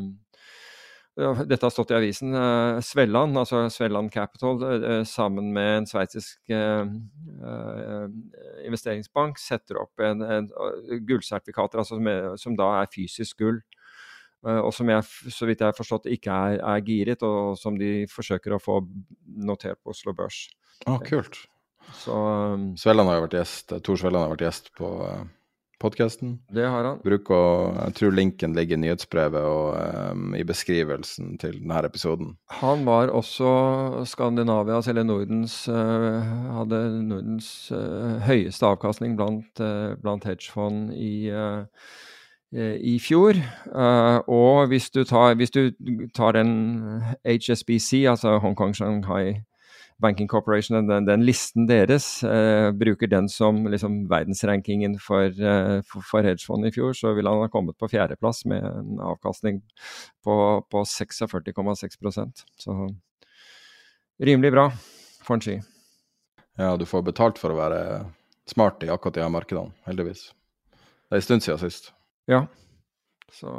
dette 1.41 1.65
har 1.65 1.73
stått 1.73 1.93
i 1.93 1.99
avisen. 1.99 2.37
Uh, 2.37 2.81
Svelland, 2.85 3.37
altså 3.41 3.65
Svelland 3.73 4.13
Capital, 4.13 4.61
sammen 5.09 5.53
med 5.57 5.71
en 5.81 5.89
sveitsisk 5.89 6.55
investeringsbank, 8.69 9.41
setter 9.41 9.81
opp 9.81 10.05
en, 10.05 10.25
en 10.25 10.49
gullsertifikater 11.09 11.81
altså 11.83 11.97
som, 11.97 12.09
som, 12.41 12.57
da 12.61 12.75
er 12.83 12.93
fysisk 12.93 13.41
gull. 13.41 13.61
Og 14.41 14.71
som 14.73 14.89
jeg, 14.89 15.05
så 15.35 15.45
vidt 15.49 15.61
jeg 15.61 15.69
har 15.69 15.77
forstått, 15.77 16.07
ikke 16.09 16.33
er, 16.33 16.61
er, 16.65 16.85
giret, 16.87 17.25
og 17.27 17.59
som 17.61 17.75
de 17.77 18.07
forsøker 18.09 18.55
å 18.57 18.63
få 18.63 18.79
notert 19.37 19.81
på 19.85 19.93
Oslo 19.93 20.15
Børs. 20.17 20.47
Å, 20.87 20.95
ah, 20.95 21.03
kult. 21.05 21.43
Så, 21.97 22.15
um, 22.15 22.71
Svelland 22.81 23.11
har 23.11 23.19
jo 23.19 23.27
vært 23.27 23.37
gjest, 23.41 23.77
Tor 23.85 24.01
Svelland 24.01 24.25
har 24.25 24.33
vært 24.33 24.47
gjest 24.47 24.73
på 24.79 24.89
podkasten. 25.81 26.35
Det 26.53 26.67
har 26.69 26.85
han. 26.85 27.01
Bruk 27.05 27.31
å, 27.33 27.41
jeg 27.79 27.97
tror 27.97 28.15
linken 28.15 28.55
ligger 28.57 28.77
i 28.77 28.83
nyhetsbrevet 28.85 29.47
og 29.49 29.79
um, 30.13 30.35
i 30.37 30.45
beskrivelsen 30.47 31.39
til 31.41 31.57
denne 31.63 31.81
episoden. 31.89 32.35
Han 32.61 32.85
var 32.89 33.13
også 33.17 34.05
Skandinavias, 34.09 34.91
eller 34.93 35.09
Nordens, 35.09 35.63
uh, 35.73 36.21
hadde 36.59 36.83
Nordens 37.09 37.51
uh, 37.73 38.21
høyeste 38.29 38.69
avkastning 38.69 39.17
blant, 39.19 39.51
uh, 39.65 39.97
blant 40.01 40.29
hedgefond 40.29 40.93
i, 40.97 41.31
i 42.53 42.99
fjor. 42.99 43.39
og 44.27 44.67
hvis 44.67 44.91
du, 44.91 45.05
tar, 45.05 45.35
hvis 45.39 45.51
du 45.51 45.71
tar 46.15 46.33
den 46.33 47.03
HSBC, 47.25 48.07
altså 48.11 48.39
Hongkong 48.39 48.75
Shanghai 48.75 49.41
Banking 50.01 50.29
Corporation, 50.29 50.89
den, 50.89 51.05
den 51.07 51.25
listen 51.25 51.67
deres, 51.69 52.23
eh, 52.25 52.71
bruker 52.73 53.09
den 53.11 53.29
som 53.29 53.67
liksom, 53.69 54.07
verdensrankingen 54.11 54.97
for, 55.03 55.29
eh, 55.29 55.81
for, 55.85 56.05
for 56.07 56.25
hedgefond 56.25 56.67
i 56.67 56.73
fjor, 56.73 56.95
så 56.97 57.13
ville 57.17 57.31
han 57.31 57.45
ha 57.45 57.51
kommet 57.53 57.77
på 57.79 57.89
fjerdeplass 57.93 58.45
med 58.49 58.65
en 58.65 59.01
avkastning 59.05 59.61
på, 60.25 60.37
på 60.73 60.85
46,6% 60.89 62.45
Så 62.59 62.77
rimelig 64.21 64.53
bra, 64.57 64.71
får 65.27 65.35
en 65.39 65.45
si. 65.45 65.61
Ja, 66.61 66.75
du 66.77 66.87
får 66.89 67.05
betalt 67.05 67.41
for 67.41 67.53
å 67.53 67.61
være 67.61 67.81
smart 68.49 68.83
i 68.85 68.91
akkurat 68.93 69.17
de 69.17 69.25
her 69.25 69.33
markedene, 69.33 69.77
heldigvis. 69.89 70.31
Det 70.73 71.19
er 71.19 71.21
en 71.21 71.29
stund 71.29 71.45
siden 71.45 71.61
sist. 71.61 71.93
Ja. 72.31 72.45
Så, 73.35 73.51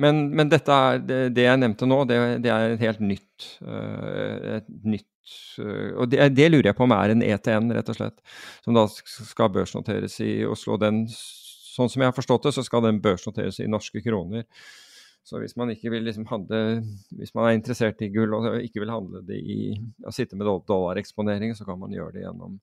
men, 0.00 0.26
men, 0.32 0.48
dette 0.52 0.72
er, 0.72 1.02
det, 1.04 1.18
det, 1.36 1.48
jeg 1.48 1.60
nevnte 1.60 1.88
nå, 1.88 2.04
det, 2.08 2.20
det 2.44 2.52
er 2.52 2.78
helt 2.80 3.02
nytt, 3.04 3.50
uh, 3.64 4.60
et 4.60 4.70
nytt 4.84 5.10
Eh, 5.58 5.92
og 5.96 6.10
det, 6.12 6.20
det, 6.36 6.50
lurer 6.50 6.70
jeg 6.70 6.78
på 6.78 6.86
om 6.86 6.94
er 6.96 7.14
en 7.14 7.24
ETN, 7.24 7.72
rett 7.76 7.90
og 7.92 7.98
slett, 7.98 8.20
som 8.64 8.76
da 8.76 8.86
skal 8.90 9.52
børsnoteres 9.54 10.18
i 10.24 10.32
Oslo. 10.48 10.78
Den, 10.80 11.04
sånn 11.08 11.90
som 11.90 12.02
jeg 12.02 12.10
har 12.10 12.16
forstått 12.16 12.48
det, 12.48 12.54
så 12.56 12.64
skal 12.66 12.84
den 12.86 13.00
børsnoteres 13.04 13.60
i 13.62 13.70
norske 13.70 14.02
kroner. 14.04 14.46
Så 15.24 15.38
hvis 15.40 15.54
man 15.56 15.70
ikke 15.72 15.88
vil 15.88 16.04
liksom 16.04 16.26
handle 16.28 16.82
Hvis 17.16 17.32
man 17.32 17.46
er 17.48 17.56
interessert 17.56 18.02
i 18.04 18.10
gull 18.12 18.34
og 18.36 18.58
ikke 18.60 18.82
vil 18.82 18.92
handle 18.92 19.22
det 19.24 19.38
i 19.40 19.72
å 20.04 20.12
sitte 20.12 20.36
med 20.36 20.44
dollareksponering, 20.44 21.54
så 21.56 21.64
kan 21.64 21.78
man 21.80 21.92
gjøre 21.94 22.12
det 22.12 22.24
gjennom, 22.26 22.58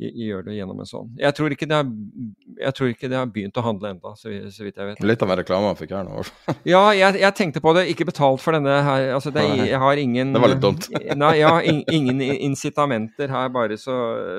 gjøre 0.00 0.46
det 0.46 0.56
gjennom 0.56 0.80
en 0.80 0.88
sånn. 0.88 1.10
Jeg 1.20 1.36
tror, 1.36 1.52
ikke 1.52 1.68
det 1.68 1.76
har, 1.76 1.90
jeg 2.62 2.76
tror 2.78 2.92
ikke 2.94 3.10
det 3.12 3.18
har 3.18 3.28
begynt 3.32 3.60
å 3.60 3.64
handle 3.66 3.90
enda, 3.92 4.14
så, 4.16 4.32
så, 4.48 4.64
vidt 4.64 4.80
jeg 4.80 4.88
vet. 4.88 5.02
Litt 5.04 5.24
av 5.24 5.34
en 5.34 5.40
reklame 5.42 5.68
han 5.68 5.78
fikk 5.78 5.92
her 5.98 6.06
nå. 6.08 6.22
ja, 6.72 6.82
jeg, 6.96 7.18
jeg, 7.20 7.34
tenkte 7.36 7.62
på 7.64 7.74
det. 7.76 7.84
Ikke 7.92 8.08
betalt 8.08 8.40
for 8.40 8.56
denne 8.56 8.78
her. 8.86 9.10
Altså, 9.18 9.32
det, 9.34 9.44
jeg 9.68 9.82
har 9.82 10.00
ingen 10.00 10.32
Det 10.32 10.42
var 10.46 10.54
litt 10.54 10.64
dumt. 10.64 10.88
nei, 11.24 11.34
jeg 11.42 11.52
har 11.58 11.68
ingen 11.98 12.24
incitamenter 12.24 13.34
her, 13.34 13.52
bare 13.52 13.76
så, 13.80 13.98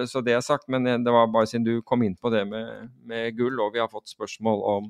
så, 0.09 0.23
det 0.25 0.39
er 0.39 0.45
sagt. 0.45 0.65
Men 0.73 0.89
det 0.89 1.13
var 1.13 1.29
bare 1.29 1.51
siden 1.51 1.67
du 1.67 1.75
kom 1.85 2.01
inn 2.07 2.17
på 2.17 2.33
det 2.33 2.47
med, 2.49 2.89
med 3.05 3.37
gull, 3.37 3.61
og 3.61 3.77
vi 3.77 3.83
har 3.83 3.91
fått 3.93 4.09
spørsmål 4.09 4.65
om 4.73 4.89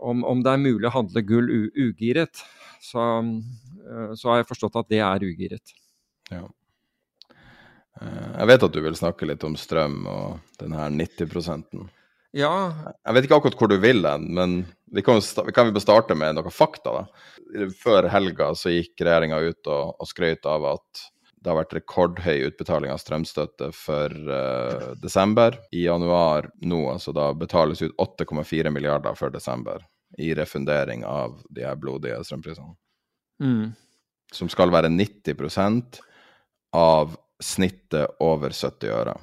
om, 0.00 0.24
om, 0.24 0.42
det 0.44 0.54
er 0.54 0.62
mulig 0.62 0.88
å 0.88 0.94
handle 0.94 1.22
gull 1.26 1.50
ugiret, 1.76 2.42
så, 2.82 3.06
eh, 3.20 4.10
så, 4.16 4.30
har 4.30 4.40
jeg 4.40 4.48
forstått 4.48 4.80
at 4.80 4.90
det 4.92 5.02
er 5.04 5.26
ugiret. 5.26 5.74
Ja. 6.30 6.44
Eh, 8.00 8.28
jeg 8.38 8.50
vet 8.52 8.66
at 8.66 8.76
du 8.76 8.80
vil 8.84 8.98
snakke 8.98 9.28
litt 9.28 9.44
om 9.46 9.56
strøm 9.60 10.02
og 10.10 10.60
den 10.62 10.76
her 10.76 10.92
90% 10.94 11.88
Ja. 12.36 12.52
Jeg 13.04 13.16
vet 13.16 13.26
ikke 13.26 13.40
akkurat 13.40 13.58
hvor 13.58 13.70
du 13.72 13.78
vil 13.82 14.04
hen, 14.06 14.28
men 14.36 14.60
vi 14.94 15.02
kan, 15.02 15.18
vi 15.18 15.54
kan 15.54 15.72
vi 15.74 15.82
starte 15.82 16.14
med 16.18 16.36
noen 16.38 16.54
fakta. 16.54 17.00
da. 17.00 17.70
Før 17.80 18.06
helga 18.10 18.52
så 18.54 18.70
gikk 18.70 19.02
regjeringa 19.02 19.40
ut 19.42 19.70
og, 19.70 19.96
og 19.98 20.10
skrøt 20.10 20.46
av 20.46 20.68
at 20.76 21.08
det 21.40 21.48
har 21.48 21.56
vært 21.56 21.72
rekordhøy 21.78 22.50
utbetaling 22.50 22.92
av 22.92 23.00
strømstøtte 23.00 23.70
for 23.72 24.12
uh, 24.28 24.90
desember. 25.00 25.56
I 25.72 25.86
januar 25.86 26.50
nå, 26.60 26.82
altså 26.92 27.14
da 27.16 27.30
betales 27.32 27.80
ut 27.80 27.94
8,4 27.96 28.72
milliarder 28.74 29.16
for 29.16 29.32
desember 29.32 29.86
i 30.20 30.34
refundering 30.36 31.04
av 31.08 31.38
de 31.48 31.64
her 31.64 31.78
blodige 31.80 32.18
strømprisene. 32.26 32.74
Mm. 33.40 33.72
Som 34.36 34.52
skal 34.52 34.72
være 34.74 34.92
90% 34.92 36.02
av 36.76 37.16
snittet 37.40 38.20
over 38.20 38.52
70 38.52 38.92
øre. 38.92 39.16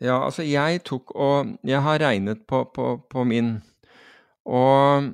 Ja, 0.00 0.18
altså 0.26 0.44
jeg 0.44 0.80
tok 0.88 1.12
og 1.12 1.56
Jeg 1.66 1.80
har 1.84 2.00
regnet 2.00 2.46
på, 2.48 2.62
på, 2.74 2.94
på 3.08 3.24
min. 3.24 3.58
Og 4.48 5.10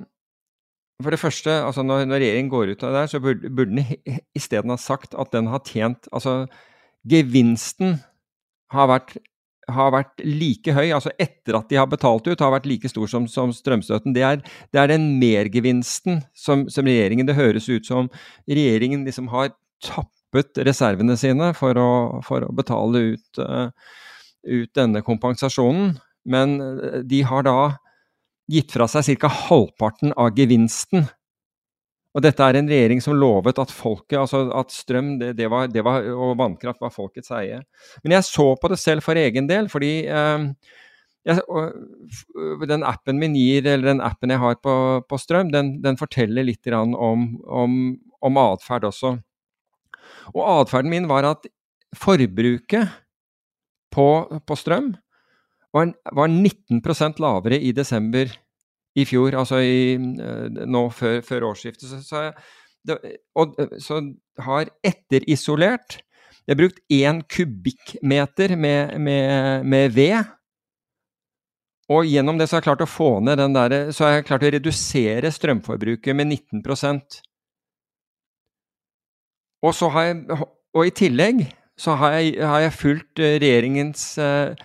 for 1.03 1.13
det 1.13 1.21
første, 1.21 1.53
altså 1.61 1.83
når, 1.85 2.07
når, 2.09 2.21
regjeringen 2.23 2.49
går 2.49 2.73
ut 2.73 2.83
av 2.83 2.93
det 2.93 3.01
der, 3.01 3.09
så 3.11 3.21
burde, 3.21 3.49
burde 3.53 3.75
den 3.75 4.21
isteden 4.37 4.73
ha 4.73 4.77
sagt 4.81 5.13
at 5.13 5.33
den 5.35 5.49
har 5.51 5.61
tjent 5.65 6.09
Altså, 6.09 6.47
gevinsten 7.07 7.99
har 8.73 8.89
vært, 8.89 9.13
har 9.69 9.93
vært, 9.93 10.23
like 10.25 10.73
høy, 10.73 10.89
altså 10.95 11.13
etter 11.21 11.59
at 11.59 11.69
de 11.69 11.77
har 11.77 11.87
betalt 11.91 12.27
ut, 12.27 12.41
har 12.41 12.55
vært 12.55 12.67
like 12.69 12.89
stor 12.89 13.07
som, 13.11 13.27
som 13.29 13.53
strømstøtten. 13.53 14.15
Det 14.15 14.25
er, 14.25 14.41
det 14.73 14.81
er, 14.81 14.89
den 14.91 15.07
mergevinsten 15.21 16.23
som, 16.35 16.65
som, 16.73 16.89
regjeringen 16.89 17.29
Det 17.29 17.37
høres 17.37 17.69
ut 17.69 17.85
som 17.87 18.09
regjeringen 18.49 19.05
liksom 19.05 19.29
har 19.35 19.53
tappet 19.85 20.57
reservene 20.65 21.15
sine 21.19 21.53
for 21.55 21.77
å, 21.77 21.89
for 22.25 22.43
å 22.43 22.53
betale 22.57 23.05
ut, 23.13 23.43
uh, 23.43 23.69
ut 24.49 24.73
denne 24.75 25.05
kompensasjonen. 25.05 25.93
Men 26.27 26.57
eh, 26.59 27.03
de 27.07 27.21
har 27.23 27.45
da 27.47 27.59
gitt 28.51 28.73
fra 28.73 28.87
seg 28.89 29.19
ca. 29.19 29.29
halvparten 29.49 30.13
av 30.15 30.35
gevinsten. 30.37 31.07
Og 32.17 32.23
dette 32.25 32.41
er 32.41 32.57
en 32.57 32.69
regjering 32.69 33.01
som 33.03 33.17
lovet 33.19 33.59
at 33.61 33.73
folket, 33.73 34.17
altså 34.17 34.47
at 34.57 34.73
strøm 34.73 35.17
det, 35.21 35.35
det 35.37 35.49
var, 35.53 35.67
det 35.69 35.83
var, 35.85 36.07
og 36.15 36.37
vannkraft 36.39 36.81
var 36.81 36.93
folkets 36.93 37.29
eie. 37.35 37.59
Men 38.01 38.17
jeg 38.17 38.25
så 38.25 38.47
på 38.57 38.71
det 38.71 38.79
selv 38.81 39.05
for 39.05 39.19
egen 39.19 39.49
del, 39.49 39.69
fordi 39.69 39.91
eh, 40.09 40.47
jeg, 41.27 41.43
den 42.71 42.85
appen 42.87 43.19
min 43.21 43.35
gir, 43.37 43.67
eller 43.67 43.91
den 43.91 44.01
appen 44.01 44.33
jeg 44.33 44.41
har 44.41 44.57
på, 44.63 44.75
på 45.05 45.19
strøm, 45.21 45.51
den, 45.53 45.75
den, 45.83 45.99
forteller 45.99 46.47
litt 46.47 46.65
om, 46.73 46.95
om, 47.43 47.75
om 48.23 48.39
atferd 48.41 48.87
også. 48.89 49.17
Og 50.33 50.41
atferden 50.47 50.93
min 50.93 51.09
var 51.11 51.27
at 51.35 51.45
forbruket 51.95 52.95
på, 53.93 54.07
på 54.41 54.57
strøm 54.57 54.95
var, 55.77 55.93
var 56.17 56.33
19 56.33 56.81
lavere 57.21 57.61
i 57.61 57.71
desember 57.75 58.33
i 58.97 59.05
fjor, 59.05 59.35
altså 59.37 59.61
i, 59.61 59.93
eh, 59.93 60.63
nå 60.65 60.87
før, 60.95 61.19
før 61.25 61.51
årsskiftet. 61.51 61.89
Så, 61.89 62.01
så, 62.05 62.23
det, 62.87 62.97
og, 63.37 63.57
så 63.83 64.01
har 64.45 64.71
etterisolert 64.85 66.01
Jeg 66.47 66.55
har 66.55 66.61
brukt 66.61 66.77
én 66.95 67.17
kubikkmeter 67.27 68.53
med, 68.55 68.93
med, 69.03 69.65
med, 69.67 69.91
ved. 69.91 70.29
Og 71.91 72.07
gjennom 72.07 72.39
det 72.39 72.47
så 72.47 72.55
har 72.55 72.61
jeg 72.61 72.67
klart 72.69 72.83
å 72.85 72.87
få 72.87 73.09
ned 73.19 73.35
den 73.41 73.55
der, 73.55 73.75
så 73.91 74.05
har 74.05 74.13
jeg 74.15 74.27
klart 74.29 74.45
å 74.47 74.51
redusere 74.55 75.31
strømforbruket 75.35 76.15
med 76.15 76.31
19% 76.31 77.19
Og 79.67 79.75
så 79.75 79.91
har 79.91 80.07
jeg, 80.07 80.39
og 80.71 80.87
i 80.87 80.95
tillegg 80.95 81.43
så 81.77 81.97
har 81.99 82.15
jeg, 82.15 82.39
har 82.39 82.63
jeg 82.63 82.77
fulgt 82.79 83.19
eh, 83.19 83.35
regjeringens 83.43 84.07
uh, 84.23 84.55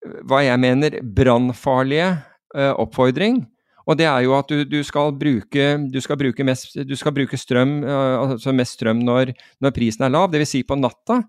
hva 0.00 0.42
jeg 0.44 0.60
mener 0.60 1.00
brannfarlige 1.04 2.10
eh, 2.56 2.72
oppfordring. 2.72 3.42
Og 3.88 3.98
det 3.98 4.06
er 4.06 4.22
jo 4.22 4.36
at 4.36 4.50
du, 4.50 4.62
du, 4.68 4.78
skal, 4.86 5.12
bruke, 5.18 5.66
du 5.90 5.98
skal, 6.02 6.18
bruke, 6.20 6.46
mest, 6.46 6.76
du 6.86 6.96
skal 6.98 7.14
bruke 7.16 7.38
strøm, 7.40 7.80
uh, 7.82 8.30
altså 8.36 8.52
mest 8.54 8.76
strøm 8.78 9.00
når, 9.02 9.32
når 9.58 9.74
prisen 9.74 10.06
er 10.06 10.12
lav, 10.12 10.28
dvs. 10.30 10.52
Si 10.52 10.60
på 10.66 10.78
natta. 10.78 11.22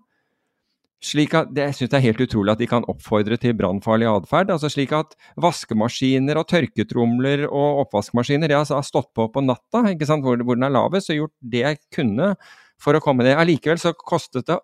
Slik 1.02 1.32
at, 1.34 1.48
det, 1.50 1.64
jeg 1.66 1.76
synes 1.80 1.90
det 1.90 1.98
er 1.98 2.04
helt 2.04 2.20
utrolig 2.22 2.52
at 2.52 2.60
de 2.62 2.68
kan 2.70 2.84
oppfordre 2.86 3.34
til 3.42 3.56
brannfarlig 3.58 4.06
atferd. 4.06 4.52
Altså 4.54 4.70
slik 4.70 4.92
at 4.94 5.16
vaskemaskiner 5.42 6.38
og 6.38 6.46
tørketromler 6.52 7.48
og 7.48 7.82
oppvaskmaskiner 7.88 8.54
jeg 8.54 8.68
har 8.70 8.86
stått 8.86 9.10
på 9.16 9.26
på 9.34 9.42
natta, 9.42 9.82
hvor, 9.82 10.44
hvor, 10.44 10.54
den 10.54 10.68
er 10.68 10.76
lavest, 10.76 11.10
og 11.10 11.24
gjort 11.24 11.34
det 11.42 11.64
jeg 11.64 11.82
kunne 11.98 12.34
for 12.82 12.94
å 12.94 13.02
komme 13.02 13.26
ned. 13.26 13.34
Allikevel 13.40 13.82
så 13.82 13.96
kostet 13.98 14.46
det 14.46 14.60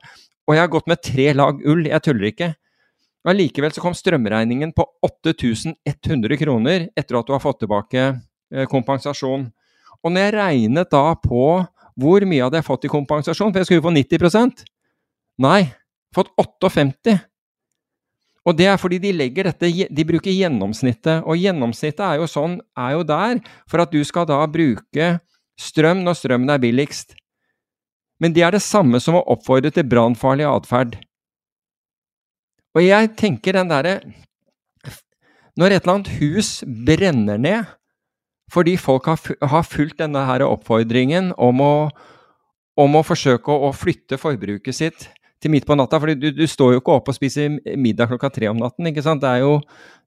Og 0.47 0.55
jeg 0.55 0.63
har 0.63 0.71
gått 0.71 0.87
med 0.87 1.03
tre 1.03 1.33
lag 1.35 1.59
ull, 1.67 1.89
jeg 1.91 2.05
tuller 2.07 2.31
ikke. 2.31 2.53
Allikevel 3.29 3.75
så 3.75 3.83
kom 3.85 3.97
strømregningen 3.97 4.73
på 4.77 4.87
8100 5.05 6.39
kroner 6.41 6.89
etter 6.97 7.19
at 7.19 7.29
du 7.29 7.35
har 7.35 7.43
fått 7.43 7.61
tilbake 7.65 8.05
eh, 8.09 8.67
kompensasjon. 8.71 9.49
Og 10.03 10.15
når 10.15 10.29
jeg 10.29 10.37
regnet 10.39 10.93
da 10.93 11.05
på 11.21 11.45
hvor 11.99 12.25
mye 12.31 12.45
hadde 12.45 12.61
jeg 12.61 12.69
fått 12.69 12.87
i 12.87 12.93
kompensasjon, 12.93 13.51
for 13.51 13.61
jeg 13.61 13.71
skulle 13.71 13.85
få 13.85 13.95
90% 13.95 14.65
Nei, 15.43 15.69
fått 16.15 16.31
58 16.39 17.15
Og 18.47 18.57
det 18.59 18.67
er 18.71 18.81
fordi 18.81 18.99
de 19.03 19.13
legger 19.15 19.51
dette 19.51 19.71
De 19.71 20.05
bruker 20.07 20.35
gjennomsnittet. 20.35 21.23
Og 21.27 21.39
gjennomsnittet 21.39 22.03
er 22.07 22.19
jo 22.23 22.27
sånn, 22.31 22.59
er 22.79 22.97
jo 22.97 23.05
der 23.07 23.43
for 23.71 23.85
at 23.85 23.93
du 23.95 24.01
skal 24.07 24.27
da 24.27 24.41
bruke 24.51 25.19
strøm 25.59 26.05
når 26.07 26.19
strømmen 26.19 26.55
er 26.55 26.63
billigst. 26.63 27.15
Men 28.23 28.35
det 28.35 28.43
er 28.47 28.55
det 28.55 28.65
samme 28.65 28.99
som 29.03 29.19
å 29.19 29.27
oppfordre 29.35 29.71
til 29.75 29.87
brannfarlig 29.87 30.47
atferd. 30.49 30.97
Og 32.79 32.85
jeg 32.87 33.11
tenker 33.19 33.59
den 33.59 33.71
derre 33.73 33.99
Når 35.59 35.75
et 35.75 35.83
eller 35.83 35.97
annet 35.97 36.15
hus 36.21 36.61
brenner 36.87 37.41
ned 37.43 37.75
fordi 38.49 38.79
folk 38.81 39.05
har, 39.05 39.65
fulgt 39.69 39.99
denne 40.01 40.23
her 40.25 40.41
oppfordringen 40.47 41.35
om 41.37 41.59
å, 41.61 41.73
om 42.81 42.95
å 42.97 43.03
forsøke 43.05 43.53
å, 43.53 43.69
å, 43.69 43.75
flytte 43.77 44.17
forbruket 44.17 44.73
sitt 44.73 45.05
til 45.37 45.53
midt 45.53 45.67
på 45.69 45.77
natta. 45.77 45.99
For 46.01 46.15
du, 46.17 46.31
du, 46.33 46.47
står 46.49 46.73
jo 46.73 46.81
ikke 46.81 46.95
opp 46.97 47.11
og 47.13 47.19
spiser 47.19 47.59
middag 47.77 48.09
klokka 48.09 48.31
tre 48.33 48.49
om 48.49 48.57
natten. 48.57 48.89
ikke 48.89 49.05
sant? 49.05 49.21
Det 49.21 49.35
er 49.35 49.43
jo, 49.45 49.59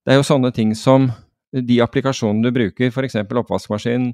det 0.01 0.15
er 0.15 0.17
jo 0.17 0.25
sånne 0.25 0.49
ting 0.57 0.73
som 0.73 1.05
de 1.53 1.77
applikasjonene 1.85 2.47
du 2.47 2.55
bruker, 2.55 2.89
f.eks. 2.89 3.19
oppvaskmaskin, 3.43 4.09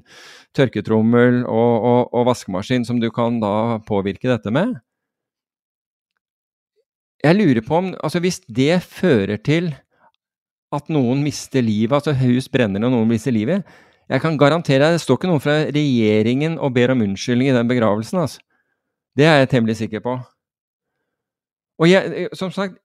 tørketrommel 0.58 1.46
og, 1.46 1.72
og, 1.88 2.12
og 2.12 2.28
vaskemaskin, 2.28 2.84
som 2.84 3.00
du 3.00 3.08
kan 3.14 3.40
da 3.40 3.78
påvirke 3.88 4.28
dette 4.28 4.52
med. 4.52 4.76
Jeg 7.24 7.34
lurer 7.34 7.64
på 7.66 7.78
om 7.80 7.92
altså 7.98 8.20
Hvis 8.22 8.40
det 8.46 8.78
fører 8.86 9.40
til 9.42 9.72
at 10.74 10.90
noen 10.92 11.22
mister 11.24 11.64
livet, 11.64 11.96
altså 11.96 12.12
hus 12.12 12.46
brenner 12.52 12.84
og 12.84 12.92
noen 12.92 13.08
mister 13.08 13.32
livet 13.32 13.64
Jeg 14.10 14.20
kan 14.20 14.36
garantere 14.40 14.84
deg, 14.84 14.98
det 14.98 15.02
står 15.02 15.16
ikke 15.18 15.30
noen 15.30 15.42
fra 15.42 15.56
regjeringen 15.72 16.58
og 16.60 16.74
ber 16.76 16.92
om 16.92 17.02
unnskyldning 17.04 17.50
i 17.50 17.56
den 17.56 17.68
begravelsen. 17.68 18.20
altså. 18.22 18.40
Det 19.16 19.26
er 19.26 19.42
jeg 19.42 19.50
temmelig 19.52 19.76
sikker 19.76 20.00
på. 20.00 20.14
Og 21.78 21.90
jeg, 21.90 22.28
som 22.38 22.52
sagt 22.54 22.78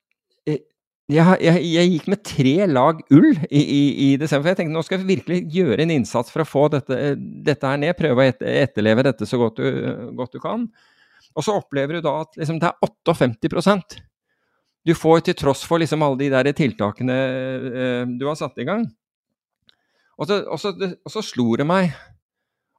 jeg, 1.11 1.39
jeg, 1.43 1.63
jeg, 1.67 1.89
gikk 1.91 2.05
med 2.13 2.21
tre 2.23 2.53
lag 2.69 2.99
ull 3.11 3.33
i, 3.49 3.59
i, 3.59 3.81
i, 4.05 4.09
desember. 4.19 4.45
for 4.45 4.53
Jeg 4.53 4.59
tenkte 4.61 4.75
nå 4.77 4.83
skal 4.87 5.01
jeg 5.01 5.09
virkelig 5.09 5.39
gjøre 5.51 5.83
en 5.83 5.91
innsats 5.97 6.31
for 6.31 6.43
å 6.43 6.47
få 6.47 6.69
dette, 6.71 6.99
dette 7.19 7.67
her 7.67 7.81
ned. 7.81 7.95
Prøve 7.99 8.23
å 8.23 8.31
etterleve 8.31 9.03
dette 9.09 9.27
så 9.27 9.39
godt 9.41 9.59
du, 9.59 9.67
godt 10.15 10.37
du, 10.37 10.39
kan. 10.43 10.67
Og 11.35 11.43
så 11.43 11.57
opplever 11.59 11.99
du 11.99 12.05
da 12.05 12.21
at 12.23 12.39
liksom, 12.39 12.61
det 12.63 12.71
er 12.71 12.79
58 12.87 14.03
du 14.83 14.93
får 14.97 15.23
til 15.27 15.37
tross 15.39 15.63
for 15.67 15.81
liksom 15.81 16.03
alle 16.03 16.19
de 16.19 16.31
der 16.33 16.51
tiltakene 16.55 17.15
eh, 17.15 18.03
du 18.19 18.25
har 18.27 18.37
satt 18.39 18.59
i 18.59 18.67
gang. 18.67 18.85
Og 20.19 20.29
så, 20.29 20.41
og, 20.45 20.59
så, 20.61 20.73
og 20.75 21.09
så, 21.11 21.23
slo 21.25 21.53
det 21.57 21.65
meg 21.67 21.93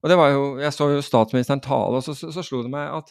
og 0.05 0.11
det 0.13 0.17
var 0.21 0.35
jo, 0.35 0.43
Jeg 0.61 0.75
så 0.77 0.91
jo 0.93 1.03
statsministeren 1.03 1.63
tale, 1.65 1.99
og 1.99 2.05
så, 2.05 2.13
så, 2.15 2.43
slo 2.45 2.61
det 2.63 2.71
meg 2.73 2.93
at 2.93 3.09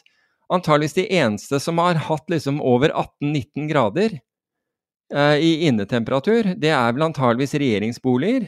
antageligvis 0.54 0.94
de 0.94 1.08
eneste 1.18 1.58
som 1.60 1.80
har 1.82 1.98
hatt 2.06 2.30
liksom 2.30 2.60
over 2.62 2.92
18-19 2.94 3.66
grader 3.72 4.14
eh, 4.14 5.38
i 5.42 5.50
innetemperatur, 5.66 6.52
det 6.54 6.70
er 6.70 6.94
vel 6.94 7.08
antageligvis 7.08 7.56
regjeringsboliger 7.58 8.46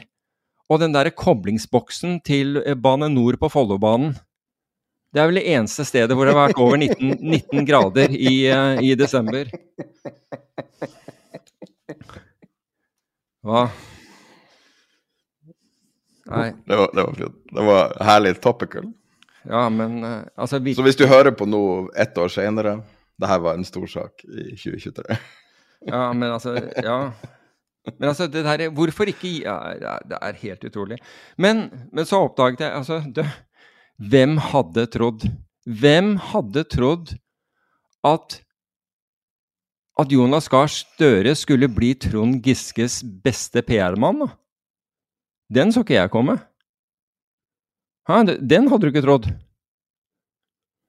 og 0.71 0.81
den 0.81 0.95
derre 0.95 1.11
koblingsboksen 1.15 2.21
til 2.27 2.61
eh, 2.63 2.77
Bane 2.79 3.09
Nor 3.11 3.35
på 3.41 3.49
Follobanen. 3.51 4.15
Det 5.13 5.21
er 5.21 5.29
vel 5.29 5.39
det 5.39 5.47
eneste 5.53 5.85
stedet 5.87 6.15
hvor 6.17 6.27
det 6.27 6.33
har 6.35 6.49
vært 6.49 6.59
over 6.61 6.79
19, 6.81 7.13
19 7.23 7.67
grader 7.67 8.11
i, 8.11 8.33
uh, 8.51 8.81
i, 8.83 8.91
desember. 8.99 9.47
Hva? 13.47 13.67
Nei. 16.27 16.49
Det 16.67 16.79
var, 16.81 16.91
det 16.91 17.05
var 17.07 17.15
fint. 17.21 17.39
Det 17.55 17.65
var 17.69 17.95
herlig 18.09 18.35
topical. 18.43 18.91
Ja, 19.47 19.63
men 19.71 20.03
uh, 20.03 20.19
altså 20.35 20.59
vi... 20.59 20.75
Så 20.75 20.83
hvis 20.83 20.99
du 20.99 21.07
hører 21.07 21.31
på 21.31 21.47
noe 21.47 21.87
ett 21.95 22.17
år 22.19 22.27
senere 22.33 22.81
Det 23.15 23.29
her 23.31 23.39
var 23.39 23.55
en 23.55 23.65
stor 23.65 23.87
sak 23.87 24.25
i 24.27 24.51
2023. 24.59 25.17
ja, 25.93 26.03
men 26.13 26.29
altså 26.33 26.57
Ja. 26.83 26.99
Men 27.95 28.09
altså, 28.09 28.27
det 28.27 28.43
der, 28.43 28.65
hvorfor 28.75 29.07
ikke 29.07 29.29
ja, 29.45 29.55
Det 30.03 30.17
er 30.19 30.39
helt 30.41 30.63
utrolig. 30.67 30.97
Men, 31.37 31.69
men 31.95 32.05
så 32.05 32.19
oppdaget 32.25 32.65
jeg 32.65 32.73
altså 32.75 32.99
det, 33.15 33.23
Hvem 33.97 34.37
hadde 34.51 34.85
trodd 34.93 35.25
Hvem 35.67 36.15
hadde 36.31 36.63
trodd 36.69 37.15
at 38.05 38.41
at 39.97 40.11
Jonas 40.13 40.45
Gahr 40.53 40.69
Støre 40.69 41.31
skulle 41.33 41.65
bli 41.73 41.95
Trond 41.97 42.37
Giskes 42.45 42.99
beste 43.01 43.63
PR-mann? 43.65 44.27
Den 45.49 45.73
så 45.73 45.81
ikke 45.81 45.95
jeg 45.95 46.11
komme. 46.13 46.35
Ha, 48.05 48.19
den 48.21 48.69
hadde 48.69 48.85
du 48.85 48.91
ikke 48.91 49.01
trodd. 49.01 49.25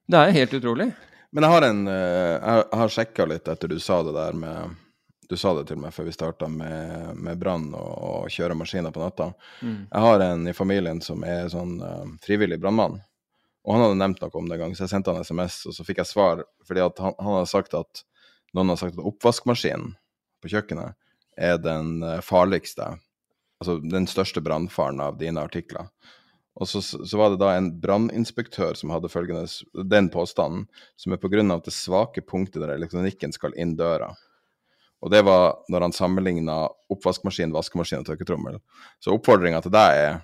Det 0.09 0.19
er 0.19 0.35
helt 0.37 0.53
utrolig. 0.59 0.91
Men 1.33 1.45
jeg 1.45 1.53
har 1.55 1.65
en 1.67 1.81
eh, 1.89 2.61
har 2.77 2.93
sjekka 2.93 3.25
litt 3.29 3.49
etter 3.49 3.73
du 3.73 3.79
sa 3.81 3.99
det 4.05 4.13
der 4.13 4.37
med 4.37 4.77
du 5.29 5.37
sa 5.37 5.51
det 5.53 5.67
til 5.69 5.77
meg 5.77 5.93
før 5.93 6.07
vi 6.07 6.13
starta 6.15 6.47
med, 6.49 7.13
med 7.21 7.37
brann 7.37 7.67
og, 7.77 7.89
og 8.09 8.33
kjøre 8.33 8.57
maskiner 8.57 8.93
på 8.93 9.03
natta. 9.03 9.29
Mm. 9.61 9.83
Jeg 9.85 10.05
har 10.05 10.23
en 10.25 10.47
i 10.49 10.55
familien 10.57 11.01
som 11.05 11.21
er 11.27 11.51
sånn 11.53 11.75
uh, 11.83 12.07
frivillig 12.25 12.57
brannmann. 12.61 12.97
Og 13.61 13.75
han 13.75 13.83
hadde 13.83 13.99
nevnt 13.99 14.23
noe 14.23 14.39
om 14.39 14.47
det 14.49 14.57
en 14.57 14.63
gang, 14.63 14.73
så 14.73 14.87
jeg 14.87 14.93
sendte 14.95 15.13
han 15.13 15.21
SMS, 15.21 15.59
og 15.69 15.75
så 15.77 15.85
fikk 15.85 16.01
jeg 16.01 16.09
svar. 16.09 16.41
fordi 16.65 16.81
han, 16.81 17.13
han 17.19 17.35
hadde 17.35 17.51
sagt 17.51 17.75
at 17.77 18.01
noen 18.57 18.73
har 18.73 18.79
sagt 18.81 18.97
at 18.97 19.05
oppvaskmaskinen 19.05 19.91
på 20.41 20.49
kjøkkenet 20.49 20.97
er 21.37 21.59
den 21.61 21.99
uh, 22.01 22.17
farligste, 22.25 22.87
altså 23.61 23.77
den 23.83 24.07
største 24.09 24.41
brannfaren 24.41 25.03
av 25.03 25.19
dine 25.21 25.43
artikler. 25.45 25.91
Og 26.59 26.67
så, 26.67 26.81
så, 26.81 27.17
var 27.17 27.29
det 27.31 27.39
da 27.43 27.53
en 27.55 27.69
branninspektør 27.79 28.73
som 28.75 28.91
hadde 28.91 29.11
følgende, 29.13 29.45
den 29.85 30.09
påstanden, 30.09 30.65
som 30.97 31.13
er 31.13 31.21
på 31.21 31.29
grunn 31.31 31.53
at 31.53 31.69
det 31.69 31.75
svake 31.75 32.25
punktet 32.25 32.63
der 32.63 32.73
elektronikken 32.73 33.31
skal 33.35 33.53
inn 33.55 33.77
døra. 33.79 34.09
Og 34.99 35.11
det 35.13 35.21
var 35.23 35.61
når 35.71 35.87
han 35.87 35.95
sammenligna 35.95 36.57
oppvaskmaskin, 36.91 37.53
vaskemaskin 37.55 38.03
og 38.03 38.09
tørketrommel. 38.09 38.59
Så 38.99 39.13
oppfordringa 39.15 39.61
til 39.63 39.73
deg 39.73 40.01
er 40.03 40.19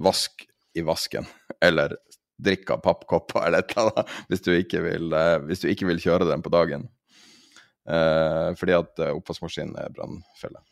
vask 0.00 0.46
i 0.78 0.84
vasken, 0.86 1.26
eller 1.62 1.96
drikk 2.40 2.70
av 2.72 2.82
pappkopper 2.84 3.42
eller 3.46 3.64
et 3.64 3.74
eller 3.74 3.90
annet, 3.90 4.16
hvis 4.30 4.44
du 4.46 4.50
ikke 4.54 4.82
vil, 4.84 5.12
eh, 5.12 5.50
du 5.50 5.68
ikke 5.68 5.88
vil 5.90 6.02
kjøre 6.02 6.28
den 6.30 6.44
på 6.44 6.52
dagen. 6.52 6.88
Eh, 7.90 8.50
fordi 8.60 8.76
at 8.76 9.02
eh, 9.02 9.16
oppvaskmaskinen 9.16 9.74
er 9.80 9.92
brannfelle. 9.94 10.62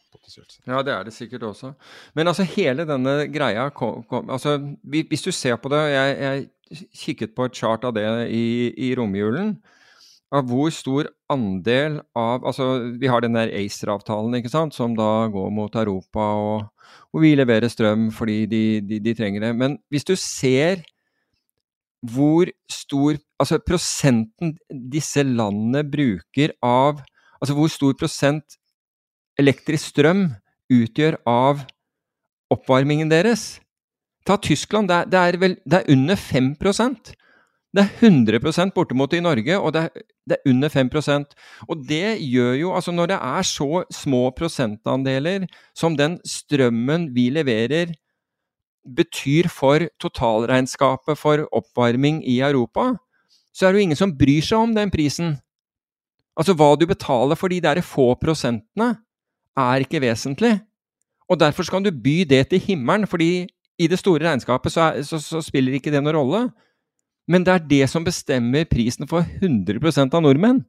Ja, 0.66 0.82
det 0.84 0.92
er 0.92 1.04
det 1.04 1.12
sikkert 1.14 1.44
også. 1.50 1.72
Men 2.16 2.30
altså 2.30 2.46
hele 2.48 2.84
denne 2.88 3.28
greia 3.32 3.68
kom, 3.74 4.02
kom, 4.08 4.30
altså, 4.32 4.56
Hvis 4.82 5.22
du 5.24 5.30
ser 5.32 5.56
på 5.56 5.70
det 5.72 5.80
Jeg, 5.92 6.16
jeg 6.18 6.88
kikket 6.96 7.34
på 7.36 7.44
et 7.44 7.56
chart 7.56 7.84
av 7.84 7.94
det 7.96 8.06
i, 8.32 8.72
i 8.88 8.94
romjulen 8.96 9.54
av 10.34 10.48
hvor 10.48 10.72
stor 10.74 11.08
andel 11.32 12.00
av 12.16 12.44
Altså, 12.46 12.66
vi 13.00 13.08
har 13.08 13.24
den 13.24 13.36
der 13.36 13.52
ACER-avtalen, 13.54 14.36
ikke 14.38 14.52
sant, 14.52 14.76
som 14.76 14.96
da 14.96 15.28
går 15.32 15.50
mot 15.54 15.74
Europa, 15.74 16.20
og 16.20 16.66
hvor 17.10 17.24
vi 17.24 17.34
leverer 17.36 17.68
strøm 17.72 18.08
fordi 18.14 18.44
de, 18.50 18.62
de, 18.84 19.00
de, 19.00 19.14
trenger 19.16 19.46
det. 19.46 19.54
Men 19.56 19.78
hvis 19.92 20.04
du 20.08 20.14
ser 20.16 20.84
hvor 21.98 22.50
stor 22.70 23.18
Altså 23.38 23.60
prosenten 23.62 24.56
disse 24.90 25.22
landene 25.22 25.84
bruker 25.86 26.52
av 26.62 27.00
Altså 27.38 27.54
hvor 27.54 27.70
stor 27.70 27.94
prosent 27.98 28.58
elektrisk 29.38 29.92
strøm 29.92 30.24
utgjør 30.74 31.20
av 31.26 31.62
oppvarmingen 32.50 33.10
deres 33.10 33.60
Ta 34.26 34.36
Tyskland, 34.36 34.90
det 34.90 34.96
er, 34.96 35.06
det 35.08 35.20
er, 35.20 35.36
vel, 35.40 35.54
det 35.64 35.78
er 35.78 35.92
under 35.94 36.18
5 36.20 36.50
det 37.78 37.84
er 37.84 38.08
100% 38.08 38.72
bortimot 38.74 39.14
i 39.14 39.22
Norge, 39.22 39.54
og 39.54 39.72
det 39.74 39.84
er, 39.86 40.04
det 40.28 40.36
er, 40.36 40.50
under 40.50 40.72
5% 40.72 41.36
Og 41.68 41.84
det 41.88 42.18
gjør 42.24 42.52
jo 42.58 42.74
Altså, 42.74 42.92
når 42.92 43.12
det 43.12 43.18
er 43.22 43.46
så 43.46 43.84
små 43.94 44.30
prosentandeler 44.34 45.46
som 45.78 45.96
den 45.96 46.18
strømmen 46.26 47.08
vi 47.14 47.28
leverer, 47.30 47.94
betyr 48.96 49.48
for 49.52 49.84
totalregnskapet 50.00 51.18
for 51.18 51.44
oppvarming 51.52 52.22
i 52.26 52.40
Europa, 52.40 52.94
så 53.54 53.66
er 53.66 53.72
det 53.72 53.80
jo 53.80 53.86
ingen 53.88 54.00
som 54.00 54.14
bryr 54.16 54.44
seg 54.44 54.58
om 54.58 54.74
den 54.74 54.90
prisen. 54.90 55.36
Altså, 56.38 56.54
hva 56.54 56.72
du 56.78 56.86
betaler 56.86 57.36
for 57.36 57.52
de 57.52 57.60
der 57.60 57.82
få 57.84 58.14
prosentene, 58.20 58.94
er 59.58 59.84
ikke 59.84 60.00
vesentlig. 60.00 60.54
Og 61.28 61.40
derfor 61.40 61.66
skal 61.66 61.84
du 61.84 61.90
by 61.90 62.22
det 62.30 62.48
til 62.48 62.62
himmelen, 62.62 63.06
fordi 63.06 63.46
i 63.78 63.86
det 63.86 63.98
store 63.98 64.24
regnskapet 64.24 64.72
så, 64.72 64.80
er, 64.80 65.02
så, 65.02 65.18
så 65.20 65.42
spiller 65.44 65.76
ikke 65.76 65.92
det 65.92 66.02
noen 66.02 66.16
rolle. 66.16 66.42
Men 67.28 67.44
det 67.44 67.54
er 67.54 67.66
det 67.70 67.84
som 67.92 68.06
bestemmer 68.06 68.64
prisen 68.68 69.08
for 69.08 69.26
100% 69.42 70.16
av 70.16 70.24
nordmenn. 70.24 70.62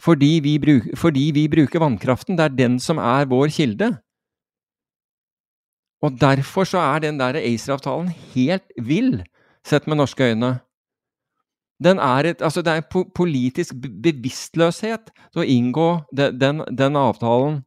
Fordi 0.00 0.40
vi, 0.42 0.56
bruker, 0.58 0.96
fordi 0.98 1.28
vi, 1.36 1.44
bruker, 1.48 1.82
vannkraften. 1.82 2.38
Det 2.38 2.44
er 2.44 2.56
den 2.56 2.80
som 2.82 2.98
er 2.98 3.28
vår 3.30 3.52
kilde. 3.54 3.92
Og 6.04 6.16
derfor 6.20 6.66
så 6.68 6.80
er 6.82 7.04
den 7.04 7.20
der 7.20 7.38
ACER-avtalen 7.38 8.10
helt 8.34 8.66
vill, 8.76 9.22
sett 9.64 9.86
med 9.86 10.00
norske 10.00 10.32
øyne. 10.32 10.58
Er 11.84 12.24
et, 12.24 12.42
altså 12.42 12.62
det 12.62 12.72
er 12.72 12.82
en 12.82 13.06
politisk 13.14 13.76
bevisstløshet 13.76 15.10
til 15.12 15.42
å 15.42 15.46
inngå 15.46 15.88
den, 16.16 16.36
den, 16.40 16.64
den 16.72 16.96
avtalen. 16.96 17.62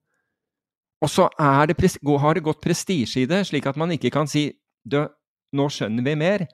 Og 1.02 1.10
så 1.10 1.30
det, 1.70 1.78
har 2.04 2.34
det 2.34 2.44
gått 2.44 2.62
prestisje 2.62 3.22
i 3.22 3.30
det, 3.30 3.44
slik 3.46 3.66
at 3.70 3.78
man 3.78 3.94
ikke 3.94 4.10
kan 4.14 4.30
si 4.30 4.50
nå 4.88 5.68
skjønner 5.70 6.04
vi 6.04 6.16
mer 6.18 6.48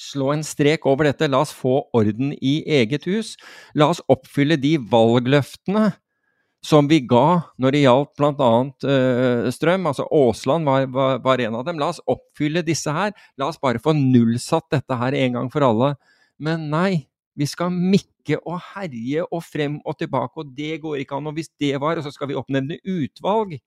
slå 0.00 0.32
en 0.34 0.44
strek 0.46 0.86
over 0.88 1.08
dette. 1.08 1.28
La 1.30 1.42
oss 1.44 1.54
få 1.54 1.80
orden 1.96 2.32
i 2.40 2.58
eget 2.78 3.06
hus. 3.10 3.34
La 3.74 3.90
oss 3.92 4.02
oppfylle 4.12 4.58
de 4.60 4.76
valgløftene 4.78 5.90
som 6.66 6.88
vi 6.90 6.98
ga 7.06 7.52
når 7.62 7.74
det 7.74 7.82
gjaldt 7.84 8.12
bl.a. 8.18 8.52
Uh, 8.82 9.50
strøm. 9.54 9.86
Altså 9.90 10.06
Aasland 10.10 10.68
var, 10.68 10.88
var, 10.92 11.20
var, 11.24 11.42
en 11.44 11.58
av 11.60 11.66
dem. 11.68 11.80
La 11.82 11.90
oss 11.92 12.02
oppfylle 12.10 12.64
disse 12.66 12.92
her. 12.92 13.14
La 13.38 13.50
oss 13.50 13.60
bare 13.62 13.82
få 13.82 13.94
nullsatt 13.96 14.68
dette 14.74 15.00
her 15.02 15.16
en 15.22 15.40
gang 15.40 15.52
for 15.52 15.66
alle. 15.66 15.94
Men 16.42 16.68
nei, 16.72 17.06
vi 17.36 17.48
skal 17.48 17.72
mikke 17.72 18.40
og 18.42 18.58
herje 18.72 19.22
og 19.28 19.42
frem 19.44 19.78
og 19.86 19.98
tilbake, 20.00 20.42
og 20.42 20.52
det 20.56 20.80
går 20.82 21.02
ikke 21.02 21.20
an. 21.20 21.30
Og 21.30 21.36
hvis 21.38 21.52
det 21.60 21.76
var, 21.80 22.00
så 22.02 22.12
skal 22.12 22.32
vi 22.32 22.38
oppnevne 22.38 22.80
utvalg 22.82 23.58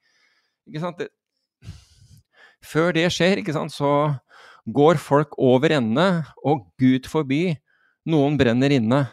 ikke 0.70 0.84
sant? 0.84 1.06
Før 2.66 2.92
det 2.94 3.08
skjer, 3.16 3.40
ikke 3.42 3.56
sant, 3.56 3.74
så 3.74 3.90
går 4.76 5.00
folk 5.02 5.36
over 5.38 5.74
ende, 5.78 6.08
og 6.46 6.68
Gud 6.82 7.08
forby, 7.10 7.56
noen 8.10 8.38
brenner 8.40 8.74
inne. 8.74 9.06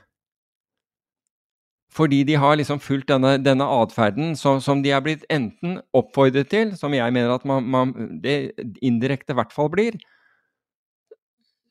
Fordi 1.97 2.23
de 2.28 2.37
har 2.37 2.59
liksom 2.59 2.81
fulgt 2.83 3.09
denne, 3.09 3.37
denne 3.41 3.65
atferden 3.78 4.35
som, 4.37 4.61
som, 4.61 4.83
de 4.85 4.93
er 4.93 5.01
blitt 5.05 5.24
enten 5.33 5.78
oppfordret 5.97 6.51
til, 6.53 6.74
som 6.77 6.93
jeg 6.93 7.15
mener 7.15 7.33
at 7.33 7.47
man, 7.49 7.65
man 7.73 7.95
det 8.23 8.53
indirekte 8.85 9.33
i 9.33 9.39
hvert 9.39 9.55
fall 9.55 9.70
blir, 9.73 9.97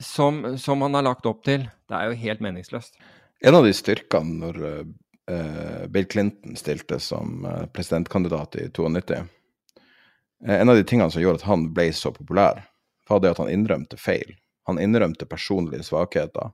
som, 0.02 0.58
som, 0.58 0.82
man 0.82 0.98
har 0.98 1.06
lagt 1.06 1.30
opp 1.30 1.44
til. 1.46 1.68
Det 1.86 1.98
er 1.98 2.10
jo 2.10 2.20
helt 2.24 2.42
meningsløst. 2.44 2.98
En 3.46 3.58
av 3.58 3.68
de 3.68 3.74
styrkene 3.76 4.40
når 4.42 4.62
uh, 4.66 5.86
Bill 5.94 6.08
Clinton 6.10 6.58
stilte 6.58 6.98
som 7.04 7.46
uh, 7.46 7.66
presidentkandidat 7.76 8.58
i 8.64 8.70
92, 8.74 9.22
uh, 9.22 10.56
en 10.58 10.74
av 10.74 10.80
de 10.80 10.88
tingene 10.88 11.14
som 11.14 11.22
gjorde 11.22 11.44
at 11.44 11.50
han 11.52 11.70
ble 11.76 11.92
så 11.94 12.12
populær, 12.16 12.64
var 13.10 13.22
det 13.22 13.34
at 13.34 13.42
han 13.42 13.52
innrømte 13.52 14.00
feil. 14.02 14.36
Han 14.70 14.80
innrømte 14.82 15.28
personlige 15.30 15.86
svakheter. 15.86 16.54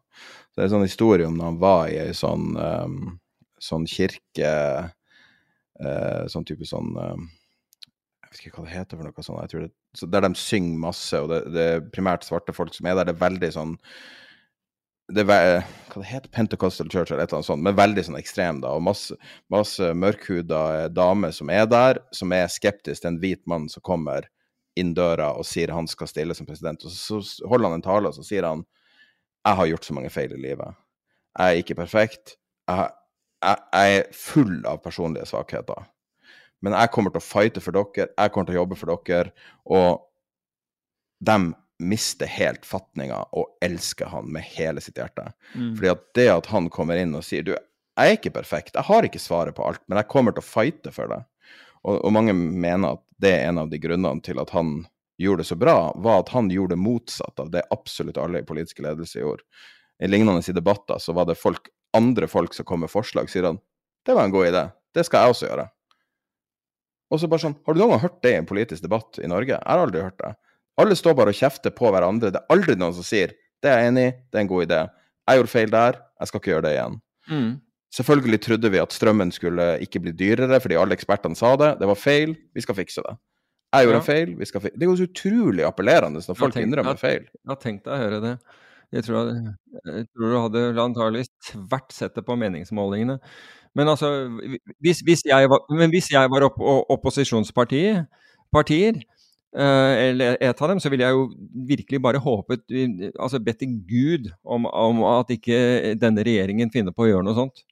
Så 0.51 0.59
det 0.59 0.63
er 0.63 0.67
en 0.67 0.73
sånn 0.75 0.87
historie 0.87 1.27
om 1.27 1.37
når 1.39 1.51
han 1.51 1.59
var 1.61 1.83
i 1.91 1.99
ei 2.01 2.15
sånn, 2.17 2.55
um, 2.59 2.97
sånn 3.61 3.87
kirke 3.87 4.55
uh, 5.81 6.23
Sånn 6.29 6.45
type 6.45 6.67
sånn 6.67 6.91
um, 6.97 7.29
Jeg 8.21 8.33
vet 8.33 8.41
ikke 8.41 8.57
hva 8.57 8.65
det 8.67 8.73
heter 8.75 8.99
for 8.99 9.07
noe 9.07 9.25
sånt. 9.25 9.55
Det, 9.55 9.71
så 9.97 10.09
der 10.11 10.25
de 10.27 10.33
synger 10.39 10.83
masse, 10.83 11.21
og 11.23 11.31
det, 11.31 11.45
det, 11.55 11.69
er 11.75 11.87
primært 11.93 12.27
svarte 12.27 12.55
folk 12.55 12.75
som 12.75 12.89
er 12.89 12.99
der. 12.99 13.09
Det 13.09 13.15
er 13.15 13.23
veldig 13.23 13.53
sånn 13.55 13.77
det 15.11 15.25
er, 15.27 15.63
hva 15.91 15.99
det 15.99 16.07
heter 16.07 16.31
Pentecostal 16.31 16.87
Church 16.91 17.11
eller 17.11 17.25
et 17.25 17.31
eller 17.31 17.41
annet 17.41 17.49
sånt, 17.49 17.63
men 17.65 17.75
veldig 17.75 18.03
sånn 18.07 18.19
ekstrem, 18.19 18.61
da. 18.63 18.75
Og 18.77 18.85
masse, 18.85 19.17
masse 19.51 19.89
mørkhuda 19.97 20.87
damer 20.93 21.33
som 21.35 21.51
er 21.51 21.65
der, 21.67 21.99
som 22.15 22.31
er 22.35 22.51
skeptisk 22.51 23.03
til 23.03 23.11
en 23.11 23.19
hvit 23.23 23.41
mann 23.49 23.67
som 23.71 23.83
kommer 23.83 24.29
inn 24.79 24.93
døra 24.95 25.31
og 25.37 25.45
sier 25.47 25.73
han 25.75 25.89
skal 25.89 26.09
stille 26.09 26.35
som 26.37 26.47
president. 26.47 26.83
Og 26.87 26.93
så, 26.93 27.19
holder 27.47 27.69
han 27.69 27.79
en 27.79 27.85
tale, 27.85 28.11
og 28.11 28.17
så 28.17 28.25
sier 28.25 28.47
han 28.47 28.65
jeg 29.41 29.57
har 29.57 29.69
gjort 29.71 29.87
så 29.87 29.95
mange 29.97 30.11
feil 30.13 30.33
i 30.35 30.41
livet. 30.41 30.77
Jeg 31.33 31.47
er 31.53 31.63
ikke 31.63 31.79
perfekt. 31.79 32.35
Jeg, 32.69 32.91
jeg, 33.41 33.63
jeg 33.73 33.97
er 33.97 34.11
full 34.13 34.59
av 34.69 34.83
personlige 34.83 35.25
svakheter. 35.31 35.87
men 36.61 36.75
jeg 36.77 36.91
kommer 36.93 37.09
til 37.09 37.23
å 37.23 37.25
fighte 37.25 37.63
for 37.63 37.73
dere, 37.73 38.11
jeg 38.13 38.31
kommer 38.31 38.45
til 38.47 38.53
å 38.53 38.61
jobbe 38.61 38.77
for 38.77 38.93
dere. 39.07 39.33
Og 39.65 40.03
de 41.25 41.37
mister 41.81 42.29
helt 42.29 42.65
fatninga 42.69 43.23
og 43.33 43.57
elsker 43.65 44.11
han 44.13 44.29
med 44.29 44.45
hele 44.45 44.81
sitt 44.83 44.99
hjerte. 45.01 45.31
Mm. 45.55 45.73
Fordi 45.77 45.89
at 45.89 46.03
det 46.17 46.27
at 46.35 46.49
han 46.53 46.69
kommer 46.73 47.01
inn 47.01 47.15
og 47.17 47.25
sier 47.25 47.45
du, 47.47 47.55
jeg 47.55 48.13
er 48.13 48.17
ikke 48.17 48.33
perfekt, 48.37 48.75
jeg 48.77 48.87
har 48.87 49.05
ikke 49.05 49.21
svaret 49.21 49.57
på 49.57 49.65
alt, 49.65 49.81
men 49.89 49.99
jeg 49.99 50.09
kommer 50.11 50.35
til 50.35 50.43
å 50.43 50.47
fighte 50.47 50.93
for 50.95 51.11
det. 51.11 51.23
Og, 51.81 51.97
og 51.97 52.13
mange 52.13 52.35
mener 52.37 52.95
at 52.95 53.01
det 53.21 53.31
er 53.35 53.49
en 53.49 53.61
av 53.61 53.69
de 53.69 53.79
grunnene 53.81 54.23
til 54.25 54.41
at 54.41 54.53
han 54.55 54.81
gjorde 55.21 55.43
det 55.43 55.49
så 55.51 55.57
bra, 55.59 55.91
var 56.01 56.23
at 56.23 56.31
han 56.33 56.49
gjorde 56.49 56.75
det 56.75 56.81
motsatt 56.81 57.39
av 57.39 57.51
det 57.53 57.61
absolutt 57.73 58.17
alle 58.17 58.41
i 58.41 58.47
politisk 58.47 58.81
ledelse 58.81 59.21
gjorde. 59.21 59.45
I 60.01 60.09
lignende 60.09 60.41
i 60.41 60.55
debatter 60.55 60.97
så 60.97 61.13
var 61.13 61.27
det 61.29 61.37
folk, 61.37 61.69
andre 61.97 62.27
folk 62.31 62.55
som 62.57 62.65
kom 62.65 62.81
med 62.81 62.91
forslag, 62.91 63.29
sier 63.29 63.51
han 63.51 63.61
det 64.07 64.15
var 64.17 64.25
en 64.25 64.33
god 64.33 64.47
idé, 64.49 64.63
det 64.97 65.05
skal 65.05 65.27
jeg 65.27 65.35
også 65.35 65.45
gjøre. 65.45 65.67
Og 67.11 67.19
så 67.21 67.27
bare 67.29 67.43
sånn, 67.43 67.57
Har 67.67 67.75
du 67.75 67.81
noen 67.81 67.91
gang 67.93 68.03
hørt 68.07 68.21
det 68.23 68.31
i 68.31 68.39
en 68.39 68.47
politisk 68.49 68.81
debatt 68.81 69.19
i 69.21 69.29
Norge? 69.29 69.53
Jeg 69.53 69.67
har 69.67 69.83
aldri 69.83 70.01
hørt 70.01 70.17
det. 70.17 70.31
Alle 70.81 70.95
står 70.97 71.13
bare 71.19 71.33
og 71.33 71.37
kjefter 71.37 71.73
på 71.75 71.91
hverandre. 71.91 72.31
Det 72.33 72.39
er 72.39 72.55
aldri 72.55 72.77
noen 72.79 72.95
som 72.97 73.05
sier 73.05 73.35
det 73.61 73.69
er 73.69 73.83
jeg 73.83 73.91
enig 73.91 74.05
i, 74.07 74.13
det 74.31 74.39
er 74.39 74.41
en 74.41 74.49
god 74.49 74.63
idé. 74.65 74.79
Jeg 75.29 75.37
gjorde 75.37 75.51
feil 75.51 75.73
der, 75.75 75.99
jeg 76.17 76.29
skal 76.29 76.41
ikke 76.41 76.51
gjøre 76.51 76.65
det 76.65 76.71
igjen. 76.73 76.95
Mm. 77.29 77.51
Selvfølgelig 77.91 78.39
trodde 78.45 78.71
vi 78.71 78.79
at 78.79 78.93
strømmen 78.95 79.33
skulle 79.35 79.73
ikke 79.83 79.99
bli 79.99 80.13
dyrere, 80.15 80.61
fordi 80.63 80.77
alle 80.79 80.95
ekspertene 80.95 81.35
sa 81.35 81.55
det. 81.59 81.73
Det 81.81 81.89
var 81.89 81.99
feil, 81.99 82.37
vi 82.55 82.63
skal 82.63 82.77
fikse 82.77 83.03
det. 83.03 83.17
Jeg 83.71 83.87
gjorde 83.87 83.99
Ja. 83.99 84.01
en 84.01 84.07
feil, 84.07 84.35
vi 84.39 84.45
skal 84.45 84.61
fikse 84.61 84.79
Det 84.79 84.83
er 84.83 84.89
jo 84.91 84.95
så 84.95 85.07
utrolig 85.07 85.63
appellerende 85.67 86.19
når 86.27 86.35
folk 86.35 86.53
tenkt, 86.53 86.67
innrømmer 86.67 86.95
ja. 86.95 87.01
feil. 87.01 87.23
Jeg 87.27 87.51
har 87.51 87.59
tenkt 87.59 87.85
deg 87.85 87.93
å 87.93 88.01
høre 88.03 88.21
det. 88.21 88.37
Jeg 88.91 89.03
tror, 89.07 89.29
jeg 89.87 90.07
tror 90.11 90.31
du 90.31 90.39
hadde 90.39 90.83
antakelig 90.83 91.25
tvert 91.47 91.93
sett 91.95 92.15
det 92.15 92.25
på 92.27 92.35
meningsmålingene. 92.35 93.19
Men 93.75 93.87
altså, 93.87 94.27
hvis, 94.83 94.99
hvis 95.07 95.23
jeg 95.25 95.47
var, 95.49 95.63
men 95.71 95.89
hvis 95.93 96.11
jeg 96.11 96.31
var 96.31 96.43
opp, 96.43 96.59
opposisjonspartier, 96.91 98.05
partier, 98.51 98.99
eh, 99.55 100.09
eller 100.09 100.35
et 100.41 100.61
av 100.61 100.67
dem, 100.73 100.79
så 100.83 100.91
ville 100.91 101.07
jeg 101.07 101.15
jo 101.15 101.29
virkelig 101.71 102.01
bare 102.03 102.19
håpet, 102.19 102.67
altså 103.15 103.39
bedt 103.39 103.63
til 103.63 103.79
Gud 103.87 104.31
om, 104.43 104.67
om 104.67 105.03
at 105.03 105.31
ikke 105.31 105.95
denne 105.95 106.27
regjeringen 106.27 106.71
finner 106.71 106.91
på 106.91 107.07
å 107.07 107.11
gjøre 107.13 107.27
noe 107.27 107.39
sånt. 107.39 107.63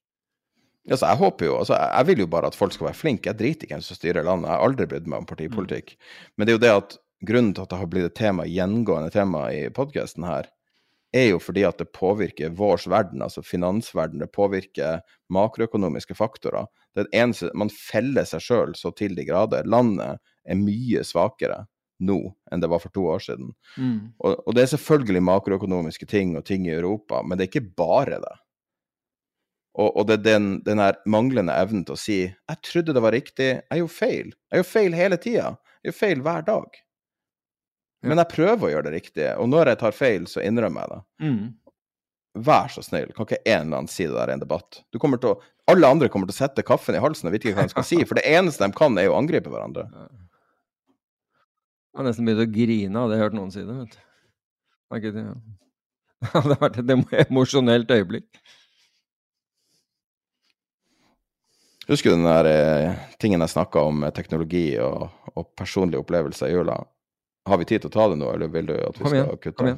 Altså, 0.88 1.06
jeg 1.06 1.19
håper 1.19 1.45
jo, 1.49 1.57
altså, 1.60 1.76
jeg 1.76 2.07
vil 2.07 2.23
jo 2.23 2.30
bare 2.31 2.49
at 2.49 2.57
folk 2.57 2.73
skal 2.73 2.89
være 2.89 2.97
flinke. 2.97 3.30
Jeg 3.30 3.39
driter 3.39 3.68
i 3.68 3.73
hvem 3.73 3.84
som 3.85 3.97
styrer 3.97 4.26
landet. 4.26 4.47
Jeg 4.47 4.56
har 4.56 4.65
aldri 4.68 4.88
brydd 4.89 5.10
meg 5.11 5.22
om 5.22 5.27
partipolitikk. 5.30 5.97
Men 6.38 6.47
det 6.47 6.53
er 6.53 6.57
jo 6.57 6.64
det 6.64 6.76
at 6.77 6.95
grunnen 7.30 7.51
til 7.53 7.65
at 7.65 7.73
det 7.73 7.81
har 7.81 7.91
blitt 7.91 8.07
et 8.07 8.18
tema, 8.18 8.47
gjengående 8.47 9.11
tema 9.14 9.43
i 9.51 9.68
podkasten 9.76 10.26
her, 10.27 10.47
er 11.15 11.31
jo 11.31 11.39
fordi 11.41 11.64
at 11.65 11.80
det 11.81 11.89
påvirker 11.95 12.53
vår 12.57 12.85
verden, 12.89 13.23
altså 13.26 13.41
finansverden. 13.45 14.22
Det 14.22 14.31
påvirker 14.31 15.01
makroøkonomiske 15.34 16.15
faktorer. 16.18 16.69
Det 16.93 17.03
er 17.03 17.10
det 17.10 17.22
eneste, 17.22 17.51
Man 17.53 17.73
feller 17.73 18.27
seg 18.30 18.43
sjøl 18.45 18.76
så 18.77 18.93
til 18.95 19.15
de 19.18 19.26
grader. 19.26 19.68
Landet 19.68 20.22
er 20.45 20.60
mye 20.60 21.03
svakere 21.06 21.65
nå 21.99 22.19
enn 22.51 22.61
det 22.64 22.69
var 22.72 22.80
for 22.80 22.93
to 22.95 23.07
år 23.11 23.19
siden. 23.19 23.49
Og, 24.23 24.38
og 24.47 24.56
det 24.56 24.64
er 24.64 24.72
selvfølgelig 24.73 25.23
makroøkonomiske 25.27 26.07
ting 26.07 26.38
og 26.39 26.45
ting 26.47 26.68
i 26.68 26.76
Europa, 26.77 27.22
men 27.26 27.38
det 27.38 27.45
er 27.47 27.51
ikke 27.51 27.76
bare 27.76 28.22
det. 28.23 28.35
Og, 29.78 29.90
og 29.96 30.08
det 30.10 30.18
er 30.20 30.24
den, 30.26 30.48
den 30.66 30.82
manglende 31.06 31.54
evnen 31.54 31.86
til 31.86 31.94
å 31.94 32.00
si 32.00 32.20
'jeg 32.26 32.62
trodde 32.66 32.94
det 32.94 33.02
var 33.06 33.12
riktig', 33.14 33.62
jeg 33.70 33.80
gjorde 33.84 33.94
feil. 33.94 34.34
Jeg 34.52 34.60
gjør 34.64 34.70
feil 34.72 34.94
hele 34.98 35.18
tida. 35.18 35.58
Jeg 35.84 35.94
gjør 35.94 36.00
feil 36.00 36.22
hver 36.26 36.41
dag. 36.46 36.80
Men 38.02 38.18
jeg 38.18 38.28
prøver 38.32 38.64
å 38.68 38.72
gjøre 38.72 38.84
det 38.90 38.94
riktige, 38.94 39.38
og 39.38 39.50
når 39.50 39.68
jeg 39.74 39.80
tar 39.80 39.91
feil, 39.91 40.26
så 40.28 40.40
innrømmer 40.41 40.82
jeg 40.82 40.90
det. 40.90 41.02
Mm. 41.28 41.54
Vær 42.46 42.68
så 42.72 42.82
snill, 42.86 43.12
kan 43.14 43.26
ikke 43.28 43.41
en 43.46 43.68
eller 43.68 43.78
annen 43.82 43.88
si 43.91 44.06
det 44.08 44.14
der 44.16 44.30
i 44.30 44.34
en 44.38 44.40
debatt? 44.40 44.84
Du 44.94 45.00
kommer 45.00 45.18
til 45.20 45.34
å, 45.34 45.41
alle 45.68 45.88
andre 45.88 46.10
kommer 46.10 46.28
til 46.30 46.36
å 46.38 46.40
sette 46.48 46.64
kaffen 46.64 46.96
i 46.96 47.00
halsen 47.04 47.28
og 47.28 47.34
vet 47.36 47.44
ikke 47.44 47.56
hva 47.58 47.66
de 47.68 47.74
skal 47.74 47.84
si, 47.84 47.98
for 48.06 48.16
det 48.16 48.24
eneste 48.26 48.64
de 48.66 48.72
kan, 48.78 48.98
er 48.98 49.10
å 49.12 49.18
angripe 49.20 49.50
hverandre. 49.52 49.86
Jeg 51.90 51.98
har 52.00 52.06
nesten 52.08 52.26
begynt 52.26 52.46
å 52.46 52.52
grine 52.54 52.96
av 53.02 53.10
det 53.10 53.18
jeg 53.18 53.22
har 53.24 53.30
hørt 53.30 53.38
noen 53.40 53.52
si 53.52 53.60
det. 53.66 53.76
vet 53.76 53.98
du. 53.98 54.00
Det 56.20 56.32
hadde 56.36 56.56
vært 56.62 56.78
et 56.80 56.90
emo- 56.96 57.20
emosjonelt 57.26 57.91
øyeblikk. 57.91 58.40
Husker 61.90 62.11
du 62.11 62.20
den 62.20 62.28
der 62.28 62.45
eh, 62.45 62.98
tingen 63.18 63.41
jeg 63.41 63.49
snakka 63.56 63.82
om 63.90 64.03
teknologi 64.14 64.78
og, 64.84 65.07
og 65.34 65.48
personlige 65.57 66.03
opplevelser 66.03 66.52
i 66.52 66.53
jula? 66.53 66.76
Har 67.49 67.57
vi 67.57 67.66
tid 67.66 67.82
til 67.82 67.90
å 67.90 67.95
ta 67.95 68.07
det 68.11 68.20
nå, 68.20 68.28
eller 68.36 68.52
vil 68.53 68.68
du 68.70 68.76
at 68.78 68.98
vi 68.99 69.06
Kom 69.06 69.16
igjen, 69.16 69.30
skal 69.32 69.40
kutte? 69.41 69.72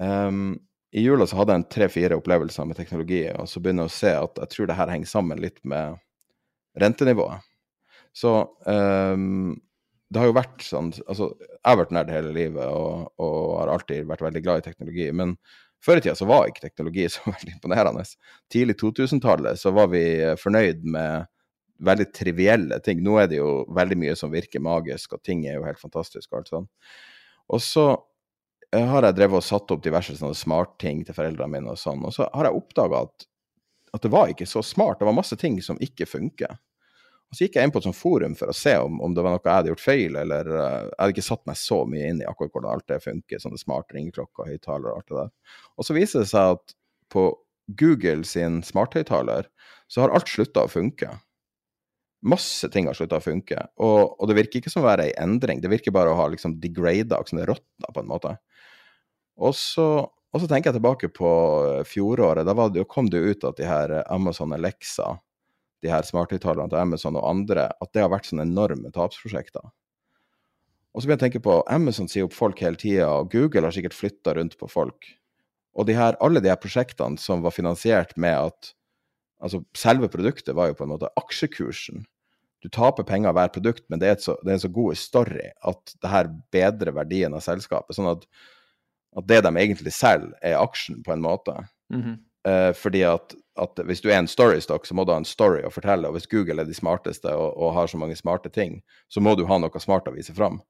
Um, 0.00 0.54
I 0.96 1.04
jula 1.04 1.26
så 1.28 1.36
hadde 1.36 1.52
jeg 1.52 1.60
en 1.60 1.66
tre-fire 1.76 2.16
opplevelser 2.16 2.68
med 2.68 2.78
teknologi, 2.80 3.26
og 3.36 3.50
så 3.52 3.60
begynner 3.60 3.84
jeg 3.84 3.92
å 3.92 3.98
se 3.98 4.14
at 4.22 4.40
jeg 4.40 4.54
tror 4.54 4.70
det 4.70 4.78
her 4.78 4.94
henger 4.94 5.10
sammen 5.10 5.42
litt 5.44 5.60
med 5.68 6.00
rentenivået. 6.80 7.44
Så 8.16 8.32
um, 8.64 9.52
det 10.12 10.20
har 10.20 10.28
jo 10.28 10.36
vært 10.36 10.64
sånn 10.66 10.90
Altså, 11.06 11.30
jeg 11.40 11.64
har 11.64 11.78
vært 11.80 11.94
nerd 11.96 12.10
hele 12.12 12.32
livet 12.36 12.64
og, 12.68 13.12
og 13.20 13.36
har 13.60 13.72
alltid 13.72 14.08
vært 14.08 14.24
veldig 14.24 14.42
glad 14.44 14.60
i 14.62 14.66
teknologi, 14.70 15.12
men 15.16 15.36
før 15.84 15.98
i 15.98 16.04
tida 16.04 16.14
så 16.18 16.28
var 16.28 16.48
ikke 16.48 16.66
teknologi 16.66 17.08
så 17.14 17.24
veldig 17.28 17.56
imponerende. 17.56 18.04
Tidlig 18.52 18.78
2000-tallet 18.82 19.60
så 19.60 19.74
var 19.74 19.90
vi 19.92 20.04
eh, 20.20 20.36
fornøyd 20.40 20.86
med 20.94 21.28
veldig 21.82 22.08
trivielle 22.14 22.78
ting. 22.84 23.02
Nå 23.02 23.18
er 23.18 23.28
det 23.30 23.40
jo 23.40 23.64
veldig 23.74 23.98
mye 23.98 24.14
som 24.18 24.32
virker 24.32 24.62
magisk, 24.62 25.16
og 25.16 25.22
ting 25.26 25.44
er 25.46 25.58
jo 25.58 25.66
helt 25.66 25.82
fantastisk 25.82 26.30
og 26.30 26.42
alt 26.42 26.52
sånn. 26.52 26.70
Og 27.52 27.62
så 27.64 27.86
eh, 28.70 28.86
har 28.86 29.08
jeg 29.08 29.18
drevet 29.18 29.40
og 29.42 29.46
satt 29.46 29.74
opp 29.74 29.82
diverse 29.84 30.16
sånne 30.18 30.38
smartting 30.38 31.02
til 31.06 31.16
foreldrene 31.16 31.56
mine 31.56 31.74
og 31.74 31.80
sånn, 31.80 32.04
og 32.06 32.14
så 32.14 32.28
har 32.30 32.48
jeg 32.48 32.60
oppdaga 32.60 33.04
at, 33.08 33.26
at 33.96 34.04
det 34.04 34.12
var 34.14 34.30
ikke 34.32 34.48
så 34.48 34.62
smart. 34.64 35.00
Det 35.00 35.08
var 35.08 35.18
masse 35.18 35.38
ting 35.40 35.58
som 35.64 35.80
ikke 35.82 36.08
funker. 36.08 36.54
Og 37.32 37.38
så 37.38 37.46
gikk 37.46 37.54
jeg 37.56 37.64
inn 37.64 37.70
på 37.72 37.80
et 37.80 37.86
sånt 37.86 37.96
forum 37.96 38.34
for 38.36 38.52
å 38.52 38.54
se 38.56 38.74
om, 38.76 38.98
om 39.00 39.14
det 39.16 39.22
var 39.24 39.32
noe 39.32 39.40
jeg 39.40 39.56
hadde 39.56 39.70
gjort 39.72 39.80
feil, 39.80 40.16
eller 40.20 40.48
uh, 40.52 40.82
jeg 40.84 40.98
hadde 40.98 41.14
ikke 41.14 41.24
satt 41.24 41.46
meg 41.48 41.56
så 41.56 41.78
mye 41.88 42.10
inn 42.10 42.20
i 42.20 42.26
akkurat 42.28 42.52
hvordan 42.52 42.74
alt 42.74 42.92
det 42.92 42.98
funker, 43.00 43.40
sånne 43.40 43.60
smarte 43.60 43.96
ringeklokker, 43.96 44.50
høyttalere 44.50 44.92
og 44.92 44.98
alt 44.98 45.08
det 45.08 45.16
der. 45.16 45.30
Og 45.80 45.88
så 45.88 45.96
viser 45.96 46.20
det 46.20 46.28
seg 46.28 46.58
at 46.58 46.74
på 47.14 47.24
Google 47.80 48.28
sin 48.28 48.60
smarthøyttaler 48.68 49.48
så 49.88 50.04
har 50.04 50.12
alt 50.12 50.28
slutta 50.28 50.66
å 50.66 50.72
funke. 50.74 51.08
Masse 52.28 52.68
ting 52.76 52.90
har 52.90 53.00
slutta 53.00 53.16
å 53.16 53.24
funke, 53.24 53.64
og, 53.80 54.12
og 54.12 54.28
det 54.28 54.36
virker 54.42 54.60
ikke 54.60 54.76
som 54.76 54.84
å 54.84 54.90
være 54.90 55.08
ei 55.08 55.16
endring, 55.24 55.64
det 55.64 55.72
virker 55.72 55.96
bare 55.96 56.12
å 56.12 56.20
ha 56.20 56.28
liksom 56.36 56.60
degrada, 56.60 57.24
sånn 57.24 57.40
det 57.40 57.48
råtna 57.48 57.96
på 57.96 58.04
en 58.04 58.12
måte. 58.12 58.36
Og 59.40 59.56
så, 59.56 59.88
og 60.04 60.44
så 60.44 60.52
tenker 60.52 60.68
jeg 60.68 60.82
tilbake 60.82 61.08
på 61.16 61.32
fjoråret, 61.88 62.44
da 62.44 62.68
det, 62.68 62.84
kom 62.92 63.08
det 63.08 63.24
jo 63.24 63.32
ut 63.32 63.48
at 63.48 63.56
de 63.56 63.72
her 63.72 64.02
Amazon 64.04 64.52
Alexa 64.52 65.14
de 65.82 65.90
her 65.90 66.06
smarthøyttalerne 66.06 66.70
til 66.70 66.80
Amazon 66.80 67.18
og 67.18 67.28
andre, 67.28 67.68
at 67.82 67.90
det 67.94 68.04
har 68.04 68.12
vært 68.12 68.28
sånne 68.28 68.46
enorme 68.46 68.92
tapsprosjekter. 68.94 69.64
Og 70.92 71.00
så 71.00 71.08
begynner 71.08 71.16
jeg 71.16 71.22
å 71.22 71.26
tenke 71.26 71.44
på 71.46 71.56
Amazon 71.72 72.10
sier 72.10 72.28
opp 72.28 72.36
folk 72.36 72.60
hele 72.62 72.78
tida, 72.78 73.08
og 73.08 73.32
Google 73.32 73.64
har 73.66 73.74
sikkert 73.74 73.96
flytta 73.96 74.36
rundt 74.36 74.58
på 74.60 74.68
folk. 74.70 75.08
Og 75.72 75.88
de 75.88 75.96
her, 75.96 76.18
alle 76.20 76.42
de 76.44 76.50
her 76.52 76.60
prosjektene 76.60 77.20
som 77.20 77.42
var 77.44 77.54
finansiert 77.56 78.16
med 78.20 78.36
at 78.38 78.72
Altså, 79.42 79.58
selve 79.74 80.06
produktet 80.06 80.54
var 80.54 80.68
jo 80.70 80.76
på 80.78 80.84
en 80.86 80.92
måte 80.92 81.08
aksjekursen. 81.18 82.04
Du 82.62 82.68
taper 82.70 83.02
penger 83.02 83.34
hver 83.34 83.50
produkt, 83.50 83.82
men 83.90 83.98
det 83.98 84.10
er, 84.10 84.18
så, 84.22 84.36
det 84.42 84.52
er 84.52 84.58
en 84.60 84.62
så 84.62 84.70
god 84.70 84.98
story 85.00 85.48
at 85.66 85.94
det 85.98 86.10
her 86.12 86.30
bedrer 86.54 86.94
verdien 86.94 87.34
av 87.34 87.42
selskapet. 87.42 87.96
Sånn 87.96 88.12
at, 88.12 88.22
at 89.18 89.26
det 89.26 89.40
de 89.42 89.50
egentlig 89.50 89.94
selger, 89.96 90.30
er 90.46 90.60
aksjen, 90.60 91.00
på 91.02 91.14
en 91.14 91.24
måte. 91.24 91.56
Mhm. 91.90 92.20
Eh, 92.48 92.72
fordi 92.74 93.04
at, 93.06 93.34
at 93.60 93.80
hvis 93.86 94.02
du 94.02 94.10
er 94.10 94.18
en 94.18 94.30
storystock, 94.30 94.86
så 94.86 94.96
må 94.98 95.04
du 95.06 95.12
ha 95.14 95.20
en 95.20 95.28
story 95.28 95.62
å 95.66 95.72
fortelle. 95.72 96.08
Og 96.08 96.18
hvis 96.18 96.28
Google 96.30 96.64
er 96.64 96.68
de 96.68 96.76
smarteste 96.76 97.30
og, 97.36 97.54
og 97.54 97.74
har 97.76 97.90
så 97.90 98.00
mange 98.00 98.18
smarte 98.18 98.52
ting, 98.52 98.80
så 99.12 99.22
må 99.22 99.36
du 99.38 99.46
ha 99.50 99.60
noe 99.62 99.82
smart 99.82 100.10
å 100.10 100.16
vise 100.16 100.34
fram. 100.36 100.60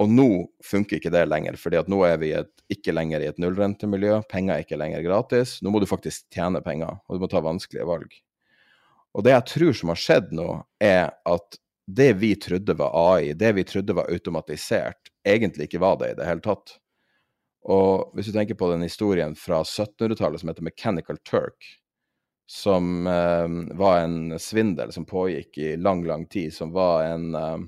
Og 0.00 0.08
nå 0.08 0.30
funker 0.64 0.96
ikke 0.96 1.12
det 1.12 1.26
lenger, 1.28 1.58
fordi 1.60 1.76
at 1.76 1.88
nå 1.92 2.00
er 2.08 2.16
vi 2.22 2.32
et, 2.32 2.48
ikke 2.72 2.94
lenger 2.96 3.20
i 3.20 3.28
et 3.28 3.40
nullrentemiljø. 3.42 4.22
Penger 4.30 4.54
er 4.54 4.64
ikke 4.64 4.78
lenger 4.80 5.04
gratis. 5.04 5.58
Nå 5.60 5.72
må 5.74 5.82
du 5.82 5.88
faktisk 5.90 6.24
tjene 6.32 6.62
penger, 6.64 7.02
og 7.04 7.16
du 7.16 7.24
må 7.24 7.28
ta 7.28 7.42
vanskelige 7.44 7.88
valg. 7.88 8.14
Og 9.12 9.26
det 9.26 9.34
jeg 9.34 9.48
tror 9.50 9.76
som 9.76 9.92
har 9.92 10.00
skjedd 10.00 10.32
nå, 10.38 10.48
er 10.80 11.10
at 11.28 11.58
det 11.90 12.12
vi 12.22 12.32
trodde 12.38 12.76
var 12.78 12.94
AI, 12.94 13.34
det 13.36 13.50
vi 13.58 13.66
trodde 13.66 13.96
var 13.98 14.08
automatisert, 14.08 15.10
egentlig 15.26 15.66
ikke 15.68 15.82
var 15.82 15.98
det 16.00 16.12
i 16.14 16.16
det 16.20 16.28
hele 16.28 16.44
tatt. 16.44 16.78
Og 17.68 18.14
hvis 18.16 18.30
du 18.30 18.32
tenker 18.32 18.56
på 18.56 18.70
den 18.72 18.86
historien 18.86 19.34
fra 19.36 19.60
1700-tallet 19.66 20.40
som 20.40 20.50
heter 20.52 20.64
Mechanical 20.64 21.18
Turk, 21.28 21.66
som 22.50 23.06
eh, 23.06 23.76
var 23.78 24.00
en 24.00 24.38
svindel 24.40 24.92
som 24.92 25.06
pågikk 25.06 25.58
i 25.58 25.74
lang, 25.76 26.02
lang 26.08 26.24
tid, 26.26 26.54
som 26.54 26.72
var 26.74 27.04
en 27.04 27.34
eh, 27.34 27.58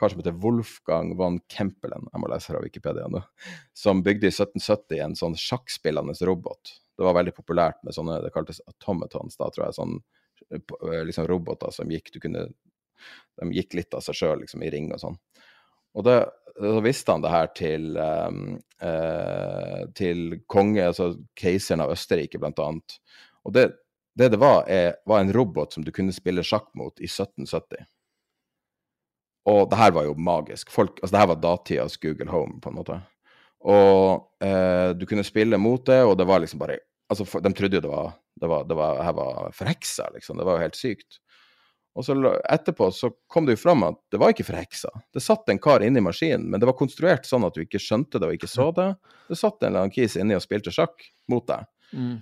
kar 0.00 0.12
som 0.12 0.20
heter 0.20 0.36
Wolfgang 0.44 1.16
von 1.16 1.40
Kempelen, 1.48 2.06
jeg 2.12 2.22
må 2.22 2.28
lese 2.30 2.52
her 2.52 2.60
av 2.60 2.64
Wikipedia 2.64 3.08
nå, 3.10 3.20
som 3.76 4.04
bygde 4.06 4.28
i 4.28 4.32
1770 4.32 5.02
en 5.04 5.16
sånn 5.18 5.36
sjakkspillende 5.36 6.14
robot. 6.28 6.76
Det 6.96 7.04
var 7.04 7.16
veldig 7.18 7.34
populært 7.36 7.82
med 7.84 7.96
sånne, 7.96 8.20
det 8.24 8.32
kaltes 8.32 8.62
automatons, 8.70 9.36
da 9.40 9.50
tror 9.52 9.66
jeg, 9.66 9.76
sånn 9.80 9.98
eh, 10.54 11.02
liksom 11.08 11.28
roboter 11.28 11.74
som 11.74 11.90
gikk, 11.92 12.12
du 12.14 12.20
kunne, 12.22 12.46
de 13.40 13.50
gikk 13.56 13.76
litt 13.80 13.96
av 13.96 14.04
seg 14.06 14.20
sjøl, 14.20 14.44
liksom 14.44 14.62
i 14.64 14.70
ring 14.72 14.92
og 14.94 15.02
sånn. 15.02 15.18
Og 15.96 16.06
det, 16.06 16.16
så 16.60 16.80
visste 16.84 17.14
han 17.14 17.24
det 17.24 17.32
her 17.32 17.48
til, 17.56 17.86
um, 17.96 18.42
uh, 18.82 19.86
til 19.96 20.40
konge, 20.50 20.82
altså 20.86 21.12
keiseren 21.38 21.84
av 21.84 21.94
Østerrike, 21.94 22.40
blant 22.42 22.60
annet. 22.62 22.98
Og 23.44 23.56
det, 23.56 23.70
Det 24.18 24.26
det 24.28 24.40
var, 24.42 24.64
er, 24.68 24.96
var 25.06 25.20
en 25.22 25.32
robot 25.32 25.72
som 25.72 25.84
du 25.86 25.92
kunne 25.94 26.12
spille 26.12 26.42
sjakk 26.44 26.66
mot 26.74 26.98
i 27.00 27.06
1770. 27.06 27.86
Og 29.48 29.70
det 29.70 29.78
her 29.78 29.92
var 29.94 30.04
jo 30.04 30.16
magisk. 30.18 30.70
Folk, 30.70 30.98
altså 30.98 31.14
det 31.14 31.20
her 31.22 31.30
var 31.30 31.40
datidas 31.40 31.96
Google 31.96 32.28
Home, 32.30 32.58
på 32.60 32.72
en 32.72 32.76
måte. 32.76 32.98
Og 33.70 34.44
eh, 34.44 34.90
du 34.96 35.06
kunne 35.08 35.24
spille 35.24 35.58
mot 35.60 35.84
det, 35.86 36.02
og 36.04 36.16
det 36.18 36.26
var 36.28 36.42
liksom 36.42 36.60
bare 36.60 36.80
altså 37.10 37.40
De 37.42 37.52
trodde 37.52 37.76
jo 37.76 37.82
det 37.82 37.90
var, 37.90 38.12
det 38.40 38.48
var, 38.48 38.66
det 38.68 38.76
var, 38.76 39.02
her 39.02 39.12
var 39.12 39.50
forheksa, 39.56 40.10
liksom. 40.14 40.38
Det 40.38 40.46
var 40.46 40.58
jo 40.58 40.66
helt 40.66 40.78
sykt. 40.78 41.18
Og 42.00 42.04
så 42.06 42.14
etterpå 42.48 42.86
så 42.96 43.10
kom 43.28 43.44
det 43.44 43.58
jo 43.58 43.60
fram 43.60 43.82
at 43.84 43.98
det 44.08 44.16
var 44.22 44.32
ikke 44.32 44.46
forheksa. 44.48 44.88
Det 45.12 45.20
satt 45.20 45.50
en 45.52 45.58
kar 45.60 45.82
inni 45.84 46.00
maskinen, 46.00 46.46
men 46.48 46.62
det 46.62 46.68
var 46.70 46.78
konstruert 46.78 47.28
sånn 47.28 47.44
at 47.44 47.52
du 47.52 47.60
ikke 47.66 47.80
skjønte 47.82 48.16
det 48.16 48.30
og 48.30 48.38
ikke 48.38 48.48
så 48.48 48.70
det. 48.72 48.86
Det 49.28 49.36
satt 49.36 49.58
en 49.60 49.68
eller 49.68 49.84
annen 49.84 49.92
kis 49.92 50.16
inni 50.16 50.38
og 50.38 50.40
spilte 50.40 50.72
sjakk 50.72 51.04
mot 51.28 51.44
deg. 51.50 51.68
Mm. 51.92 52.14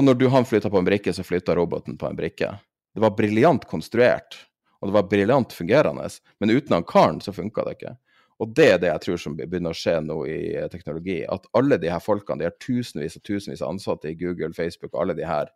Og 0.00 0.06
når 0.06 0.16
du, 0.16 0.24
han 0.32 0.48
flytta 0.48 0.70
på 0.72 0.80
en 0.80 0.88
brikke, 0.88 1.12
så 1.12 1.26
flytta 1.28 1.58
roboten 1.58 1.98
på 2.00 2.08
en 2.08 2.16
brikke. 2.16 2.54
Det 2.96 3.02
var 3.04 3.12
briljant 3.18 3.66
konstruert, 3.68 4.38
og 4.80 4.88
det 4.88 4.96
var 4.96 5.10
briljant 5.10 5.52
fungerende, 5.52 6.08
men 6.40 6.54
uten 6.56 6.78
han 6.78 6.88
karen 6.88 7.20
så 7.20 7.36
funka 7.36 7.66
det 7.66 7.76
ikke. 7.76 7.92
Og 8.40 8.56
det 8.56 8.70
er 8.70 8.80
det 8.80 8.90
jeg 8.94 9.04
tror 9.04 9.20
som 9.20 9.36
begynner 9.36 9.76
å 9.76 9.76
skje 9.76 9.98
nå 10.04 10.16
i 10.28 10.40
eh, 10.56 10.70
teknologi. 10.72 11.18
At 11.28 11.44
alle 11.56 11.76
de 11.80 11.92
her 11.92 12.00
folkene, 12.04 12.40
de 12.40 12.48
her 12.48 12.56
tusenvis 12.60 13.16
og 13.20 13.24
tusenvis 13.28 13.60
av 13.64 13.74
ansatte 13.74 14.08
i 14.08 14.16
Google, 14.16 14.52
Facebook 14.56 14.94
og 14.94 15.04
alle 15.04 15.16
de 15.20 15.28
her, 15.28 15.52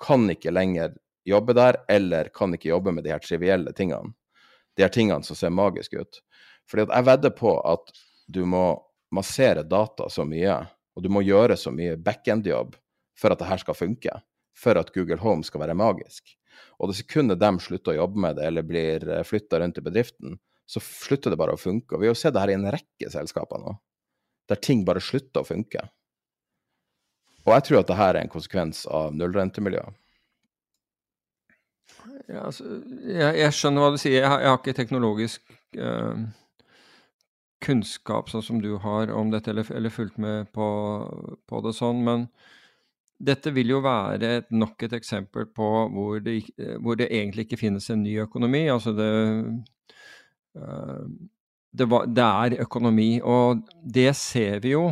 kan 0.00 0.24
ikke 0.32 0.52
lenger 0.56 0.96
jobbe 1.30 1.54
der, 1.56 1.80
eller 1.90 2.30
kan 2.34 2.54
ikke 2.54 2.70
jobbe 2.70 2.94
med 2.94 3.06
de 3.06 3.12
her 3.14 3.22
trivielle 3.24 3.72
tingene. 3.76 4.14
De 4.76 4.84
her 4.84 4.92
tingene 4.94 5.26
som 5.26 5.36
ser 5.38 5.54
magiske 5.54 6.00
ut. 6.00 6.20
Fordi 6.70 6.86
at 6.86 6.94
jeg 6.96 7.08
vedder 7.08 7.34
på 7.36 7.54
at 7.66 7.92
du 8.28 8.44
må 8.46 8.64
massere 9.14 9.64
data 9.64 10.08
så 10.12 10.26
mye, 10.28 10.58
og 10.96 11.04
du 11.04 11.08
må 11.12 11.22
gjøre 11.24 11.56
så 11.56 11.72
mye 11.74 11.96
backend-jobb 11.96 12.76
for 13.18 13.32
at 13.32 13.40
det 13.40 13.48
her 13.48 13.62
skal 13.62 13.78
funke. 13.78 14.18
For 14.58 14.78
at 14.78 14.92
Google 14.94 15.20
Home 15.22 15.46
skal 15.46 15.62
være 15.62 15.78
magisk. 15.78 16.34
Og 16.78 16.90
det 16.90 16.98
sekundet 16.98 17.40
de 17.40 17.50
slutter 17.62 17.94
å 17.94 18.00
jobbe 18.02 18.22
med 18.22 18.38
det, 18.38 18.48
eller 18.50 18.66
blir 18.66 19.04
eh, 19.06 19.24
flytta 19.26 19.60
rundt 19.62 19.78
i 19.78 19.84
bedriften, 19.84 20.38
så 20.68 20.82
slutter 20.84 21.32
det 21.32 21.38
bare 21.40 21.54
å 21.54 21.60
funke. 21.60 21.94
Og 21.94 22.02
vi 22.02 22.08
har 22.08 22.14
jo 22.14 22.20
sett 22.20 22.34
det 22.36 22.42
her 22.42 22.52
i 22.52 22.58
en 22.58 22.68
rekke 22.70 23.10
selskaper 23.12 23.62
nå, 23.62 23.76
der 24.50 24.60
ting 24.62 24.84
bare 24.86 25.02
slutter 25.02 25.42
å 25.44 25.48
funke. 25.48 25.86
Og 27.46 27.54
jeg 27.54 27.64
tror 27.68 27.80
at 27.80 27.88
det 27.88 27.96
her 27.96 28.12
er 28.12 28.26
en 28.26 28.32
konsekvens 28.32 28.82
av 28.92 29.14
nullrentemiljøet. 29.16 29.96
Ja, 32.28 32.44
altså, 32.50 32.66
jeg, 33.08 33.38
jeg, 33.40 33.54
skjønner 33.56 33.84
hva 33.84 33.94
du 33.94 33.98
sier. 34.00 34.18
Jeg 34.20 34.28
har, 34.28 34.42
jeg 34.44 34.52
har 34.52 34.60
ikke 34.60 34.76
teknologisk 34.76 35.56
eh, 35.80 36.26
kunnskap 37.64 38.28
sånn 38.30 38.44
som 38.44 38.60
du 38.62 38.74
har 38.82 39.12
om 39.16 39.32
dette, 39.32 39.52
eller, 39.52 39.68
eller 39.74 39.92
fulgt 39.94 40.20
med 40.20 40.52
på, 40.52 40.68
på, 41.48 41.62
det 41.64 41.72
sånn. 41.78 42.04
Men 42.04 42.28
dette 43.18 43.50
vil 43.56 43.72
jo 43.72 43.80
være 43.82 44.34
et, 44.42 44.52
nok 44.52 44.84
et 44.86 44.94
eksempel 45.00 45.48
på 45.50 45.70
hvor 45.94 46.20
det, 46.22 46.42
hvor 46.84 47.00
det, 47.00 47.08
egentlig 47.08 47.48
ikke 47.48 47.62
finnes 47.64 47.88
en 47.90 48.04
ny 48.04 48.18
økonomi. 48.28 48.66
Altså 48.70 48.92
det, 48.94 49.08
Eh, 50.58 51.04
det, 51.72 51.84
var, 51.84 52.06
det, 52.06 52.24
er 52.24 52.62
økonomi, 52.64 53.20
og 53.22 53.64
det 53.84 54.10
ser 54.16 54.62
vi 54.64 54.74
jo 54.74 54.90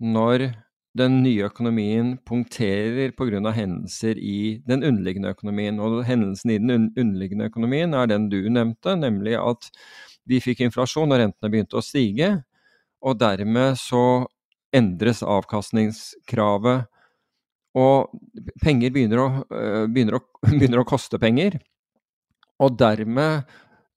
når 0.00 0.50
den 0.98 1.20
nye 1.22 1.46
økonomien 1.46 2.16
punkterer 2.26 3.12
pga. 3.14 3.52
hendelser 3.54 4.18
i 4.18 4.60
den 4.66 4.82
underliggende 4.82 5.30
økonomien. 5.30 5.78
Og 5.78 6.04
hendelsen 6.04 6.50
i 6.50 6.58
den 6.58 6.90
underliggende 6.96 7.46
økonomien 7.46 7.94
er 7.94 8.06
den 8.06 8.28
du 8.28 8.42
nevnte, 8.50 8.96
nemlig 8.96 9.36
at 9.38 9.70
vi 10.26 10.40
fikk 10.40 10.60
inflasjon 10.60 11.12
og 11.12 11.18
rentene 11.18 11.50
begynte 11.50 11.78
å 11.78 11.84
stige. 11.84 12.42
Og 13.02 13.18
dermed 13.18 13.78
så 13.78 14.26
endres 14.74 15.22
avkastningskravet. 15.22 16.86
Og 17.78 18.10
penger 18.62 18.90
begynner 18.90 19.22
å, 19.22 19.28
eh, 19.54 19.86
begynner 19.86 20.18
å, 20.18 20.24
begynner 20.58 20.82
å 20.82 20.88
koste 20.88 21.18
penger. 21.22 21.60
Og 22.60 22.76
dermed 22.76 23.46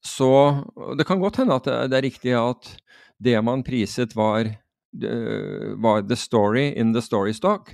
så 0.03 0.63
det 0.97 1.07
kan 1.07 1.21
godt 1.21 1.39
hende 1.39 1.55
at 1.55 1.67
det 1.89 1.97
er 1.97 2.05
riktig 2.05 2.33
at 2.35 2.75
det 3.23 3.37
man 3.45 3.63
priset, 3.63 4.15
var, 4.15 4.49
var 4.93 6.03
the 6.07 6.15
story 6.15 6.67
in 6.77 6.93
the 6.93 7.01
story 7.01 7.33
stock. 7.33 7.73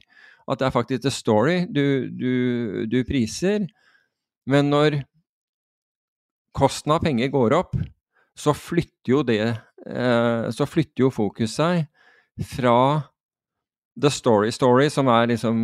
At 0.49 0.59
det 0.59 0.69
er 0.69 0.73
faktisk 0.73 1.03
the 1.03 1.11
story 1.11 1.65
du, 1.67 2.09
du, 2.09 2.85
du 2.89 3.03
priser. 3.03 3.67
Men 4.49 4.71
når 4.71 5.01
kosten 6.57 6.95
av 6.95 7.03
penger 7.03 7.29
går 7.33 7.53
opp, 7.59 7.75
så 8.39 8.55
flytter 8.55 9.11
jo 9.11 9.21
det 9.27 9.43
eh, 9.43 10.49
Så 10.55 10.65
flytter 10.65 11.05
jo 11.05 11.11
fokus 11.13 11.57
seg 11.59 11.85
fra 12.47 13.03
the 13.99 14.09
story 14.09 14.51
story, 14.55 14.87
som 14.89 15.09
er 15.11 15.27
liksom 15.27 15.57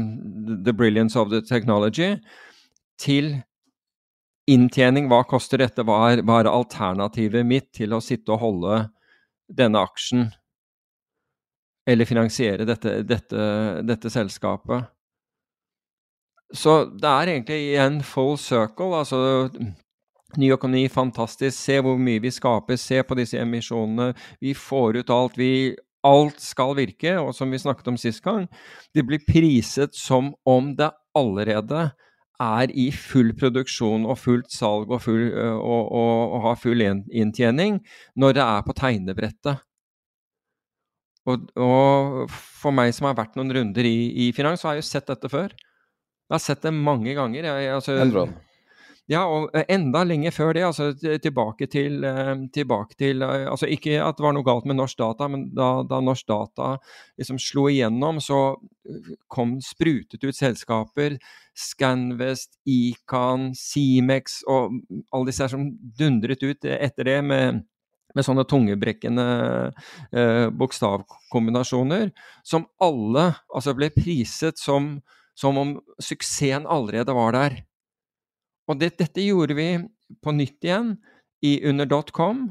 the 0.65 0.73
brilliance 0.73 1.15
of 1.15 1.29
the 1.31 1.39
technology, 1.41 2.17
til 2.99 3.37
inntjening, 4.51 5.07
hva 5.07 5.21
koster 5.23 5.61
dette, 5.63 5.85
hva 5.87 6.01
er, 6.11 6.23
hva 6.25 6.41
er, 6.41 6.51
alternativet 6.51 7.47
mitt 7.47 7.69
til 7.75 7.95
å 7.95 8.01
sitte 8.03 8.35
og 8.35 8.41
holde 8.43 8.81
denne 9.47 9.79
aksjen, 9.87 10.27
eller 11.85 12.09
finansiere 12.09 12.65
dette, 12.65 12.99
dette, 13.05 13.47
dette 13.85 14.11
selskapet? 14.11 14.89
Så 16.53 16.85
det 16.93 17.09
er 17.09 17.31
egentlig 17.33 17.57
igjen 17.71 17.99
full 18.05 18.37
circle. 18.39 18.93
altså 18.99 19.49
Ny 20.37 20.51
økonomi, 20.51 20.87
fantastisk. 20.91 21.55
Se 21.55 21.79
hvor 21.83 21.97
mye 22.01 22.21
vi 22.23 22.31
skaper. 22.33 22.79
Se 22.79 23.01
på 23.03 23.17
disse 23.17 23.39
emisjonene. 23.39 24.13
Vi 24.43 24.53
får 24.57 25.01
ut 25.01 25.13
alt. 25.13 25.37
Vi, 25.39 25.75
alt 26.05 26.41
skal 26.41 26.75
virke. 26.77 27.17
Og 27.21 27.33
som 27.35 27.51
vi 27.51 27.61
snakket 27.61 27.91
om 27.91 27.99
sist 27.99 28.23
gang, 28.25 28.47
det 28.93 29.05
blir 29.07 29.23
priset 29.27 29.95
som 29.95 30.33
om 30.45 30.73
det 30.77 30.91
allerede 31.15 31.91
er 32.41 32.71
i 32.75 32.89
full 32.91 33.31
produksjon 33.39 34.03
og 34.03 34.17
fullt 34.19 34.51
salg 34.51 34.89
og, 34.91 34.99
full, 35.05 35.29
og, 35.31 35.85
og, 35.95 36.33
og 36.35 36.41
har 36.49 36.57
full 36.59 36.83
inntjening 36.83 37.79
når 38.19 38.35
det 38.35 38.43
er 38.43 38.65
på 38.65 38.75
tegnebrettet. 38.75 39.63
Og, 41.25 41.45
og, 41.57 42.25
for 42.29 42.75
meg 42.75 42.93
som 42.93 43.09
har 43.09 43.17
vært 43.17 43.37
noen 43.37 43.53
runder 43.55 43.87
i, 43.87 44.27
i 44.27 44.31
finans, 44.35 44.61
så 44.61 44.69
har 44.69 44.77
jeg 44.77 44.85
jo 44.85 44.89
sett 44.91 45.09
dette 45.09 45.31
før. 45.31 45.55
Jeg 46.25 46.33
har 46.33 46.41
sett 46.41 46.65
det 46.65 46.73
mange 46.73 47.13
ganger. 47.17 47.47
Jeg, 47.49 47.71
altså, 47.77 47.97
Endron. 48.01 48.35
Ja, 49.05 49.21
og 49.29 49.51
eh, 49.53 49.67
enda 49.69 50.01
lenger 50.05 50.33
før 50.33 50.55
det. 50.57 50.63
altså 50.65 50.87
Tilbake 50.97 51.67
til, 51.69 51.99
eh, 52.03 52.33
tilbake 52.53 52.97
til 52.97 53.21
eh, 53.21 53.45
altså 53.51 53.69
Ikke 53.69 53.99
at 54.01 54.17
det 54.17 54.25
var 54.25 54.33
noe 54.33 54.45
galt 54.45 54.65
med 54.65 54.79
norsk 54.79 54.97
data, 54.97 55.27
men 55.29 55.51
da, 55.53 55.83
da 55.85 55.99
norsk 56.01 56.25
data 56.25 56.71
liksom 57.19 57.37
slo 57.41 57.67
igjennom, 57.69 58.17
så 58.21 58.55
kom 59.29 59.59
sprutet 59.61 60.25
ut 60.25 60.37
selskaper. 60.37 61.19
Scanvest, 61.55 62.57
Ican, 62.65 63.51
Simex 63.55 64.41
og 64.49 64.81
alle 65.13 65.29
disse 65.29 65.45
her 65.45 65.53
som 65.53 65.69
dundret 65.99 66.41
ut 66.41 66.65
etter 66.65 67.07
det 67.07 67.21
med 67.29 67.61
med 68.15 68.25
sånne 68.25 68.45
tungebrekkende 68.47 69.27
eh, 70.15 70.47
bokstavkombinasjoner, 70.55 72.11
som 72.47 72.67
alle 72.83 73.31
altså 73.53 73.75
ble 73.77 73.91
priset 73.95 74.59
som, 74.61 74.97
som 75.37 75.59
om 75.61 75.77
suksessen 75.99 76.67
allerede 76.67 77.15
var 77.15 77.35
der. 77.35 77.57
Og 78.71 78.79
det, 78.81 78.95
dette 79.01 79.23
gjorde 79.23 79.57
vi 79.57 79.69
på 80.23 80.33
nytt 80.35 80.65
igjen 80.65 80.95
i 81.45 81.59
under.com, 81.67 82.47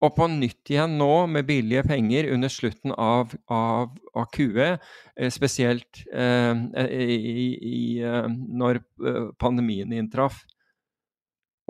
og 0.00 0.14
på 0.16 0.28
nytt 0.32 0.70
igjen 0.72 0.94
nå 0.96 1.26
med 1.28 1.44
billige 1.48 1.82
penger 1.84 2.30
under 2.32 2.52
slutten 2.52 2.94
av, 2.94 3.34
av, 3.52 3.92
av 4.16 4.30
QE, 4.32 4.70
eh, 4.78 5.32
spesielt 5.32 6.04
eh, 6.08 6.62
i, 6.88 7.50
i, 7.58 7.82
eh, 8.00 8.30
når 8.30 8.80
eh, 8.80 9.26
pandemien 9.42 9.92
inntraff. 9.92 10.40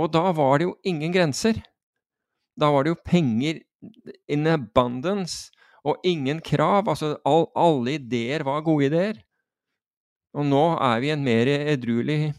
Og 0.01 0.13
da 0.15 0.31
var 0.37 0.61
det 0.61 0.69
jo 0.69 0.77
ingen 0.87 1.13
grenser. 1.13 1.59
Da 2.61 2.71
var 2.73 2.85
det 2.85 2.95
jo 2.95 3.01
penger 3.07 3.63
in 4.29 4.47
abundance 4.51 5.51
og 5.87 6.01
ingen 6.05 6.43
krav. 6.45 6.89
Altså 6.93 7.17
all, 7.27 7.49
alle 7.57 7.97
ideer 7.99 8.45
var 8.47 8.65
gode 8.67 8.91
ideer. 8.91 9.21
Og 10.37 10.47
nå 10.47 10.65
er 10.77 11.01
vi 11.03 11.11
i 11.11 11.15
en 11.15 11.25
mer 11.27 11.51
edruelig 11.51 12.35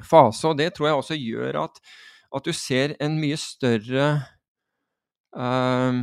fase. 0.00 0.48
Og 0.48 0.58
det 0.58 0.72
tror 0.74 0.86
jeg 0.88 1.02
også 1.02 1.18
gjør 1.18 1.62
at, 1.66 1.80
at 2.36 2.46
du 2.46 2.52
ser 2.56 2.96
en 3.02 3.18
mye 3.20 3.36
større 3.40 4.08
uh, 5.36 5.94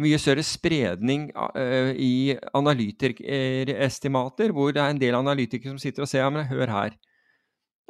mye 0.00 0.18
større 0.22 0.44
spredning 0.46 1.30
uh, 1.34 1.90
i 1.96 2.36
analytikerestimater, 2.54 4.52
hvor 4.54 4.70
det 4.74 4.82
er 4.82 4.94
en 4.94 5.02
del 5.02 5.18
analytikere 5.18 5.72
som 5.72 5.80
sitter 5.82 6.06
og 6.06 6.12
ser 6.12 6.22
ja, 6.22 6.30
men 6.30 6.46
hør 6.50 6.70
her. 6.70 6.94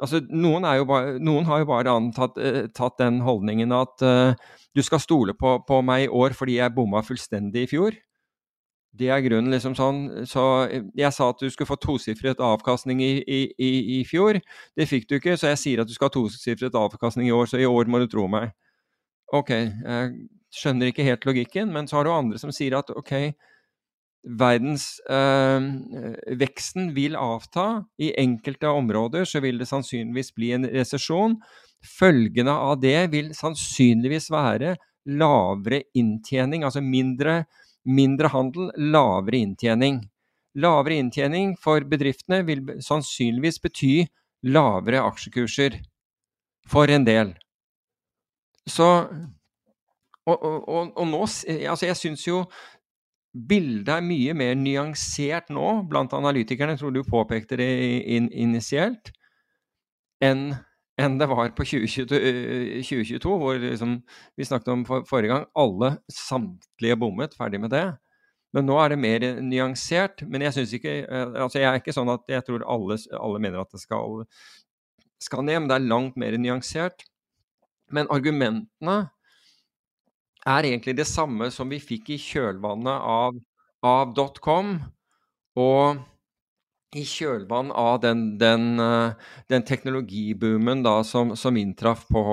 Altså, 0.01 0.21
noen, 0.33 0.65
bare, 0.89 1.17
noen 1.21 1.45
har 1.45 1.61
jo 1.61 1.67
bare 1.69 1.93
antatt 1.93 2.39
eh, 2.41 2.63
tatt 2.73 2.97
den 2.97 3.19
holdningen 3.21 3.73
at 3.75 4.01
eh, 4.01 4.47
du 4.73 4.81
skal 4.81 5.01
stole 5.03 5.35
på, 5.37 5.59
på, 5.67 5.81
meg 5.85 6.07
i 6.07 6.13
år 6.21 6.33
fordi 6.37 6.57
jeg 6.57 6.73
bomma 6.73 7.03
fullstendig 7.05 7.67
i 7.67 7.69
fjor. 7.69 7.97
Det 8.97 9.07
er 9.13 9.21
grunnen, 9.23 9.53
liksom 9.53 9.75
sånn. 9.77 10.01
Så 10.27 10.43
jeg 10.97 11.13
sa 11.15 11.29
at 11.31 11.39
du 11.39 11.47
skulle 11.51 11.69
få 11.69 11.77
tosifret 11.79 12.41
avkastning 12.43 12.99
i, 13.03 13.13
i, 13.21 13.39
i, 13.55 13.71
i, 13.99 14.01
fjor. 14.07 14.41
Det 14.75 14.89
fikk 14.89 15.07
du 15.07 15.15
ikke, 15.19 15.37
så 15.39 15.53
jeg 15.53 15.61
sier 15.61 15.83
at 15.83 15.87
du 15.87 15.95
skal 15.95 16.09
ha 16.09 16.15
tosifret 16.17 16.75
avkastning 16.75 17.29
i 17.29 17.35
år, 17.35 17.47
så 17.47 17.61
i 17.61 17.69
år 17.69 17.87
må 17.87 18.01
du 18.01 18.09
tro 18.11 18.25
meg. 18.31 18.51
Ok, 19.31 19.53
jeg 19.53 20.11
skjønner 20.51 20.91
ikke 20.91 21.07
helt 21.07 21.23
logikken, 21.29 21.71
men 21.71 21.87
så 21.87 21.99
har 21.99 22.07
du 22.07 22.11
andre 22.11 22.41
som 22.41 22.51
sier 22.51 22.75
at 22.81 22.91
ok, 22.91 23.13
verdensveksten 24.23 26.89
eh, 26.89 26.95
vil 26.95 27.15
avta. 27.15 27.85
I 27.97 28.13
enkelte 28.21 28.67
områder 28.67 29.25
så 29.25 29.39
vil 29.41 29.57
det 29.61 29.67
sannsynligvis 29.69 30.35
bli 30.37 30.51
en 30.57 30.65
resesjon. 30.69 31.35
Følgene 31.97 32.51
av 32.53 32.81
det 32.81 33.11
vil 33.13 33.35
sannsynligvis 33.35 34.31
være 34.33 34.75
lavere 35.09 35.81
inntjening, 35.97 36.63
altså 36.63 36.81
mindre, 36.85 37.45
mindre 37.89 38.27
handel, 38.29 38.71
lavere 38.77 39.37
inntjening. 39.41 40.09
Lavere 40.61 40.99
inntjening 41.01 41.55
for 41.57 41.81
bedriftene 41.87 42.43
vil 42.45 42.61
sannsynligvis 42.83 43.61
bety 43.63 44.05
lavere 44.45 45.01
aksjekurser 45.05 45.79
for 46.69 46.91
en 46.91 47.05
del. 47.07 47.33
Så 48.69 49.07
Og, 50.29 50.37
og, 50.37 50.91
og 50.93 51.07
nå 51.09 51.25
Altså, 51.25 51.87
jeg 51.87 51.97
syns 51.97 52.27
jo 52.27 52.43
bildet 53.31 53.93
er 53.95 54.03
mye 54.03 54.33
mer 54.35 54.57
nyansert 54.59 55.51
nå 55.53 55.67
blant 55.89 56.13
analytikerne, 56.13 56.75
tror 56.79 56.91
du 56.95 57.03
påpekte 57.07 57.59
det 57.59 57.71
in 58.03 58.27
initielt, 58.31 59.13
enn 60.21 60.51
enn 61.01 61.17
det 61.17 61.27
var 61.31 61.51
på 61.57 61.65
2022, 61.65 62.17
2022 62.85 63.35
hvor 63.41 63.59
liksom, 63.61 63.97
vi 64.37 64.45
snakket 64.45 64.71
om 64.73 64.83
for, 64.85 65.05
forrige 65.09 65.31
gang, 65.33 65.45
alle 65.57 65.95
samtlige 66.13 66.97
bommet, 66.99 67.35
ferdig 67.37 67.61
med 67.63 67.73
det. 67.73 67.85
Men 68.55 68.67
nå 68.67 68.75
er 68.81 68.91
det 68.91 68.99
mer 68.99 69.25
nyansert. 69.41 70.25
Men 70.27 70.43
jeg 70.45 70.57
syns 70.57 70.73
ikke 70.75 70.95
altså 71.09 71.61
Jeg 71.61 71.69
er 71.69 71.79
ikke 71.79 71.95
sånn 71.95 72.11
at 72.11 72.27
jeg 72.29 72.43
tror 72.47 72.65
alle, 72.67 72.99
alle 73.15 73.39
mener 73.43 73.63
at 73.63 73.71
det 73.71 73.81
skal, 73.83 74.25
skal 75.23 75.45
ned, 75.47 75.61
men 75.61 75.71
det 75.71 75.77
er 75.79 75.87
langt 75.87 76.19
mer 76.19 76.35
nyansert. 76.37 77.05
Men 77.91 78.11
argumentene 78.11 78.97
er 80.47 80.67
egentlig 80.67 80.95
det 80.97 81.07
samme 81.09 81.51
som 81.53 81.69
vi 81.69 81.81
fikk 81.81 82.13
i 82.15 82.19
kjølvannet 82.21 83.09
av, 83.13 83.37
av 83.85 84.15
dotcom. 84.17 84.77
Og 85.59 86.01
i 86.95 87.03
kjølvann 87.07 87.71
av 87.71 88.01
den, 88.03 88.23
den, 88.39 88.79
eh, 88.79 89.13
den 89.47 89.63
teknologiboomen 89.67 90.83
da, 90.83 91.01
som, 91.07 91.35
som 91.39 91.57
inntraff 91.57 92.03
på, 92.11 92.23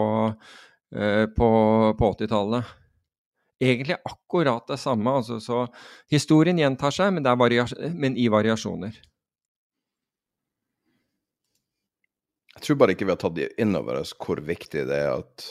uh, 0.96 1.26
på, 1.36 1.50
på 1.98 2.10
80-tallet. 2.14 2.72
Egentlig 3.62 3.98
akkurat 4.04 4.66
det 4.70 4.78
samme. 4.82 5.10
Altså, 5.20 5.38
så 5.42 5.66
historien 6.10 6.58
gjentar 6.58 6.94
seg, 6.94 7.14
men, 7.14 7.26
men, 7.94 8.18
i 8.18 8.28
variasjoner. 8.30 8.98
Jeg 12.54 12.66
tror 12.66 12.78
bare 12.82 12.94
ikke 12.94 13.06
vi 13.06 13.14
har 13.14 13.22
tatt 13.22 13.38
inn 13.62 13.78
over 13.78 14.00
oss 14.00 14.10
hvor 14.18 14.42
viktig 14.42 14.82
det 14.88 15.02
er 15.04 15.12
at 15.20 15.50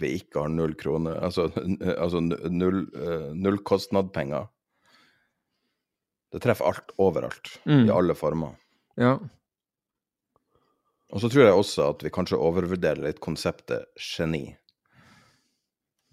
vi 0.00 0.14
ikke 0.20 0.44
har 0.44 0.52
null 0.52 0.74
kroner, 0.78 1.18
altså, 1.24 1.48
altså 2.04 2.22
null, 2.22 2.86
uh, 2.96 3.30
null 3.36 3.60
kostnadpenger 3.66 4.48
det 6.30 6.38
treffer 6.44 6.64
alt 6.70 6.92
overalt, 7.02 7.60
mm. 7.64 7.88
i 7.88 7.90
alle 7.90 8.14
former. 8.14 8.54
Ja. 9.00 9.16
Og 11.10 11.22
så 11.22 11.30
tror 11.30 11.42
jeg 11.42 11.58
også 11.58 11.88
at 11.90 12.04
vi 12.06 12.12
kanskje 12.14 12.38
overvurderer 12.38 13.02
litt 13.02 13.18
konseptet 13.22 13.88
geni. 13.98 14.44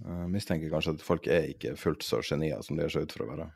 Jeg 0.01 0.29
mistenker 0.33 0.73
kanskje 0.73 0.95
at 0.95 1.05
folk 1.05 1.29
er 1.29 1.51
ikke 1.51 1.75
fullt 1.77 2.05
så 2.05 2.23
genier 2.25 2.61
som 2.65 2.77
de 2.77 2.85
gjør 2.85 2.95
seg 2.95 3.05
ut 3.05 3.13
for 3.13 3.25
å 3.25 3.29
være. 3.29 3.47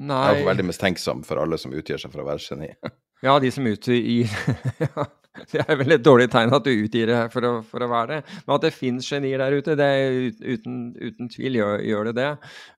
Nei. 0.00 0.20
Jeg 0.30 0.42
er 0.44 0.48
veldig 0.48 0.68
mistenksom 0.70 1.24
for 1.26 1.42
alle 1.42 1.58
som 1.60 1.74
utgir 1.74 1.98
seg 2.00 2.14
for 2.14 2.22
å 2.22 2.28
være 2.30 2.44
geni. 2.46 2.70
ja, 3.26 3.34
de 3.42 3.50
som 3.54 3.66
utgir 3.66 4.30
ja, 4.86 5.06
Det 5.52 5.62
er 5.62 5.78
vel 5.78 5.94
et 5.94 6.04
dårlig 6.04 6.26
tegn 6.32 6.52
at 6.54 6.64
du 6.66 6.70
utgir 6.72 7.10
deg 7.10 7.32
for, 7.32 7.60
for, 7.66 7.84
å 7.84 7.90
være 7.90 8.16
det. 8.16 8.38
Men 8.46 8.54
at 8.56 8.64
det 8.66 8.72
finnes 8.74 9.06
genier 9.06 9.42
der 9.42 9.54
ute, 9.56 9.76
det 9.78 9.86
er 9.86 10.16
uten, 10.56 10.80
uten 10.98 11.30
tvil 11.32 11.60
gjør, 11.60 11.84
gjør, 11.86 12.10
det 12.10 12.16
det. 12.18 12.30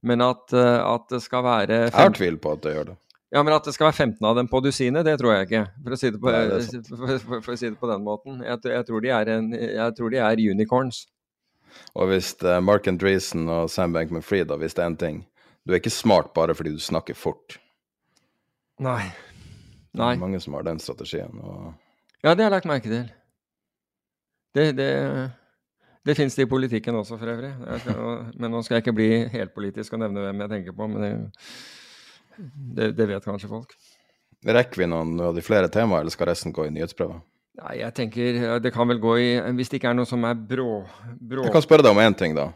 Men 0.09 0.25
at, 0.27 0.45
eh, 0.53 0.81
at 0.83 1.07
det 1.13 1.23
skal 1.25 1.47
være 1.47 1.79
Jeg 1.87 1.97
har 1.97 2.19
tvil 2.19 2.37
på 2.43 2.53
at 2.57 2.67
det 2.67 2.75
gjør 2.77 2.91
det. 2.93 2.99
Ja, 3.33 3.41
men 3.41 3.55
at 3.57 3.65
det 3.65 3.73
skal 3.73 3.89
være 3.89 4.11
15 4.11 4.27
av 4.29 4.37
dem 4.37 4.49
på 4.53 4.61
dusinet, 4.61 5.07
det 5.09 5.17
tror 5.23 5.33
jeg 5.33 5.49
ikke. 5.49 5.63
For 5.81 5.97
å 5.97 5.99
si 6.03 6.11
det 6.13 6.21
på, 6.21 6.33
Nei, 6.35 6.43
det 6.51 6.83
for, 6.91 7.07
for, 7.09 7.39
for, 7.39 7.55
å 7.55 7.57
si 7.57 7.71
det 7.71 7.81
på 7.81 7.89
den 7.89 8.05
måten. 8.05 8.43
Jeg, 8.45 8.61
jeg, 8.69 8.87
tror 8.91 9.05
de 9.05 9.13
en, 9.17 9.51
jeg, 9.57 9.97
tror 9.97 10.13
de 10.13 10.21
er 10.21 10.45
unicorns. 10.53 11.07
Og 11.97 12.11
hvis 12.11 12.35
uh, 12.45 12.59
Mark 12.61 12.85
Andreessen 12.91 13.49
og 13.49 13.71
Sam 13.73 13.97
Bankman-Fried 13.97 14.53
har 14.53 14.61
visst 14.61 14.77
én 14.77 14.93
ting 15.01 15.23
Du 15.65 15.73
er 15.73 15.81
ikke 15.81 15.95
smart 15.95 16.35
bare 16.37 16.53
fordi 16.53 16.75
du 16.75 16.83
snakker 16.83 17.17
fort. 17.17 17.57
Nei. 18.83 19.07
Nei. 19.97 20.13
Det 20.13 20.19
er 20.19 20.21
mange 20.21 20.41
som 20.43 20.59
har 20.59 20.67
den 20.69 20.83
strategien. 20.83 21.41
og 21.41 21.73
ja, 22.23 22.35
det 22.35 22.45
har 22.45 22.49
jeg 22.49 22.55
lagt 22.57 22.71
merke 22.71 22.91
til. 22.91 23.07
Det, 24.53 24.67
det, 24.77 24.91
det 26.05 26.17
fins 26.19 26.37
det 26.37 26.47
i 26.47 26.51
politikken 26.51 26.99
også, 26.99 27.17
for 27.21 27.33
øvrig. 27.33 27.53
Skal, 27.83 28.03
men 28.37 28.53
nå 28.53 28.63
skal 28.63 28.79
jeg 28.79 28.87
ikke 28.87 28.97
bli 28.99 29.11
helt 29.33 29.55
politisk 29.57 29.97
og 29.97 30.03
nevne 30.05 30.27
hvem 30.27 30.45
jeg 30.45 30.53
tenker 30.53 30.77
på, 30.77 30.89
men 30.93 31.29
det, 32.77 32.93
det 32.99 33.09
vet 33.09 33.27
kanskje 33.27 33.51
folk. 33.51 33.77
Rekker 34.43 34.83
vi 34.83 34.89
noen 34.91 35.15
av 35.23 35.37
de 35.37 35.45
flere 35.45 35.71
temaer, 35.73 36.03
eller 36.03 36.15
skal 36.15 36.33
resten 36.33 36.55
gå 36.55 36.67
i 36.67 36.73
nyhetsprøver? 36.75 37.21
Nei, 37.63 37.75
jeg 37.83 37.95
tenker 37.95 38.39
det 38.65 38.73
kan 38.73 38.89
vel 38.89 38.97
gå 38.97 39.11
i 39.21 39.27
Hvis 39.59 39.69
det 39.69 39.77
ikke 39.77 39.91
er 39.91 39.97
noe 39.99 40.09
som 40.09 40.23
er 40.25 40.33
brå, 40.35 40.81
brå. 41.21 41.43
Jeg 41.45 41.53
kan 41.53 41.65
spørre 41.65 41.85
deg 41.85 41.93
om 41.93 42.01
én 42.01 42.17
ting, 42.17 42.33
da. 42.39 42.49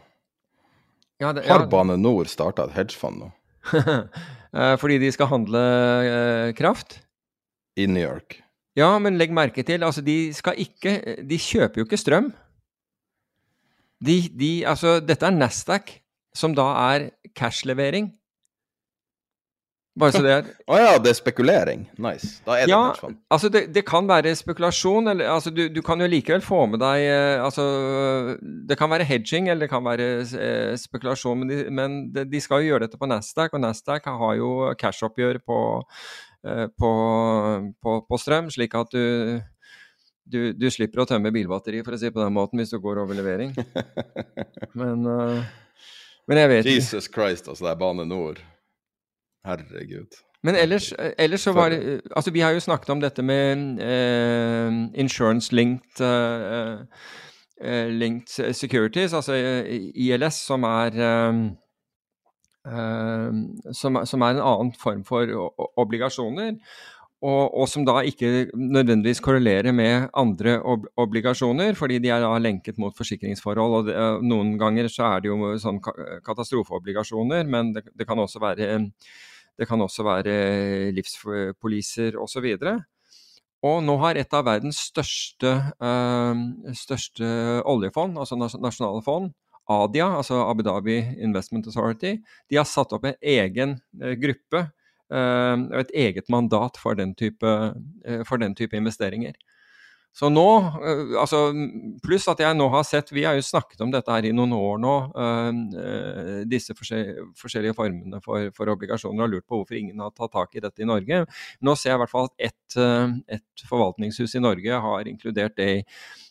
Ja, 1.21 1.31
det, 1.33 1.45
Har 1.49 1.67
Bane 1.69 1.97
Nor 2.01 2.29
starta 2.29 2.67
et 2.67 2.75
hedgefond 2.77 3.25
nå? 3.25 3.31
Eh, 4.57 4.77
fordi 4.79 4.95
de 4.97 5.09
skal 5.11 5.27
handle 5.27 5.59
eh, 6.07 6.49
kraft? 6.55 7.01
I 7.77 7.83
New 7.85 7.99
York. 7.99 8.37
Ja, 8.77 8.91
men 9.01 9.17
legg 9.17 9.33
merke 9.33 9.65
til, 9.65 9.83
altså 9.83 10.03
de 10.05 10.33
skal 10.37 10.59
ikke 10.61 10.99
De 11.25 11.39
kjøper 11.41 11.81
jo 11.81 11.87
ikke 11.87 11.97
strøm. 11.97 12.29
De, 13.97 14.19
de 14.37 14.51
Altså, 14.69 14.99
dette 15.01 15.25
er 15.25 15.33
Nasdaq, 15.33 15.97
som 16.35 16.53
da 16.55 16.69
er 16.93 17.09
cashlevering. 17.37 18.11
Bare 19.97 20.13
så 20.13 20.21
det 20.21 20.33
er 20.33 20.49
Å 20.69 20.75
oh, 20.75 20.77
ja, 20.77 20.91
det 21.01 21.09
er 21.09 21.17
spekulering. 21.17 21.87
Nice. 21.97 22.37
Da 22.45 22.59
er 22.59 22.69
det 22.69 22.73
ja, 22.73 22.81
altså 23.33 23.49
det, 23.49 23.63
det, 23.73 23.83
kan 23.87 24.05
være 24.09 24.35
spekulasjon, 24.37 25.09
eller 25.13 25.31
altså 25.33 25.49
du, 25.53 25.63
du, 25.73 25.81
kan 25.85 26.01
jo 26.01 26.09
likevel 26.11 26.43
få 26.45 26.65
med 26.69 26.81
deg 26.83 27.05
eh, 27.07 27.41
Altså 27.41 27.65
Det 28.69 28.77
kan 28.77 28.91
være 28.93 29.07
hedging, 29.09 29.49
eller 29.49 29.65
det 29.65 29.71
kan 29.71 29.85
være 29.85 30.09
eh, 30.21 30.75
spekulasjon, 30.77 31.41
men, 31.41 31.49
de, 31.49 31.59
men 31.73 31.97
de, 32.13 32.27
de, 32.29 32.43
skal 32.43 32.61
jo 32.61 32.73
gjøre 32.73 32.85
dette 32.85 33.01
på 33.01 33.09
Nasdaq, 33.09 33.57
og 33.57 33.63
Nasdaq 33.63 34.09
har 34.21 34.37
jo 34.37 34.51
cashoppgjør 34.77 35.41
på 35.47 35.59
på, 36.43 36.91
på, 37.81 37.93
på, 38.07 38.17
strøm, 38.21 38.49
slik 38.53 38.75
at 38.77 38.91
du, 38.93 39.39
du, 40.27 40.39
du, 40.53 40.67
slipper 40.71 41.03
å 41.03 41.07
tømme 41.09 41.31
bilbatteri, 41.33 41.81
for 41.85 41.95
å 41.95 41.99
si 42.01 42.11
på 42.13 42.21
den 42.21 42.35
måten, 42.35 42.61
hvis 42.61 42.73
du 42.73 42.79
går 42.83 43.01
over 43.03 43.17
levering. 43.17 43.55
Men, 44.79 45.07
uh, 45.07 45.41
men 46.27 46.41
jeg 46.41 46.49
vet 46.51 46.67
Jesus 46.67 47.07
Christ, 47.07 47.47
altså, 47.47 47.63
det 47.63 47.69
er 47.71 47.77
Bane 47.79 48.03
Nor. 48.05 48.41
Herregud. 49.47 50.17
Men 50.43 50.57
ellers, 50.59 50.89
ellers, 51.17 51.45
så 51.47 51.53
var 51.55 51.71
det 51.71 52.01
Altså, 52.11 52.31
vi 52.35 52.43
har 52.43 52.51
jo 52.51 52.59
snakket 52.59 52.89
om 52.93 52.99
dette 53.01 53.23
med 53.23 53.79
uh, 53.79 54.91
insurance-linked 54.99 56.03
uh, 56.03 56.83
linked 57.89 58.53
securities, 58.53 59.15
altså 59.15 59.33
ILS, 59.95 60.43
som 60.45 60.67
er 60.67 60.99
Eh, 60.99 61.33
som, 62.67 63.99
som, 64.03 64.23
er 64.23 64.35
en 64.35 64.43
annen 64.43 64.71
form 64.75 65.03
for 65.07 65.31
obligasjoner. 65.79 66.57
Og, 67.17 67.49
og, 67.49 67.63
som 67.65 67.81
da 67.81 68.03
ikke 68.05 68.51
nødvendigvis 68.53 69.23
korrelerer 69.25 69.73
med 69.73 70.05
andre 70.13 70.59
ob 70.61 70.83
obligasjoner, 71.01 71.73
fordi 71.73 71.97
de 72.03 72.11
er 72.13 72.21
da 72.21 72.35
lenket 72.37 72.77
mot 72.77 72.93
forsikringsforhold. 72.93 73.73
og 73.73 73.87
det, 73.87 73.95
eh, 73.97 74.19
Noen 74.21 74.53
ganger 74.61 74.85
så 74.87 75.07
er 75.15 75.23
det 75.23 75.31
jo 75.31 75.55
sånn 75.57 75.81
katastrofeobligasjoner, 75.81 77.49
men 77.49 77.73
det, 77.73 77.87
det, 77.97 78.05
kan 78.05 78.21
også 78.21 78.39
være, 78.43 78.77
det 79.57 79.67
kan 79.67 79.81
også 79.81 80.05
være 80.05 80.35
livspoliser 80.93 82.19
osv. 82.21 82.45
Og 83.65 83.81
nå 83.81 83.97
har 84.03 84.21
et 84.21 84.37
av 84.37 84.45
verdens 84.45 84.83
største, 84.91 85.55
øh, 85.81 86.45
største 86.77 87.25
oljefond, 87.65 88.21
altså 88.21 88.37
nasjonale 88.37 89.01
fond, 89.01 89.33
Adia, 89.67 90.07
altså 90.19 90.39
Abu 90.47 90.63
Dhabi 90.63 90.97
Investment 91.19 91.67
Authority, 91.67 92.17
de 92.49 92.59
har 92.59 92.67
satt 92.67 92.93
opp 92.95 93.07
en 93.07 93.19
egen 93.19 93.75
uh, 94.01 94.13
gruppe 94.19 94.63
uh, 94.63 95.57
og 95.59 95.77
et 95.83 95.93
eget 96.07 96.31
mandat 96.31 96.79
for 96.79 96.97
den 96.99 97.13
type, 97.19 97.43
uh, 97.43 98.23
for 98.27 98.39
den 98.41 98.55
type 98.55 98.77
investeringer. 98.77 99.35
Så 100.17 100.31
nå, 100.33 100.45
altså 101.19 101.51
Pluss 102.01 102.23
at 102.31 102.39
jeg 102.41 102.55
nå 102.57 102.65
har 102.73 102.85
sett 102.87 103.11
Vi 103.13 103.21
har 103.27 103.35
jo 103.37 103.43
snakket 103.45 103.83
om 103.85 103.91
dette 103.93 104.09
her 104.09 104.25
i 104.25 104.31
noen 104.33 104.55
år 104.55 104.79
nå, 104.81 104.93
disse 106.49 106.73
forskjellige 106.73 107.75
formene 107.77 108.17
for, 108.25 108.47
for, 108.55 108.71
obligasjoner, 108.73 109.27
og 109.27 109.35
lurt 109.35 109.45
på 109.45 109.59
hvorfor 109.59 109.77
ingen 109.77 110.01
har 110.01 110.15
tatt 110.15 110.33
tak 110.33 110.57
i 110.57 110.63
dette 110.63 110.81
i 110.81 110.87
Norge. 110.89 111.19
Nå 111.61 111.75
ser 111.77 111.91
jeg 111.91 111.99
i 111.99 112.01
hvert 112.01 112.13
fall 112.15 112.31
at 112.31 112.47
ett 112.49 112.79
et 113.37 113.67
forvaltningshus 113.69 114.33
i 114.39 114.41
Norge 114.41 114.81
har 114.87 115.11
inkludert 115.11 115.59
det 115.59 115.69
i, 115.75 115.85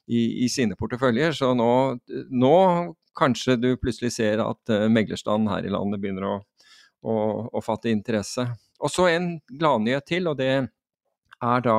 i, 0.06 0.44
i 0.44 0.48
sine 0.52 0.76
porteføljer. 0.78 1.34
Så 1.36 1.52
nå, 1.58 1.70
nå 2.30 2.56
kanskje 3.16 3.56
du 3.60 3.70
plutselig 3.80 4.12
ser 4.16 4.42
at 4.44 4.72
uh, 4.72 4.86
meglerstanden 4.92 5.50
her 5.52 5.66
i 5.66 5.72
landet 5.72 6.02
begynner 6.02 6.28
å, 6.28 6.36
å, 7.06 7.16
å 7.52 7.64
fatte 7.64 7.92
interesse. 7.92 8.46
Og 8.80 8.92
så 8.92 9.08
en 9.10 9.36
gladnyhet 9.48 10.04
til, 10.08 10.28
og 10.28 10.38
det 10.40 10.50
er 11.42 11.60
da, 11.64 11.78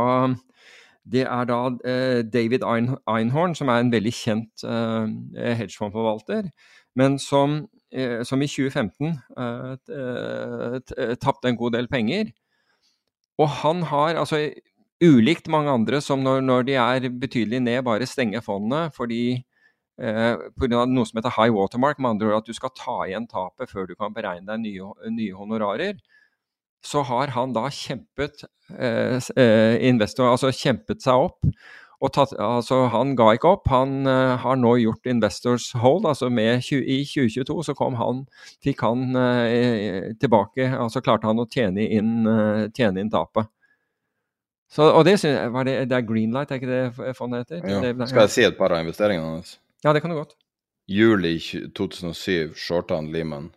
det 1.06 1.24
er 1.24 1.50
da 1.50 1.60
eh, 1.86 2.22
David 2.34 2.66
Einhorn, 2.66 3.56
som 3.56 3.70
er 3.70 3.82
en 3.82 3.92
veldig 3.92 4.14
kjent 4.14 4.64
eh, 4.66 5.56
hedgefondforvalter, 5.62 6.50
men 6.98 7.20
som 7.22 7.68
eh, 7.92 8.24
som 8.26 8.42
i 8.42 8.48
2015 8.48 9.16
tapte 11.22 11.50
en 11.50 11.58
god 11.58 11.78
del 11.78 11.88
penger. 11.88 12.34
Og 13.38 13.50
han 13.62 13.84
har, 13.84 14.18
altså 14.18 14.50
ulikt 15.04 15.50
mange 15.52 15.74
andre 15.74 16.02
som 16.02 16.24
når, 16.26 16.42
når 16.46 16.68
de 16.68 16.78
er 16.82 17.10
betydelig 17.10 17.62
ned, 17.64 17.84
bare 17.86 18.08
stenger 18.10 18.44
fondene 18.46 18.88
fordi 18.96 19.22
eh, 20.02 20.36
pga. 20.58 20.86
noe 20.90 21.06
som 21.06 21.20
heter 21.20 21.36
high 21.38 21.54
watermark, 21.54 22.00
med 22.00 22.16
andre 22.16 22.32
ord 22.32 22.42
at 22.42 22.50
du 22.50 22.58
skal 22.58 22.74
ta 22.78 23.00
igjen 23.06 23.28
tapet 23.30 23.72
før 23.72 23.90
du 23.90 23.96
kan 23.96 24.16
beregne 24.16 24.48
deg 24.50 24.64
nye, 24.66 24.94
nye 25.14 25.38
honorarer 25.38 25.98
så 26.86 27.02
har 27.08 27.34
han 27.36 27.56
da 27.56 27.68
kjempet 27.74 28.46
eh, 28.78 29.18
eh, 29.18 29.76
investor, 29.90 30.30
altså 30.32 30.54
kjempet 30.54 31.04
seg 31.04 31.28
opp. 31.28 31.52
Tatt, 32.14 32.36
altså 32.38 32.84
han 32.94 33.16
ga 33.18 33.32
ikke 33.34 33.56
opp. 33.56 33.70
Han 33.74 34.06
uh, 34.06 34.36
har 34.38 34.60
nå 34.62 34.76
gjort 34.78 35.10
Investors 35.10 35.72
Hold. 35.82 36.06
altså 36.06 36.30
med, 36.30 36.62
I 36.78 37.00
2022 37.10 37.64
så 37.66 37.74
kom 37.74 37.98
han, 37.98 38.20
fikk 38.62 38.84
han 38.86 39.18
uh, 39.18 40.14
tilbake 40.22 40.70
altså 40.78 41.02
Klarte 41.02 41.26
han 41.26 41.42
å 41.42 41.48
tjene 41.50 41.88
inn, 41.98 42.20
uh, 42.30 42.68
tjene 42.70 43.02
inn 43.02 43.10
tapet. 43.10 43.50
Så, 44.68 44.84
og 44.84 45.06
det, 45.08 45.16
var 45.54 45.64
det, 45.64 45.78
det 45.88 45.96
er 45.96 46.04
Greenlight, 46.08 46.52
er 46.52 46.60
ikke 46.60 46.72
det 46.72 47.16
fondet 47.16 47.46
heter? 47.46 47.62
Ja. 47.64 47.80
Det, 47.86 47.94
det, 48.00 48.10
Skal 48.12 48.26
jeg 48.26 48.34
si 48.34 48.44
et 48.44 48.58
par 48.60 48.76
av 48.76 48.84
investeringene 48.84 49.38
hans? 49.38 49.56
Ja, 49.86 49.94
det 49.96 50.02
kan 50.04 50.12
du 50.12 50.18
godt. 50.20 50.36
Juli 50.92 51.38
2007 51.76 52.56
shorta 52.60 53.00
han 53.00 53.12
Lehman. 53.12 53.50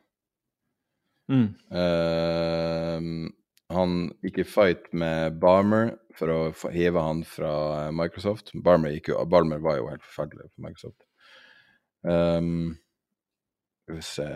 Mm. 1.30 1.48
Uh, 1.70 3.30
han 3.70 3.98
gikk 4.26 4.40
i 4.42 4.46
fight 4.46 4.88
med 4.94 5.38
Barmer 5.42 5.94
for 6.18 6.32
å 6.34 6.70
heve 6.74 7.02
han 7.02 7.22
fra 7.26 7.90
Microsoft. 7.94 8.50
Barmer, 8.54 8.96
jo, 8.98 9.18
Barmer 9.30 9.62
var 9.62 9.78
jo 9.78 9.90
helt 9.92 10.06
forferdelig 10.06 10.48
for 10.50 10.66
Microsoft. 10.66 10.98
Um, 12.02 12.78
vi 13.90 14.02
se 14.06 14.26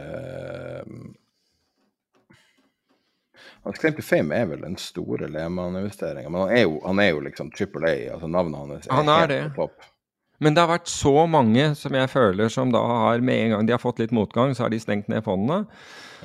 Hans 3.65 3.81
claim 3.81 3.97
to 3.97 4.05
fame 4.05 4.37
er 4.37 4.47
vel 4.51 4.63
den 4.65 4.77
store 4.81 5.29
Lehmann-investeringa, 5.33 6.31
men 6.31 6.45
han 6.45 6.55
er, 6.55 6.63
jo, 6.67 6.79
han 6.85 7.03
er, 7.03 7.11
jo, 7.13 7.25
liksom 7.25 7.51
Triple 7.55 7.91
A, 7.91 7.97
altså 8.17 8.31
navnet 8.31 8.61
hans 8.61 8.89
er, 8.89 8.95
han 8.95 9.11
er 9.13 9.25
helt 9.25 9.35
det. 9.35 9.43
på 9.57 9.67
topp. 9.67 9.91
Men 10.43 10.57
det 10.57 10.65
har 10.65 10.73
vært 10.73 10.91
så 10.91 11.13
mange 11.31 11.71
som 11.79 11.95
jeg 11.95 12.11
føler 12.11 12.51
som 12.53 12.73
da 12.75 12.83
har 12.83 13.23
med 13.25 13.47
en 13.47 13.55
gang 13.55 13.69
de 13.69 13.75
har 13.77 13.83
fått 13.83 14.03
litt 14.03 14.15
motgang, 14.15 14.53
så 14.55 14.67
har 14.67 14.75
de 14.75 14.81
stengt 14.83 15.09
ned 15.13 15.25
fondene. 15.27 15.65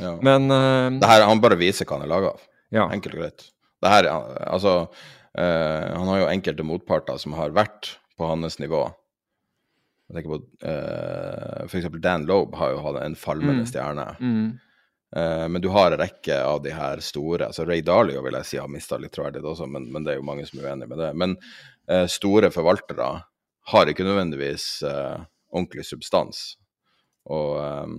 Ja. 0.02 0.16
Men 0.26 0.50
uh, 0.50 0.90
Det 1.00 1.10
her, 1.10 1.28
Han 1.28 1.42
bare 1.44 1.60
viser 1.60 1.88
hva 1.88 2.00
han 2.00 2.08
er 2.08 2.12
laga 2.12 2.34
av. 2.34 2.46
Ja. 2.74 2.88
Enkelt 2.90 3.18
og 3.18 3.24
greit. 3.24 3.46
Det 3.80 3.92
her, 3.92 4.10
altså 4.10 4.74
uh, 4.90 5.84
Han 5.94 6.10
har 6.12 6.24
jo 6.24 6.32
enkelte 6.32 6.66
motparter 6.68 7.20
som 7.22 7.38
har 7.38 7.54
vært 7.56 7.94
på 8.20 8.28
hans 8.28 8.58
nivå. 8.60 8.88
Jeg 10.10 10.18
tenker 10.18 10.34
på 10.34 10.42
uh, 10.66 11.68
F.eks. 11.68 11.88
Dan 12.02 12.26
Loeb 12.28 12.58
har 12.58 12.74
jo 12.74 12.82
hatt 12.88 13.00
en 13.04 13.18
falmende 13.20 13.64
mm. 13.64 13.70
stjerne. 13.70 14.08
Mm. 14.20 14.48
Uh, 15.16 15.48
men 15.50 15.62
du 15.62 15.70
har 15.74 15.92
en 15.92 16.02
rekke 16.02 16.36
av 16.46 16.62
de 16.62 16.74
her 16.76 17.00
store 17.02 17.48
altså 17.48 17.64
Ray 17.66 17.82
Dalio 17.82 18.22
vil 18.22 18.36
jeg 18.38 18.46
si 18.46 18.60
har 18.62 18.70
mista 18.70 19.00
litt 19.02 19.16
troverdighet 19.16 19.48
også, 19.50 19.66
men, 19.66 19.88
men, 19.90 20.06
det 20.06 20.14
er 20.14 20.20
jo 20.20 20.28
mange 20.28 20.46
som 20.46 20.62
er 20.62 20.70
uenig 20.70 20.90
med 20.92 21.02
det. 21.02 21.10
Men 21.18 21.36
uh, 21.90 22.06
store 22.12 22.52
forvaltere 22.54 23.10
har 23.74 23.90
ikke 23.90 24.06
nødvendigvis 24.06 24.68
uh, 24.86 25.26
ordentlig 25.50 25.88
substans. 25.90 26.54
Og 27.30 27.58
um, 27.58 27.98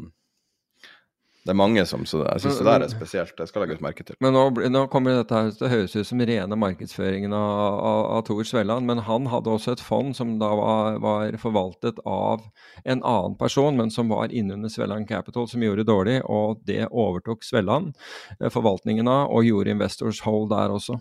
det 1.41 1.55
er 1.55 1.57
mange 1.57 1.83
som 1.89 2.03
Så 2.05 2.21
jeg 2.21 2.43
syns 2.43 2.59
det 2.61 2.67
der 2.67 2.83
er 2.85 2.91
spesielt. 2.93 3.33
Det 3.39 3.47
skal 3.49 3.65
legges 3.65 3.81
merke 3.81 4.05
til. 4.05 4.17
Men 4.21 4.35
nå, 4.37 4.43
nå 4.69 4.83
kommer 4.93 5.17
dette 5.17 5.37
her 5.37 5.53
til 5.57 5.67
å 5.67 5.71
høres 5.73 5.95
ut 5.97 6.09
som 6.11 6.21
rene 6.29 6.59
markedsføringen 6.61 7.33
av, 7.33 7.79
av, 7.91 8.01
av 8.19 8.25
Tor 8.29 8.43
Svelland, 8.45 8.85
men 8.89 9.01
han 9.07 9.29
hadde 9.33 9.55
også 9.55 9.73
et 9.73 9.85
fond 9.85 10.13
som 10.17 10.35
da 10.43 10.51
var, 10.59 10.99
var, 11.01 11.39
forvaltet 11.41 12.03
av 12.05 12.45
en 12.85 13.01
annen 13.01 13.39
person, 13.41 13.79
men 13.79 13.93
som 13.95 14.13
var 14.13 14.35
innunder 14.37 14.73
Svelland 14.73 15.09
Capital, 15.09 15.49
som 15.49 15.65
gjorde 15.65 15.87
det 15.87 15.89
dårlig, 15.89 16.19
og 16.29 16.61
det 16.69 16.83
overtok 16.91 17.47
Svelland 17.47 17.95
eh, 18.37 18.51
forvaltningen 18.53 19.09
av, 19.09 19.33
og 19.33 19.49
gjorde 19.49 19.73
Investors 19.73 20.21
Hold 20.27 20.51
der 20.53 20.77
også. 20.77 21.01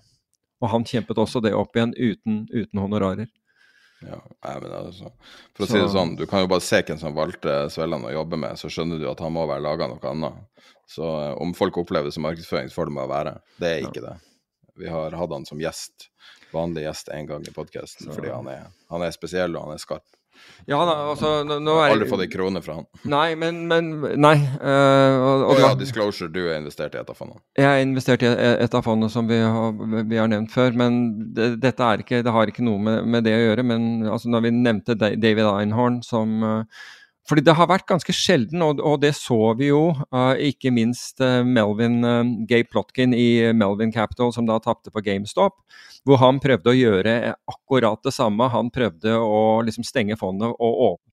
Og 0.64 0.72
han 0.72 0.88
kjempet 0.88 1.20
også 1.20 1.44
det 1.44 1.52
opp 1.56 1.76
igjen 1.76 1.92
uten, 2.00 2.46
uten 2.56 2.80
honorarer. 2.80 3.28
Ja, 4.06 4.20
men 4.44 4.72
altså, 4.72 5.12
For 5.58 5.66
å 5.66 5.68
så... 5.68 5.74
si 5.74 5.82
det 5.82 5.90
sånn, 5.92 6.14
du 6.20 6.24
kan 6.30 6.46
jo 6.46 6.52
bare 6.52 6.64
se 6.64 6.80
hvem 6.80 7.00
som 7.02 7.18
valgte 7.18 7.56
Svelland 7.74 8.08
å 8.08 8.14
jobbe 8.14 8.40
med, 8.40 8.60
så 8.60 8.72
skjønner 8.72 9.02
du 9.02 9.08
at 9.12 9.20
han 9.24 9.34
må 9.36 9.44
være 9.50 9.66
laga 9.66 9.90
noe 9.92 10.14
annet. 10.14 10.70
Så 10.90 11.06
eh, 11.06 11.34
om 11.44 11.52
folk 11.58 11.82
opplever 11.82 12.10
det 12.10 12.16
som 12.16 12.24
markedsføring, 12.26 12.72
så 12.72 12.80
får 12.80 12.90
det 12.90 12.96
med 12.96 13.06
å 13.06 13.12
være. 13.12 13.34
Det 13.60 13.74
er 13.74 13.84
ikke 13.90 14.04
ja. 14.04 14.06
det. 14.08 14.16
Vi 14.80 14.94
har 14.94 15.18
hatt 15.20 15.36
han 15.36 15.48
som 15.50 15.60
gjest, 15.60 16.08
vanlig 16.56 16.86
gjest 16.86 17.12
én 17.12 17.28
gang 17.28 17.44
i 17.44 17.54
podkasten, 17.54 18.14
fordi 18.16 18.32
han 18.32 18.48
er, 18.48 18.70
han 18.94 19.04
er 19.04 19.12
spesiell 19.16 19.58
og 19.58 19.68
han 19.68 19.76
er 19.76 19.84
skarp. 19.84 20.08
Ja 20.70 20.80
da, 20.86 20.96
altså 21.12 21.30
nå, 21.48 21.58
nå 21.66 21.76
er 21.82 21.96
Aldri 21.96 22.08
fått 22.12 22.24
ei 22.26 22.30
krone 22.30 22.62
fra 22.62 22.76
han. 22.78 22.86
Nei, 23.10 23.34
men, 23.40 23.64
men 23.70 23.90
Nei. 24.22 24.36
Uh, 24.62 25.16
og, 25.18 25.46
og, 25.48 25.62
ja, 25.64 25.72
Disclosure, 25.80 26.30
du 26.30 26.44
har 26.46 26.60
investert 26.60 26.94
i 26.94 27.02
et 27.02 27.10
av 27.10 27.18
fondene? 27.18 27.42
Jeg 27.58 27.66
har 27.66 27.82
investert 27.82 28.26
i 28.26 28.30
et 28.30 28.78
av 28.78 28.86
fondene 28.86 29.10
som 29.14 29.30
vi 29.30 29.40
har, 29.42 29.74
vi 30.12 30.22
har 30.22 30.30
nevnt 30.30 30.54
før. 30.54 30.78
Men 30.78 31.02
det, 31.34 31.56
dette 31.64 31.90
er 31.90 32.06
ikke, 32.06 32.22
det 32.26 32.36
har 32.36 32.52
ikke 32.52 32.66
noe 32.68 32.84
med, 32.86 33.10
med, 33.10 33.26
det 33.26 33.34
å 33.38 33.42
gjøre. 33.48 33.66
Men 33.72 33.90
altså, 34.06 34.30
når 34.30 34.46
vi 34.46 34.54
nevnte 34.60 34.98
David 35.00 35.46
Einhorn 35.48 36.04
som 36.06 36.38
uh, 36.46 36.86
fordi 37.28 37.44
det 37.46 37.54
har 37.58 37.68
vært 37.70 37.88
ganske 37.90 38.14
sjelden, 38.16 38.62
og, 38.66 38.80
og 38.82 39.02
det 39.04 39.12
så 39.18 39.38
vi 39.60 39.70
jo, 39.70 39.92
uh, 40.16 40.34
ikke 40.34 40.72
minst 40.74 41.22
uh, 41.22 41.44
Melvin 41.46 42.00
uh, 42.06 42.32
Gay 42.50 42.66
Plotkin 42.66 43.14
i 43.14 43.52
Melvin 43.54 43.94
Capital, 43.94 44.34
som 44.34 44.48
da 44.50 44.58
tapte 44.64 44.94
på 44.94 45.04
GameStop, 45.06 45.60
hvor 46.08 46.22
han 46.24 46.42
prøvde 46.42 46.74
å 46.74 46.78
gjøre 46.78 47.16
akkurat 47.52 48.02
det 48.06 48.16
samme. 48.16 48.50
Han 48.50 48.72
prøvde 48.74 49.14
å 49.20 49.60
liksom 49.68 49.86
stenge 49.86 50.18
fondet 50.20 50.56
og 50.56 50.84
åpne. 50.90 51.06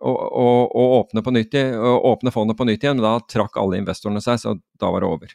Og, 0.00 0.16
og, 0.16 0.76
og 0.80 0.92
åpne, 0.96 1.22
nytt, 1.36 1.54
åpne 2.08 2.32
fondet 2.32 2.56
på 2.56 2.64
nytt 2.64 2.84
igjen, 2.86 2.96
men 2.96 3.04
da 3.04 3.18
trakk 3.28 3.58
alle 3.60 3.82
investorene 3.82 4.22
seg, 4.24 4.40
så 4.40 4.54
da 4.80 4.92
var 4.92 5.04
det 5.04 5.10
over. 5.12 5.34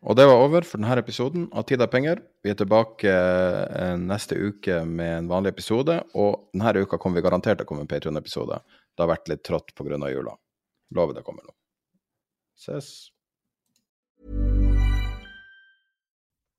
Og 0.00 0.16
det 0.16 0.24
var 0.24 0.40
over 0.40 0.64
for 0.64 0.80
denne 0.80 0.96
episoden 1.02 1.48
av 1.52 1.66
Tid 1.68 1.82
er 1.84 1.90
penger. 1.92 2.22
Vi 2.40 2.52
er 2.52 2.56
tilbake 2.56 3.10
eh, 3.12 3.96
neste 4.00 4.38
uke 4.38 4.80
med 4.88 5.16
en 5.18 5.28
vanlig 5.28 5.52
episode, 5.52 5.98
og 6.16 6.48
denne 6.54 6.86
uka 6.86 6.96
kommer 6.96 7.20
vi 7.20 7.26
garantert 7.26 7.60
til 7.60 7.68
å 7.68 7.68
komme 7.68 7.84
en 7.84 7.90
Patrion-episode. 7.90 8.62
Det 8.96 9.04
har 9.04 9.10
vært 9.12 9.28
litt 9.28 9.44
trått 9.44 9.74
pga. 9.76 10.00
jula. 10.08 10.38
Lover 10.96 11.18
det 11.18 11.24
kommer 11.26 11.44
nå. 11.44 11.52
Ses. 12.56 13.10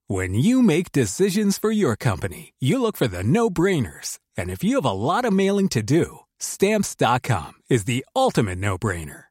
When 0.08 0.36
you 0.36 0.62
make 0.62 0.92
decisions 0.92 1.58
for 1.58 1.72
your 1.72 1.96
company, 1.96 2.54
you 2.60 2.82
look 2.82 2.98
for 2.98 3.08
the 3.08 3.24
no-brainers. 3.24 4.20
And 4.38 4.50
if 4.50 4.64
you 4.64 4.76
have 4.76 4.86
a 4.86 4.92
lot 4.92 5.26
of 5.26 5.34
mailing 5.34 5.70
to 5.70 5.82
do, 5.82 6.20
stamps.com 6.38 7.54
is 7.70 7.86
the 7.86 8.06
ultimate 8.14 8.60
no-brainer. 8.60 9.31